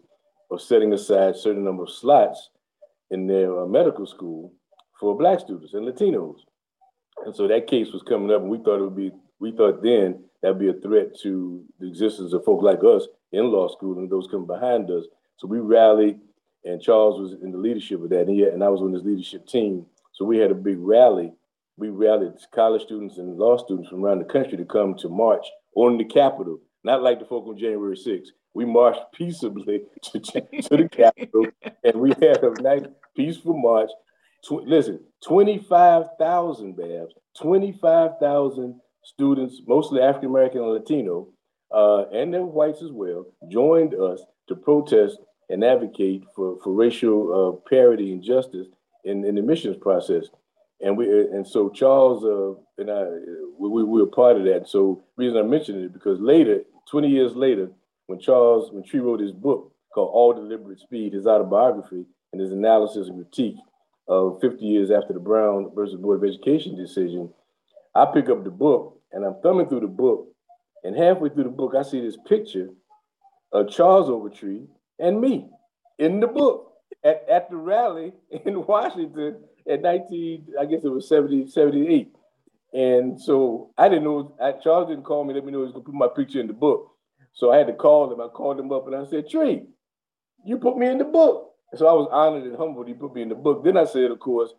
of 0.51 0.61
setting 0.61 0.93
aside 0.93 1.35
certain 1.35 1.63
number 1.63 1.83
of 1.83 1.89
slots 1.89 2.49
in 3.11 3.27
their 3.27 3.61
uh, 3.61 3.65
medical 3.65 4.05
school 4.05 4.53
for 4.99 5.17
black 5.17 5.39
students 5.39 5.73
and 5.73 5.87
Latinos. 5.87 6.37
And 7.25 7.35
so 7.35 7.47
that 7.47 7.67
case 7.67 7.91
was 7.91 8.03
coming 8.03 8.31
up, 8.31 8.41
and 8.41 8.49
we 8.49 8.59
thought 8.59 8.79
it 8.79 8.83
would 8.83 8.95
be, 8.95 9.11
we 9.39 9.51
thought 9.51 9.81
then 9.81 10.23
that'd 10.41 10.59
be 10.59 10.69
a 10.69 10.73
threat 10.73 11.17
to 11.21 11.63
the 11.79 11.87
existence 11.87 12.33
of 12.33 12.45
folk 12.45 12.61
like 12.61 12.83
us 12.83 13.07
in 13.31 13.51
law 13.51 13.67
school 13.67 13.97
and 13.97 14.09
those 14.09 14.27
coming 14.29 14.47
behind 14.47 14.89
us. 14.89 15.05
So 15.37 15.47
we 15.47 15.59
rallied, 15.59 16.19
and 16.65 16.81
Charles 16.81 17.19
was 17.19 17.41
in 17.41 17.51
the 17.51 17.57
leadership 17.57 18.03
of 18.03 18.09
that, 18.09 18.21
and, 18.21 18.29
he, 18.29 18.43
and 18.43 18.63
I 18.63 18.69
was 18.69 18.81
on 18.81 18.93
his 18.93 19.03
leadership 19.03 19.47
team. 19.47 19.85
So 20.13 20.25
we 20.25 20.37
had 20.37 20.51
a 20.51 20.55
big 20.55 20.77
rally. 20.79 21.31
We 21.77 21.89
rallied 21.89 22.33
college 22.53 22.83
students 22.83 23.17
and 23.17 23.37
law 23.37 23.57
students 23.57 23.89
from 23.89 24.03
around 24.03 24.19
the 24.19 24.25
country 24.25 24.57
to 24.57 24.65
come 24.65 24.95
to 24.95 25.09
march 25.09 25.45
on 25.75 25.97
the 25.97 26.03
Capitol, 26.03 26.59
not 26.83 27.01
like 27.01 27.19
the 27.19 27.25
folk 27.25 27.47
on 27.47 27.57
January 27.57 27.95
6th. 27.95 28.27
We 28.53 28.65
marched 28.65 29.01
peaceably 29.13 29.83
to, 30.03 30.19
to 30.19 30.77
the 30.77 30.89
Capitol, 30.91 31.47
and 31.83 31.95
we 31.95 32.09
had 32.09 32.43
a 32.43 32.61
nice, 32.61 32.83
peaceful 33.15 33.57
march. 33.57 33.89
Tw- 34.43 34.63
listen, 34.65 34.99
25,000 35.25 36.75
Babz, 36.75 37.13
25,000 37.37 38.81
students, 39.03 39.61
mostly 39.67 40.01
African 40.01 40.29
American 40.29 40.61
and 40.61 40.71
Latino, 40.71 41.27
uh, 41.73 42.05
and 42.09 42.33
then 42.33 42.51
whites 42.53 42.81
as 42.81 42.91
well, 42.91 43.25
joined 43.49 43.93
us 43.93 44.21
to 44.47 44.55
protest 44.55 45.17
and 45.49 45.63
advocate 45.63 46.23
for, 46.35 46.57
for 46.63 46.73
racial 46.73 47.61
uh, 47.63 47.69
parity 47.69 48.11
and 48.11 48.23
justice 48.23 48.67
in, 49.03 49.23
in 49.25 49.35
the 49.35 49.41
admissions 49.41 49.77
process. 49.77 50.25
And 50.81 50.97
we 50.97 51.09
and 51.09 51.45
so 51.45 51.69
Charles 51.69 52.23
uh, 52.23 52.81
and 52.81 52.89
I 52.89 53.03
we, 53.59 53.83
we 53.83 54.01
were 54.01 54.07
part 54.07 54.37
of 54.37 54.45
that. 54.45 54.67
So 54.67 55.03
reason 55.17 55.37
I 55.37 55.43
mentioned 55.43 55.83
it 55.83 55.93
because 55.93 56.19
later, 56.21 56.61
20 56.89 57.09
years 57.09 57.35
later, 57.35 57.69
when 58.07 58.19
Charles 58.19 58.71
when 58.71 58.83
Tree 58.83 59.01
wrote 59.01 59.19
his 59.19 59.33
book 59.33 59.73
called 59.93 60.11
All 60.13 60.33
Deliberate 60.33 60.79
Speed, 60.79 61.13
his 61.13 61.27
autobiography 61.27 62.05
and 62.31 62.41
his 62.41 62.51
analysis 62.51 63.07
and 63.07 63.17
critique 63.17 63.57
of 64.07 64.39
50 64.41 64.65
years 64.65 64.89
after 64.89 65.13
the 65.13 65.19
Brown 65.19 65.71
versus 65.75 65.99
Board 65.99 66.23
of 66.23 66.29
Education 66.29 66.75
decision, 66.75 67.29
I 67.95 68.05
pick 68.13 68.29
up 68.29 68.43
the 68.43 68.51
book 68.51 68.99
and 69.11 69.25
I'm 69.25 69.35
thumbing 69.41 69.67
through 69.67 69.81
the 69.81 69.87
book, 69.87 70.27
and 70.83 70.95
halfway 70.95 71.29
through 71.29 71.45
the 71.45 71.49
book, 71.49 71.73
I 71.77 71.83
see 71.83 71.99
this 71.99 72.17
picture 72.27 72.69
of 73.51 73.69
Charles 73.69 74.09
Ogletree 74.09 74.67
and 74.99 75.19
me 75.19 75.49
in 75.97 76.19
the 76.19 76.27
book 76.27 76.73
at, 77.03 77.25
at 77.29 77.49
the 77.49 77.57
rally 77.57 78.13
in 78.45 78.65
Washington 78.65 79.43
at 79.69 79.81
19, 79.81 80.47
I 80.59 80.65
guess 80.65 80.83
it 80.83 80.89
was 80.89 81.07
70, 81.09 81.47
78. 81.47 82.13
And 82.71 83.19
so 83.19 83.71
I 83.77 83.89
didn't 83.89 84.03
know, 84.03 84.35
Charles 84.63 84.89
didn't 84.89 85.03
call 85.03 85.23
me, 85.23 85.33
let 85.33 85.45
me 85.45 85.51
know 85.51 85.59
he 85.59 85.65
was 85.65 85.73
gonna 85.73 85.85
put 85.85 85.95
my 85.95 86.07
picture 86.07 86.39
in 86.39 86.47
the 86.47 86.53
book. 86.53 86.91
So 87.33 87.51
I 87.51 87.57
had 87.57 87.67
to 87.67 87.73
call 87.73 88.11
him. 88.11 88.21
I 88.21 88.27
called 88.27 88.59
him 88.59 88.71
up 88.71 88.87
and 88.87 88.95
I 88.95 89.05
said, 89.05 89.29
Tree, 89.29 89.63
you 90.45 90.57
put 90.57 90.77
me 90.77 90.87
in 90.87 90.97
the 90.97 91.05
book. 91.05 91.53
So 91.75 91.87
I 91.87 91.93
was 91.93 92.09
honored 92.11 92.43
and 92.43 92.57
humbled 92.57 92.87
he 92.87 92.93
put 92.93 93.13
me 93.13 93.21
in 93.21 93.29
the 93.29 93.35
book. 93.35 93.63
Then 93.63 93.77
I 93.77 93.85
said, 93.85 94.11
of 94.11 94.19
course, 94.19 94.53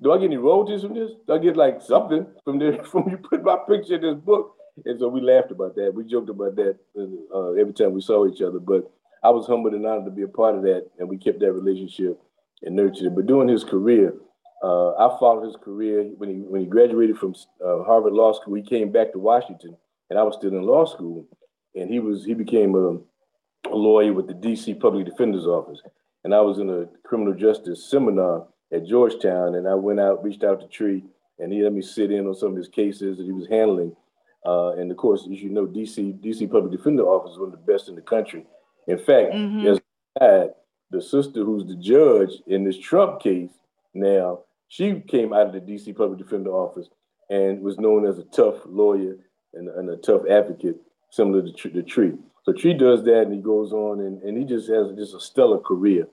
do 0.00 0.12
I 0.12 0.18
get 0.18 0.26
any 0.26 0.36
royalties 0.36 0.82
from 0.82 0.94
this? 0.94 1.10
Do 1.26 1.34
I 1.34 1.38
get 1.38 1.56
like 1.56 1.82
something 1.82 2.26
from 2.44 2.58
this, 2.58 2.76
from 2.90 3.08
you 3.08 3.18
put 3.18 3.42
my 3.42 3.56
picture 3.68 3.96
in 3.96 4.02
this 4.02 4.14
book? 4.14 4.54
And 4.84 4.98
so 4.98 5.08
we 5.08 5.20
laughed 5.20 5.50
about 5.50 5.74
that. 5.74 5.92
We 5.92 6.04
joked 6.04 6.30
about 6.30 6.54
that 6.56 6.78
uh, 7.34 7.52
every 7.52 7.72
time 7.72 7.92
we 7.92 8.00
saw 8.00 8.26
each 8.26 8.40
other. 8.40 8.60
But 8.60 8.88
I 9.24 9.30
was 9.30 9.46
humbled 9.46 9.74
and 9.74 9.84
honored 9.84 10.04
to 10.04 10.10
be 10.12 10.22
a 10.22 10.28
part 10.28 10.54
of 10.54 10.62
that. 10.62 10.86
And 10.98 11.08
we 11.08 11.18
kept 11.18 11.40
that 11.40 11.52
relationship 11.52 12.20
and 12.62 12.76
nurtured 12.76 13.06
it. 13.06 13.16
But 13.16 13.26
during 13.26 13.48
his 13.48 13.64
career, 13.64 14.14
uh, 14.62 14.90
I 14.92 15.18
followed 15.18 15.46
his 15.46 15.56
career 15.56 16.04
when 16.16 16.30
he 16.30 16.36
when 16.36 16.60
he 16.60 16.66
graduated 16.66 17.18
from 17.18 17.34
uh, 17.64 17.84
Harvard 17.84 18.12
Law 18.12 18.32
School. 18.32 18.54
He 18.54 18.62
came 18.62 18.90
back 18.90 19.12
to 19.12 19.18
Washington, 19.18 19.76
and 20.10 20.18
I 20.18 20.22
was 20.22 20.34
still 20.34 20.50
in 20.50 20.62
law 20.62 20.84
school. 20.84 21.26
And 21.74 21.88
he 21.88 22.00
was 22.00 22.24
he 22.24 22.34
became 22.34 22.74
a, 22.74 22.98
a 23.68 23.76
lawyer 23.76 24.12
with 24.12 24.26
the 24.26 24.34
D.C. 24.34 24.74
Public 24.74 25.06
Defender's 25.06 25.46
Office, 25.46 25.80
and 26.24 26.34
I 26.34 26.40
was 26.40 26.58
in 26.58 26.70
a 26.70 26.86
criminal 27.06 27.34
justice 27.34 27.88
seminar 27.88 28.46
at 28.72 28.86
Georgetown, 28.86 29.54
and 29.54 29.66
I 29.68 29.74
went 29.74 30.00
out, 30.00 30.22
reached 30.22 30.44
out 30.44 30.60
to 30.60 30.66
Tree, 30.68 31.04
and 31.38 31.52
he 31.52 31.62
let 31.62 31.72
me 31.72 31.82
sit 31.82 32.10
in 32.10 32.26
on 32.26 32.34
some 32.34 32.50
of 32.52 32.56
his 32.56 32.68
cases 32.68 33.16
that 33.18 33.24
he 33.24 33.32
was 33.32 33.46
handling. 33.48 33.94
Uh, 34.46 34.70
and 34.72 34.90
of 34.90 34.96
course, 34.96 35.22
as 35.30 35.42
you 35.42 35.50
know, 35.50 35.66
DC 35.66 36.20
DC 36.20 36.50
Public 36.50 36.72
Defender 36.72 37.04
Office 37.04 37.32
is 37.32 37.38
one 37.38 37.52
of 37.52 37.52
the 37.52 37.72
best 37.72 37.88
in 37.88 37.94
the 37.94 38.02
country. 38.02 38.46
In 38.86 38.98
fact, 38.98 39.32
Mhm. 39.32 39.66
as 39.66 39.80
I 40.20 40.50
the 40.90 41.02
sister 41.02 41.44
who's 41.44 41.66
the 41.66 41.76
judge 41.76 42.32
in 42.46 42.64
this 42.64 42.78
Trump 42.78 43.20
case 43.20 43.50
now, 43.94 44.40
she 44.68 45.00
came 45.00 45.32
out 45.34 45.46
of 45.48 45.52
the 45.52 45.60
DC 45.60 45.92
Public 45.94 46.18
Defender 46.18 46.50
Office 46.50 46.88
and 47.28 47.60
was 47.62 47.78
known 47.78 48.06
as 48.06 48.18
a 48.18 48.24
tough 48.24 48.64
lawyer 48.64 49.16
and, 49.52 49.68
and 49.68 49.90
a 49.90 49.96
tough 49.96 50.22
advocate, 50.30 50.76
similar 51.10 51.42
to 51.42 51.68
the 51.68 51.82
Tree. 51.82 52.14
So 52.44 52.52
Tree 52.54 52.72
does 52.72 53.02
that, 53.04 53.22
and 53.24 53.34
he 53.34 53.40
goes 53.40 53.72
on, 53.74 54.00
and, 54.00 54.22
and 54.22 54.38
he 54.38 54.44
just 54.44 54.68
has 54.70 54.90
just 54.92 55.14
a 55.14 55.20
stellar 55.20 55.58
career 55.58 56.08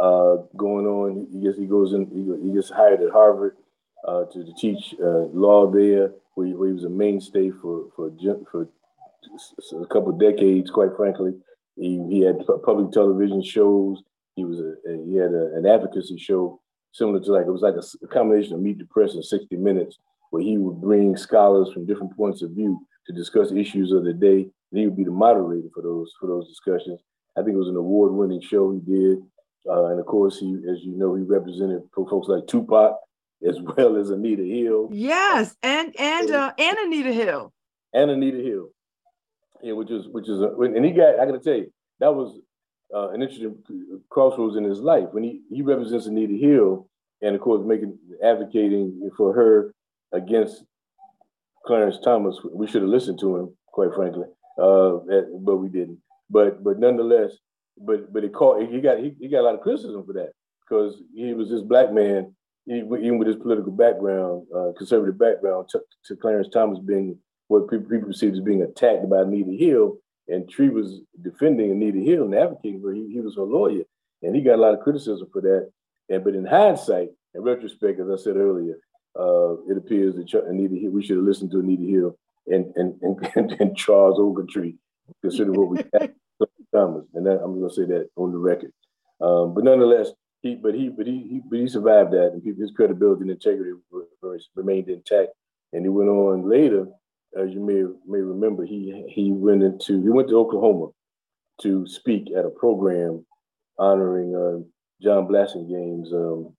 uh, 0.00 0.36
going 0.56 0.86
on. 0.86 1.26
He 1.32 1.40
gets 1.40 1.58
he 1.58 1.66
goes 1.66 1.92
in. 1.92 2.06
He, 2.42 2.52
gets 2.54 2.70
hired 2.70 3.02
at 3.02 3.12
Harvard 3.12 3.56
uh, 4.06 4.24
to, 4.24 4.44
to 4.44 4.52
teach 4.58 4.94
uh, 5.02 5.26
law 5.32 5.70
there, 5.70 6.12
where 6.34 6.46
he, 6.46 6.54
where 6.54 6.68
he 6.68 6.74
was 6.74 6.84
a 6.84 6.88
mainstay 6.90 7.50
for 7.50 7.86
for 7.96 8.10
for 8.50 8.68
a 9.82 9.86
couple 9.86 10.10
of 10.10 10.20
decades. 10.20 10.70
Quite 10.70 10.96
frankly, 10.96 11.32
he 11.76 12.02
he 12.08 12.20
had 12.20 12.38
public 12.64 12.92
television 12.92 13.42
shows. 13.42 14.02
He 14.36 14.44
was 14.44 14.60
a, 14.60 14.74
a- 14.88 15.04
he 15.04 15.16
had 15.16 15.32
a, 15.32 15.54
an 15.56 15.66
advocacy 15.66 16.18
show 16.18 16.60
similar 16.92 17.20
to 17.20 17.32
like 17.32 17.46
it 17.46 17.50
was 17.50 17.62
like 17.62 17.74
a 17.76 18.06
combination 18.08 18.54
of 18.54 18.60
Meet 18.60 18.78
the 18.78 18.84
Press 18.86 19.14
and 19.14 19.24
60 19.24 19.56
Minutes, 19.56 19.98
where 20.30 20.42
he 20.42 20.58
would 20.58 20.80
bring 20.80 21.16
scholars 21.16 21.70
from 21.72 21.86
different 21.86 22.16
points 22.16 22.42
of 22.42 22.50
view 22.52 22.80
to 23.06 23.12
discuss 23.12 23.52
issues 23.52 23.92
of 23.92 24.04
the 24.04 24.12
day. 24.12 24.48
And 24.70 24.78
he 24.80 24.86
would 24.86 24.96
be 24.96 25.04
the 25.04 25.10
moderator 25.10 25.68
for 25.74 25.82
those 25.82 26.12
for 26.20 26.26
those 26.26 26.48
discussions. 26.48 27.00
I 27.36 27.42
think 27.42 27.54
it 27.54 27.58
was 27.58 27.68
an 27.68 27.76
award-winning 27.76 28.40
show 28.40 28.72
he 28.72 28.80
did, 28.80 29.18
uh, 29.68 29.86
and 29.86 30.00
of 30.00 30.06
course 30.06 30.38
he, 30.38 30.54
as 30.70 30.82
you 30.82 30.96
know, 30.96 31.14
he 31.14 31.22
represented 31.22 31.82
for 31.94 32.08
folks 32.08 32.28
like 32.28 32.46
Tupac 32.46 32.96
as 33.46 33.58
well 33.76 33.96
as 33.96 34.10
Anita 34.10 34.42
Hill 34.42 34.88
Yes, 34.92 35.56
and 35.62 35.94
and 35.98 36.30
uh, 36.30 36.52
and 36.58 36.78
Anita 36.78 37.12
Hill. 37.12 37.52
and 37.92 38.10
Anita 38.10 38.38
Hill. 38.38 38.68
Yeah, 39.62 39.72
which 39.72 39.90
is 39.90 40.06
which 40.08 40.28
is, 40.28 40.40
a, 40.40 40.48
and 40.60 40.84
he 40.84 40.92
got. 40.92 41.18
I 41.18 41.26
got 41.26 41.32
to 41.32 41.40
tell 41.40 41.54
you, 41.56 41.72
that 42.00 42.14
was 42.14 42.38
uh, 42.94 43.10
an 43.10 43.22
interesting 43.22 43.56
crossroads 44.08 44.56
in 44.56 44.64
his 44.64 44.80
life 44.80 45.08
when 45.12 45.24
he 45.24 45.40
he 45.50 45.62
represents 45.62 46.06
Anita 46.06 46.34
Hill, 46.34 46.88
and 47.22 47.34
of 47.34 47.40
course 47.40 47.66
making 47.66 47.98
advocating 48.22 49.10
for 49.16 49.32
her 49.32 49.74
against 50.12 50.62
Clarence 51.66 51.98
Thomas. 52.04 52.38
We 52.52 52.66
should 52.68 52.82
have 52.82 52.90
listened 52.90 53.18
to 53.20 53.36
him, 53.36 53.56
quite 53.66 53.92
frankly, 53.94 54.26
uh, 54.62 54.98
but 55.40 55.56
we 55.56 55.68
didn't. 55.68 55.98
But 56.30 56.62
but 56.62 56.78
nonetheless, 56.78 57.32
but 57.80 58.12
but 58.12 58.22
he 58.22 58.28
caught. 58.28 58.68
He 58.68 58.80
got 58.80 58.98
he, 58.98 59.14
he 59.20 59.28
got 59.28 59.40
a 59.40 59.46
lot 59.46 59.54
of 59.54 59.60
criticism 59.60 60.04
for 60.04 60.12
that 60.14 60.32
because 60.68 61.02
he 61.14 61.34
was 61.34 61.48
this 61.48 61.62
black 61.62 61.92
man, 61.92 62.34
even 62.66 63.18
with 63.18 63.28
his 63.28 63.36
political 63.36 63.72
background, 63.72 64.46
uh, 64.54 64.72
conservative 64.76 65.18
background, 65.18 65.68
to, 65.70 65.80
to 66.06 66.16
Clarence 66.16 66.48
Thomas 66.52 66.78
being 66.78 67.18
what 67.48 67.70
people, 67.70 67.88
people 67.88 68.08
perceived 68.08 68.34
as 68.34 68.40
being 68.40 68.62
attacked 68.62 69.08
by 69.08 69.22
Anita 69.22 69.52
Hill, 69.52 69.96
and 70.28 70.48
Tree 70.48 70.68
was 70.68 71.00
defending 71.22 71.70
Anita 71.70 71.98
Hill 71.98 72.24
and 72.24 72.34
advocating 72.34 72.82
for. 72.82 72.92
He, 72.92 73.08
he 73.12 73.20
was 73.20 73.36
her 73.36 73.42
lawyer, 73.42 73.84
and 74.22 74.34
he 74.34 74.42
got 74.42 74.58
a 74.58 74.62
lot 74.62 74.74
of 74.74 74.80
criticism 74.80 75.28
for 75.32 75.40
that. 75.42 75.70
And 76.08 76.24
but 76.24 76.34
in 76.34 76.44
hindsight, 76.44 77.08
in 77.34 77.42
retrospect, 77.42 78.00
as 78.00 78.08
I 78.10 78.22
said 78.22 78.36
earlier, 78.36 78.78
uh, 79.18 79.54
it 79.68 79.76
appears 79.76 80.16
that 80.16 80.32
Anita 80.46 80.76
Hill, 80.76 80.90
we 80.90 81.04
should 81.04 81.16
have 81.16 81.26
listened 81.26 81.50
to 81.52 81.60
Anita 81.60 81.84
Hill 81.84 82.18
and 82.46 82.72
and 82.76 83.00
and, 83.02 83.52
and, 83.60 83.76
Charles 83.76 84.18
Ogletree, 84.18 84.76
consider 85.22 85.52
what 85.52 85.68
we 85.68 85.78
had 85.98 86.14
Thomas, 86.74 87.04
and 87.14 87.26
that, 87.26 87.40
I'm 87.42 87.58
going 87.58 87.68
to 87.68 87.74
say 87.74 87.84
that 87.86 88.08
on 88.16 88.32
the 88.32 88.38
record. 88.38 88.72
Um, 89.20 89.54
but 89.54 89.64
nonetheless, 89.64 90.10
he 90.42 90.54
but 90.54 90.74
he 90.74 90.88
but 90.88 91.06
he, 91.06 91.26
he 91.28 91.40
but 91.48 91.58
he 91.58 91.68
survived 91.68 92.12
that, 92.12 92.32
and 92.32 92.58
his 92.58 92.70
credibility 92.70 93.22
and 93.22 93.30
integrity 93.30 93.72
remained 94.54 94.88
intact. 94.88 95.30
And 95.72 95.84
he 95.84 95.88
went 95.88 96.08
on 96.08 96.48
later, 96.48 96.86
as 97.36 97.50
you 97.50 97.60
may 97.60 97.82
may 98.06 98.22
remember, 98.22 98.64
he 98.64 99.04
he 99.08 99.32
went 99.32 99.62
into 99.62 100.00
he 100.00 100.08
went 100.08 100.28
to 100.28 100.38
Oklahoma 100.38 100.88
to 101.62 101.86
speak 101.86 102.30
at 102.36 102.44
a 102.44 102.50
program 102.50 103.26
honoring 103.78 104.34
uh, 104.34 104.62
John 105.02 105.26
Blassingame's. 105.26 106.12
Um, 106.12 106.54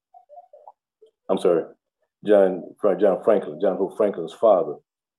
I'm 1.28 1.38
sorry, 1.38 1.64
John 2.26 2.62
John 3.00 3.22
Franklin, 3.24 3.60
John 3.60 3.76
Hope 3.76 3.96
Franklin's 3.96 4.34
father, 4.34 4.74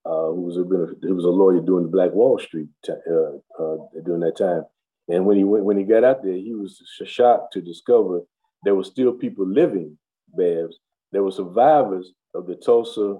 uh, 0.05 0.27
who 0.31 0.41
was 0.41 0.57
a 0.57 0.63
who 0.63 1.15
was 1.15 1.25
a 1.25 1.29
lawyer 1.29 1.61
during 1.61 1.85
the 1.85 1.91
Black 1.91 2.11
Wall 2.11 2.37
Street 2.37 2.69
uh, 2.87 3.63
uh, 3.63 3.77
during 4.03 4.21
that 4.21 4.37
time. 4.37 4.63
And 5.09 5.25
when 5.25 5.37
he 5.37 5.43
went, 5.43 5.65
when 5.65 5.77
he 5.77 5.83
got 5.83 6.03
out 6.03 6.23
there, 6.23 6.33
he 6.33 6.53
was 6.53 6.81
shocked 7.05 7.53
to 7.53 7.61
discover 7.61 8.21
there 8.63 8.75
were 8.75 8.83
still 8.83 9.11
people 9.13 9.45
living, 9.45 9.97
Babz. 10.37 10.75
There 11.11 11.23
were 11.23 11.31
survivors 11.31 12.13
of 12.33 12.47
the 12.47 12.55
Tulsa 12.55 13.17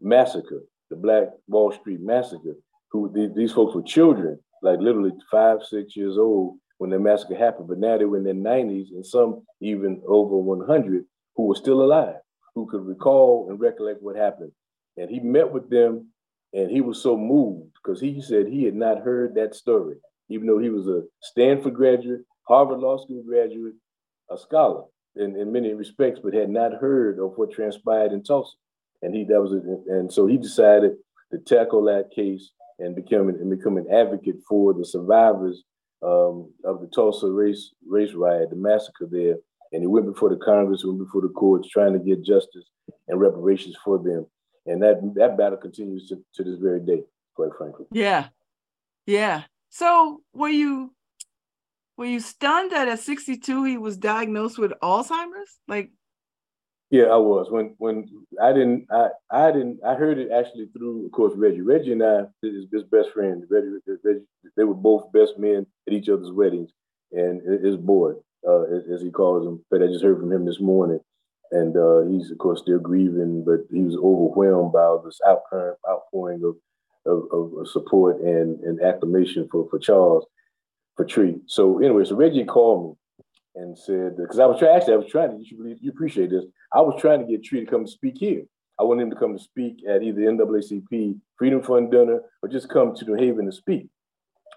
massacre, 0.00 0.62
the 0.90 0.96
Black 0.96 1.28
Wall 1.48 1.72
Street 1.72 2.00
massacre. 2.00 2.56
Who 2.92 3.08
the- 3.08 3.32
these 3.34 3.52
folks 3.52 3.74
were 3.74 3.82
children, 3.82 4.38
like 4.62 4.78
literally 4.80 5.12
five, 5.30 5.64
six 5.64 5.96
years 5.96 6.16
old 6.16 6.58
when 6.78 6.90
the 6.90 6.98
massacre 6.98 7.34
happened. 7.34 7.68
But 7.68 7.78
now 7.78 7.98
they 7.98 8.04
were 8.04 8.18
in 8.18 8.24
their 8.24 8.34
90s, 8.34 8.90
and 8.92 9.04
some 9.04 9.42
even 9.60 10.02
over 10.06 10.36
100 10.36 11.04
who 11.34 11.46
were 11.46 11.56
still 11.56 11.82
alive, 11.82 12.20
who 12.54 12.66
could 12.66 12.86
recall 12.86 13.50
and 13.50 13.58
recollect 13.58 14.02
what 14.02 14.14
happened. 14.16 14.52
And 14.96 15.10
he 15.10 15.18
met 15.18 15.50
with 15.50 15.68
them, 15.70 16.12
and 16.52 16.70
he 16.70 16.80
was 16.80 17.02
so 17.02 17.16
moved 17.16 17.72
because 17.74 18.00
he 18.00 18.20
said 18.20 18.46
he 18.46 18.62
had 18.64 18.74
not 18.76 18.98
heard 18.98 19.34
that 19.34 19.56
story, 19.56 19.96
even 20.28 20.46
though 20.46 20.58
he 20.58 20.70
was 20.70 20.86
a 20.88 21.02
Stanford 21.22 21.74
graduate, 21.74 22.22
Harvard 22.46 22.80
Law 22.80 22.98
School 22.98 23.22
graduate, 23.26 23.74
a 24.30 24.38
scholar 24.38 24.84
in, 25.16 25.36
in 25.36 25.52
many 25.52 25.74
respects, 25.74 26.20
but 26.22 26.34
had 26.34 26.50
not 26.50 26.74
heard 26.74 27.18
of 27.18 27.32
what 27.36 27.52
transpired 27.52 28.12
in 28.12 28.22
Tulsa. 28.22 28.56
And 29.02 29.14
he 29.14 29.24
that 29.24 29.40
was 29.40 29.52
and 29.52 30.12
so 30.12 30.26
he 30.26 30.38
decided 30.38 30.92
to 31.30 31.38
tackle 31.38 31.84
that 31.84 32.10
case 32.14 32.50
and 32.78 32.96
become 32.96 33.28
and 33.28 33.50
become 33.50 33.76
an 33.76 33.86
advocate 33.92 34.36
for 34.48 34.72
the 34.72 34.84
survivors 34.84 35.62
um, 36.02 36.50
of 36.64 36.80
the 36.80 36.88
Tulsa 36.94 37.26
race 37.26 37.70
race 37.86 38.14
riot, 38.14 38.50
the 38.50 38.56
massacre 38.56 39.06
there. 39.10 39.36
And 39.72 39.82
he 39.82 39.86
went 39.86 40.06
before 40.06 40.30
the 40.30 40.36
Congress, 40.36 40.84
went 40.84 41.00
before 41.00 41.22
the 41.22 41.28
courts, 41.28 41.68
trying 41.68 41.92
to 41.94 41.98
get 41.98 42.24
justice 42.24 42.64
and 43.08 43.20
reparations 43.20 43.76
for 43.84 43.98
them. 43.98 44.26
And 44.66 44.82
that 44.82 45.00
that 45.16 45.36
battle 45.36 45.58
continues 45.58 46.08
to, 46.08 46.16
to 46.36 46.44
this 46.44 46.58
very 46.58 46.80
day, 46.80 47.02
quite 47.34 47.50
frankly. 47.58 47.86
Yeah, 47.90 48.28
yeah. 49.06 49.42
So 49.74 50.20
were 50.32 50.48
you 50.48 50.92
were 51.96 52.06
you 52.06 52.20
stunned 52.20 52.70
that 52.70 52.86
at 52.86 53.00
62 53.00 53.64
he 53.64 53.76
was 53.76 53.96
diagnosed 53.96 54.56
with 54.56 54.72
Alzheimer's? 54.80 55.58
Like, 55.66 55.90
Yeah, 56.90 57.06
I 57.06 57.16
was. 57.16 57.50
When 57.50 57.74
when 57.78 58.08
I 58.40 58.52
didn't 58.52 58.86
I 58.92 59.08
I 59.32 59.50
didn't 59.50 59.80
I 59.84 59.94
heard 59.96 60.18
it 60.18 60.30
actually 60.30 60.66
through 60.66 61.06
of 61.06 61.10
course 61.10 61.32
Reggie. 61.34 61.60
Reggie 61.60 61.90
and 61.90 62.04
I 62.04 62.26
his, 62.40 62.66
his 62.72 62.84
best 62.84 63.10
friend, 63.10 63.42
Reggie, 63.50 63.80
Reggie 64.04 64.20
they 64.56 64.62
were 64.62 64.74
both 64.74 65.10
best 65.10 65.38
men 65.38 65.66
at 65.88 65.92
each 65.92 66.08
other's 66.08 66.30
weddings. 66.30 66.70
And 67.10 67.42
his 67.64 67.76
boy, 67.76 68.12
uh, 68.46 68.62
as, 68.74 68.84
as 68.94 69.02
he 69.02 69.10
calls 69.10 69.44
him, 69.44 69.64
but 69.72 69.82
I 69.82 69.86
just 69.86 70.04
heard 70.04 70.20
from 70.20 70.30
him 70.30 70.44
this 70.44 70.60
morning. 70.60 71.00
And 71.50 71.76
uh, 71.76 72.02
he's 72.02 72.30
of 72.30 72.38
course 72.38 72.60
still 72.60 72.78
grieving, 72.78 73.44
but 73.44 73.66
he 73.72 73.82
was 73.82 73.96
overwhelmed 73.96 74.72
by 74.72 74.98
this 75.04 75.18
outcurrent 75.26 75.78
outpouring 75.88 76.44
of 76.44 76.54
of, 77.06 77.24
of 77.32 77.68
support 77.68 78.20
and, 78.20 78.60
and 78.60 78.80
acclamation 78.82 79.48
for, 79.50 79.68
for 79.68 79.78
Charles, 79.78 80.26
for 80.96 81.04
Tree. 81.04 81.36
So 81.46 81.78
anyway, 81.78 82.04
so 82.04 82.16
Reggie 82.16 82.44
called 82.44 82.96
me 83.56 83.62
and 83.62 83.78
said 83.78 84.16
because 84.16 84.38
I 84.38 84.46
was 84.46 84.58
trying. 84.58 84.76
Actually, 84.76 84.94
I 84.94 84.98
was 84.98 85.10
trying 85.10 85.30
to. 85.30 85.38
You 85.38 85.46
should 85.46 85.58
believe 85.58 85.78
you 85.80 85.90
appreciate 85.90 86.30
this. 86.30 86.44
I 86.72 86.80
was 86.80 87.00
trying 87.00 87.20
to 87.20 87.30
get 87.30 87.44
Tree 87.44 87.64
to 87.64 87.70
come 87.70 87.86
speak 87.86 88.16
here. 88.18 88.42
I 88.78 88.82
wanted 88.82 89.04
him 89.04 89.10
to 89.10 89.16
come 89.16 89.36
to 89.36 89.42
speak 89.42 89.84
at 89.88 90.02
either 90.02 90.20
NAACP 90.20 91.18
Freedom 91.38 91.62
Fund 91.62 91.90
dinner 91.90 92.20
or 92.42 92.48
just 92.48 92.68
come 92.68 92.94
to 92.94 93.04
New 93.04 93.14
Haven 93.14 93.46
to 93.46 93.52
speak. 93.52 93.86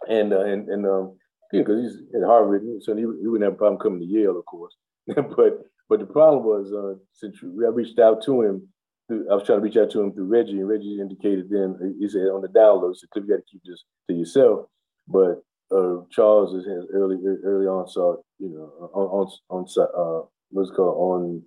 And 0.10 0.34
uh, 0.34 0.41
and 0.41 0.68
and 0.69 0.86
um, 0.86 1.18
because 1.52 1.82
he's 1.82 2.02
at 2.15 2.26
Harvard, 2.26 2.64
so 2.82 2.95
he, 2.95 3.02
he 3.02 3.06
wouldn't 3.06 3.44
have 3.44 3.53
a 3.53 3.57
problem 3.57 3.80
coming 3.80 3.99
to 3.99 4.06
Yale, 4.06 4.38
of 4.38 4.45
course. 4.45 4.76
but 5.07 5.64
but 5.90 5.99
the 5.99 6.06
problem 6.06 6.44
was 6.44 6.74
uh, 6.74 6.99
since 7.14 7.38
I 7.44 7.69
reached 7.69 7.99
out 7.99 8.24
to 8.24 8.41
him, 8.41 8.68
I 9.10 9.34
was 9.34 9.44
trying 9.46 9.60
to 9.60 9.64
reach 9.64 9.78
out 9.78 9.90
to 9.92 10.02
him 10.02 10.12
through 10.12 10.26
Reggie, 10.26 10.60
and 10.60 10.68
Reggie 10.68 11.00
indicated 11.00 11.50
then 11.50 11.96
he 12.00 12.10
said 12.10 12.24
on 12.24 12.42
the 12.42 12.50
download, 12.50 12.94
he 12.94 13.00
said 13.00 13.10
Cliff, 13.12 13.26
you 13.26 13.36
got 13.36 13.38
to 13.38 13.52
keep 13.52 13.62
this 13.66 13.84
to 14.10 14.16
yourself. 14.16 14.66
But 15.08 15.44
uh, 15.72 16.02
Charles 16.12 16.54
is 16.54 16.66
early 16.94 17.18
early 17.44 17.68
onset, 17.68 18.22
you 18.40 18.50
know, 18.50 18.90
on 18.94 19.30
on 19.50 19.66
on 19.66 20.24
uh, 20.24 20.28
what's 20.50 20.72
it 20.72 20.74
called 20.74 20.98
on, 20.98 21.44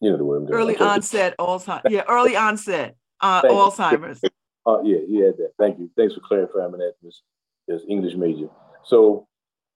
you 0.00 0.10
know 0.10 0.16
the 0.16 0.24
word. 0.24 0.48
Early 0.50 0.76
onset 0.76 1.36
Alzheimer's. 1.38 1.92
Yeah, 1.92 2.02
early 2.08 2.36
onset 2.36 2.96
uh, 3.20 3.42
Alzheimer's. 3.42 4.20
Uh, 4.66 4.82
yeah, 4.82 4.98
he 5.06 5.20
had 5.20 5.36
that. 5.36 5.52
Thank 5.58 5.78
you. 5.78 5.90
Thanks 5.96 6.14
for 6.14 6.20
clarifying 6.20 6.72
that, 6.72 6.94
Miss 7.02 7.22
Miss 7.68 7.82
English 7.88 8.14
major. 8.16 8.48
So, 8.84 9.28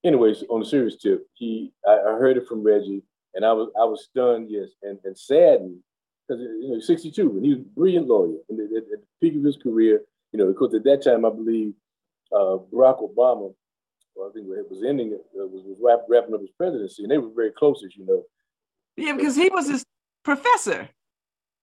anyways, 0.05 0.43
on 0.51 0.63
a 0.63 0.65
serious 0.65 0.97
tip, 0.97 1.25
he 1.35 1.73
I, 1.87 1.93
I 1.93 2.13
heard 2.19 2.37
it 2.37 2.49
from 2.49 2.65
Reggie, 2.65 3.05
and 3.35 3.45
I 3.45 3.53
was 3.53 3.69
I 3.81 3.85
was 3.85 4.09
stunned, 4.11 4.49
yes, 4.51 4.71
and, 4.83 4.99
and 5.05 5.17
saddened 5.17 5.81
because 6.29 6.43
you 6.43 6.69
know 6.69 6.75
he's 6.75 6.87
62 6.87 7.31
and 7.31 7.45
he 7.45 7.51
was 7.55 7.61
a 7.61 7.63
brilliant 7.63 8.07
lawyer, 8.09 8.37
and 8.49 8.61
at, 8.61 8.77
at 8.77 8.89
the 8.91 9.01
peak 9.21 9.37
of 9.37 9.45
his 9.45 9.57
career, 9.57 10.03
you 10.33 10.39
know, 10.39 10.47
because 10.53 10.75
at 10.75 10.85
that 10.85 11.03
time 11.03 11.25
I 11.25 11.31
believe 11.31 11.73
uh, 12.33 12.59
Barack 12.73 13.01
Obama, 13.03 13.55
well, 14.15 14.29
I 14.29 14.33
think 14.33 14.47
it 14.49 14.71
was 14.71 14.83
ending, 14.87 15.15
uh, 15.15 15.47
was 15.47 15.63
was 15.65 15.77
wrap, 15.81 16.01
wrapping 16.09 16.35
up 16.35 16.41
his 16.41 16.51
presidency, 16.57 17.03
and 17.03 17.11
they 17.11 17.19
were 17.19 17.31
very 17.35 17.53
close, 17.53 17.83
as 17.85 17.97
you 17.97 18.05
know. 18.07 18.25
Yeah, 18.97 19.13
because 19.15 19.37
he 19.37 19.49
was 19.53 19.69
his 19.69 19.85
professor. 20.25 20.89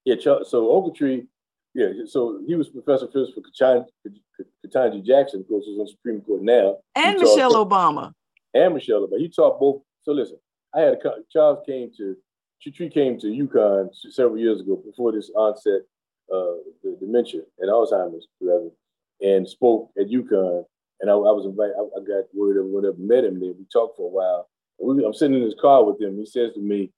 Yeah, 0.05 0.15
so 0.19 0.67
Ogletree, 0.67 1.25
yeah, 1.73 1.87
so 2.05 2.39
he 2.47 2.55
was 2.55 2.69
Professor 2.69 3.07
Phillips 3.11 3.33
for 3.33 3.41
Ketanji 4.65 5.03
Jackson, 5.03 5.41
of 5.41 5.47
course, 5.47 5.65
who's 5.65 5.79
on 5.79 5.87
Supreme 5.87 6.21
Court 6.21 6.43
now. 6.43 6.77
And 6.95 7.17
He 7.17 7.23
taught- 7.25 7.35
Michelle 7.35 7.65
Obama. 7.65 8.13
and 8.53 8.73
Michelle 8.75 9.05
Obama. 9.07 9.17
He 9.17 9.29
taught 9.29 9.59
both. 9.59 9.81
So 10.03 10.11
listen, 10.13 10.37
I 10.75 10.81
had 10.81 10.93
a 10.93 10.97
Charles 11.31 11.59
came 11.65 11.91
to 11.97 12.15
Tree 12.71 12.89
came 12.89 13.19
to 13.19 13.27
UConn 13.27 13.89
several 14.11 14.37
years 14.37 14.61
ago 14.61 14.75
before 14.75 15.11
this 15.11 15.29
onset 15.35 15.81
uh, 16.33 16.57
the 16.83 16.97
dementia 16.99 17.41
and 17.59 17.69
Alzheimer's 17.69 18.27
rather, 18.41 18.69
and 19.21 19.47
spoke 19.47 19.91
at 19.99 20.07
UConn. 20.07 20.63
And 21.01 21.09
I, 21.09 21.13
I 21.13 21.31
was 21.31 21.45
invited. 21.45 21.75
I, 21.77 21.81
I 21.81 22.03
got 22.03 22.25
word 22.33 22.57
of 22.57 22.65
whatever 22.67 22.95
met 22.97 23.25
him 23.25 23.39
there. 23.39 23.51
We 23.51 23.65
talked 23.71 23.97
for 23.97 24.07
a 24.07 24.09
while. 24.09 24.49
We, 24.79 25.05
I'm 25.05 25.13
sitting 25.13 25.37
in 25.37 25.43
his 25.43 25.55
car 25.59 25.83
with 25.83 26.01
him. 26.01 26.17
He 26.17 26.25
says 26.25 26.53
to 26.53 26.59
me, 26.59 26.91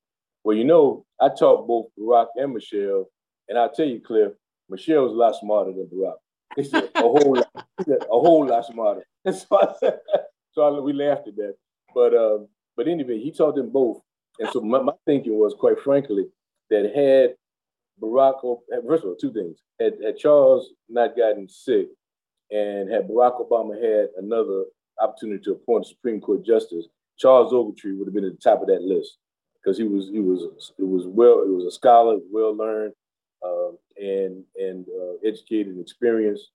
"Well, 0.43 0.55
you 0.55 0.63
know, 0.63 1.05
I 1.19 1.29
taught 1.29 1.67
both 1.67 1.87
Barack 1.99 2.27
and 2.35 2.53
Michelle, 2.53 3.09
and 3.49 3.57
I'll 3.57 3.71
tell 3.71 3.87
you, 3.87 3.99
Cliff, 3.99 4.33
Michelle's 4.69 5.11
a 5.11 5.15
lot 5.15 5.35
smarter 5.35 5.71
than 5.71 5.87
Barack. 5.87 6.17
He 6.55 6.63
said 6.63 6.89
a 6.95 7.01
whole 7.01 7.35
lot, 7.35 7.65
a 7.87 7.97
whole 8.09 8.47
lot 8.47 8.65
smarter." 8.65 9.05
And 9.25 9.35
so 9.35 9.47
I 9.51 9.73
so 10.53 10.61
I, 10.61 10.79
we 10.79 10.93
laughed 10.93 11.27
at 11.27 11.35
that. 11.37 11.55
But 11.93 12.15
um, 12.15 12.47
but 12.75 12.87
anyway, 12.87 13.19
he 13.19 13.31
taught 13.31 13.55
them 13.55 13.71
both. 13.71 14.01
And 14.39 14.49
so 14.51 14.61
my, 14.61 14.81
my 14.81 14.93
thinking 15.05 15.37
was, 15.37 15.53
quite 15.53 15.79
frankly, 15.79 16.25
that 16.69 16.91
had 16.95 17.35
Barack, 18.01 18.41
first 18.87 19.03
of 19.03 19.09
all, 19.09 19.15
two 19.15 19.33
things. 19.33 19.59
Had, 19.79 19.93
had 20.03 20.17
Charles 20.17 20.69
not 20.89 21.15
gotten 21.15 21.47
sick 21.47 21.87
and 22.51 22.91
had 22.91 23.07
Barack 23.07 23.41
Obama 23.41 23.75
had 23.75 24.09
another 24.17 24.65
opportunity 24.99 25.43
to 25.43 25.51
appoint 25.51 25.85
a 25.85 25.89
Supreme 25.89 26.21
Court 26.21 26.45
justice, 26.45 26.87
Charles 27.17 27.51
Ogletree 27.51 27.97
would 27.97 28.07
have 28.07 28.13
been 28.13 28.25
at 28.25 28.33
the 28.33 28.37
top 28.37 28.61
of 28.61 28.67
that 28.67 28.81
list. 28.81 29.17
Because 29.63 29.77
he 29.77 29.83
was 29.83 30.07
he 30.07 30.19
was 30.21 30.71
it 30.77 30.87
was 30.87 31.07
well 31.07 31.41
it 31.41 31.49
was 31.49 31.65
a 31.65 31.71
scholar, 31.71 32.17
well 32.31 32.55
learned, 32.55 32.93
um, 33.43 33.77
and 33.97 34.43
and 34.55 34.85
uh, 34.87 35.27
educated 35.27 35.73
and 35.73 35.81
experienced, 35.81 36.51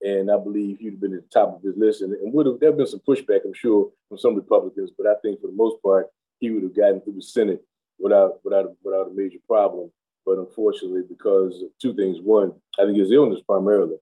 and 0.00 0.30
I 0.30 0.36
believe 0.36 0.78
he'd 0.78 0.92
have 0.92 1.00
been 1.00 1.14
at 1.14 1.22
the 1.22 1.28
top 1.28 1.54
of 1.54 1.62
his 1.62 1.76
list, 1.76 2.02
and, 2.02 2.12
and 2.14 2.32
would 2.32 2.46
have 2.46 2.58
there 2.58 2.72
been 2.72 2.86
some 2.88 3.02
pushback, 3.06 3.40
I'm 3.44 3.54
sure, 3.54 3.90
from 4.08 4.18
some 4.18 4.34
Republicans, 4.34 4.90
but 4.98 5.06
I 5.06 5.14
think 5.22 5.40
for 5.40 5.46
the 5.46 5.52
most 5.52 5.80
part 5.80 6.06
he 6.40 6.50
would 6.50 6.62
have 6.62 6.76
gotten 6.76 7.00
through 7.00 7.14
the 7.14 7.22
Senate 7.22 7.62
without 7.98 8.44
without 8.44 8.66
without 8.82 9.08
a 9.08 9.14
major 9.14 9.38
problem. 9.46 9.90
But 10.24 10.38
unfortunately, 10.38 11.02
because 11.08 11.62
of 11.62 11.68
two 11.80 11.94
things, 11.94 12.18
one, 12.20 12.52
I 12.78 12.84
think 12.84 12.98
his 12.98 13.12
illness 13.12 13.40
primarily, 13.46 13.96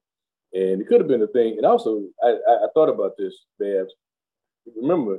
and 0.54 0.80
it 0.80 0.88
could 0.88 1.00
have 1.00 1.08
been 1.08 1.22
a 1.22 1.26
thing. 1.26 1.56
And 1.58 1.66
also, 1.66 2.04
I, 2.22 2.36
I, 2.48 2.66
thought 2.72 2.88
about 2.88 3.16
this, 3.18 3.44
Babz. 3.60 3.92
Remember, 4.74 5.18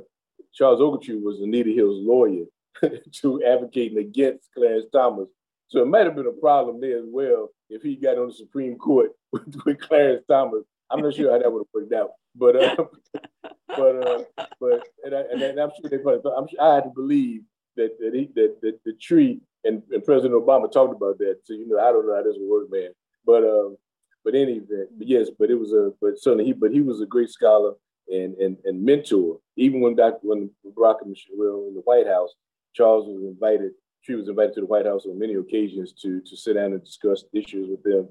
Charles 0.52 0.80
Ogletree 0.80 1.22
was 1.22 1.40
Anita 1.40 1.70
Hill's 1.70 2.04
lawyer 2.04 2.46
to 3.20 3.44
advocating 3.44 3.98
against 3.98 4.48
Clarence 4.52 4.86
Thomas. 4.92 5.28
So 5.68 5.82
it 5.82 5.86
might 5.86 6.06
have 6.06 6.16
been 6.16 6.26
a 6.26 6.32
problem 6.32 6.80
there 6.80 6.98
as 6.98 7.06
well 7.06 7.50
if 7.68 7.82
he 7.82 7.96
got 7.96 8.18
on 8.18 8.28
the 8.28 8.34
Supreme 8.34 8.76
Court 8.76 9.12
with, 9.32 9.56
with 9.64 9.80
Clarence 9.80 10.24
Thomas. 10.28 10.64
I'm 10.90 11.00
not 11.02 11.14
sure 11.14 11.32
how 11.32 11.38
that 11.38 11.52
would 11.52 11.60
have 11.60 11.74
worked 11.74 11.92
out, 11.92 12.10
but 12.34 12.56
uh, 12.56 12.76
but 13.68 14.06
uh, 14.06 14.24
but 14.60 14.86
and, 15.04 15.14
I, 15.14 15.20
and, 15.32 15.42
I, 15.42 15.46
and 15.46 15.60
I'm 15.60 15.70
sure 15.80 15.90
they 15.90 15.98
probably. 15.98 16.30
I'm 16.36 16.48
sure 16.48 16.62
I 16.62 16.74
had 16.76 16.84
to 16.84 16.90
believe 16.90 17.42
that 17.76 17.98
that 17.98 18.14
he 18.14 18.30
that, 18.34 18.56
that 18.62 18.78
the 18.84 18.92
tree 18.94 19.40
and, 19.64 19.82
and 19.90 20.04
President 20.04 20.34
Obama 20.34 20.70
talked 20.70 20.94
about 20.94 21.18
that. 21.18 21.38
So 21.44 21.54
you 21.54 21.68
know, 21.68 21.78
I 21.78 21.90
don't 21.92 22.06
know 22.06 22.14
how 22.14 22.22
this 22.22 22.36
would 22.38 22.50
work, 22.50 22.70
man. 22.70 22.90
But 23.24 23.44
um, 23.44 23.76
but 24.24 24.34
any 24.34 24.54
event, 24.54 24.90
but 24.98 25.06
yes, 25.06 25.28
but 25.38 25.50
it 25.50 25.58
was 25.58 25.72
a 25.72 25.92
but 26.00 26.18
certainly 26.18 26.44
he 26.44 26.52
but 26.52 26.72
he 26.72 26.80
was 26.80 27.00
a 27.00 27.06
great 27.06 27.30
scholar 27.30 27.74
and 28.08 28.34
and, 28.36 28.56
and 28.64 28.82
mentor. 28.82 29.38
Even 29.56 29.80
when 29.80 29.96
Dr. 29.96 30.18
when 30.22 30.50
Barack 30.76 31.02
and 31.02 31.10
Michelle 31.10 31.36
were 31.36 31.68
in 31.68 31.74
the 31.74 31.82
White 31.84 32.06
House, 32.06 32.34
Charles 32.74 33.06
was 33.06 33.22
invited. 33.24 33.72
She 34.02 34.14
was 34.14 34.28
invited 34.28 34.54
to 34.54 34.60
the 34.60 34.66
White 34.66 34.86
House 34.86 35.04
on 35.06 35.18
many 35.18 35.34
occasions 35.34 35.92
to 36.02 36.20
to 36.20 36.36
sit 36.36 36.54
down 36.54 36.72
and 36.72 36.84
discuss 36.84 37.24
issues 37.32 37.68
with 37.68 37.82
them. 37.82 38.08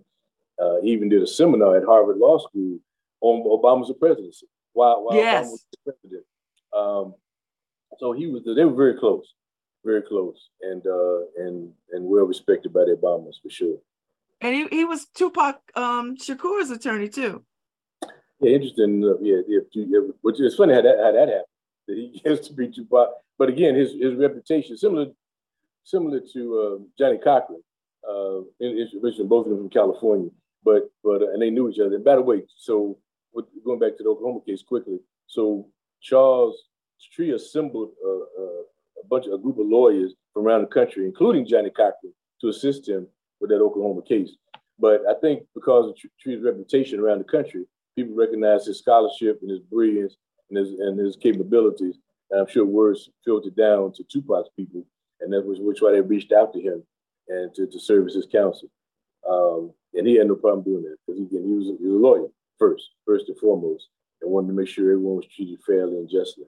Uh, 0.62 0.78
he 0.82 0.92
even 0.92 1.10
did 1.10 1.22
a 1.22 1.28
seminar 1.28 1.78
at 1.78 1.84
Harvard 1.86 2.18
Law 2.18 2.38
School 2.38 2.80
on 3.22 3.44
Obama's 3.44 3.92
presidency 4.00 4.48
while, 4.74 5.04
while 5.04 5.16
Yes. 5.18 5.48
Obama 5.48 5.52
was 5.52 5.66
president. 5.84 6.26
Um, 6.76 7.14
so 8.00 8.12
he 8.12 8.28
was 8.28 8.44
they 8.44 8.66
were 8.66 8.76
very 8.76 8.98
close, 8.98 9.34
very 9.84 10.02
close, 10.02 10.50
and 10.62 10.86
uh, 10.86 11.20
and 11.38 11.72
and 11.92 12.06
well 12.06 12.26
respected 12.26 12.74
by 12.74 12.82
the 12.82 12.98
Obamas 13.02 13.36
for 13.42 13.50
sure. 13.50 13.78
And 14.42 14.54
he, 14.54 14.68
he 14.68 14.86
was 14.86 15.06
Tupac 15.16 15.60
um, 15.76 16.18
Shakur's 16.18 16.70
attorney 16.72 17.08
too. 17.08 17.44
Yeah, 18.42 18.52
interesting. 18.52 19.02
enough. 19.02 19.18
Yeah, 19.22 19.38
yeah, 19.48 19.60
yeah. 19.74 20.00
Which 20.22 20.42
is 20.42 20.56
funny 20.56 20.74
how 20.74 20.82
that 20.82 20.98
how 21.02 21.12
that 21.14 21.28
happened. 21.30 21.46
That 21.88 21.98
he 21.98 22.22
gets 22.26 22.48
to 22.50 22.54
be 22.54 22.68
Tupac, 22.68 23.10
but 23.38 23.50
again, 23.50 23.76
his 23.76 23.94
his 23.94 24.16
reputation 24.16 24.78
similar 24.78 25.08
similar 25.84 26.20
to 26.34 26.60
uh, 26.60 26.84
Johnnie 27.00 27.20
Cochran. 27.24 27.62
Uh, 28.08 28.42
in, 28.60 28.88
in, 28.94 29.28
both 29.28 29.48
of 29.48 29.50
them 29.50 29.58
from 29.58 29.70
California, 29.70 30.30
but 30.66 30.90
but 31.04 31.22
uh, 31.22 31.32
and 31.32 31.42
they 31.42 31.52
knew 31.52 31.70
each 31.70 31.80
other. 31.80 31.96
And 31.96 32.04
by 32.04 32.16
the 32.16 32.22
way, 32.22 32.44
so 32.58 32.98
with, 33.34 33.46
going 33.64 33.80
back 33.80 33.96
to 33.98 34.04
the 34.04 34.10
Oklahoma 34.10 34.40
case 34.46 34.64
quickly, 34.64 35.00
so 35.28 35.68
Charles 36.02 36.58
Tree 37.14 37.32
assembled 37.32 37.92
uh, 38.04 38.42
uh, 38.42 38.62
a 39.04 39.08
bunch 39.10 39.28
of 39.28 39.34
a 39.34 39.38
group 39.38 39.60
of 39.60 39.68
lawyers 39.68 40.14
from 40.34 40.46
around 40.46 40.62
the 40.62 40.68
country, 40.68 41.06
including 41.06 41.48
Johnnie 41.48 41.70
Cochran, 41.70 42.14
to 42.42 42.50
assist 42.50 42.90
him 42.90 43.08
with 43.40 43.50
that 43.52 43.62
Oklahoma 43.62 44.02
case. 44.02 44.32
But 44.80 45.02
I 45.10 45.14
think 45.22 45.44
because 45.54 45.90
of 45.90 45.96
Tree's 46.20 46.44
reputation 46.44 47.00
around 47.00 47.20
the 47.20 47.26
country, 47.26 47.66
people 47.96 48.16
recognize 48.16 48.66
his 48.66 48.80
scholarship 48.80 49.40
and 49.42 49.50
his 49.50 49.60
brilliance 49.60 50.18
and 50.50 50.58
his 50.58 50.80
and 50.80 51.00
his 51.00 51.16
capabilities. 51.16 51.98
And 52.32 52.42
I'm 52.42 52.48
sure 52.48 52.66
words 52.66 53.10
filtered 53.24 53.56
down 53.56 53.94
to 53.94 54.04
Tupac's 54.04 54.50
people, 54.58 54.84
and 55.22 55.32
that 55.32 55.46
was 55.46 55.60
which 55.60 55.82
why 55.82 55.92
they 55.92 56.02
reached 56.02 56.32
out 56.32 56.54
to 56.54 56.60
him 56.60 56.84
and 57.28 57.54
to, 57.56 57.68
to 57.68 57.80
serve 57.80 58.08
as 58.08 58.16
his 58.16 58.26
counsel. 58.26 58.70
Um, 59.30 59.72
and 59.96 60.08
he 60.08 60.16
had 60.16 60.28
no 60.28 60.36
problem 60.36 60.64
doing 60.64 60.84
that 60.84 60.98
because 61.06 61.22
again, 61.22 61.44
he 61.46 61.54
was, 61.54 61.66
he 61.80 61.88
was 61.88 61.96
a 61.96 62.00
lawyer 62.08 62.28
first, 62.60 62.90
first 63.06 63.28
and 63.30 63.38
foremost, 63.40 63.88
and 64.22 64.32
wanted 64.32 64.48
to 64.48 64.54
make 64.54 64.68
sure 64.68 64.92
everyone 64.92 65.18
was 65.18 65.28
treated 65.28 65.60
fairly 65.66 65.96
and 65.98 66.10
justly. 66.10 66.46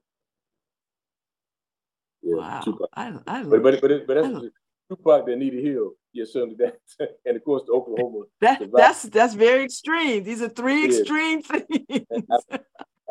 Yeah, 2.22 2.36
Wow. 2.36 2.62
Tupac. 2.62 2.90
I, 2.94 3.14
I, 3.28 3.44
But 3.44 3.64
but 3.64 3.82
but, 3.82 3.92
it, 3.92 4.08
but 4.08 4.22
that's 4.22 4.46
Tupac 4.90 5.26
that 5.26 5.38
needed 5.38 5.64
Hill. 5.64 5.94
Yeah, 6.14 6.26
certainly 6.28 6.56
that, 6.60 6.78
and 7.26 7.38
of 7.38 7.44
course 7.44 7.64
the 7.68 7.74
Oklahoma. 7.74 8.26
that, 8.42 8.60
survived. 8.60 8.78
that's 8.78 9.02
that's 9.04 9.34
very 9.34 9.64
extreme. 9.64 10.24
These 10.24 10.42
are 10.42 10.50
three 10.50 10.82
Yeah. 10.82 11.00
extreme 11.00 11.42
things. 11.44 12.06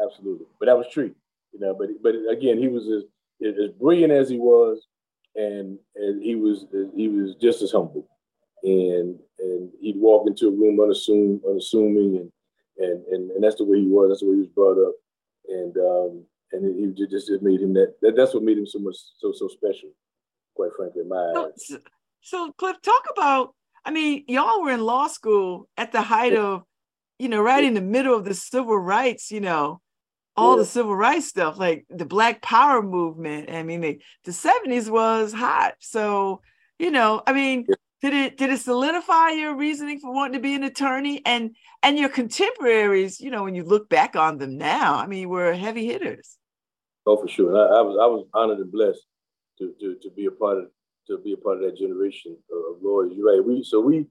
Absolutely, 0.02 0.46
but 0.58 0.66
that 0.66 0.76
was 0.76 0.86
true, 0.92 1.14
you 1.52 1.60
know. 1.60 1.74
But 1.74 1.88
but 2.02 2.14
again, 2.30 2.58
he 2.58 2.68
was 2.68 2.86
as, 2.88 3.04
as 3.46 3.70
brilliant 3.78 4.12
as 4.12 4.28
he 4.28 4.38
was, 4.38 4.86
and 5.34 5.78
and 5.94 6.22
he 6.22 6.34
was 6.34 6.66
he 6.94 7.08
was 7.08 7.34
just 7.36 7.62
as 7.62 7.70
humble, 7.72 8.08
and 8.66 9.18
and 9.38 9.70
he'd 9.80 9.96
walk 9.96 10.26
into 10.26 10.48
a 10.48 10.50
room 10.50 10.80
unassuming, 10.80 11.40
unassuming, 11.48 12.16
and 12.18 12.32
and 12.78 13.06
and, 13.06 13.30
and 13.30 13.44
that's 13.44 13.56
the 13.56 13.64
way 13.64 13.80
he 13.80 13.86
was. 13.86 14.08
That's 14.10 14.20
the 14.20 14.26
way 14.26 14.34
he 14.34 14.40
was 14.40 14.48
brought 14.48 14.78
up, 14.78 14.94
and 15.48 15.76
um 15.76 16.24
and 16.52 16.78
he 16.78 17.06
just 17.06 17.28
just 17.28 17.42
made 17.42 17.60
him 17.60 17.72
that, 17.74 17.94
that 18.02 18.16
that's 18.16 18.34
what 18.34 18.42
made 18.42 18.58
him 18.58 18.66
so 18.66 18.78
much 18.80 18.96
so 19.18 19.32
so 19.32 19.48
special, 19.48 19.90
quite 20.54 20.70
frankly, 20.76 21.02
in 21.02 21.08
my 21.08 21.32
So, 21.34 21.46
eyes. 21.46 21.78
so, 22.20 22.52
Cliff, 22.58 22.76
talk 22.82 23.04
about. 23.16 23.54
I 23.84 23.92
mean, 23.92 24.24
y'all 24.26 24.62
were 24.62 24.72
in 24.72 24.80
law 24.80 25.06
school 25.06 25.68
at 25.76 25.92
the 25.92 26.02
height 26.02 26.34
of, 26.34 26.64
you 27.20 27.28
know, 27.28 27.40
right 27.40 27.62
in 27.62 27.74
the 27.74 27.80
middle 27.80 28.16
of 28.16 28.24
the 28.24 28.34
civil 28.34 28.76
rights. 28.76 29.30
You 29.30 29.40
know, 29.40 29.80
all 30.36 30.56
Yeah. 30.56 30.62
the 30.62 30.66
civil 30.66 30.96
rights 30.96 31.26
stuff, 31.26 31.56
like 31.56 31.86
the 31.88 32.04
Black 32.04 32.42
Power 32.42 32.82
movement. 32.82 33.48
I 33.48 33.62
mean, 33.62 33.80
the 33.80 34.00
the 34.24 34.32
seventies 34.32 34.90
was 34.90 35.32
hot. 35.32 35.74
So, 35.78 36.42
you 36.80 36.90
know, 36.90 37.22
I 37.28 37.32
mean, 37.32 37.66
did 38.02 38.12
it 38.12 38.36
did 38.36 38.50
it 38.50 38.60
solidify 38.60 39.30
your 39.30 39.54
reasoning 39.54 39.98
for 40.00 40.12
wanting 40.12 40.34
to 40.34 40.40
be 40.40 40.54
an 40.54 40.64
attorney 40.64 41.22
and 41.24 41.56
and 41.82 41.98
your 41.98 42.08
contemporaries? 42.08 43.20
You 43.20 43.30
know, 43.30 43.44
when 43.44 43.54
you 43.54 43.64
look 43.64 43.88
back 43.88 44.16
on 44.16 44.38
them 44.38 44.58
now, 44.58 44.96
I 44.96 45.06
mean, 45.06 45.28
were 45.28 45.54
heavy 45.54 45.86
hitters. 45.86 46.36
Oh, 47.06 47.16
for 47.16 47.28
sure. 47.28 47.56
I, 47.56 47.78
I 47.78 47.82
was 47.82 47.96
I 48.00 48.06
was 48.06 48.26
honored 48.34 48.58
and 48.58 48.70
blessed 48.70 49.06
to, 49.58 49.72
to 49.80 49.96
to 50.02 50.10
be 50.10 50.26
a 50.26 50.30
part 50.30 50.58
of 50.58 50.66
to 51.06 51.18
be 51.18 51.32
a 51.32 51.36
part 51.36 51.56
of 51.56 51.62
that 51.62 51.78
generation 51.78 52.36
of, 52.52 52.82
lawyers. 52.82 53.12
You're 53.14 53.32
right. 53.32 53.44
We 53.44 53.62
so 53.62 53.80
we 53.80 54.06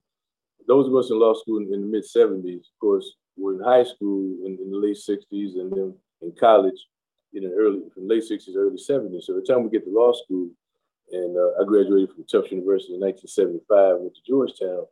those 0.66 0.88
of 0.88 0.96
us 0.96 1.10
in 1.10 1.20
law 1.20 1.34
school 1.34 1.58
in, 1.58 1.72
in 1.72 1.82
the 1.82 1.86
mid 1.86 2.04
'70s, 2.04 2.56
of 2.56 2.78
course, 2.80 3.14
were 3.36 3.54
in 3.54 3.62
high 3.62 3.84
school 3.84 4.36
in, 4.44 4.58
in 4.60 4.70
the 4.70 4.78
late 4.78 4.96
'60s, 4.96 5.60
and 5.60 5.70
then 5.70 5.94
in 6.22 6.32
college 6.40 6.86
in 7.34 7.44
the 7.44 7.50
early 7.54 7.82
from 7.94 8.08
late 8.08 8.24
'60s, 8.24 8.56
early 8.56 8.76
'70s. 8.76 9.22
So 9.22 9.34
by 9.34 9.40
the 9.40 9.46
time 9.46 9.62
we 9.62 9.70
get 9.70 9.84
to 9.84 9.90
law 9.90 10.12
school, 10.12 10.50
and 11.12 11.36
uh, 11.36 11.60
I 11.60 11.64
graduated 11.64 12.10
from 12.10 12.24
Tufts 12.24 12.50
University 12.50 12.94
in 12.94 13.00
1975, 13.00 14.00
went 14.00 14.14
to 14.14 14.20
Georgetown, 14.26 14.86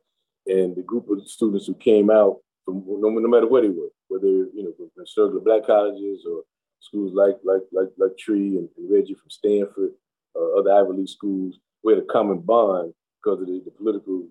and 0.46 0.76
the 0.76 0.82
group 0.82 1.08
of 1.10 1.26
students 1.28 1.66
who 1.66 1.74
came 1.74 2.10
out 2.10 2.38
from 2.64 2.84
no, 2.86 3.10
no 3.10 3.28
matter 3.28 3.46
where 3.46 3.62
they 3.62 3.68
were, 3.68 3.90
whether 4.08 4.26
you 4.26 4.62
know 4.62 4.72
from 4.76 4.90
historically 4.98 5.40
black 5.44 5.66
colleges 5.66 6.24
or 6.28 6.42
schools 6.80 7.12
like 7.14 7.36
like 7.44 7.62
like 7.72 7.88
like 7.98 8.16
Tree 8.18 8.56
and, 8.56 8.68
and 8.76 8.90
Reggie 8.90 9.14
from 9.14 9.30
Stanford, 9.30 9.92
uh, 10.36 10.58
other 10.58 10.72
Ivy 10.72 10.98
League 10.98 11.08
schools, 11.08 11.58
we 11.82 11.94
had 11.94 12.02
a 12.02 12.06
common 12.06 12.38
bond 12.38 12.94
because 13.22 13.40
of 13.40 13.46
the, 13.46 13.62
the 13.64 13.70
political 13.70 14.26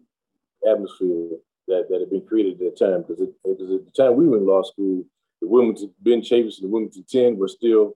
atmosphere 0.69 1.29
that, 1.67 1.87
that 1.89 1.99
had 1.99 2.09
been 2.09 2.25
created 2.25 2.53
at 2.53 2.59
that 2.59 2.79
time. 2.79 3.01
Because 3.01 3.19
was 3.43 3.71
at 3.71 3.85
the 3.85 3.91
time 3.91 4.15
we 4.15 4.27
were 4.27 4.37
in 4.37 4.45
law 4.45 4.63
school, 4.63 5.03
the 5.41 5.47
Wilmington 5.47 5.93
Ben 6.01 6.21
Chavis 6.21 6.57
and 6.57 6.65
the 6.65 6.67
Wilmington 6.69 7.05
Ten 7.09 7.37
were 7.37 7.47
still 7.47 7.93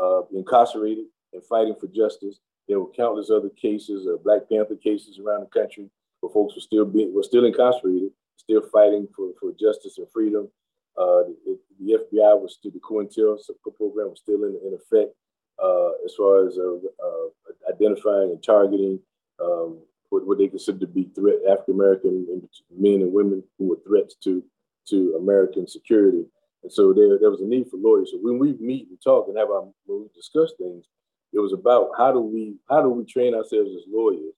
uh, 0.00 0.22
incarcerated 0.34 1.06
and 1.32 1.44
fighting 1.44 1.74
for 1.80 1.86
justice. 1.88 2.38
There 2.68 2.80
were 2.80 2.92
countless 2.96 3.30
other 3.30 3.50
cases, 3.50 4.06
uh, 4.06 4.16
Black 4.22 4.48
Panther 4.50 4.76
cases 4.76 5.18
around 5.18 5.40
the 5.40 5.60
country 5.60 5.90
where 6.20 6.32
folks 6.32 6.54
were 6.54 6.60
still 6.60 6.84
being 6.84 7.14
were 7.14 7.22
still 7.22 7.44
incarcerated, 7.44 8.10
still 8.36 8.62
fighting 8.72 9.08
for, 9.14 9.32
for 9.40 9.52
justice 9.58 9.98
and 9.98 10.06
freedom. 10.12 10.48
Uh, 10.96 11.24
the, 11.46 11.58
the 11.80 11.98
FBI 11.98 12.40
was 12.40 12.56
still 12.58 12.72
the 12.72 12.80
COINTEL 12.80 13.38
program 13.76 14.10
was 14.10 14.20
still 14.20 14.44
in, 14.44 14.58
in 14.66 14.74
effect 14.74 15.14
uh, 15.62 15.90
as 16.04 16.14
far 16.16 16.46
as 16.46 16.58
uh, 16.58 16.76
uh, 16.76 17.72
identifying 17.72 18.30
and 18.30 18.42
targeting 18.42 18.98
um, 19.42 19.78
what, 20.10 20.26
what 20.26 20.38
they 20.38 20.48
considered 20.48 20.80
to 20.80 20.86
be 20.86 21.04
threat 21.14 21.36
African 21.48 21.74
American 21.74 22.48
men 22.76 23.02
and 23.02 23.12
women 23.12 23.42
who 23.58 23.68
were 23.68 23.78
threats 23.86 24.16
to 24.24 24.42
to 24.88 25.16
American 25.18 25.66
security. 25.66 26.24
And 26.62 26.72
so 26.72 26.92
there, 26.92 27.18
there 27.18 27.30
was 27.30 27.40
a 27.40 27.44
need 27.44 27.70
for 27.70 27.76
lawyers. 27.76 28.10
So 28.12 28.18
when 28.20 28.38
we 28.38 28.52
meet 28.54 28.88
and 28.88 29.00
talk 29.02 29.28
and 29.28 29.38
have 29.38 29.50
our 29.50 29.62
when 29.86 30.02
we 30.02 30.06
discuss 30.14 30.52
things, 30.58 30.86
it 31.32 31.38
was 31.38 31.52
about 31.52 31.90
how 31.96 32.12
do 32.12 32.20
we 32.20 32.56
how 32.68 32.82
do 32.82 32.90
we 32.90 33.04
train 33.04 33.34
ourselves 33.34 33.70
as 33.70 33.84
lawyers 33.88 34.34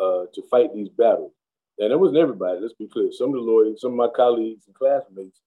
uh, 0.00 0.24
to 0.32 0.42
fight 0.50 0.74
these 0.74 0.88
battles. 0.88 1.32
And 1.78 1.92
it 1.92 1.98
wasn't 1.98 2.18
everybody. 2.18 2.60
Let's 2.60 2.74
be 2.74 2.88
clear. 2.88 3.10
Some 3.12 3.30
of 3.30 3.36
the 3.36 3.40
lawyers, 3.40 3.80
some 3.80 3.92
of 3.92 3.96
my 3.96 4.08
colleagues 4.14 4.66
and 4.66 4.74
classmates 4.74 5.40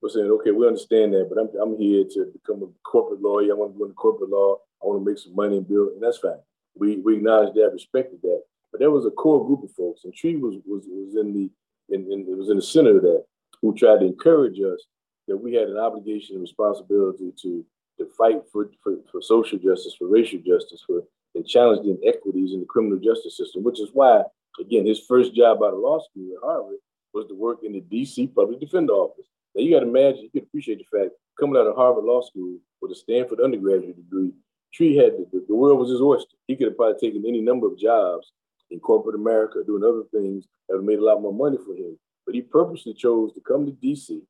were 0.00 0.08
saying, 0.08 0.30
"Okay, 0.30 0.50
we 0.50 0.66
understand 0.66 1.12
that, 1.14 1.28
but 1.28 1.38
I'm 1.38 1.48
I'm 1.60 1.76
here 1.78 2.04
to 2.04 2.32
become 2.32 2.62
a 2.62 2.68
corporate 2.88 3.22
lawyer. 3.22 3.52
I 3.52 3.56
want 3.56 3.74
to 3.74 3.78
go 3.78 3.84
into 3.84 3.94
corporate 3.94 4.30
law. 4.30 4.58
I 4.82 4.86
want 4.86 5.04
to 5.04 5.10
make 5.10 5.18
some 5.18 5.34
money 5.34 5.56
and 5.56 5.68
build, 5.68 5.92
and 5.92 6.02
that's 6.02 6.18
fine. 6.18 6.40
We 6.74 6.98
we 6.98 7.16
acknowledge 7.16 7.54
that, 7.54 7.70
respected 7.72 8.22
that. 8.22 8.42
But 8.70 8.78
there 8.78 8.90
was 8.90 9.04
a 9.04 9.10
core 9.10 9.44
group 9.44 9.64
of 9.64 9.72
folks, 9.72 10.04
and 10.04 10.14
Tree 10.14 10.36
was 10.36 10.56
was 10.64 10.84
was 10.86 11.16
in 11.16 11.32
the 11.32 11.50
in, 11.94 12.10
in 12.12 12.20
it 12.28 12.36
was 12.36 12.50
in 12.50 12.56
the 12.56 12.62
center 12.62 12.96
of 12.96 13.02
that, 13.02 13.24
who 13.60 13.74
tried 13.74 14.00
to 14.00 14.06
encourage 14.06 14.60
us 14.60 14.86
that 15.26 15.36
we 15.36 15.54
had 15.54 15.68
an 15.68 15.76
obligation 15.76 16.36
and 16.36 16.42
responsibility 16.42 17.32
to 17.42 17.64
to 18.00 18.10
fight 18.18 18.42
for, 18.52 18.70
for, 18.82 18.96
for 19.10 19.22
social 19.22 19.58
justice, 19.58 19.94
for 19.98 20.08
racial 20.08 20.40
justice, 20.40 20.82
for 20.86 21.04
and 21.36 21.46
challenge 21.46 21.84
the 21.84 21.96
inequities 22.02 22.52
in 22.52 22.58
the 22.60 22.66
criminal 22.66 22.98
justice 22.98 23.36
system, 23.36 23.62
which 23.62 23.78
is 23.78 23.90
why, 23.92 24.22
again, 24.58 24.84
his 24.84 24.98
first 25.06 25.32
job 25.32 25.62
out 25.62 25.74
of 25.74 25.78
law 25.78 26.00
school 26.00 26.32
at 26.34 26.44
Harvard 26.44 26.78
was 27.14 27.26
to 27.28 27.34
work 27.34 27.60
in 27.62 27.72
the 27.72 27.80
DC 27.82 28.34
Public 28.34 28.58
Defender 28.58 28.92
Office. 28.92 29.26
Now 29.54 29.62
you 29.62 29.72
got 29.72 29.80
to 29.80 29.88
imagine, 29.88 30.24
you 30.24 30.30
can 30.30 30.42
appreciate 30.42 30.78
the 30.78 30.98
fact 30.98 31.12
coming 31.38 31.56
out 31.56 31.68
of 31.68 31.76
Harvard 31.76 32.04
Law 32.04 32.20
School 32.22 32.58
with 32.82 32.92
a 32.92 32.94
Stanford 32.94 33.40
undergraduate 33.40 33.96
degree, 33.96 34.32
Tree 34.72 34.96
had 34.96 35.12
the, 35.32 35.44
the 35.48 35.54
world 35.54 35.80
was 35.80 35.90
his 35.90 36.00
oyster. 36.00 36.36
He 36.46 36.56
could 36.56 36.68
have 36.68 36.76
probably 36.76 37.00
taken 37.00 37.24
any 37.26 37.40
number 37.40 37.66
of 37.66 37.78
jobs 37.78 38.32
in 38.70 38.78
corporate 38.78 39.16
America, 39.16 39.64
doing 39.66 39.82
other 39.82 40.04
things 40.12 40.46
that 40.68 40.76
would 40.76 40.82
have 40.82 40.86
made 40.86 41.00
a 41.00 41.04
lot 41.04 41.20
more 41.20 41.32
money 41.32 41.58
for 41.64 41.74
him. 41.74 41.98
But 42.24 42.36
he 42.36 42.42
purposely 42.42 42.94
chose 42.94 43.32
to 43.34 43.40
come 43.40 43.66
to 43.66 43.72
DC, 43.72 44.20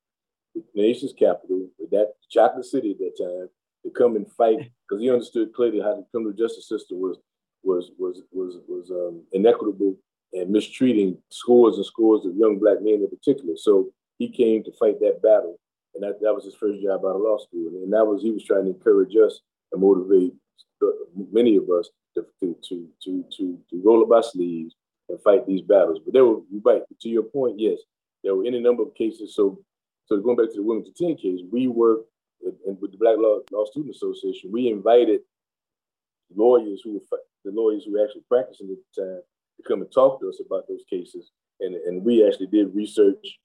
the 0.54 0.62
nation's 0.74 1.12
capital, 1.12 1.68
that 1.90 2.14
chocolate 2.30 2.64
city 2.64 2.92
at 2.92 2.98
that 2.98 3.22
time, 3.22 3.48
to 3.84 3.90
come 3.90 4.16
and 4.16 4.30
fight 4.32 4.70
because 4.88 5.02
he 5.02 5.10
understood 5.10 5.54
clearly 5.54 5.80
how 5.80 5.96
the 5.96 6.06
criminal 6.10 6.32
justice 6.32 6.68
system 6.68 7.00
was 7.00 7.18
was 7.62 7.90
was 7.98 8.22
was 8.32 8.58
was 8.68 8.90
um, 8.90 9.22
inequitable 9.32 9.96
and 10.32 10.50
mistreating 10.50 11.18
scores 11.30 11.76
and 11.76 11.86
scores 11.86 12.24
of 12.24 12.36
young 12.36 12.58
black 12.58 12.80
men 12.80 12.94
in 12.94 13.08
particular. 13.08 13.54
So 13.56 13.90
he 14.18 14.28
came 14.28 14.62
to 14.64 14.72
fight 14.72 15.00
that 15.00 15.22
battle, 15.22 15.58
and 15.94 16.02
that, 16.02 16.20
that 16.20 16.34
was 16.34 16.44
his 16.44 16.54
first 16.54 16.82
job 16.82 17.04
out 17.04 17.16
of 17.16 17.22
law 17.22 17.38
school, 17.38 17.68
and 17.82 17.92
that 17.92 18.04
was 18.04 18.22
he 18.22 18.30
was 18.30 18.44
trying 18.44 18.64
to 18.64 18.70
encourage 18.70 19.14
us 19.16 19.40
and 19.72 19.80
motivate 19.80 20.34
many 21.32 21.56
of 21.56 21.68
us 21.70 21.90
to 22.14 22.26
to 22.40 22.56
to 22.68 22.88
to 23.02 23.24
to, 23.36 23.58
to 23.70 23.82
roll 23.84 24.02
up 24.02 24.12
our 24.12 24.22
sleeves 24.22 24.74
and 25.08 25.20
fight 25.22 25.46
these 25.46 25.62
battles. 25.62 26.00
But 26.04 26.14
there 26.14 26.24
were 26.24 26.40
right 26.64 26.82
to 27.00 27.08
your 27.08 27.22
point, 27.22 27.58
yes, 27.58 27.78
there 28.22 28.34
were 28.34 28.46
any 28.46 28.60
number 28.60 28.82
of 28.82 28.94
cases. 28.94 29.34
So 29.34 29.58
so 30.06 30.18
going 30.18 30.36
back 30.36 30.50
to 30.50 30.56
the 30.56 30.62
Wilmington 30.62 30.94
10 30.96 31.16
case, 31.16 31.40
we 31.52 31.68
worked 31.68 32.09
and 32.66 32.80
with 32.80 32.92
the 32.92 32.98
Black 32.98 33.16
Law, 33.18 33.40
Law 33.52 33.64
Student 33.66 33.94
Association, 33.94 34.50
we 34.52 34.68
invited 34.68 35.20
lawyers 36.34 36.80
who 36.84 36.94
were 36.94 37.18
the 37.44 37.50
lawyers 37.50 37.84
who 37.84 37.92
were 37.92 38.04
actually 38.04 38.24
practicing 38.28 38.70
at 38.70 38.76
the 38.76 39.02
time 39.02 39.22
to 39.56 39.62
come 39.68 39.80
and 39.82 39.92
talk 39.92 40.20
to 40.20 40.28
us 40.28 40.40
about 40.44 40.64
those 40.68 40.84
cases. 40.88 41.30
And, 41.60 41.74
and 41.74 42.04
we 42.04 42.26
actually 42.26 42.46
did 42.46 42.74
research 42.74 43.38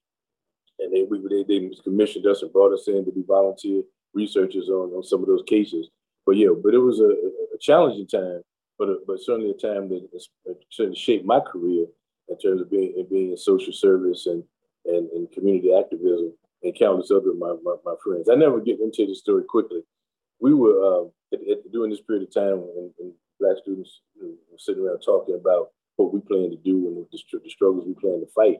and 0.79 0.93
they, 0.93 1.03
we, 1.03 1.19
they, 1.29 1.43
they 1.43 1.71
commissioned 1.83 2.25
us 2.27 2.41
and 2.41 2.51
brought 2.51 2.73
us 2.73 2.87
in 2.87 3.05
to 3.05 3.11
be 3.11 3.23
volunteer 3.25 3.81
researchers 4.13 4.69
on, 4.69 4.91
on 4.91 5.03
some 5.03 5.21
of 5.21 5.27
those 5.27 5.43
cases. 5.47 5.89
But 6.25 6.37
yeah, 6.37 6.49
but 6.61 6.73
it 6.73 6.79
was 6.79 6.99
a, 6.99 7.09
a 7.09 7.57
challenging 7.59 8.07
time, 8.07 8.41
but 8.77 8.89
a, 8.89 8.97
but 9.07 9.21
certainly 9.21 9.51
a 9.51 9.53
time 9.53 9.89
that 9.89 10.07
certainly 10.71 10.97
shaped 10.97 11.25
my 11.25 11.39
career 11.39 11.85
in 12.27 12.37
terms 12.39 12.61
of 12.61 12.71
being 12.71 12.93
in 12.97 13.07
being 13.09 13.31
in 13.31 13.37
social 13.37 13.71
service 13.71 14.25
and, 14.25 14.43
and, 14.85 15.09
and 15.11 15.31
community 15.31 15.73
activism 15.73 16.33
and 16.63 16.77
countless 16.77 17.11
other 17.11 17.31
of 17.31 17.37
my, 17.37 17.53
my, 17.63 17.75
my, 17.85 17.95
friends. 18.03 18.29
I 18.29 18.35
never 18.35 18.59
get 18.59 18.79
into 18.79 19.05
the 19.05 19.15
story 19.15 19.43
quickly. 19.43 19.81
We 20.39 20.53
were 20.53 20.81
uh, 20.83 21.05
at, 21.33 21.39
at, 21.49 21.71
during 21.71 21.91
this 21.91 22.01
period 22.01 22.27
of 22.27 22.33
time 22.33 22.57
when, 22.57 22.91
when 22.97 23.13
black 23.39 23.57
students 23.61 24.01
were 24.19 24.29
sitting 24.57 24.83
around 24.83 24.99
talking 24.99 25.35
about 25.35 25.69
what 25.97 26.13
we 26.13 26.19
plan 26.21 26.49
to 26.49 26.57
do 26.57 26.87
and 26.87 26.97
the, 26.97 27.39
the 27.43 27.49
struggles 27.49 27.85
we 27.85 27.93
plan 27.93 28.19
to 28.19 28.27
fight. 28.33 28.57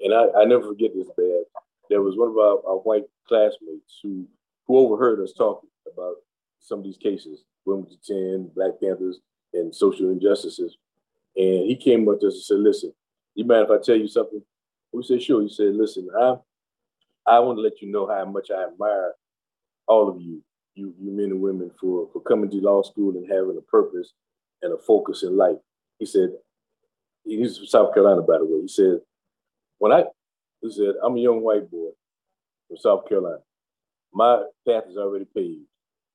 And 0.00 0.14
I, 0.14 0.40
I 0.40 0.44
never 0.44 0.68
forget 0.68 0.90
this 0.94 1.08
bad. 1.16 1.44
There 1.90 2.02
was 2.02 2.16
one 2.16 2.28
of 2.28 2.38
our, 2.38 2.58
our 2.66 2.78
white 2.78 3.04
classmates 3.28 4.00
who 4.02 4.26
who 4.66 4.78
overheard 4.78 5.20
us 5.20 5.32
talking 5.36 5.70
about 5.92 6.14
some 6.60 6.78
of 6.78 6.84
these 6.84 6.96
cases, 6.96 7.44
Wilmington 7.66 7.98
10, 8.06 8.50
Black 8.54 8.80
Panthers, 8.80 9.20
and 9.52 9.74
social 9.74 10.10
injustices. 10.10 10.76
And 11.36 11.66
he 11.66 11.76
came 11.76 12.08
up 12.08 12.20
to 12.20 12.28
us 12.28 12.34
and 12.34 12.42
said, 12.42 12.58
listen, 12.58 12.92
you 13.34 13.44
mind 13.44 13.66
if 13.66 13.70
I 13.70 13.82
tell 13.82 13.96
you 13.96 14.08
something? 14.08 14.42
We 14.92 15.02
said, 15.02 15.22
sure. 15.22 15.42
He 15.42 15.48
said, 15.48 15.74
listen, 15.74 16.08
I 16.18 16.36
I 17.26 17.38
want 17.38 17.58
to 17.58 17.62
let 17.62 17.80
you 17.80 17.90
know 17.90 18.06
how 18.06 18.24
much 18.24 18.50
I 18.50 18.64
admire 18.64 19.12
all 19.86 20.08
of 20.08 20.20
you, 20.20 20.42
you, 20.74 20.94
you 21.00 21.12
men 21.12 21.26
and 21.26 21.40
women, 21.40 21.70
for, 21.80 22.08
for 22.12 22.20
coming 22.22 22.50
to 22.50 22.56
law 22.56 22.82
school 22.82 23.14
and 23.16 23.30
having 23.30 23.56
a 23.58 23.70
purpose 23.70 24.12
and 24.62 24.72
a 24.72 24.78
focus 24.78 25.22
in 25.22 25.36
life. 25.36 25.58
He 25.98 26.06
said, 26.06 26.30
he's 27.24 27.58
from 27.58 27.66
South 27.66 27.94
Carolina, 27.94 28.22
by 28.22 28.38
the 28.38 28.44
way. 28.44 28.62
He 28.62 28.68
said, 28.68 29.00
when 29.78 29.92
I, 29.92 30.04
he 30.60 30.70
said, 30.70 30.94
I'm 31.04 31.16
a 31.16 31.20
young 31.20 31.42
white 31.42 31.70
boy 31.70 31.90
from 32.68 32.76
South 32.76 33.08
Carolina. 33.08 33.38
My 34.12 34.42
path 34.66 34.84
is 34.88 34.96
already 34.96 35.26
paved. 35.34 35.66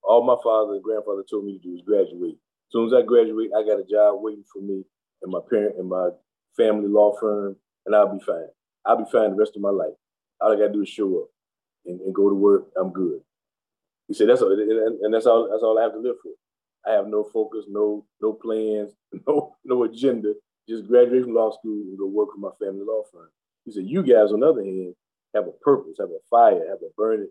All 0.03 0.23
my 0.23 0.35
father 0.43 0.73
and 0.73 0.83
grandfather 0.83 1.23
told 1.29 1.45
me 1.45 1.57
to 1.57 1.63
do 1.63 1.75
is 1.75 1.81
graduate. 1.85 2.35
As 2.35 2.71
soon 2.71 2.87
as 2.87 2.93
I 2.93 3.01
graduate, 3.01 3.49
I 3.57 3.63
got 3.63 3.79
a 3.79 3.85
job 3.89 4.15
waiting 4.21 4.43
for 4.51 4.61
me 4.61 4.83
and 5.21 5.31
my 5.31 5.39
parent 5.49 5.75
and 5.77 5.89
my 5.89 6.09
family 6.55 6.87
law 6.87 7.15
firm, 7.19 7.55
and 7.85 7.95
I'll 7.95 8.13
be 8.13 8.23
fine. 8.23 8.47
I'll 8.85 8.97
be 8.97 9.11
fine 9.11 9.31
the 9.31 9.35
rest 9.35 9.55
of 9.55 9.61
my 9.61 9.69
life. 9.69 9.93
All 10.39 10.51
I 10.51 10.55
gotta 10.55 10.73
do 10.73 10.81
is 10.81 10.89
show 10.89 11.19
up 11.19 11.29
and, 11.85 11.99
and 12.01 12.13
go 12.13 12.29
to 12.29 12.35
work. 12.35 12.67
I'm 12.79 12.91
good. 12.91 13.21
He 14.07 14.13
said 14.13 14.29
that's 14.29 14.41
all, 14.41 14.51
and, 14.51 15.01
and 15.01 15.13
that's 15.13 15.25
all. 15.25 15.49
That's 15.49 15.63
all 15.63 15.77
I 15.77 15.83
have 15.83 15.93
to 15.93 15.99
live 15.99 16.15
for. 16.21 16.31
I 16.89 16.93
have 16.93 17.07
no 17.07 17.23
focus, 17.23 17.65
no 17.67 18.05
no 18.21 18.33
plans, 18.33 18.93
no 19.27 19.55
no 19.65 19.83
agenda. 19.83 20.33
Just 20.69 20.87
graduate 20.87 21.23
from 21.23 21.33
law 21.33 21.51
school 21.51 21.81
and 21.81 21.97
go 21.97 22.07
work 22.07 22.29
for 22.33 22.39
my 22.39 22.49
family 22.59 22.83
law 22.85 23.03
firm. 23.11 23.29
He 23.65 23.71
said, 23.71 23.85
you 23.85 24.03
guys, 24.03 24.31
on 24.33 24.41
the 24.41 24.47
other 24.49 24.63
hand, 24.63 24.95
have 25.33 25.47
a 25.47 25.51
purpose, 25.51 25.95
have 25.99 26.09
a 26.09 26.19
fire, 26.29 26.67
have 26.67 26.79
a 26.81 26.91
burning. 26.97 27.29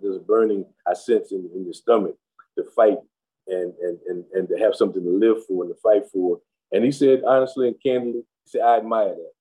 There's 0.00 0.16
a 0.16 0.20
burning 0.20 0.64
I 0.86 0.94
sense 0.94 1.32
in, 1.32 1.48
in 1.54 1.64
your 1.64 1.72
stomach 1.72 2.16
to 2.56 2.64
fight 2.74 2.98
and, 3.46 3.72
and 3.80 3.98
and 4.06 4.24
and 4.32 4.48
to 4.48 4.58
have 4.58 4.74
something 4.74 5.02
to 5.02 5.10
live 5.10 5.44
for 5.46 5.64
and 5.64 5.74
to 5.74 5.80
fight 5.80 6.02
for. 6.12 6.40
And 6.72 6.84
he 6.84 6.92
said, 6.92 7.22
honestly 7.26 7.68
and 7.68 7.76
candidly, 7.82 8.22
he 8.44 8.50
said, 8.50 8.62
I 8.62 8.76
admire 8.78 9.08
that 9.08 9.32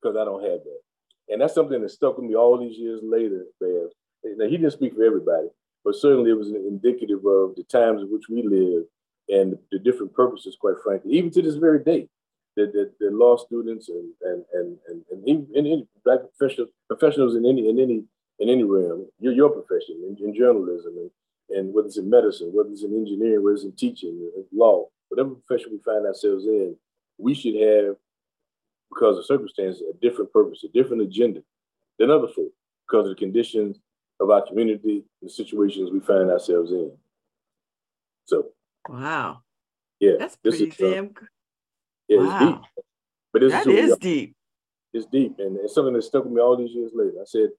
because 0.00 0.16
I 0.16 0.24
don't 0.24 0.42
have 0.42 0.60
that. 0.64 0.80
And 1.28 1.40
that's 1.40 1.54
something 1.54 1.80
that 1.80 1.90
stuck 1.90 2.16
with 2.16 2.26
me 2.26 2.34
all 2.34 2.58
these 2.58 2.76
years 2.76 3.00
later, 3.02 3.44
Bev. 3.60 3.90
Now, 4.36 4.46
he 4.46 4.56
didn't 4.56 4.72
speak 4.72 4.94
for 4.94 5.04
everybody, 5.04 5.48
but 5.84 5.94
certainly 5.94 6.30
it 6.30 6.38
was 6.38 6.50
indicative 6.50 7.24
of 7.24 7.54
the 7.56 7.64
times 7.70 8.02
in 8.02 8.08
which 8.12 8.28
we 8.28 8.42
live 8.42 8.84
and 9.28 9.56
the 9.70 9.78
different 9.78 10.12
purposes, 10.12 10.56
quite 10.60 10.76
frankly, 10.82 11.12
even 11.12 11.30
to 11.30 11.42
this 11.42 11.54
very 11.56 11.82
day. 11.82 12.08
That, 12.56 12.72
that, 12.72 12.90
that 12.98 13.12
law 13.12 13.36
students 13.36 13.88
and 13.88 14.12
and 14.22 14.44
and 14.52 14.76
and, 14.88 15.04
and 15.12 15.28
even 15.28 15.46
any 15.54 15.86
black 16.04 16.18
professionals 16.36 16.70
professionals 16.88 17.36
in 17.36 17.46
any 17.46 17.68
in 17.68 17.78
any 17.78 18.02
in 18.40 18.48
any 18.48 18.64
realm, 18.64 19.06
your 19.20 19.32
your 19.32 19.50
profession 19.50 20.02
in, 20.04 20.22
in 20.22 20.34
journalism 20.34 20.94
and 20.96 21.10
and 21.50 21.72
whether 21.72 21.86
it's 21.86 21.96
in 21.96 22.10
medicine, 22.10 22.50
whether 22.52 22.70
it's 22.70 22.82
in 22.82 22.92
engineering, 22.92 23.44
whether 23.44 23.54
it's 23.54 23.64
in 23.64 23.72
teaching, 23.72 24.30
law, 24.52 24.86
whatever 25.08 25.30
profession 25.30 25.72
we 25.72 25.78
find 25.78 26.06
ourselves 26.06 26.44
in, 26.44 26.76
we 27.18 27.34
should 27.34 27.54
have 27.54 27.96
because 28.90 29.18
of 29.18 29.26
circumstances, 29.26 29.82
a 29.88 29.96
different 30.00 30.32
purpose, 30.32 30.64
a 30.64 30.68
different 30.68 31.02
agenda 31.02 31.42
than 31.98 32.10
other 32.10 32.28
folk 32.28 32.52
because 32.88 33.08
of 33.08 33.16
the 33.16 33.20
conditions 33.20 33.78
of 34.20 34.30
our 34.30 34.46
community, 34.46 35.04
the 35.22 35.28
situations 35.28 35.90
we 35.90 36.00
find 36.00 36.30
ourselves 36.30 36.72
in. 36.72 36.92
So, 38.26 38.48
wow, 38.88 39.40
yeah, 39.98 40.12
that's 40.18 40.36
pretty 40.36 40.66
is, 40.66 40.80
uh, 40.80 40.90
damn. 40.90 41.14
yeah, 42.08 42.18
wow. 42.18 42.24
it's 42.24 42.44
deep. 42.44 42.84
But 43.32 43.42
this 43.42 43.52
that 43.52 43.66
is, 43.66 43.90
is 43.92 43.98
deep. 43.98 44.36
It's 44.92 45.06
deep, 45.06 45.36
and 45.38 45.56
it's 45.58 45.74
something 45.74 45.94
that 45.94 46.02
stuck 46.02 46.24
with 46.24 46.32
me 46.32 46.40
all 46.40 46.56
these 46.56 46.72
years 46.72 46.90
later. 46.94 47.14
I 47.20 47.24
said 47.24 47.50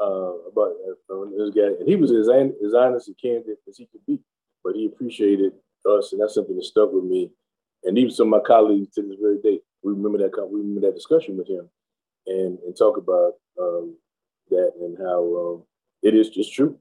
uh, 0.00 0.32
about 0.50 0.72
uh, 1.10 1.24
this 1.36 1.54
guy, 1.54 1.70
and 1.78 1.88
he 1.88 1.96
was 1.96 2.10
as, 2.10 2.28
as 2.28 2.74
honest 2.74 3.08
and 3.08 3.16
candid 3.20 3.56
as 3.68 3.78
he 3.78 3.86
could 3.86 4.04
be, 4.06 4.18
but 4.62 4.74
he 4.74 4.86
appreciated 4.86 5.52
us, 5.88 6.12
and 6.12 6.20
that's 6.20 6.34
something 6.34 6.56
that 6.56 6.64
stuck 6.64 6.92
with 6.92 7.04
me. 7.04 7.30
And 7.84 7.98
even 7.98 8.10
some 8.10 8.32
of 8.32 8.42
my 8.42 8.46
colleagues 8.46 8.94
to 8.94 9.02
this 9.02 9.18
very 9.20 9.40
day, 9.40 9.60
we 9.84 9.92
remember 9.92 10.18
that 10.18 10.48
we 10.50 10.60
remember 10.60 10.80
that 10.82 10.94
discussion 10.94 11.36
with 11.36 11.48
him, 11.48 11.68
and 12.26 12.58
and 12.60 12.76
talk 12.76 12.96
about 12.96 13.34
um, 13.60 13.96
that 14.50 14.72
and 14.80 14.96
how 14.98 15.20
um, 15.36 15.62
it 16.02 16.14
is 16.14 16.30
just 16.30 16.52
true. 16.52 16.78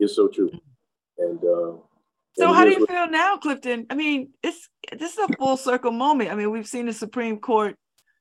It's 0.00 0.14
so 0.14 0.28
true, 0.28 0.50
and 1.18 1.38
uh, 1.38 1.76
So 2.36 2.46
And 2.46 2.54
how 2.56 2.64
do 2.64 2.70
you 2.70 2.80
what- 2.80 2.88
feel 2.88 3.08
now, 3.10 3.36
Clifton? 3.36 3.86
I 3.90 3.94
mean, 3.94 4.30
it's 4.42 4.68
this 4.96 5.12
is 5.14 5.18
a 5.18 5.36
full 5.36 5.56
circle 5.56 5.90
moment. 5.92 6.30
I 6.30 6.34
mean, 6.36 6.50
we've 6.50 6.68
seen 6.68 6.86
the 6.86 6.92
Supreme 6.92 7.38
Court, 7.38 7.74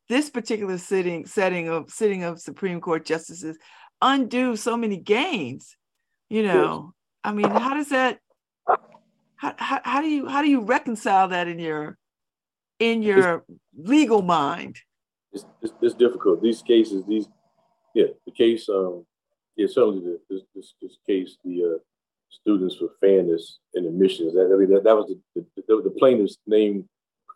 this 0.09 0.29
particular 0.29 0.77
sitting 0.79 1.25
setting 1.27 1.69
of 1.69 1.89
sitting 1.91 2.23
of 2.23 2.39
Supreme 2.41 2.81
Court 2.81 3.05
justices 3.05 3.57
undo 4.01 4.55
so 4.55 4.75
many 4.75 4.97
gains. 4.97 5.75
You 6.29 6.43
know, 6.43 6.93
I 7.23 7.31
mean, 7.31 7.49
how 7.49 7.75
does 7.75 7.89
that 7.89 8.19
how, 9.35 9.53
how, 9.57 9.81
how 9.83 10.01
do 10.01 10.07
you 10.09 10.27
how 10.27 10.41
do 10.41 10.49
you 10.49 10.61
reconcile 10.61 11.27
that 11.29 11.47
in 11.47 11.59
your 11.59 11.97
in 12.79 13.01
your 13.01 13.43
legal 13.75 14.21
mind? 14.21 14.77
it's, 15.37 15.45
it's, 15.61 15.73
it's 15.81 15.95
difficult. 15.95 16.41
These 16.41 16.61
cases, 16.61 17.03
these, 17.07 17.27
yeah, 17.93 18.07
the 18.25 18.31
case, 18.31 18.67
um, 18.69 19.05
yeah, 19.55 19.67
certainly 19.69 20.01
the, 20.01 20.19
this, 20.29 20.41
this, 20.55 20.73
this 20.81 20.97
case, 21.05 21.37
the 21.43 21.75
uh, 21.75 21.77
students 22.29 22.75
for 22.75 22.89
fairness 22.99 23.59
and 23.73 23.85
admissions. 23.85 24.33
That, 24.33 24.51
I 24.53 24.57
mean, 24.57 24.69
that, 24.73 24.83
that 24.83 24.95
was 24.95 25.07
the, 25.07 25.19
the, 25.35 25.63
the, 25.67 25.81
the 25.83 25.95
plaintiff's 25.97 26.37
name 26.45 26.87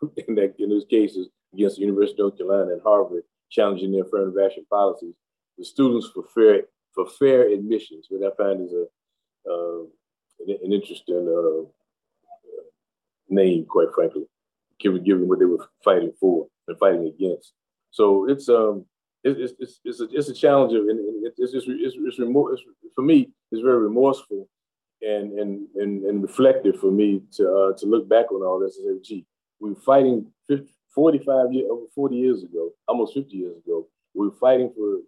in 0.28 0.34
that 0.36 0.54
in 0.58 0.70
those 0.70 0.86
cases 0.88 1.28
against 1.54 1.76
the 1.76 1.82
University 1.82 2.20
of 2.22 2.26
North 2.30 2.38
Carolina 2.38 2.72
and 2.72 2.82
Harvard, 2.82 3.22
challenging 3.50 3.92
their 3.92 4.02
affirmative 4.04 4.42
action 4.44 4.66
policies. 4.70 5.14
The 5.58 5.64
students 5.64 6.08
for 6.12 6.24
fair 6.34 6.62
for 6.94 7.06
fair 7.18 7.48
admissions, 7.50 8.06
what 8.08 8.30
I 8.30 8.34
find 8.36 8.62
is 8.62 8.72
a 8.72 8.84
uh, 9.50 9.82
an, 10.40 10.58
an 10.64 10.72
interesting 10.72 11.28
uh, 11.28 11.68
name, 13.28 13.64
quite 13.66 13.88
frankly, 13.94 14.24
given 14.82 15.02
given 15.04 15.28
what 15.28 15.38
they 15.38 15.44
were 15.44 15.68
fighting 15.84 16.12
for 16.20 16.46
and 16.68 16.78
fighting 16.78 17.06
against. 17.06 17.52
So 17.90 18.28
it's 18.28 18.48
um 18.48 18.84
it's 19.24 19.52
it's 19.60 19.80
it's, 19.84 20.00
a 20.00 20.08
it's 20.12 20.28
a 20.28 20.34
challenge 20.34 20.72
of 20.74 20.82
and 20.88 20.98
it's 21.24 21.38
it's 21.38 21.66
it's, 21.66 21.96
it's, 21.96 22.18
remor- 22.18 22.52
it's 22.52 22.62
for 22.94 23.02
me 23.02 23.30
it's 23.50 23.62
very 23.62 23.78
remorseful 23.78 24.48
and 25.00 25.38
and 25.38 25.68
and, 25.76 26.04
and 26.04 26.22
reflective 26.22 26.78
for 26.78 26.90
me 26.90 27.22
to 27.32 27.48
uh, 27.48 27.78
to 27.78 27.86
look 27.86 28.08
back 28.08 28.32
on 28.32 28.42
all 28.42 28.58
this 28.58 28.78
and 28.78 28.98
say, 28.98 29.08
gee, 29.08 29.26
we 29.60 29.70
were 29.70 29.80
fighting 29.80 30.26
50, 30.48 30.74
45 30.94 31.52
years 31.52 31.68
over 31.70 31.86
40 31.94 32.16
years 32.16 32.42
ago, 32.42 32.70
almost 32.88 33.14
50 33.14 33.36
years 33.36 33.56
ago. 33.58 33.86
We 34.14 34.26
were 34.26 34.36
fighting 34.40 34.72
for 34.76 34.98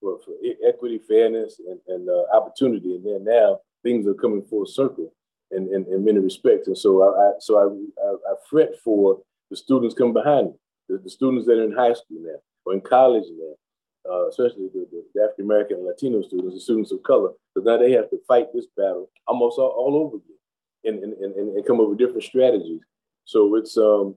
for, 0.00 0.18
for 0.24 0.32
equity, 0.66 0.98
fairness, 1.06 1.60
and, 1.68 1.78
and 1.88 2.08
uh, 2.08 2.36
opportunity, 2.36 2.94
and 2.96 3.04
then 3.04 3.24
now 3.24 3.60
things 3.82 4.06
are 4.06 4.14
coming 4.14 4.42
full 4.42 4.66
circle 4.66 5.12
in, 5.52 5.68
in, 5.74 5.86
in 5.92 6.04
many 6.04 6.18
respects. 6.18 6.68
And 6.68 6.78
so 6.78 7.02
I, 7.02 7.08
I 7.08 7.32
so 7.40 7.58
I, 7.58 8.06
I 8.06 8.32
I 8.32 8.34
fret 8.48 8.70
for 8.84 9.20
the 9.50 9.56
students 9.56 9.94
coming 9.94 10.12
behind 10.12 10.48
me 10.48 10.52
the, 10.90 10.98
the 10.98 11.10
students 11.10 11.46
that 11.46 11.58
are 11.58 11.64
in 11.64 11.72
high 11.72 11.94
school 11.94 12.18
now 12.20 12.38
or 12.66 12.74
in 12.74 12.80
college 12.80 13.24
now, 13.38 14.12
uh, 14.12 14.28
especially 14.28 14.68
the, 14.74 14.86
the, 15.14 15.22
African 15.22 15.44
American 15.44 15.76
and 15.78 15.86
Latino 15.86 16.20
students, 16.22 16.54
the 16.54 16.60
students 16.60 16.92
of 16.92 17.02
color, 17.02 17.30
because 17.54 17.66
now 17.66 17.78
they 17.78 17.92
have 17.92 18.10
to 18.10 18.18
fight 18.26 18.46
this 18.52 18.66
battle 18.76 19.08
almost 19.26 19.58
all, 19.58 19.68
all 19.68 19.96
over 19.96 20.16
again 20.16 21.02
and, 21.02 21.12
and, 21.14 21.34
and, 21.34 21.56
and 21.56 21.66
come 21.66 21.80
up 21.80 21.88
with 21.88 21.98
different 21.98 22.24
strategies. 22.24 22.80
So 23.24 23.54
it's 23.56 23.76
um 23.76 24.16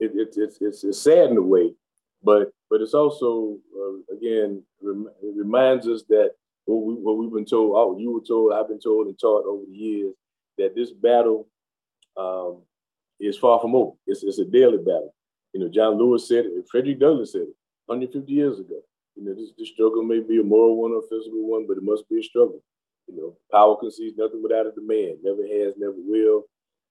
it, 0.00 0.12
it, 0.14 0.34
it's 0.36 0.58
it's 0.60 0.82
it's 0.84 1.02
sad 1.02 1.30
in 1.30 1.36
a 1.36 1.42
way, 1.42 1.72
but 2.22 2.50
but 2.70 2.80
it's 2.80 2.94
also 2.94 3.58
uh, 3.76 4.14
again 4.16 4.62
rem- 4.82 5.10
it 5.22 5.34
reminds 5.36 5.86
us 5.86 6.02
that 6.08 6.30
what, 6.64 6.82
we, 6.82 6.94
what 6.94 7.18
we've 7.18 7.32
been 7.32 7.44
told, 7.44 7.72
oh, 7.76 7.98
you 7.98 8.10
were 8.10 8.24
told, 8.26 8.54
I've 8.54 8.68
been 8.68 8.80
told 8.80 9.06
and 9.06 9.18
taught 9.18 9.44
over 9.44 9.64
the 9.68 9.76
years 9.76 10.14
that 10.58 10.74
this 10.74 10.90
battle 10.90 11.48
um, 12.16 12.62
is 13.20 13.38
far 13.38 13.60
from 13.60 13.74
over. 13.74 13.92
It's, 14.06 14.22
it's 14.22 14.38
a 14.38 14.44
daily 14.44 14.78
battle. 14.78 15.14
You 15.52 15.60
know, 15.60 15.68
John 15.68 15.98
Lewis 15.98 16.28
said 16.28 16.46
it, 16.46 16.66
Frederick 16.70 16.98
Douglass 16.98 17.32
said 17.32 17.42
it 17.42 17.56
150 17.86 18.32
years 18.32 18.58
ago. 18.58 18.80
You 19.16 19.24
know, 19.24 19.34
this, 19.34 19.50
this 19.56 19.68
struggle 19.68 20.02
may 20.02 20.20
be 20.20 20.40
a 20.40 20.44
moral 20.44 20.80
one 20.80 20.92
or 20.92 20.98
a 20.98 21.08
physical 21.08 21.48
one, 21.48 21.66
but 21.66 21.76
it 21.76 21.84
must 21.84 22.08
be 22.08 22.18
a 22.18 22.22
struggle. 22.22 22.60
You 23.06 23.16
know, 23.16 23.36
power 23.52 23.76
concedes 23.76 24.16
nothing 24.16 24.42
without 24.42 24.66
a 24.66 24.72
demand. 24.72 25.18
Never 25.22 25.42
has, 25.42 25.74
never 25.76 25.94
will. 25.96 26.44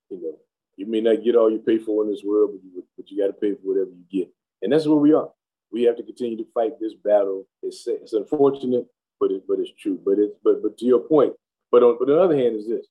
You 0.10 0.22
know, 0.22 0.38
you 0.78 0.86
may 0.86 1.02
not 1.02 1.24
get 1.24 1.36
all 1.36 1.52
you 1.52 1.60
pay 1.60 1.78
for 1.78 2.04
in 2.04 2.12
this 2.12 2.24
world, 2.24 2.52
but 2.54 2.64
you, 2.64 2.84
but 2.96 3.10
you 3.10 3.22
got 3.22 3.28
to 3.28 3.34
pay 3.34 3.54
for 3.54 3.74
whatever 3.74 3.90
you 3.90 4.06
get. 4.22 4.30
And 4.62 4.72
that's 4.72 4.88
where 4.88 4.96
we 4.96 5.14
are. 5.14 5.30
We 5.72 5.84
have 5.84 5.98
to 5.98 6.04
continue 6.04 6.38
to 6.38 6.46
fight 6.54 6.80
this 6.80 6.94
battle. 6.94 7.46
It's, 7.62 7.84
it's 7.88 8.14
unfortunate, 8.14 8.86
but 9.20 9.32
it, 9.32 9.44
but 9.48 9.60
it's 9.60 9.72
true. 9.80 10.00
But 10.04 10.20
it's 10.20 10.34
but 10.44 10.62
but 10.62 10.78
to 10.78 10.86
your 10.86 11.00
point. 11.00 11.34
But 11.72 11.84
on 11.84 11.98
but 12.00 12.10
on 12.10 12.18
the 12.18 12.24
other 12.24 12.38
hand 12.38 12.56
is 12.56 12.68
this. 12.68 12.86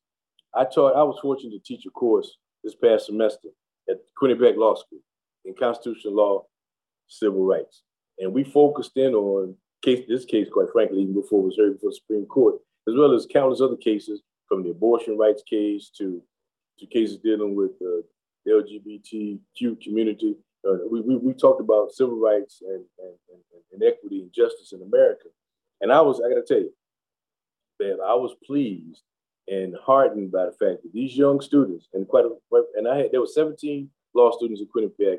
I 0.54 0.64
taught. 0.64 0.96
I 0.96 1.02
was 1.02 1.18
fortunate 1.20 1.52
to 1.52 1.60
teach 1.60 1.86
a 1.86 1.90
course 1.90 2.36
this 2.62 2.74
past 2.74 3.06
semester 3.06 3.48
at 3.88 3.96
Quinnipiac 4.20 4.56
Law 4.56 4.74
School 4.74 5.00
in 5.44 5.54
constitutional 5.58 6.14
law, 6.14 6.44
civil 7.08 7.44
rights, 7.44 7.82
and 8.18 8.32
we 8.32 8.44
focused 8.44 8.96
in 8.96 9.14
on 9.14 9.56
case 9.82 10.04
this 10.08 10.24
case, 10.24 10.48
quite 10.52 10.68
frankly, 10.72 11.00
even 11.00 11.14
before 11.14 11.40
it 11.40 11.46
was 11.46 11.56
heard 11.58 11.74
before 11.74 11.90
the 11.90 11.96
Supreme 11.96 12.26
Court, 12.26 12.56
as 12.88 12.94
well 12.96 13.14
as 13.14 13.26
countless 13.26 13.60
other 13.60 13.76
cases 13.76 14.22
from 14.48 14.62
the 14.62 14.70
abortion 14.70 15.16
rights 15.16 15.42
case 15.48 15.90
to 15.98 16.22
to 16.78 16.86
cases 16.86 17.18
dealing 17.18 17.54
with 17.54 17.72
uh, 17.82 18.02
the 18.44 18.52
LGBTQ 18.52 19.80
community. 19.80 20.36
Uh, 20.66 20.78
we, 20.90 21.00
we, 21.00 21.16
we 21.16 21.32
talked 21.32 21.60
about 21.60 21.92
civil 21.92 22.18
rights 22.18 22.62
and, 22.62 22.84
and, 22.98 23.14
and, 23.32 23.62
and 23.72 23.82
equity 23.82 24.20
and 24.20 24.32
justice 24.32 24.72
in 24.72 24.82
America. 24.82 25.28
And 25.80 25.92
I 25.92 26.00
was, 26.00 26.20
I 26.20 26.28
got 26.28 26.46
to 26.46 26.54
tell 26.54 26.62
you, 26.62 26.72
that 27.80 27.98
I 28.04 28.14
was 28.14 28.34
pleased 28.44 29.02
and 29.48 29.74
heartened 29.84 30.32
by 30.32 30.46
the 30.46 30.52
fact 30.52 30.82
that 30.82 30.92
these 30.92 31.16
young 31.16 31.40
students, 31.40 31.88
and 31.92 32.06
quite, 32.06 32.24
a, 32.24 32.62
and 32.76 32.88
I 32.88 32.98
had, 32.98 33.12
there 33.12 33.20
were 33.20 33.26
17 33.26 33.88
law 34.14 34.30
students 34.30 34.60
in 34.60 34.68
Quinnipiac. 34.68 35.18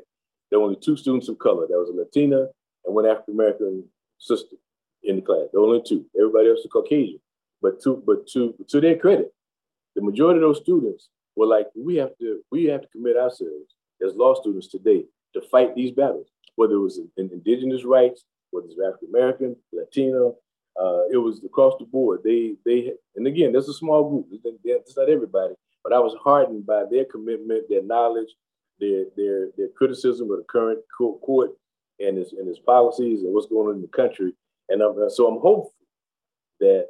There 0.50 0.58
were 0.58 0.66
only 0.66 0.78
two 0.80 0.96
students 0.96 1.28
of 1.28 1.38
color. 1.38 1.66
There 1.68 1.78
was 1.78 1.90
a 1.90 1.92
Latina 1.92 2.46
and 2.84 2.94
one 2.94 3.06
African 3.06 3.34
American 3.34 3.84
sister 4.18 4.56
in 5.02 5.16
the 5.16 5.22
class. 5.22 5.48
Were 5.52 5.60
only 5.60 5.82
two. 5.86 6.06
Everybody 6.18 6.48
else 6.48 6.60
was 6.62 6.70
Caucasian. 6.72 7.20
But 7.60 7.82
to, 7.82 8.02
but 8.06 8.26
to, 8.28 8.54
to 8.68 8.80
their 8.80 8.96
credit, 8.96 9.32
the 9.94 10.02
majority 10.02 10.38
of 10.38 10.42
those 10.42 10.60
students 10.62 11.08
were 11.36 11.46
like, 11.46 11.68
we 11.74 11.96
have 11.96 12.16
to, 12.18 12.40
we 12.50 12.64
have 12.64 12.82
to 12.82 12.88
commit 12.88 13.16
ourselves 13.16 13.74
as 14.04 14.14
law 14.14 14.34
students 14.34 14.68
today 14.68 15.04
to 15.34 15.40
fight 15.50 15.74
these 15.74 15.92
battles, 15.92 16.28
whether 16.56 16.74
it 16.74 16.80
was 16.80 17.00
in 17.16 17.30
indigenous 17.32 17.84
rights, 17.84 18.24
whether 18.50 18.66
it's 18.66 18.78
African 18.78 19.08
American, 19.08 19.56
Latino, 19.72 20.36
uh, 20.80 21.02
it 21.12 21.18
was 21.18 21.42
across 21.44 21.74
the 21.78 21.86
board. 21.86 22.20
They, 22.24 22.54
they, 22.64 22.92
and 23.16 23.26
again, 23.26 23.52
there's 23.52 23.68
a 23.68 23.74
small 23.74 24.08
group. 24.08 24.26
It's 24.64 24.96
not 24.96 25.08
everybody, 25.08 25.54
but 25.82 25.92
I 25.92 26.00
was 26.00 26.16
heartened 26.22 26.66
by 26.66 26.84
their 26.90 27.04
commitment, 27.04 27.68
their 27.68 27.82
knowledge, 27.82 28.28
their, 28.80 29.04
their, 29.16 29.48
their 29.56 29.68
criticism 29.76 30.30
of 30.30 30.38
the 30.38 30.44
current 30.48 30.80
court 30.98 31.52
and 32.00 32.18
its 32.18 32.32
and 32.32 32.48
its 32.48 32.58
policies 32.58 33.22
and 33.22 33.32
what's 33.32 33.46
going 33.46 33.68
on 33.68 33.76
in 33.76 33.82
the 33.82 33.88
country. 33.88 34.32
And 34.68 34.82
I'm, 34.82 34.94
so 35.10 35.28
I'm 35.28 35.40
hopeful 35.40 35.74
that 36.60 36.88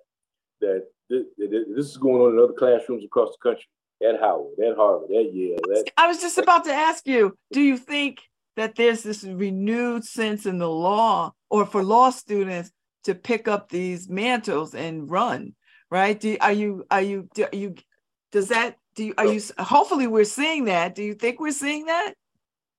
that 0.61 0.87
this 1.11 1.87
is 1.87 1.97
going 1.99 2.23
on 2.23 2.33
in 2.33 2.39
other 2.43 2.55
classrooms 2.55 3.05
across 3.05 3.31
the 3.33 3.51
country 3.51 3.67
at 4.09 4.21
Howard, 4.21 4.59
at 4.59 4.77
Harvard, 4.77 5.11
at 5.11 5.35
Yale. 5.35 5.59
At, 5.77 5.91
I 5.97 6.07
was 6.07 6.21
just 6.21 6.39
about 6.39 6.65
to 6.65 6.73
ask 6.73 7.07
you, 7.07 7.37
do 7.53 7.61
you 7.61 7.77
think 7.77 8.21
that 8.57 8.77
there's 8.77 9.03
this 9.03 9.25
renewed 9.25 10.05
sense 10.05 10.47
in 10.47 10.59
the 10.59 10.71
law 10.71 11.33
or 11.51 11.67
for 11.67 11.83
law 11.83 12.11
students 12.11 12.71
to 13.05 13.15
pick 13.15 13.49
up 13.49 13.69
these 13.69 14.09
mantles 14.09 14.75
and 14.75 15.11
run, 15.11 15.55
right? 15.91 16.19
Do 16.19 16.37
are 16.41 16.53
you 16.53 16.85
are 16.91 17.03
you 17.03 17.29
do 17.35 17.45
are 17.45 17.57
you 17.57 17.75
does 18.33 18.49
that 18.49 18.77
do 18.95 19.05
you 19.05 19.15
are 19.19 19.27
you 19.27 19.41
hopefully 19.59 20.07
we're 20.07 20.25
seeing 20.25 20.65
that. 20.67 20.95
Do 20.95 21.03
you 21.03 21.15
think 21.15 21.41
we're 21.41 21.53
seeing 21.53 21.87
that? 21.87 22.15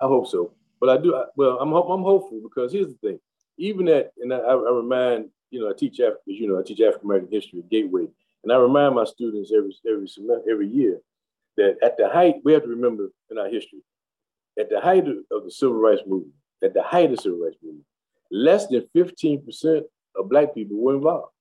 I 0.02 0.06
hope 0.06 0.28
so. 0.28 0.54
But 0.80 0.90
I 0.90 0.98
do 0.98 1.16
I, 1.16 1.26
well, 1.36 1.58
I'm 1.60 1.72
I'm 1.74 2.04
hopeful 2.04 2.42
because 2.44 2.74
here's 2.74 2.88
the 2.88 2.98
thing. 3.02 3.20
Even 3.58 3.88
at 3.88 4.12
and 4.18 4.34
I, 4.34 4.38
I 4.38 4.72
remind, 4.72 5.30
you 5.50 5.62
know, 5.62 5.70
I 5.70 5.74
teach 5.74 6.00
African, 6.00 6.22
you 6.26 6.48
know, 6.48 6.60
I 6.60 6.64
teach 6.64 6.82
African 6.82 7.08
American 7.08 7.32
history 7.32 7.60
at 7.60 7.70
Gateway. 7.70 8.08
And 8.44 8.54
I 8.54 8.58
remind 8.58 8.94
my 8.96 9.06
students 9.06 9.52
every 9.56 9.76
every 9.90 10.08
semester, 10.08 10.44
every 10.52 10.68
year 10.68 11.00
that 11.58 11.78
at 11.82 11.98
the 11.98 12.10
height, 12.10 12.36
we 12.44 12.54
have 12.54 12.64
to 12.64 12.70
remember 12.70 13.10
in 13.32 13.38
our 13.38 13.50
history, 13.50 13.80
at 14.60 14.70
the 14.70 14.80
height 14.80 15.08
of 15.08 15.44
the 15.44 15.52
civil 15.52 15.78
rights 15.78 16.02
movement, 16.06 16.34
at 16.64 16.74
the 16.74 16.84
height 16.84 17.06
of 17.06 17.18
the 17.18 17.22
civil 17.22 17.40
rights 17.40 17.58
movement, 17.64 17.86
less 18.32 18.68
than 18.68 18.86
15% 18.96 19.82
of 20.18 20.30
black 20.30 20.54
people 20.54 20.78
were 20.78 20.96
involved. 20.96 21.32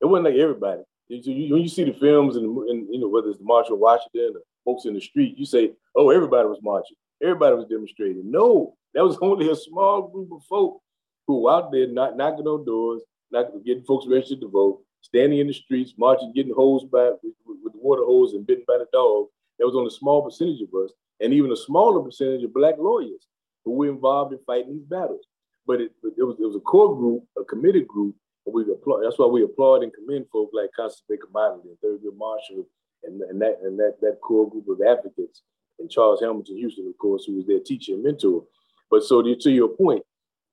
It 0.00 0.06
wasn't 0.06 0.26
like 0.26 0.40
everybody. 0.40 0.82
You, 1.08 1.54
when 1.54 1.62
you 1.62 1.68
see 1.68 1.84
the 1.84 1.94
films 1.94 2.36
and, 2.36 2.56
and, 2.68 2.86
you 2.90 3.00
know 3.00 3.08
whether 3.08 3.28
it's 3.28 3.38
the 3.38 3.44
March 3.44 3.68
on 3.70 3.80
Washington 3.80 4.34
or 4.36 4.42
folks 4.64 4.84
in 4.84 4.94
the 4.94 5.00
street, 5.00 5.38
you 5.38 5.46
say, 5.46 5.72
"Oh, 5.96 6.10
everybody 6.10 6.46
was 6.48 6.60
marching, 6.62 6.96
everybody 7.22 7.56
was 7.56 7.66
demonstrating." 7.66 8.30
No, 8.30 8.76
that 8.94 9.04
was 9.04 9.16
only 9.22 9.50
a 9.50 9.56
small 9.56 10.08
group 10.08 10.30
of 10.32 10.44
folk 10.44 10.80
who 11.26 11.42
were 11.42 11.52
out 11.52 11.72
there 11.72 11.86
not 11.86 12.16
knocking 12.16 12.46
on 12.46 12.64
doors, 12.64 13.02
not 13.30 13.46
getting 13.64 13.84
folks 13.84 14.06
registered 14.06 14.42
to 14.42 14.48
vote, 14.48 14.82
standing 15.00 15.38
in 15.38 15.46
the 15.46 15.54
streets, 15.54 15.94
marching, 15.96 16.32
getting 16.34 16.54
hosed 16.54 16.90
by 16.90 17.10
with, 17.22 17.34
with 17.64 17.74
water 17.74 18.04
hose 18.04 18.34
and 18.34 18.46
bitten 18.46 18.64
by 18.66 18.76
the 18.76 18.86
dog. 18.92 19.28
That 19.58 19.66
was 19.66 19.74
only 19.74 19.88
a 19.88 19.90
small 19.90 20.22
percentage 20.22 20.60
of 20.60 20.68
us, 20.84 20.92
and 21.20 21.32
even 21.32 21.50
a 21.52 21.56
smaller 21.56 22.02
percentage 22.02 22.44
of 22.44 22.52
black 22.52 22.74
lawyers 22.78 23.26
who 23.64 23.72
were 23.72 23.88
involved 23.88 24.32
in 24.32 24.38
fighting 24.46 24.74
these 24.74 24.84
battles. 24.84 25.26
But 25.68 25.82
it, 25.82 25.92
it 26.02 26.24
was 26.24 26.36
it 26.40 26.46
was 26.46 26.56
a 26.56 26.60
core 26.60 26.96
group, 26.96 27.24
a 27.38 27.44
committed 27.44 27.86
group, 27.86 28.16
and 28.46 28.54
we 28.54 28.62
applaud. 28.62 29.02
That's 29.04 29.18
why 29.18 29.26
we 29.26 29.44
applaud 29.44 29.82
and 29.82 29.92
commend 29.92 30.24
folks 30.32 30.54
like 30.54 30.70
Constance 30.74 31.04
Baker 31.08 31.28
and 31.28 31.78
Thurgood 31.84 32.16
Marshall, 32.16 32.66
and, 33.04 33.20
and 33.20 33.40
that 33.42 33.58
and 33.62 33.78
that 33.78 33.96
that 34.00 34.18
core 34.22 34.50
group 34.50 34.66
of 34.70 34.80
advocates, 34.80 35.42
and 35.78 35.90
Charles 35.90 36.22
Hamilton 36.22 36.56
Houston, 36.56 36.88
of 36.88 36.96
course, 36.96 37.26
who 37.26 37.36
was 37.36 37.46
their 37.46 37.60
teacher 37.60 37.92
and 37.92 38.02
mentor. 38.02 38.44
But 38.90 39.04
so 39.04 39.20
to, 39.20 39.36
to 39.36 39.50
your 39.50 39.68
point, 39.68 40.02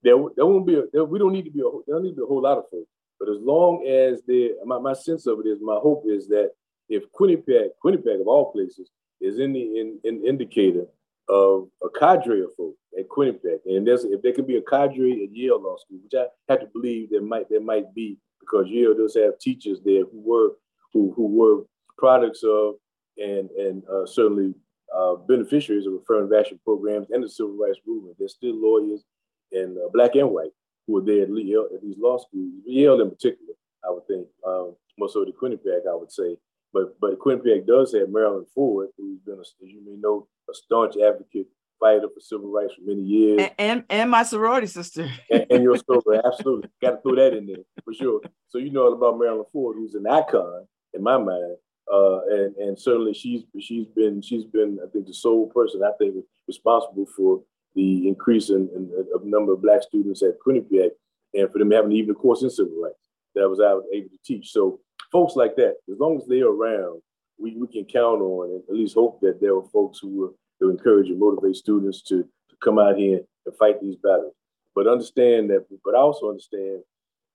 there 0.03 0.17
there 0.35 0.45
won't 0.45 0.67
be 0.67 0.75
a, 0.75 0.83
there, 0.91 1.05
we 1.05 1.17
don't 1.17 1.31
need 1.31 1.45
to 1.45 1.51
be 1.51 1.61
a 1.61 1.69
there 1.87 1.95
don't 1.95 2.03
need 2.03 2.11
to 2.11 2.17
be 2.17 2.23
a 2.23 2.27
whole 2.27 2.41
lot 2.41 2.57
of 2.57 2.65
folks. 2.69 2.91
But 3.17 3.29
as 3.29 3.37
long 3.39 3.87
as 3.87 4.21
there, 4.27 4.49
my, 4.65 4.79
my 4.79 4.91
sense 4.91 5.25
of 5.27 5.39
it 5.39 5.47
is, 5.47 5.59
my 5.61 5.77
hope 5.77 6.03
is 6.05 6.27
that 6.27 6.51
if 6.89 7.03
Quinnipiac, 7.17 7.69
Quinnipiac 7.81 8.19
of 8.19 8.27
all 8.27 8.51
places, 8.51 8.89
is 9.21 9.39
in 9.39 9.53
the 9.53 9.61
in, 9.61 9.99
in 10.03 10.25
indicator 10.25 10.85
of 11.27 11.67
a 11.83 11.89
cadre 11.89 12.41
of 12.41 12.49
folk 12.55 12.75
at 12.97 13.09
Quinnipiac. 13.09 13.59
And 13.65 13.87
there's 13.87 14.03
if 14.03 14.21
there 14.21 14.33
could 14.33 14.47
be 14.47 14.57
a 14.57 14.61
cadre 14.61 15.23
at 15.23 15.35
Yale 15.35 15.61
Law 15.61 15.77
School, 15.77 15.99
which 16.03 16.13
I 16.15 16.25
have 16.49 16.61
to 16.61 16.67
believe 16.67 17.09
there 17.09 17.21
might 17.21 17.49
there 17.49 17.61
might 17.61 17.93
be 17.93 18.17
because 18.39 18.67
Yale 18.69 18.95
does 18.95 19.15
have 19.15 19.39
teachers 19.39 19.79
there 19.83 20.03
who 20.03 20.21
were 20.21 20.51
who 20.93 21.13
who 21.15 21.27
were 21.27 21.65
products 21.97 22.43
of 22.43 22.75
and 23.17 23.49
and 23.51 23.83
uh, 23.87 24.05
certainly 24.05 24.53
uh, 24.95 25.15
beneficiaries 25.15 25.87
of 25.87 25.93
affirmative 25.93 26.37
action 26.37 26.59
programs 26.63 27.07
and 27.11 27.23
the 27.23 27.29
civil 27.29 27.57
rights 27.57 27.79
movement. 27.85 28.15
There's 28.17 28.33
still 28.33 28.55
lawyers 28.55 29.03
and 29.51 29.77
uh, 29.77 29.89
black 29.93 30.15
and 30.15 30.29
white 30.29 30.51
who 30.87 30.97
are 30.97 31.05
there 31.05 31.23
at, 31.23 31.29
Yale, 31.29 31.67
at 31.73 31.81
these 31.81 31.97
law 31.97 32.17
schools, 32.17 32.53
Yale 32.65 33.01
in 33.01 33.09
particular, 33.09 33.53
I 33.83 33.89
would 33.89 34.05
think, 34.07 34.27
um, 34.45 34.75
more 34.97 35.09
so 35.09 35.25
the 35.25 35.31
Quinnipiac, 35.31 35.89
I 35.89 35.95
would 35.95 36.11
say. 36.11 36.37
But 36.73 36.99
but 36.99 37.19
Quinnipiac 37.19 37.65
does 37.65 37.93
have 37.93 38.09
Marilyn 38.09 38.45
Ford, 38.53 38.89
who's 38.97 39.19
been, 39.21 39.37
a, 39.37 39.41
as 39.41 39.47
you 39.61 39.83
may 39.85 39.95
know, 39.97 40.27
a 40.49 40.53
staunch 40.53 40.95
advocate, 40.97 41.47
fighter 41.79 42.07
for 42.13 42.19
civil 42.19 42.51
rights 42.51 42.73
for 42.73 42.81
many 42.85 43.01
years. 43.01 43.39
And 43.41 43.51
and, 43.57 43.83
and 43.89 44.11
my 44.11 44.23
sorority 44.23 44.67
sister. 44.67 45.09
and, 45.31 45.45
and 45.49 45.63
your 45.63 45.77
story, 45.77 46.19
absolutely. 46.23 46.69
Got 46.81 46.91
to 46.91 47.01
throw 47.01 47.15
that 47.15 47.37
in 47.37 47.47
there 47.47 47.63
for 47.83 47.93
sure. 47.93 48.21
So 48.47 48.57
you 48.57 48.71
know 48.71 48.85
all 48.85 48.93
about 48.93 49.19
Marilyn 49.19 49.45
Ford, 49.51 49.75
who's 49.77 49.95
an 49.95 50.07
icon 50.07 50.67
in 50.93 51.03
my 51.03 51.17
mind. 51.17 51.57
Uh, 51.91 52.21
and 52.31 52.55
and 52.55 52.79
certainly 52.79 53.13
she's 53.13 53.43
she's 53.59 53.85
been 53.85 54.19
she's 54.19 54.43
been 54.43 54.79
I 54.83 54.89
think 54.89 55.05
the 55.05 55.13
sole 55.13 55.47
person 55.47 55.83
I 55.83 55.91
think 55.99 56.15
responsible 56.47 57.05
for 57.15 57.43
the 57.75 58.07
increase 58.07 58.49
in, 58.49 58.69
in, 58.75 58.91
of 59.13 59.23
number 59.23 59.53
of 59.53 59.61
black 59.61 59.83
students 59.83 60.23
at 60.23 60.39
Quinnipiac 60.45 60.91
and 61.35 61.51
for 61.51 61.59
them 61.59 61.71
having 61.71 61.91
even 61.91 62.11
a 62.11 62.13
course 62.15 62.41
in 62.41 62.49
civil 62.49 62.73
rights 62.81 63.09
that 63.35 63.43
I 63.43 63.47
was 63.47 63.59
able 63.59 64.09
to 64.09 64.17
teach. 64.25 64.51
So 64.51 64.79
folks 65.11 65.35
like 65.35 65.55
that, 65.57 65.75
as 65.91 65.99
long 65.99 66.17
as 66.17 66.25
they're 66.27 66.47
around, 66.47 67.01
we, 67.37 67.55
we 67.55 67.67
can 67.67 67.85
count 67.85 68.21
on 68.21 68.49
and 68.49 68.63
at 68.67 68.75
least 68.75 68.95
hope 68.95 69.19
that 69.21 69.39
there 69.41 69.55
are 69.55 69.63
folks 69.73 69.99
who 69.99 70.09
will, 70.09 70.33
encourage 70.61 71.09
and 71.09 71.19
motivate 71.19 71.55
students 71.55 72.01
to, 72.01 72.23
to 72.23 72.55
come 72.63 72.79
out 72.79 72.97
here 72.97 73.19
and 73.45 73.55
fight 73.57 73.79
these 73.79 73.97
battles. 73.97 74.33
But 74.73 74.87
understand 74.87 75.51
that, 75.51 75.65
but 75.83 75.93
I 75.93 75.99
also 75.99 76.29
understand 76.29 76.81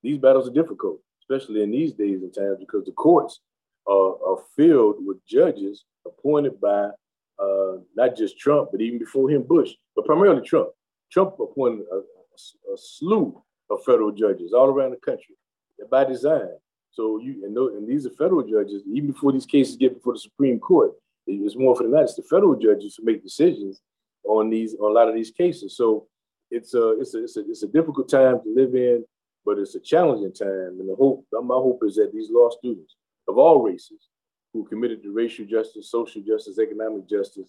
these 0.03 0.19
battles 0.19 0.49
are 0.49 0.53
difficult, 0.53 1.01
especially 1.23 1.63
in 1.63 1.71
these 1.71 1.93
days 1.93 2.23
and 2.23 2.35
times 2.35 2.57
because 2.59 2.87
the 2.87 2.93
courts 2.93 3.41
are, 3.87 4.17
are 4.27 4.43
filled 4.57 4.97
with 5.07 5.25
judges 5.27 5.85
appointed 6.07 6.61
by 6.61 6.89
uh, 7.39 7.77
not 7.95 8.17
just 8.17 8.39
Trump, 8.39 8.71
but 8.73 8.81
even 8.81 8.99
before 8.99 9.31
him, 9.31 9.43
Bush, 9.43 9.71
but 9.95 10.07
primarily 10.07 10.43
Trump. 10.43 10.71
Trump 11.13 11.35
appointed 11.39 11.85
a, 11.93 11.97
a, 11.97 12.75
a 12.75 12.77
slew 12.77 13.41
of 13.71 13.85
federal 13.85 14.11
judges 14.11 14.53
all 14.53 14.67
around 14.67 14.91
the 14.91 14.97
country 14.97 15.37
by 15.91 16.05
design. 16.05 16.49
So 16.91 17.21
you 17.21 17.45
and, 17.45 17.57
those, 17.57 17.75
and 17.75 17.89
these 17.89 18.07
are 18.07 18.11
federal 18.11 18.43
judges. 18.43 18.83
Even 18.93 19.13
before 19.13 19.33
these 19.33 19.47
cases 19.47 19.77
get 19.77 19.95
before 19.95 20.15
the 20.15 20.21
Supreme 20.21 20.59
Court, 20.59 20.93
it's 21.27 21.57
more 21.57 21.77
for 21.77 21.87
the 21.87 21.97
It's 21.99 22.15
the 22.15 22.23
federal 22.23 22.57
judges 22.57 22.97
who 22.97 23.05
make 23.05 23.23
decisions 23.23 23.81
on 24.25 24.51
these 24.51 24.75
on 24.75 24.91
a 24.91 24.95
lot 24.95 25.09
of 25.09 25.15
these 25.15 25.31
cases. 25.31 25.77
So 25.77 26.07
it's 26.51 26.75
a 26.75 27.01
it's 27.01 27.15
a 27.15 27.23
it's 27.23 27.37
a, 27.37 27.41
it's 27.41 27.63
a 27.63 27.69
difficult 27.69 28.09
time 28.09 28.41
to 28.43 28.55
live 28.55 28.75
in, 28.75 29.05
but 29.45 29.59
it's 29.59 29.75
a 29.77 29.81
challenging 29.81 30.33
time. 30.33 30.79
And 30.81 30.89
the 30.89 30.97
hope 30.97 31.25
my 31.33 31.55
hope 31.55 31.83
is 31.85 31.97
that 31.97 32.13
these 32.13 32.29
law 32.31 32.51
students 32.51 32.97
of 33.29 33.39
all 33.39 33.63
races 33.63 34.09
who 34.53 34.65
committed 34.65 35.03
to 35.03 35.13
racial 35.13 35.47
justice, 35.47 35.91
social 35.91 36.23
justice, 36.23 36.59
economic 36.59 37.09
justice, 37.09 37.49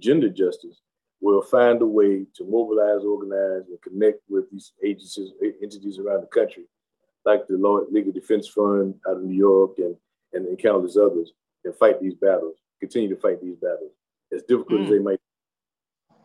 gender 0.00 0.30
justice, 0.30 0.80
will 1.20 1.42
find 1.42 1.82
a 1.82 1.86
way 1.86 2.24
to 2.34 2.44
mobilize, 2.44 3.04
organize, 3.04 3.68
and 3.68 3.80
connect 3.82 4.20
with 4.28 4.50
these 4.50 4.72
agencies, 4.82 5.32
entities 5.62 5.98
around 5.98 6.22
the 6.22 6.26
country, 6.28 6.64
like 7.24 7.46
the 7.46 7.56
Law 7.56 7.80
Legal 7.90 8.12
Defense 8.12 8.48
Fund 8.48 8.94
out 9.08 9.16
of 9.16 9.22
New 9.22 9.36
York 9.36 9.72
and, 9.78 9.96
and, 10.32 10.46
and 10.46 10.58
countless 10.58 10.96
others, 10.96 11.32
and 11.64 11.74
fight 11.76 12.00
these 12.00 12.14
battles, 12.14 12.56
continue 12.80 13.08
to 13.14 13.20
fight 13.20 13.40
these 13.42 13.56
battles, 13.56 13.92
as 14.32 14.42
difficult 14.42 14.80
Mm. 14.80 14.84
as 14.84 14.90
they 14.90 14.98
might 14.98 15.20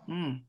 Mm. 0.07 0.41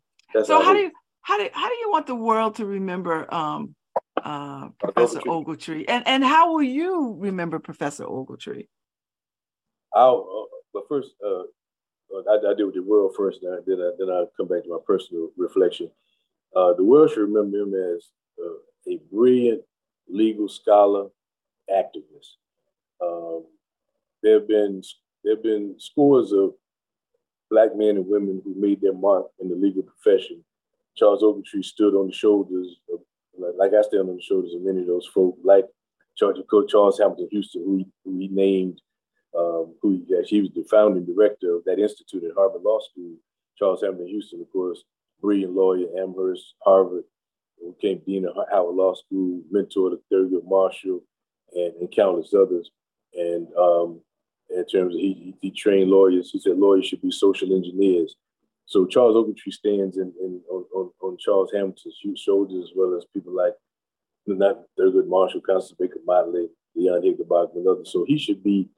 So 0.44 0.60
how 0.60 0.74
do 0.74 0.81
you 0.81 0.90
how 1.23 1.39
do 1.39 1.48
how 1.52 1.68
do 1.68 1.74
you 1.77 1.90
want 1.90 2.06
the 2.06 2.14
world 2.14 2.56
to 2.56 2.66
remember 2.66 3.32
um, 3.32 3.74
uh, 4.23 4.68
Professor 4.78 5.20
Ogletree, 5.20 5.86
and 5.89 6.06
and 6.06 6.23
how 6.23 6.52
will 6.52 6.62
you 6.62 7.16
remember 7.18 7.59
Professor 7.59 8.05
Ogletree? 8.05 8.68
I'll, 9.94 10.28
uh, 10.52 10.56
but 10.74 10.82
first, 10.89 11.14
uh, 11.24 11.44
uh, 12.14 12.23
I, 12.31 12.51
I 12.51 12.55
deal 12.55 12.66
with 12.66 12.74
the 12.74 12.82
world 12.82 13.14
first, 13.16 13.40
then 13.43 13.52
I, 13.52 13.59
then 13.66 13.81
I, 13.81 13.90
then 13.98 14.10
I'll 14.10 14.31
come 14.36 14.47
back 14.47 14.64
to 14.64 14.68
my 14.68 14.78
personal 14.86 15.31
reflection. 15.39 15.90
Uh, 16.55 16.74
the 16.74 16.85
world 16.85 17.10
should 17.10 17.20
remember 17.20 17.56
him 17.59 17.74
as 17.74 18.10
uh, 18.39 18.93
a 18.93 19.01
brilliant 19.10 19.62
legal 20.08 20.48
scholar, 20.48 21.08
activist. 21.70 22.36
Um, 23.00 23.44
there 24.22 24.34
have 24.34 24.48
been 24.48 24.82
there 25.24 25.34
have 25.34 25.42
been 25.42 25.74
scores 25.78 26.32
of 26.32 26.54
black 27.50 27.76
men 27.76 27.96
and 27.96 28.06
women 28.06 28.40
who 28.44 28.54
made 28.56 28.80
their 28.80 28.92
mark 28.92 29.26
in 29.40 29.48
the 29.48 29.54
legal 29.54 29.82
profession. 29.82 30.44
Charles 30.96 31.22
Ogletree 31.22 31.64
stood 31.64 31.94
on 31.94 32.06
the 32.06 32.12
shoulders 32.12 32.80
of, 32.92 33.00
like, 33.58 33.72
I 33.74 33.82
stand 33.82 34.08
on 34.08 34.16
the 34.16 34.22
shoulders 34.22 34.54
of 34.54 34.62
many 34.62 34.80
of 34.80 34.86
those 34.86 35.06
folk, 35.06 35.36
like 35.44 35.66
Charles, 36.16 36.38
Charles 36.68 36.98
Hamilton 36.98 37.28
Houston, 37.30 37.62
who 37.64 37.76
he, 37.76 37.86
who 38.04 38.18
he 38.18 38.28
named, 38.28 38.80
um, 39.36 39.74
who 39.82 39.90
he, 39.92 40.22
he 40.26 40.40
was 40.40 40.50
the 40.54 40.64
founding 40.70 41.04
director 41.04 41.54
of 41.54 41.64
that 41.64 41.78
institute 41.78 42.24
at 42.24 42.34
Harvard 42.34 42.62
Law 42.62 42.80
School. 42.80 43.16
Charles 43.58 43.82
Hamilton 43.82 44.08
Houston, 44.08 44.40
of 44.40 44.50
course, 44.50 44.84
brilliant 45.20 45.52
lawyer, 45.52 45.86
Amherst, 45.98 46.54
Harvard, 46.64 47.04
who 47.60 47.74
became 47.80 48.02
dean 48.06 48.26
of 48.26 48.36
Howard 48.50 48.76
Law 48.76 48.94
School, 48.94 49.42
mentor 49.50 49.90
to 49.90 50.00
Thurgood 50.12 50.46
Marshall, 50.46 51.02
and, 51.54 51.74
and 51.80 51.90
countless 51.90 52.34
others. 52.34 52.70
And 53.14 53.48
um, 53.56 54.00
in 54.50 54.66
terms 54.66 54.94
of 54.94 55.00
he, 55.00 55.34
he, 55.40 55.50
trained 55.50 55.90
lawyers, 55.90 56.30
he 56.30 56.38
said 56.38 56.58
lawyers 56.58 56.86
should 56.86 57.02
be 57.02 57.10
social 57.10 57.54
engineers. 57.54 58.14
So 58.66 58.86
Charles 58.86 59.16
Ogletree 59.16 59.52
stands 59.52 59.96
in, 59.96 60.12
in 60.20 60.40
on, 60.50 60.64
on, 60.74 60.90
on 61.00 61.16
Charles 61.18 61.50
Hamilton's 61.52 61.96
shoulders 62.16 62.64
as 62.64 62.70
well 62.74 62.96
as 62.96 63.04
people 63.14 63.34
like 63.34 63.54
not 64.26 64.62
Thurgood 64.78 65.08
Marshall, 65.08 65.40
Constance 65.40 65.76
Baker 65.78 66.00
Motley, 66.04 66.48
Leon 66.74 67.02
Higginbotham, 67.02 67.58
and 67.58 67.68
others. 67.68 67.92
So 67.92 68.04
he 68.06 68.18
should 68.18 68.42
be, 68.42 68.68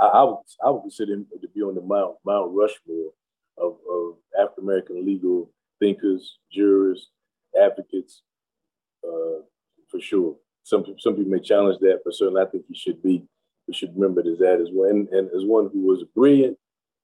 I, 0.00 0.06
I 0.06 0.22
would 0.24 0.38
I 0.64 0.70
would 0.70 0.80
consider 0.80 1.12
him 1.12 1.26
to 1.40 1.48
be 1.48 1.60
on 1.60 1.74
the 1.74 1.82
Mount 1.82 2.16
Mount 2.24 2.52
Rushmore 2.52 3.12
of, 3.58 3.76
of 3.90 4.16
African 4.40 4.64
American 4.64 5.04
legal 5.04 5.50
thinkers, 5.78 6.38
jurors, 6.50 7.10
advocates, 7.60 8.22
uh, 9.06 9.42
for 9.88 10.00
sure. 10.00 10.36
Some 10.62 10.82
people, 10.82 10.98
some 10.98 11.14
people 11.14 11.32
may 11.32 11.40
challenge 11.40 11.78
that, 11.80 12.00
but 12.04 12.14
certainly 12.14 12.42
I 12.42 12.46
think 12.46 12.64
he 12.68 12.74
should 12.74 13.02
be. 13.02 13.24
We 13.68 13.74
should 13.74 13.94
remember 13.94 14.20
it 14.20 14.26
as 14.26 14.38
that 14.38 14.60
as 14.60 14.68
well, 14.72 14.90
and, 14.90 15.08
and 15.08 15.30
as 15.34 15.44
one 15.44 15.70
who 15.72 15.80
was 15.82 16.02
a 16.02 16.06
brilliant, 16.06 16.58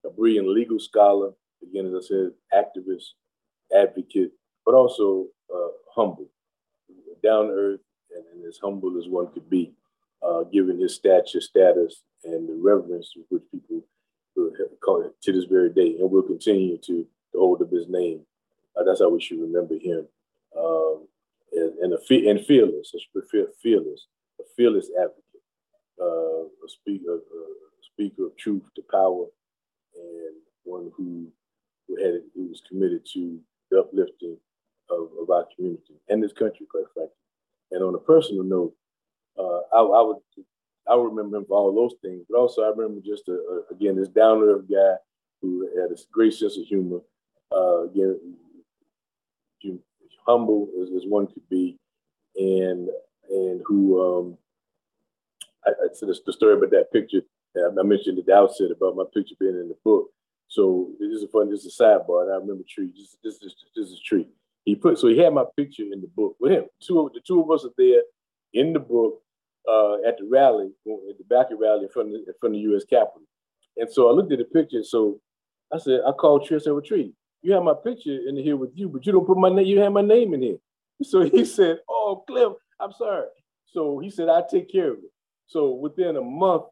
a 0.05 0.10
brilliant 0.10 0.48
legal 0.48 0.78
scholar. 0.78 1.32
Again, 1.62 1.86
as 1.86 2.05
I 2.05 2.09
said, 2.09 2.31
activist, 2.55 3.05
advocate, 3.77 4.32
but 4.64 4.74
also 4.74 5.27
uh, 5.55 5.68
humble, 5.94 6.28
down 7.22 7.48
to 7.48 7.52
earth, 7.52 7.81
and, 8.14 8.24
and 8.32 8.47
as 8.47 8.59
humble 8.62 8.98
as 8.98 9.09
one 9.09 9.31
could 9.32 9.48
be, 9.51 9.72
uh, 10.22 10.44
given 10.44 10.81
his 10.81 10.94
stature, 10.94 11.40
status, 11.40 12.02
and 12.24 12.48
the 12.48 12.59
reverence 12.62 13.12
with 13.14 13.27
which 13.28 13.43
people 13.52 13.82
it 14.98 15.14
to 15.22 15.32
this 15.32 15.44
very 15.44 15.70
day, 15.70 15.97
and 15.98 16.10
will 16.10 16.22
continue 16.22 16.77
to, 16.78 17.06
to 17.32 17.39
hold 17.39 17.62
up 17.62 17.70
his 17.70 17.89
name. 17.89 18.20
Uh, 18.77 18.85
that's 18.85 19.01
how 19.01 19.09
we 19.09 19.20
should 19.20 19.40
remember 19.40 19.74
him. 19.74 20.06
Um, 20.56 21.06
and, 21.52 21.78
and, 21.78 21.93
a 21.94 22.28
and 22.28 22.47
fearless, 22.47 22.93
prefer 23.12 23.51
fearless, 23.62 24.06
a 24.40 24.44
fearless 24.56 24.90
advocate, 24.97 25.24
uh, 26.01 26.44
a 26.44 26.68
speaker, 26.68 27.16
a 27.16 27.82
speaker 27.93 28.27
of 28.27 28.36
truth 28.36 28.62
to 28.77 28.82
power, 28.90 29.27
and 29.94 30.36
one 30.64 30.90
who 30.97 31.28
who 31.89 31.97
had 32.02 32.22
who 32.35 32.48
was 32.48 32.62
committed 32.68 33.05
to 33.12 33.40
the 33.70 33.81
uplifting 33.81 34.36
of, 34.90 35.09
of 35.20 35.31
our 35.31 35.47
community 35.55 35.94
and 36.09 36.22
this 36.22 36.32
country, 36.32 36.66
quite 36.70 36.85
frankly. 36.94 37.14
And 37.72 37.82
on 37.82 37.94
a 37.94 37.98
personal 37.98 38.44
note, 38.44 38.74
uh, 39.39 39.60
I, 39.74 39.81
I 39.81 40.02
would 40.02 40.16
I 40.89 40.97
remember 40.97 41.39
him 41.39 41.44
for 41.47 41.56
all 41.56 41.74
those 41.74 41.94
things, 42.02 42.24
but 42.28 42.39
also 42.39 42.62
I 42.62 42.70
remember 42.70 43.01
just 43.05 43.28
a, 43.28 43.32
a, 43.32 43.74
again 43.74 43.97
this 43.97 44.09
down 44.09 44.43
earth 44.43 44.64
guy 44.70 44.94
who 45.43 45.68
had 45.81 45.90
a 45.90 46.01
great 46.12 46.35
sense 46.35 46.56
of 46.59 46.64
humor. 46.64 47.01
Uh, 47.52 47.85
again, 47.85 48.18
humble 50.27 50.69
as, 50.83 50.89
as 50.91 51.05
one 51.07 51.27
could 51.27 51.49
be, 51.49 51.79
and 52.37 52.89
and 53.31 53.63
who 53.67 54.01
um, 54.03 54.39
I, 55.67 55.71
I 55.71 55.89
said 55.93 56.09
the 56.09 56.33
story 56.33 56.55
about 56.55 56.71
that 56.71 56.93
picture. 56.93 57.23
I 57.57 57.83
mentioned 57.83 58.19
at 58.19 58.27
the 58.27 58.35
outset 58.35 58.71
about 58.71 58.97
my 58.97 59.05
picture 59.13 59.35
being 59.39 59.59
in 59.59 59.69
the 59.69 59.77
book. 59.85 60.11
So 60.47 60.91
this 61.01 61.11
is 61.11 61.23
a 61.23 61.29
fun. 61.29 61.51
This 61.51 61.65
is 61.65 61.79
a 61.79 61.83
sidebar. 61.83 62.25
And 62.25 62.33
I 62.33 62.37
remember 62.37 62.65
Tree. 62.69 62.93
This, 62.97 63.17
this 63.23 63.43
is 63.43 63.55
this 63.75 63.89
is 63.89 64.01
Tree. 64.01 64.29
He 64.65 64.75
put 64.75 64.99
so 64.99 65.09
he 65.09 65.19
had 65.19 65.35
my 65.35 65.45
picture 65.57 65.85
in 65.85 66.01
the 66.01 66.09
book 66.09 66.37
with 66.41 66.53
him. 66.53 66.65
Two 66.81 67.01
of 67.01 67.13
the 67.13 67.21
two 67.21 67.41
of 67.41 67.51
us 67.51 67.65
are 67.65 67.75
there 67.77 68.03
in 68.53 68.73
the 68.73 68.79
book 68.79 69.23
uh, 69.69 69.95
at 70.07 70.19
the 70.19 70.27
rally 70.29 70.71
at 71.09 71.19
the 71.19 71.25
back 71.29 71.51
of 71.51 71.59
the 71.59 71.65
rally 71.65 71.85
in 71.85 71.89
front 71.89 72.09
of 72.09 72.15
in 72.15 72.35
front 72.41 72.55
of 72.55 72.59
the 72.59 72.71
U.S. 72.71 72.85
Capitol. 72.85 73.23
And 73.77 73.91
so 73.91 74.09
I 74.09 74.13
looked 74.13 74.33
at 74.33 74.39
the 74.39 74.45
picture. 74.45 74.83
So 74.83 75.21
I 75.73 75.79
said, 75.79 76.01
I 76.07 76.13
called 76.13 76.47
Tree. 76.47 76.57
I 76.57 76.61
said, 76.61 76.73
well, 76.73 76.83
Tree, 76.83 77.15
you 77.43 77.53
have 77.55 77.62
my 77.62 77.75
picture 77.75 78.19
in 78.29 78.37
here 78.37 78.57
with 78.57 78.71
you, 78.75 78.89
but 78.89 79.07
you 79.07 79.12
don't 79.12 79.27
put 79.27 79.39
my 79.39 79.49
name. 79.49 79.67
You 79.67 79.81
have 79.81 79.93
my 79.93 80.03
name 80.03 80.35
in 80.35 80.43
here. 80.43 80.59
So 81.03 81.23
he 81.23 81.45
said, 81.57 81.79
Oh, 81.89 82.25
Cliff, 82.27 82.53
I'm 82.79 82.93
sorry. 82.93 83.27
So 83.67 83.99
he 84.01 84.11
said, 84.11 84.29
I'll 84.29 84.47
take 84.47 84.71
care 84.71 84.93
of 84.93 84.99
it. 84.99 85.11
So 85.47 85.71
within 85.71 86.17
a 86.17 86.21
month, 86.21 86.65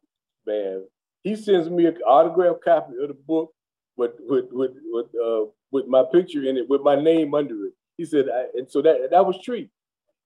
man, 0.45 0.83
he 1.23 1.35
sends 1.35 1.69
me 1.69 1.85
an 1.87 1.97
autographed 2.05 2.63
copy 2.63 2.93
of 3.01 3.07
the 3.07 3.13
book 3.15 3.51
with 3.97 4.11
with 4.19 4.45
with 4.51 4.71
with, 4.85 5.07
uh, 5.15 5.45
with 5.71 5.87
my 5.87 6.03
picture 6.11 6.43
in 6.43 6.57
it, 6.57 6.69
with 6.69 6.81
my 6.81 6.95
name 6.95 7.33
under 7.33 7.65
it. 7.65 7.73
He 7.97 8.05
said, 8.05 8.25
I, 8.33 8.45
and 8.57 8.69
so 8.69 8.81
that 8.83 9.09
that 9.11 9.25
was 9.25 9.41
Tree. 9.43 9.69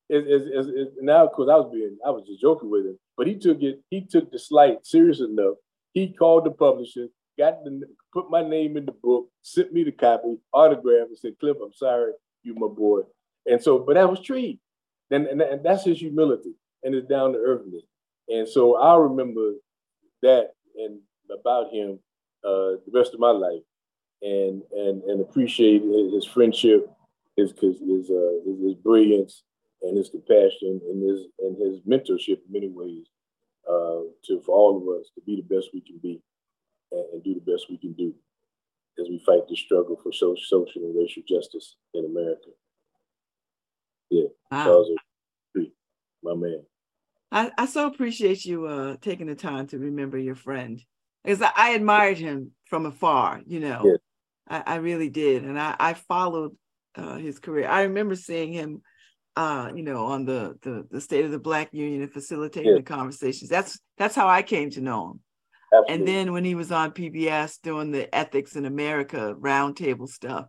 Is 0.09 0.25
is 0.25 0.47
is 0.47 0.67
is- 0.67 0.93
now, 1.01 1.25
of 1.25 1.31
course, 1.31 1.49
I 1.51 1.55
was 1.55 1.71
being, 1.73 1.97
I 2.05 2.09
was 2.11 2.25
just 2.27 2.41
joking 2.41 2.69
with 2.69 2.85
him, 2.85 2.99
but 3.17 3.25
he 3.27 3.35
took 3.35 3.61
it, 3.63 3.81
he 3.89 4.01
took 4.01 4.31
the 4.31 4.37
slight 4.39 4.85
serious 4.85 5.21
enough. 5.21 5.55
He 5.93 6.13
called 6.13 6.45
the 6.45 6.51
publisher, 6.51 7.07
got 7.39 7.63
the, 7.63 7.81
put 8.13 8.29
my 8.29 8.47
name 8.47 8.77
in 8.77 8.85
the 8.85 8.91
book, 8.91 9.29
sent 9.41 9.73
me 9.73 9.83
the 9.83 9.91
copy, 9.91 10.37
autograph, 10.53 11.07
and 11.07 11.17
said, 11.17 11.33
Cliff, 11.39 11.57
I'm 11.63 11.73
sorry, 11.73 12.11
you 12.43 12.53
my 12.53 12.67
boy. 12.67 13.01
And 13.45 13.61
so, 13.61 13.79
but 13.79 13.95
that 13.95 14.09
was 14.09 14.21
Tree, 14.21 14.59
and 15.11 15.27
and, 15.27 15.41
and 15.41 15.65
that's 15.65 15.83
his 15.83 15.99
humility 15.99 16.53
and 16.83 16.93
his 16.93 17.05
down 17.05 17.33
to 17.33 17.39
earthness. 17.39 17.83
And 18.29 18.47
so 18.47 18.77
I 18.77 18.95
remember 18.97 19.53
that 20.21 20.51
and 20.77 20.99
about 21.29 21.73
him 21.73 21.99
uh, 22.43 22.79
the 22.85 22.91
rest 22.93 23.13
of 23.13 23.19
my 23.19 23.31
life, 23.31 23.63
and 24.21 24.61
and 24.71 25.03
and 25.03 25.21
appreciate 25.21 25.81
his, 26.13 26.25
friendship, 26.25 26.89
his 27.35 27.51
his 27.59 27.79
his, 27.79 28.09
uh, 28.09 28.39
his 28.45 28.59
his 28.61 28.75
brilliance, 28.75 29.43
and 29.81 29.97
his 29.97 30.09
compassion, 30.09 30.79
and 30.89 31.03
his 31.03 31.27
and 31.39 31.57
his 31.57 31.81
mentorship 31.81 32.39
in 32.45 32.51
many 32.51 32.69
ways, 32.69 33.07
uh, 33.69 34.01
to 34.25 34.41
for 34.45 34.55
all 34.55 34.77
of 34.77 34.99
us 34.99 35.09
to 35.15 35.21
be 35.25 35.35
the 35.35 35.55
best 35.55 35.69
we 35.73 35.81
can 35.81 35.97
be, 35.97 36.21
and, 36.93 37.23
do 37.23 37.33
the 37.33 37.51
best 37.51 37.67
we 37.69 37.77
can 37.77 37.93
do 37.93 38.13
as 38.99 39.07
we 39.09 39.21
fight 39.25 39.47
the 39.49 39.55
struggle 39.55 39.97
for 40.01 40.11
social, 40.11 40.43
social 40.43 40.83
and 40.83 40.95
racial 40.95 41.23
justice 41.27 41.75
in 41.93 42.05
America. 42.05 42.49
Yeah, 44.09 44.27
Wow. 44.51 44.63
Charles 44.65 44.89
my 46.23 46.35
man. 46.35 46.63
I, 47.31 47.51
I 47.57 47.65
so 47.65 47.87
appreciate 47.87 48.45
you 48.45 48.65
uh 48.65 48.95
taking 49.01 49.27
the 49.27 49.35
time 49.35 49.67
to 49.67 49.77
remember 49.77 50.17
your 50.17 50.35
friend 50.35 50.81
because 51.23 51.41
I, 51.41 51.51
I 51.55 51.69
admired 51.71 52.17
him 52.17 52.51
from 52.65 52.85
afar, 52.85 53.41
you 53.45 53.59
know. 53.59 53.81
Yeah. 53.85 53.97
I, 54.47 54.73
I 54.73 54.75
really 54.75 55.09
did. 55.09 55.43
And 55.43 55.59
I, 55.59 55.75
I 55.79 55.93
followed 55.93 56.55
uh, 56.95 57.15
his 57.17 57.39
career. 57.39 57.67
I 57.67 57.83
remember 57.83 58.15
seeing 58.15 58.51
him 58.51 58.81
uh, 59.35 59.71
you 59.73 59.83
know, 59.83 60.05
on 60.05 60.25
the, 60.25 60.55
the 60.61 60.85
the 60.91 61.01
State 61.01 61.25
of 61.25 61.31
the 61.31 61.39
Black 61.39 61.69
Union 61.73 62.03
and 62.03 62.13
facilitating 62.13 62.71
Yeah. 62.71 62.77
the 62.77 62.83
conversations. 62.83 63.49
That's 63.49 63.79
that's 63.97 64.15
how 64.15 64.27
I 64.27 64.43
came 64.43 64.69
to 64.71 64.81
know 64.81 65.11
him. 65.11 65.19
Absolutely. 65.73 65.95
And 65.95 66.07
then 66.07 66.33
when 66.33 66.45
he 66.45 66.53
was 66.53 66.71
on 66.71 66.91
PBS 66.91 67.59
doing 67.61 67.91
the 67.91 68.13
Ethics 68.13 68.55
in 68.55 68.65
America 68.65 69.35
roundtable 69.39 70.07
stuff, 70.07 70.45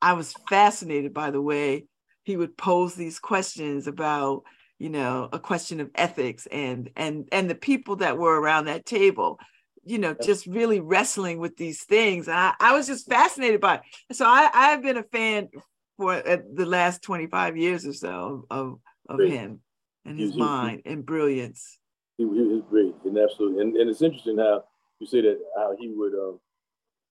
I 0.00 0.12
was 0.12 0.32
fascinated 0.48 1.12
by 1.12 1.30
the 1.32 1.42
way 1.42 1.86
he 2.22 2.36
would 2.36 2.56
pose 2.56 2.94
these 2.94 3.18
questions 3.18 3.88
about, 3.88 4.44
you 4.78 4.88
know, 4.88 5.28
a 5.32 5.40
question 5.40 5.80
of 5.80 5.90
ethics 5.94 6.46
and 6.46 6.90
and 6.94 7.28
and 7.32 7.50
the 7.50 7.56
people 7.56 7.96
that 7.96 8.18
were 8.18 8.40
around 8.40 8.66
that 8.66 8.86
table, 8.86 9.40
you 9.84 9.98
know, 9.98 10.14
just 10.14 10.46
really 10.46 10.78
wrestling 10.78 11.38
with 11.38 11.56
these 11.56 11.82
things. 11.82 12.28
And 12.28 12.36
I, 12.36 12.54
I 12.60 12.76
was 12.76 12.86
just 12.86 13.08
fascinated 13.08 13.60
by 13.60 13.76
it. 13.76 13.82
So 14.12 14.26
I, 14.26 14.48
I've 14.54 14.82
been 14.82 14.98
a 14.98 15.02
fan 15.02 15.48
for 15.96 16.14
uh, 16.14 16.36
the 16.54 16.66
last 16.66 17.02
25 17.02 17.56
years 17.56 17.84
or 17.84 17.92
so 17.92 18.46
of, 18.48 18.78
of 19.08 19.16
Great. 19.16 19.32
him 19.32 19.60
and 20.04 20.18
his 20.18 20.36
mind 20.36 20.82
and 20.86 21.04
brilliance. 21.04 21.78
he, 22.16 22.24
he 22.24 22.28
was 22.28 22.62
great 22.70 22.94
and 23.04 23.18
absolutely 23.18 23.60
and, 23.62 23.76
and 23.76 23.90
it's 23.90 24.02
interesting 24.02 24.38
how 24.38 24.64
you 25.00 25.06
say 25.06 25.20
that 25.20 25.38
how 25.56 25.74
he 25.78 25.88
would 25.88 26.14
um 26.14 26.40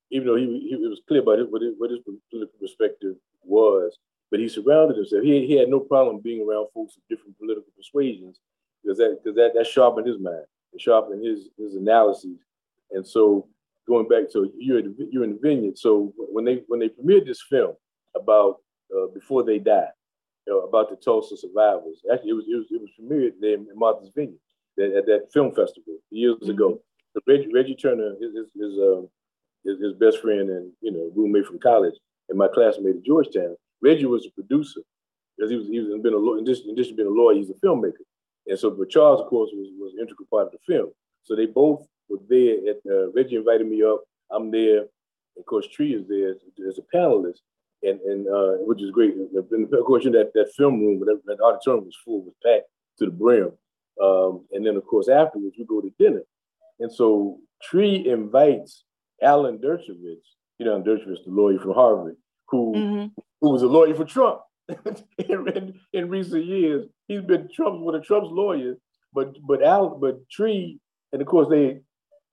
even 0.10 0.28
though 0.28 0.36
he, 0.36 0.46
he 0.46 0.74
it 0.74 0.90
was 0.90 1.02
clear 1.08 1.22
about 1.22 1.40
it, 1.40 1.52
what, 1.52 1.62
his, 1.62 1.74
what 1.78 1.92
his 1.92 2.00
political 2.30 2.60
perspective 2.60 3.16
was 3.44 3.98
but 4.30 4.40
he 4.40 4.48
surrounded 4.48 4.98
himself. 4.98 5.24
He, 5.24 5.48
he 5.48 5.58
had 5.58 5.70
no 5.70 5.80
problem 5.80 6.20
being 6.20 6.48
around 6.48 6.68
folks 6.74 6.98
of 6.98 7.04
different 7.10 7.38
political 7.38 7.72
persuasions 7.76 8.40
because 8.84 8.98
that 8.98 9.20
because 9.24 9.36
that, 9.36 9.52
that 9.56 9.68
sharpened 9.68 10.08
his 10.08 10.20
mind 10.20 10.46
it 10.74 10.82
sharpened 10.82 11.26
his 11.26 11.50
his 11.58 11.76
analyses. 11.76 12.40
And 12.92 13.06
so 13.06 13.48
going 13.88 14.08
back 14.08 14.32
to 14.34 14.52
you're 14.58 14.80
in 14.80 14.96
the, 14.98 15.10
you're 15.12 15.24
in 15.24 15.34
the 15.34 15.40
vineyard. 15.42 15.78
So 15.78 16.14
when 16.18 16.46
they 16.46 16.64
when 16.68 16.80
they 16.80 16.90
premiered 16.90 17.26
this 17.26 17.44
film 17.50 17.76
about 18.16 18.62
uh, 18.96 19.08
before 19.14 19.44
they 19.44 19.60
died 19.60 19.92
you 20.46 20.54
know, 20.54 20.60
about 20.62 20.90
the 20.90 20.96
Tulsa 20.96 21.38
survivors 21.38 22.02
actually 22.12 22.32
it 22.32 22.34
was 22.34 22.46
it 22.48 22.56
was, 22.56 22.66
it 22.72 22.82
was 22.82 22.90
premiered 23.00 23.34
there 23.40 23.56
in 23.56 23.68
Martha's 23.76 24.12
Vineyard 24.16 24.40
that, 24.78 24.96
at 24.96 25.06
that 25.06 25.32
film 25.34 25.54
festival 25.54 25.98
years 26.12 26.50
ago. 26.50 26.82
Reggie, 27.28 27.50
Reggie 27.54 27.76
Turner, 27.76 28.16
his 28.20 28.34
his 28.36 28.48
his, 28.56 28.74
um, 28.80 29.10
his 29.64 29.80
his 29.80 29.94
best 29.94 30.20
friend 30.20 30.50
and 30.50 30.72
you 30.82 30.92
know 30.92 31.12
roommate 31.16 31.46
from 31.46 31.60
college, 31.60 31.96
and 32.30 32.38
my 32.38 32.48
classmate 32.48 32.98
at 32.98 33.04
Georgetown. 33.04 33.56
Reggie 33.82 34.06
was 34.06 34.26
a 34.26 34.32
producer 34.32 34.82
because 35.38 35.52
he 35.52 35.58
was 35.58 35.68
he 35.68 35.80
was 35.80 36.02
been 36.02 36.14
a 36.14 36.32
in 36.34 36.40
addition, 36.44 36.66
in 36.70 36.72
addition 36.72 36.98
to 36.98 37.04
being 37.04 37.08
a 37.08 37.12
lawyer, 37.12 37.36
he's 37.36 37.50
a 37.50 37.66
filmmaker. 37.66 38.06
And 38.48 38.58
so, 38.58 38.72
but 38.72 38.90
Charles, 38.90 39.22
of 39.22 39.28
course, 39.28 39.52
was 39.54 39.70
was 39.80 39.94
an 39.94 40.02
integral 40.02 40.28
part 40.32 40.48
of 40.48 40.54
the 40.54 40.60
film. 40.68 40.92
So 41.24 41.36
they 41.36 41.46
both 41.46 41.86
were 42.10 42.20
there. 42.30 42.56
At 42.70 42.78
uh, 42.90 43.12
Reggie 43.12 43.36
invited 43.36 43.68
me 43.68 43.84
up. 43.84 44.04
I'm 44.32 44.52
there. 44.52 44.86
Of 45.38 45.46
course, 45.46 45.68
Tree 45.68 45.94
is 45.94 46.08
there 46.08 46.32
as, 46.32 46.38
as 46.68 46.80
a 46.80 46.96
panelist, 46.96 47.42
and 47.84 48.00
and 48.02 48.28
uh, 48.28 48.64
which 48.66 48.82
is 48.82 48.92
great. 48.92 49.16
And 49.16 49.36
of 49.36 49.86
course, 49.86 50.04
you 50.04 50.12
know, 50.12 50.20
that 50.20 50.34
that 50.34 50.54
film 50.56 50.80
room, 50.80 51.00
that, 51.02 51.22
that 51.26 51.44
auditorium 51.44 51.86
was 51.86 51.98
full, 52.04 52.22
was 52.24 52.34
packed 52.44 52.68
to 53.00 53.06
the 53.06 53.12
brim. 53.12 53.52
Um, 54.02 54.46
and 54.52 54.66
then, 54.66 54.76
of 54.76 54.86
course, 54.86 55.10
afterwards, 55.10 55.56
we 55.58 55.66
go 55.66 55.82
to 55.82 55.92
dinner. 56.00 56.22
And 56.80 56.92
so 56.92 57.40
Tree 57.62 58.08
invites 58.08 58.84
Alan 59.22 59.58
Dershowitz, 59.60 60.26
you 60.60 60.66
know, 60.66 60.82
Dershowitz, 60.82 61.24
the 61.26 61.32
lawyer 61.32 61.60
from 61.60 61.74
Harvard, 61.74 62.18
who, 62.50 62.74
Mhm. 62.74 63.12
who 63.42 63.50
was 63.50 63.64
a 63.64 63.68
lawyer 63.68 63.96
for 63.96 64.06
Trump. 64.06 64.42
in, 65.18 65.48
in, 65.48 65.80
in 65.94 66.10
recent 66.10 66.46
years, 66.46 66.86
he's 67.08 67.22
been 67.22 67.48
Trump's 67.54 67.80
one 67.82 67.96
of 67.96 68.04
Trump's 68.04 68.30
lawyers, 68.32 68.78
but 69.14 69.36
but 69.42 69.64
Al, 69.64 69.98
but 69.98 70.30
Tree, 70.30 70.80
and 71.14 71.22
of 71.22 71.28
course 71.28 71.48
they, 71.48 71.80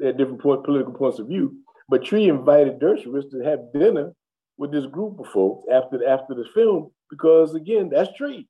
they 0.00 0.06
had 0.06 0.18
different 0.18 0.42
point, 0.42 0.64
political 0.64 0.92
points 0.92 1.20
of 1.20 1.28
view. 1.28 1.56
But 1.88 2.04
Tree 2.04 2.28
invited 2.28 2.80
Dershowitz 2.80 3.30
to 3.30 3.40
have 3.44 3.72
dinner 3.72 4.14
with 4.58 4.72
this 4.72 4.86
group 4.86 5.20
of 5.20 5.28
folks 5.28 5.64
after 5.70 6.04
after 6.06 6.34
the 6.34 6.44
film 6.54 6.90
because 7.08 7.54
again, 7.54 7.88
that's 7.88 8.12
Tree 8.16 8.48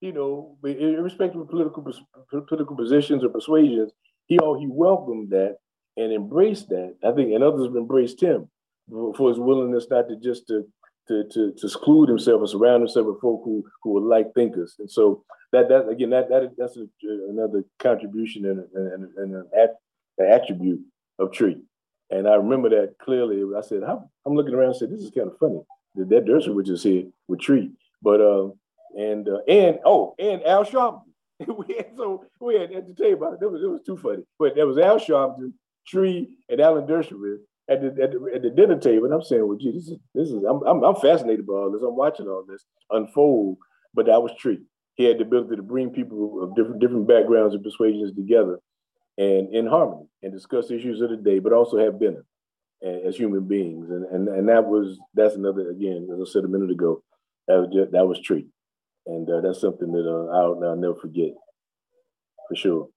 you 0.00 0.12
know, 0.12 0.56
irrespective 0.62 1.40
of 1.40 1.48
political 1.48 1.82
political 2.46 2.76
positions 2.76 3.24
or 3.24 3.30
persuasions, 3.30 3.92
he 4.26 4.38
all 4.38 4.58
he 4.58 4.66
welcomed 4.68 5.30
that 5.30 5.56
and 5.96 6.12
embraced 6.12 6.68
that. 6.68 6.96
I 7.04 7.12
think, 7.12 7.32
and 7.32 7.42
others 7.42 7.66
have 7.66 7.76
embraced 7.76 8.22
him 8.22 8.48
for 8.88 9.28
his 9.28 9.38
willingness 9.38 9.86
not 9.90 10.08
to 10.08 10.16
just 10.16 10.46
to 10.48 10.66
to 11.08 11.24
to, 11.32 11.52
to 11.52 11.68
seclude 11.68 12.08
himself 12.08 12.40
and 12.40 12.50
surround 12.50 12.82
himself 12.82 13.06
with 13.06 13.20
folk 13.20 13.42
who 13.44 13.64
who 13.82 13.96
are 13.98 14.08
like 14.08 14.34
thinkers. 14.34 14.76
And 14.78 14.90
so 14.90 15.24
that 15.52 15.68
that 15.68 15.88
again 15.88 16.10
that 16.10 16.28
that 16.28 16.52
that's 16.56 16.76
a, 16.76 16.86
another 17.28 17.64
contribution 17.78 18.46
and 18.46 18.64
and, 18.74 19.08
and 19.16 19.34
an, 19.34 19.48
at, 19.58 19.76
an 20.18 20.30
attribute 20.30 20.80
of 21.18 21.32
Tree. 21.32 21.62
And 22.10 22.28
I 22.28 22.34
remember 22.34 22.68
that 22.70 22.98
clearly. 22.98 23.42
I 23.56 23.62
said, 23.62 23.82
I'm, 23.82 24.08
I'm 24.24 24.34
looking 24.34 24.54
around 24.54 24.68
and 24.68 24.76
said, 24.76 24.90
this 24.92 25.00
is 25.00 25.10
kind 25.10 25.28
of 25.28 25.38
funny 25.38 25.60
that 25.96 26.08
that 26.08 26.24
Dershowitz 26.24 26.70
is 26.70 26.82
here 26.82 27.04
with 27.26 27.40
Tree. 27.40 27.70
But 28.02 28.20
uh, 28.20 28.50
and 28.96 29.28
uh, 29.28 29.40
and 29.48 29.78
oh, 29.84 30.14
and 30.18 30.42
Al 30.44 30.64
Sharpton. 30.64 31.02
we 31.46 31.74
had 31.76 31.90
so 31.96 32.24
we 32.40 32.54
had 32.58 32.72
at 32.72 32.86
the 32.86 32.94
table. 32.94 33.36
It 33.40 33.50
was 33.50 33.62
it 33.62 33.66
was 33.66 33.82
too 33.84 33.96
funny, 33.96 34.22
but 34.38 34.54
there 34.54 34.66
was 34.66 34.78
Al 34.78 34.98
Sharpton, 34.98 35.52
Tree, 35.86 36.38
and 36.48 36.60
Alan 36.60 36.86
Dershowitz 36.86 37.40
at 37.68 37.80
the, 37.80 38.02
at 38.02 38.12
the 38.12 38.30
at 38.34 38.42
the 38.42 38.50
dinner 38.50 38.78
table, 38.78 39.04
and 39.04 39.14
I'm 39.14 39.22
saying, 39.22 39.46
well, 39.46 39.58
gee, 39.58 39.72
this 39.72 39.88
is 39.88 39.98
this 40.14 40.28
is 40.28 40.42
I'm 40.44 40.62
I'm, 40.66 40.82
I'm 40.82 40.96
fascinated 40.96 41.46
by 41.46 41.54
all 41.54 41.70
this. 41.70 41.82
I'm 41.82 41.96
watching 41.96 42.26
all 42.26 42.44
this 42.48 42.64
unfold, 42.90 43.58
but 43.92 44.06
that 44.06 44.22
was 44.22 44.32
Tree. 44.38 44.60
He 44.94 45.04
had 45.04 45.18
the 45.18 45.22
ability 45.22 45.56
to 45.56 45.62
bring 45.62 45.90
people 45.90 46.42
of 46.42 46.56
different 46.56 46.80
different 46.80 47.06
backgrounds 47.06 47.54
and 47.54 47.62
persuasions 47.62 48.14
together, 48.14 48.58
and 49.18 49.54
in 49.54 49.66
harmony, 49.66 50.06
and 50.22 50.32
discuss 50.32 50.70
issues 50.70 51.02
of 51.02 51.10
the 51.10 51.16
day, 51.16 51.38
but 51.38 51.52
also 51.52 51.76
have 51.78 52.00
dinner 52.00 52.24
as 52.82 53.16
human 53.16 53.44
beings, 53.44 53.90
and 53.90 54.06
and 54.06 54.28
and 54.28 54.48
that 54.48 54.64
was 54.64 54.98
that's 55.12 55.34
another 55.34 55.68
again, 55.68 56.08
as 56.14 56.18
I 56.18 56.30
said 56.30 56.44
a 56.44 56.48
minute 56.48 56.70
ago, 56.70 57.02
that 57.46 57.56
was 57.56 57.68
just, 57.74 57.92
that 57.92 58.06
was 58.06 58.20
Tree 58.20 58.46
and 59.06 59.28
uh, 59.28 59.40
that's 59.40 59.60
something 59.60 59.92
that 59.92 60.06
uh, 60.06 60.36
I'll, 60.36 60.60
I'll 60.64 60.76
never 60.76 60.94
forget 60.94 61.30
for 62.48 62.56
sure. 62.56 62.88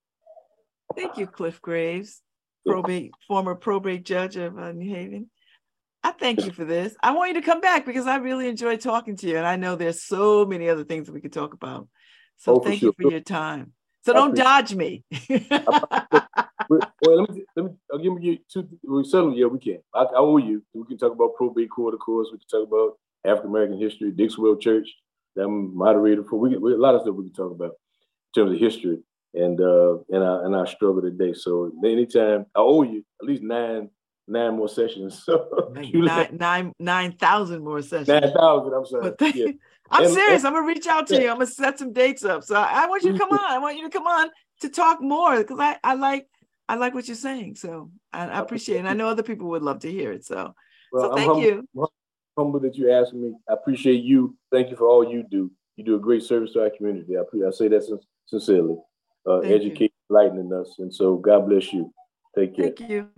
Thank 0.96 1.18
you, 1.18 1.26
Cliff 1.26 1.60
Graves, 1.62 2.20
probate 2.66 3.12
former 3.28 3.54
probate 3.54 4.04
judge 4.04 4.36
of 4.36 4.58
uh, 4.58 4.72
New 4.72 4.92
Haven. 4.92 5.30
I 6.02 6.12
thank 6.12 6.44
you 6.44 6.52
for 6.52 6.64
this. 6.64 6.94
I 7.02 7.12
want 7.12 7.34
you 7.34 7.40
to 7.40 7.46
come 7.46 7.60
back 7.60 7.84
because 7.84 8.06
I 8.06 8.16
really 8.16 8.48
enjoyed 8.48 8.80
talking 8.80 9.16
to 9.16 9.28
you, 9.28 9.36
and 9.36 9.46
I 9.46 9.56
know 9.56 9.76
there's 9.76 10.02
so 10.02 10.46
many 10.46 10.68
other 10.68 10.84
things 10.84 11.06
that 11.06 11.12
we 11.12 11.20
could 11.20 11.32
talk 11.32 11.52
about. 11.52 11.88
So 12.38 12.56
Oh, 12.56 12.60
thank 12.60 12.80
you 12.82 12.94
for 12.96 13.10
your 13.10 13.20
time. 13.20 13.72
So 14.04 14.12
don't 14.14 14.34
dodge 14.34 14.74
me. 14.74 15.04
Well, 16.70 16.80
let 17.02 17.30
me 17.30 17.44
let 17.56 17.64
me 17.64 17.70
I'll 17.92 17.98
give 17.98 18.22
you 18.22 18.38
two. 18.48 18.68
We 18.84 19.02
settle. 19.02 19.34
Yeah, 19.34 19.46
we 19.46 19.58
can. 19.58 19.78
I, 19.92 20.02
I 20.02 20.18
owe 20.18 20.36
you. 20.36 20.62
We 20.72 20.86
can 20.86 20.98
talk 20.98 21.10
about 21.10 21.34
probate 21.34 21.68
court, 21.68 21.94
of 21.94 22.00
course. 22.00 22.28
We 22.30 22.38
can 22.38 22.46
talk 22.48 22.68
about 22.68 22.96
African 23.24 23.50
American 23.50 23.80
history, 23.80 24.12
Dixwell 24.12 24.56
Church. 24.56 24.88
That 25.36 25.44
I'm 25.44 25.76
moderator 25.76 26.24
for. 26.24 26.36
We, 26.38 26.56
we 26.56 26.72
a 26.74 26.76
lot 26.76 26.94
of 26.94 27.02
stuff 27.02 27.14
we 27.14 27.24
can 27.24 27.32
talk 27.34 27.52
about 27.52 27.72
in 27.72 28.42
terms 28.42 28.52
of 28.54 28.58
history 28.58 28.98
and 29.34 29.60
uh 29.60 29.98
and 30.08 30.22
our 30.22 30.44
and 30.44 30.54
our 30.54 30.66
struggle 30.66 31.02
today. 31.02 31.32
So 31.34 31.72
anytime 31.84 32.46
I 32.54 32.60
owe 32.60 32.82
you 32.82 33.04
at 33.20 33.26
least 33.28 33.42
nine 33.42 33.90
nine 34.26 34.56
more 34.56 34.68
sessions. 34.68 35.22
So 35.26 35.70
Like 35.74 35.92
you 35.92 36.02
let- 36.02 36.32
nine 36.32 36.38
nine 36.38 36.72
nine 36.78 37.12
thousand 37.12 37.64
more 37.64 37.82
sessions. 37.82 38.08
nine 38.08 38.32
thousand. 38.32 38.74
I'm 38.74 38.86
sorry. 38.86 39.12
Thank 39.18 39.36
Yeah. 39.36 39.46
I'm 39.90 40.04
And- 40.04 40.14
serious. 40.14 40.40
and- 40.44 40.48
I'm 40.48 40.54
gonna 40.54 40.66
reach 40.66 40.86
out 40.86 41.06
to 41.08 41.14
Yeah. 41.14 41.20
you. 41.22 41.28
I'm 41.30 41.36
gonna 41.36 41.46
set 41.46 41.78
some 41.78 41.92
dates 41.92 42.24
up. 42.24 42.44
So 42.44 42.54
I, 42.56 42.84
I 42.84 42.86
want 42.86 43.02
you 43.04 43.12
to 43.12 43.18
come 43.18 43.30
on. 43.38 43.40
I 43.40 43.58
want 43.58 43.76
you 43.76 43.84
to 43.84 43.90
come 43.90 44.06
on 44.06 44.30
to 44.62 44.68
talk 44.68 45.00
more 45.00 45.38
because 45.38 45.58
I, 45.60 45.78
I 45.84 45.94
like 45.94 46.26
I 46.68 46.76
like 46.76 46.94
what 46.94 47.08
you're 47.08 47.16
saying. 47.16 47.56
So 47.56 47.90
I, 48.12 48.26
I 48.26 48.38
appreciate 48.40 48.76
it. 48.76 48.80
And 48.80 48.88
I 48.88 48.92
know 48.94 49.08
other 49.08 49.24
people 49.24 49.48
would 49.50 49.62
love 49.62 49.80
to 49.80 49.90
hear 49.90 50.12
it. 50.12 50.24
So 50.24 50.54
Well, 50.92 51.02
so 51.04 51.10
I'm 51.10 51.16
thank 51.16 51.28
humble, 51.28 51.42
you. 51.44 51.68
Humble 52.40 52.60
that 52.60 52.74
you 52.74 52.90
asked 52.90 53.12
me. 53.12 53.34
I 53.50 53.52
appreciate 53.52 54.02
you. 54.02 54.34
Thank 54.50 54.70
you 54.70 54.76
for 54.76 54.88
all 54.88 55.06
you 55.12 55.22
do. 55.30 55.50
You 55.76 55.84
do 55.84 55.96
a 55.96 55.98
great 55.98 56.22
service 56.22 56.54
to 56.54 56.62
our 56.62 56.70
community. 56.70 57.14
I, 57.18 57.20
I 57.46 57.50
say 57.50 57.68
that 57.68 57.82
sin- 57.84 58.00
sincerely. 58.26 58.76
Uh, 59.28 59.40
educating, 59.40 59.90
enlightening 60.08 60.50
us, 60.54 60.74
and 60.78 60.92
so 60.92 61.16
God 61.16 61.46
bless 61.46 61.70
you. 61.70 61.92
Take 62.34 62.56
care. 62.56 62.72
Thank 62.72 62.90
you. 62.90 63.08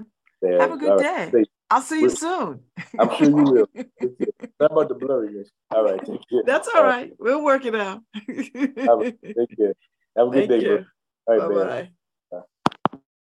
Have 0.58 0.72
a 0.72 0.76
good 0.76 0.90
all 0.90 0.98
day. 0.98 1.30
right. 1.32 1.48
I'll 1.70 1.80
see 1.80 2.00
you 2.00 2.08
Well- 2.08 2.16
soon. 2.16 2.60
I'm 2.98 3.14
sure 3.14 3.28
you 3.28 3.36
will. 3.36 3.66
About 4.60 4.88
the 4.88 4.96
blurriness. 4.96 5.46
All 5.70 5.84
right, 5.84 6.00
take 6.04 6.20
care. 6.28 6.42
That's 6.44 6.68
all 6.74 6.82
right. 6.82 7.12
We'll 7.20 7.44
work 7.44 7.64
it 7.64 7.76
out. 7.76 8.00
Have 8.16 9.00
a, 9.02 9.12
take 9.12 9.56
care. 9.56 9.74
Have 10.16 10.26
a 10.26 10.30
good 10.30 10.48
Thank 10.48 10.50
day, 10.50 10.64
bro. 10.66 10.84
All 11.28 11.48
right, 11.48 11.68
bye. 11.68 11.90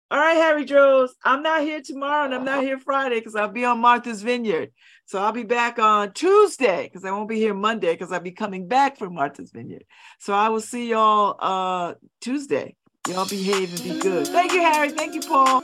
All 0.10 0.18
right, 0.18 0.38
Harry 0.38 0.64
Droz. 0.64 1.14
I'm 1.26 1.44
not 1.44 1.64
here 1.64 1.82
tomorrow 1.82 2.24
and 2.24 2.34
I'm 2.34 2.46
not 2.46 2.64
here 2.64 2.80
Friday 2.80 3.16
because 3.16 3.36
I'll 3.36 3.50
be 3.50 3.66
on 3.66 3.80
Martha's 3.80 4.22
Vineyard. 4.22 4.72
So 5.06 5.20
I'll 5.20 5.34
be 5.34 5.44
back 5.44 5.80
on 5.80 6.14
Tuesday 6.14 6.84
because 6.84 7.04
I 7.04 7.12
won't 7.12 7.28
be 7.28 7.38
here 7.38 7.54
Monday 7.54 7.92
because 7.92 8.14
I'll 8.14 8.22
be 8.22 8.32
coming 8.32 8.70
back 8.70 8.98
from 8.98 9.16
Martha's 9.16 9.52
Vineyard. 9.52 9.84
So 10.20 10.34
I 10.34 10.48
will 10.48 10.62
see 10.62 10.90
y'all 10.90 11.36
uh 11.40 11.96
Tuesday. 12.22 12.76
Y'all 13.10 13.28
behave 13.28 13.70
and 13.74 13.84
be 13.84 14.00
good. 14.00 14.28
Thank 14.28 14.54
you, 14.54 14.62
Harry. 14.62 14.90
Thank 14.92 15.14
you, 15.14 15.22
Paul. 15.22 15.64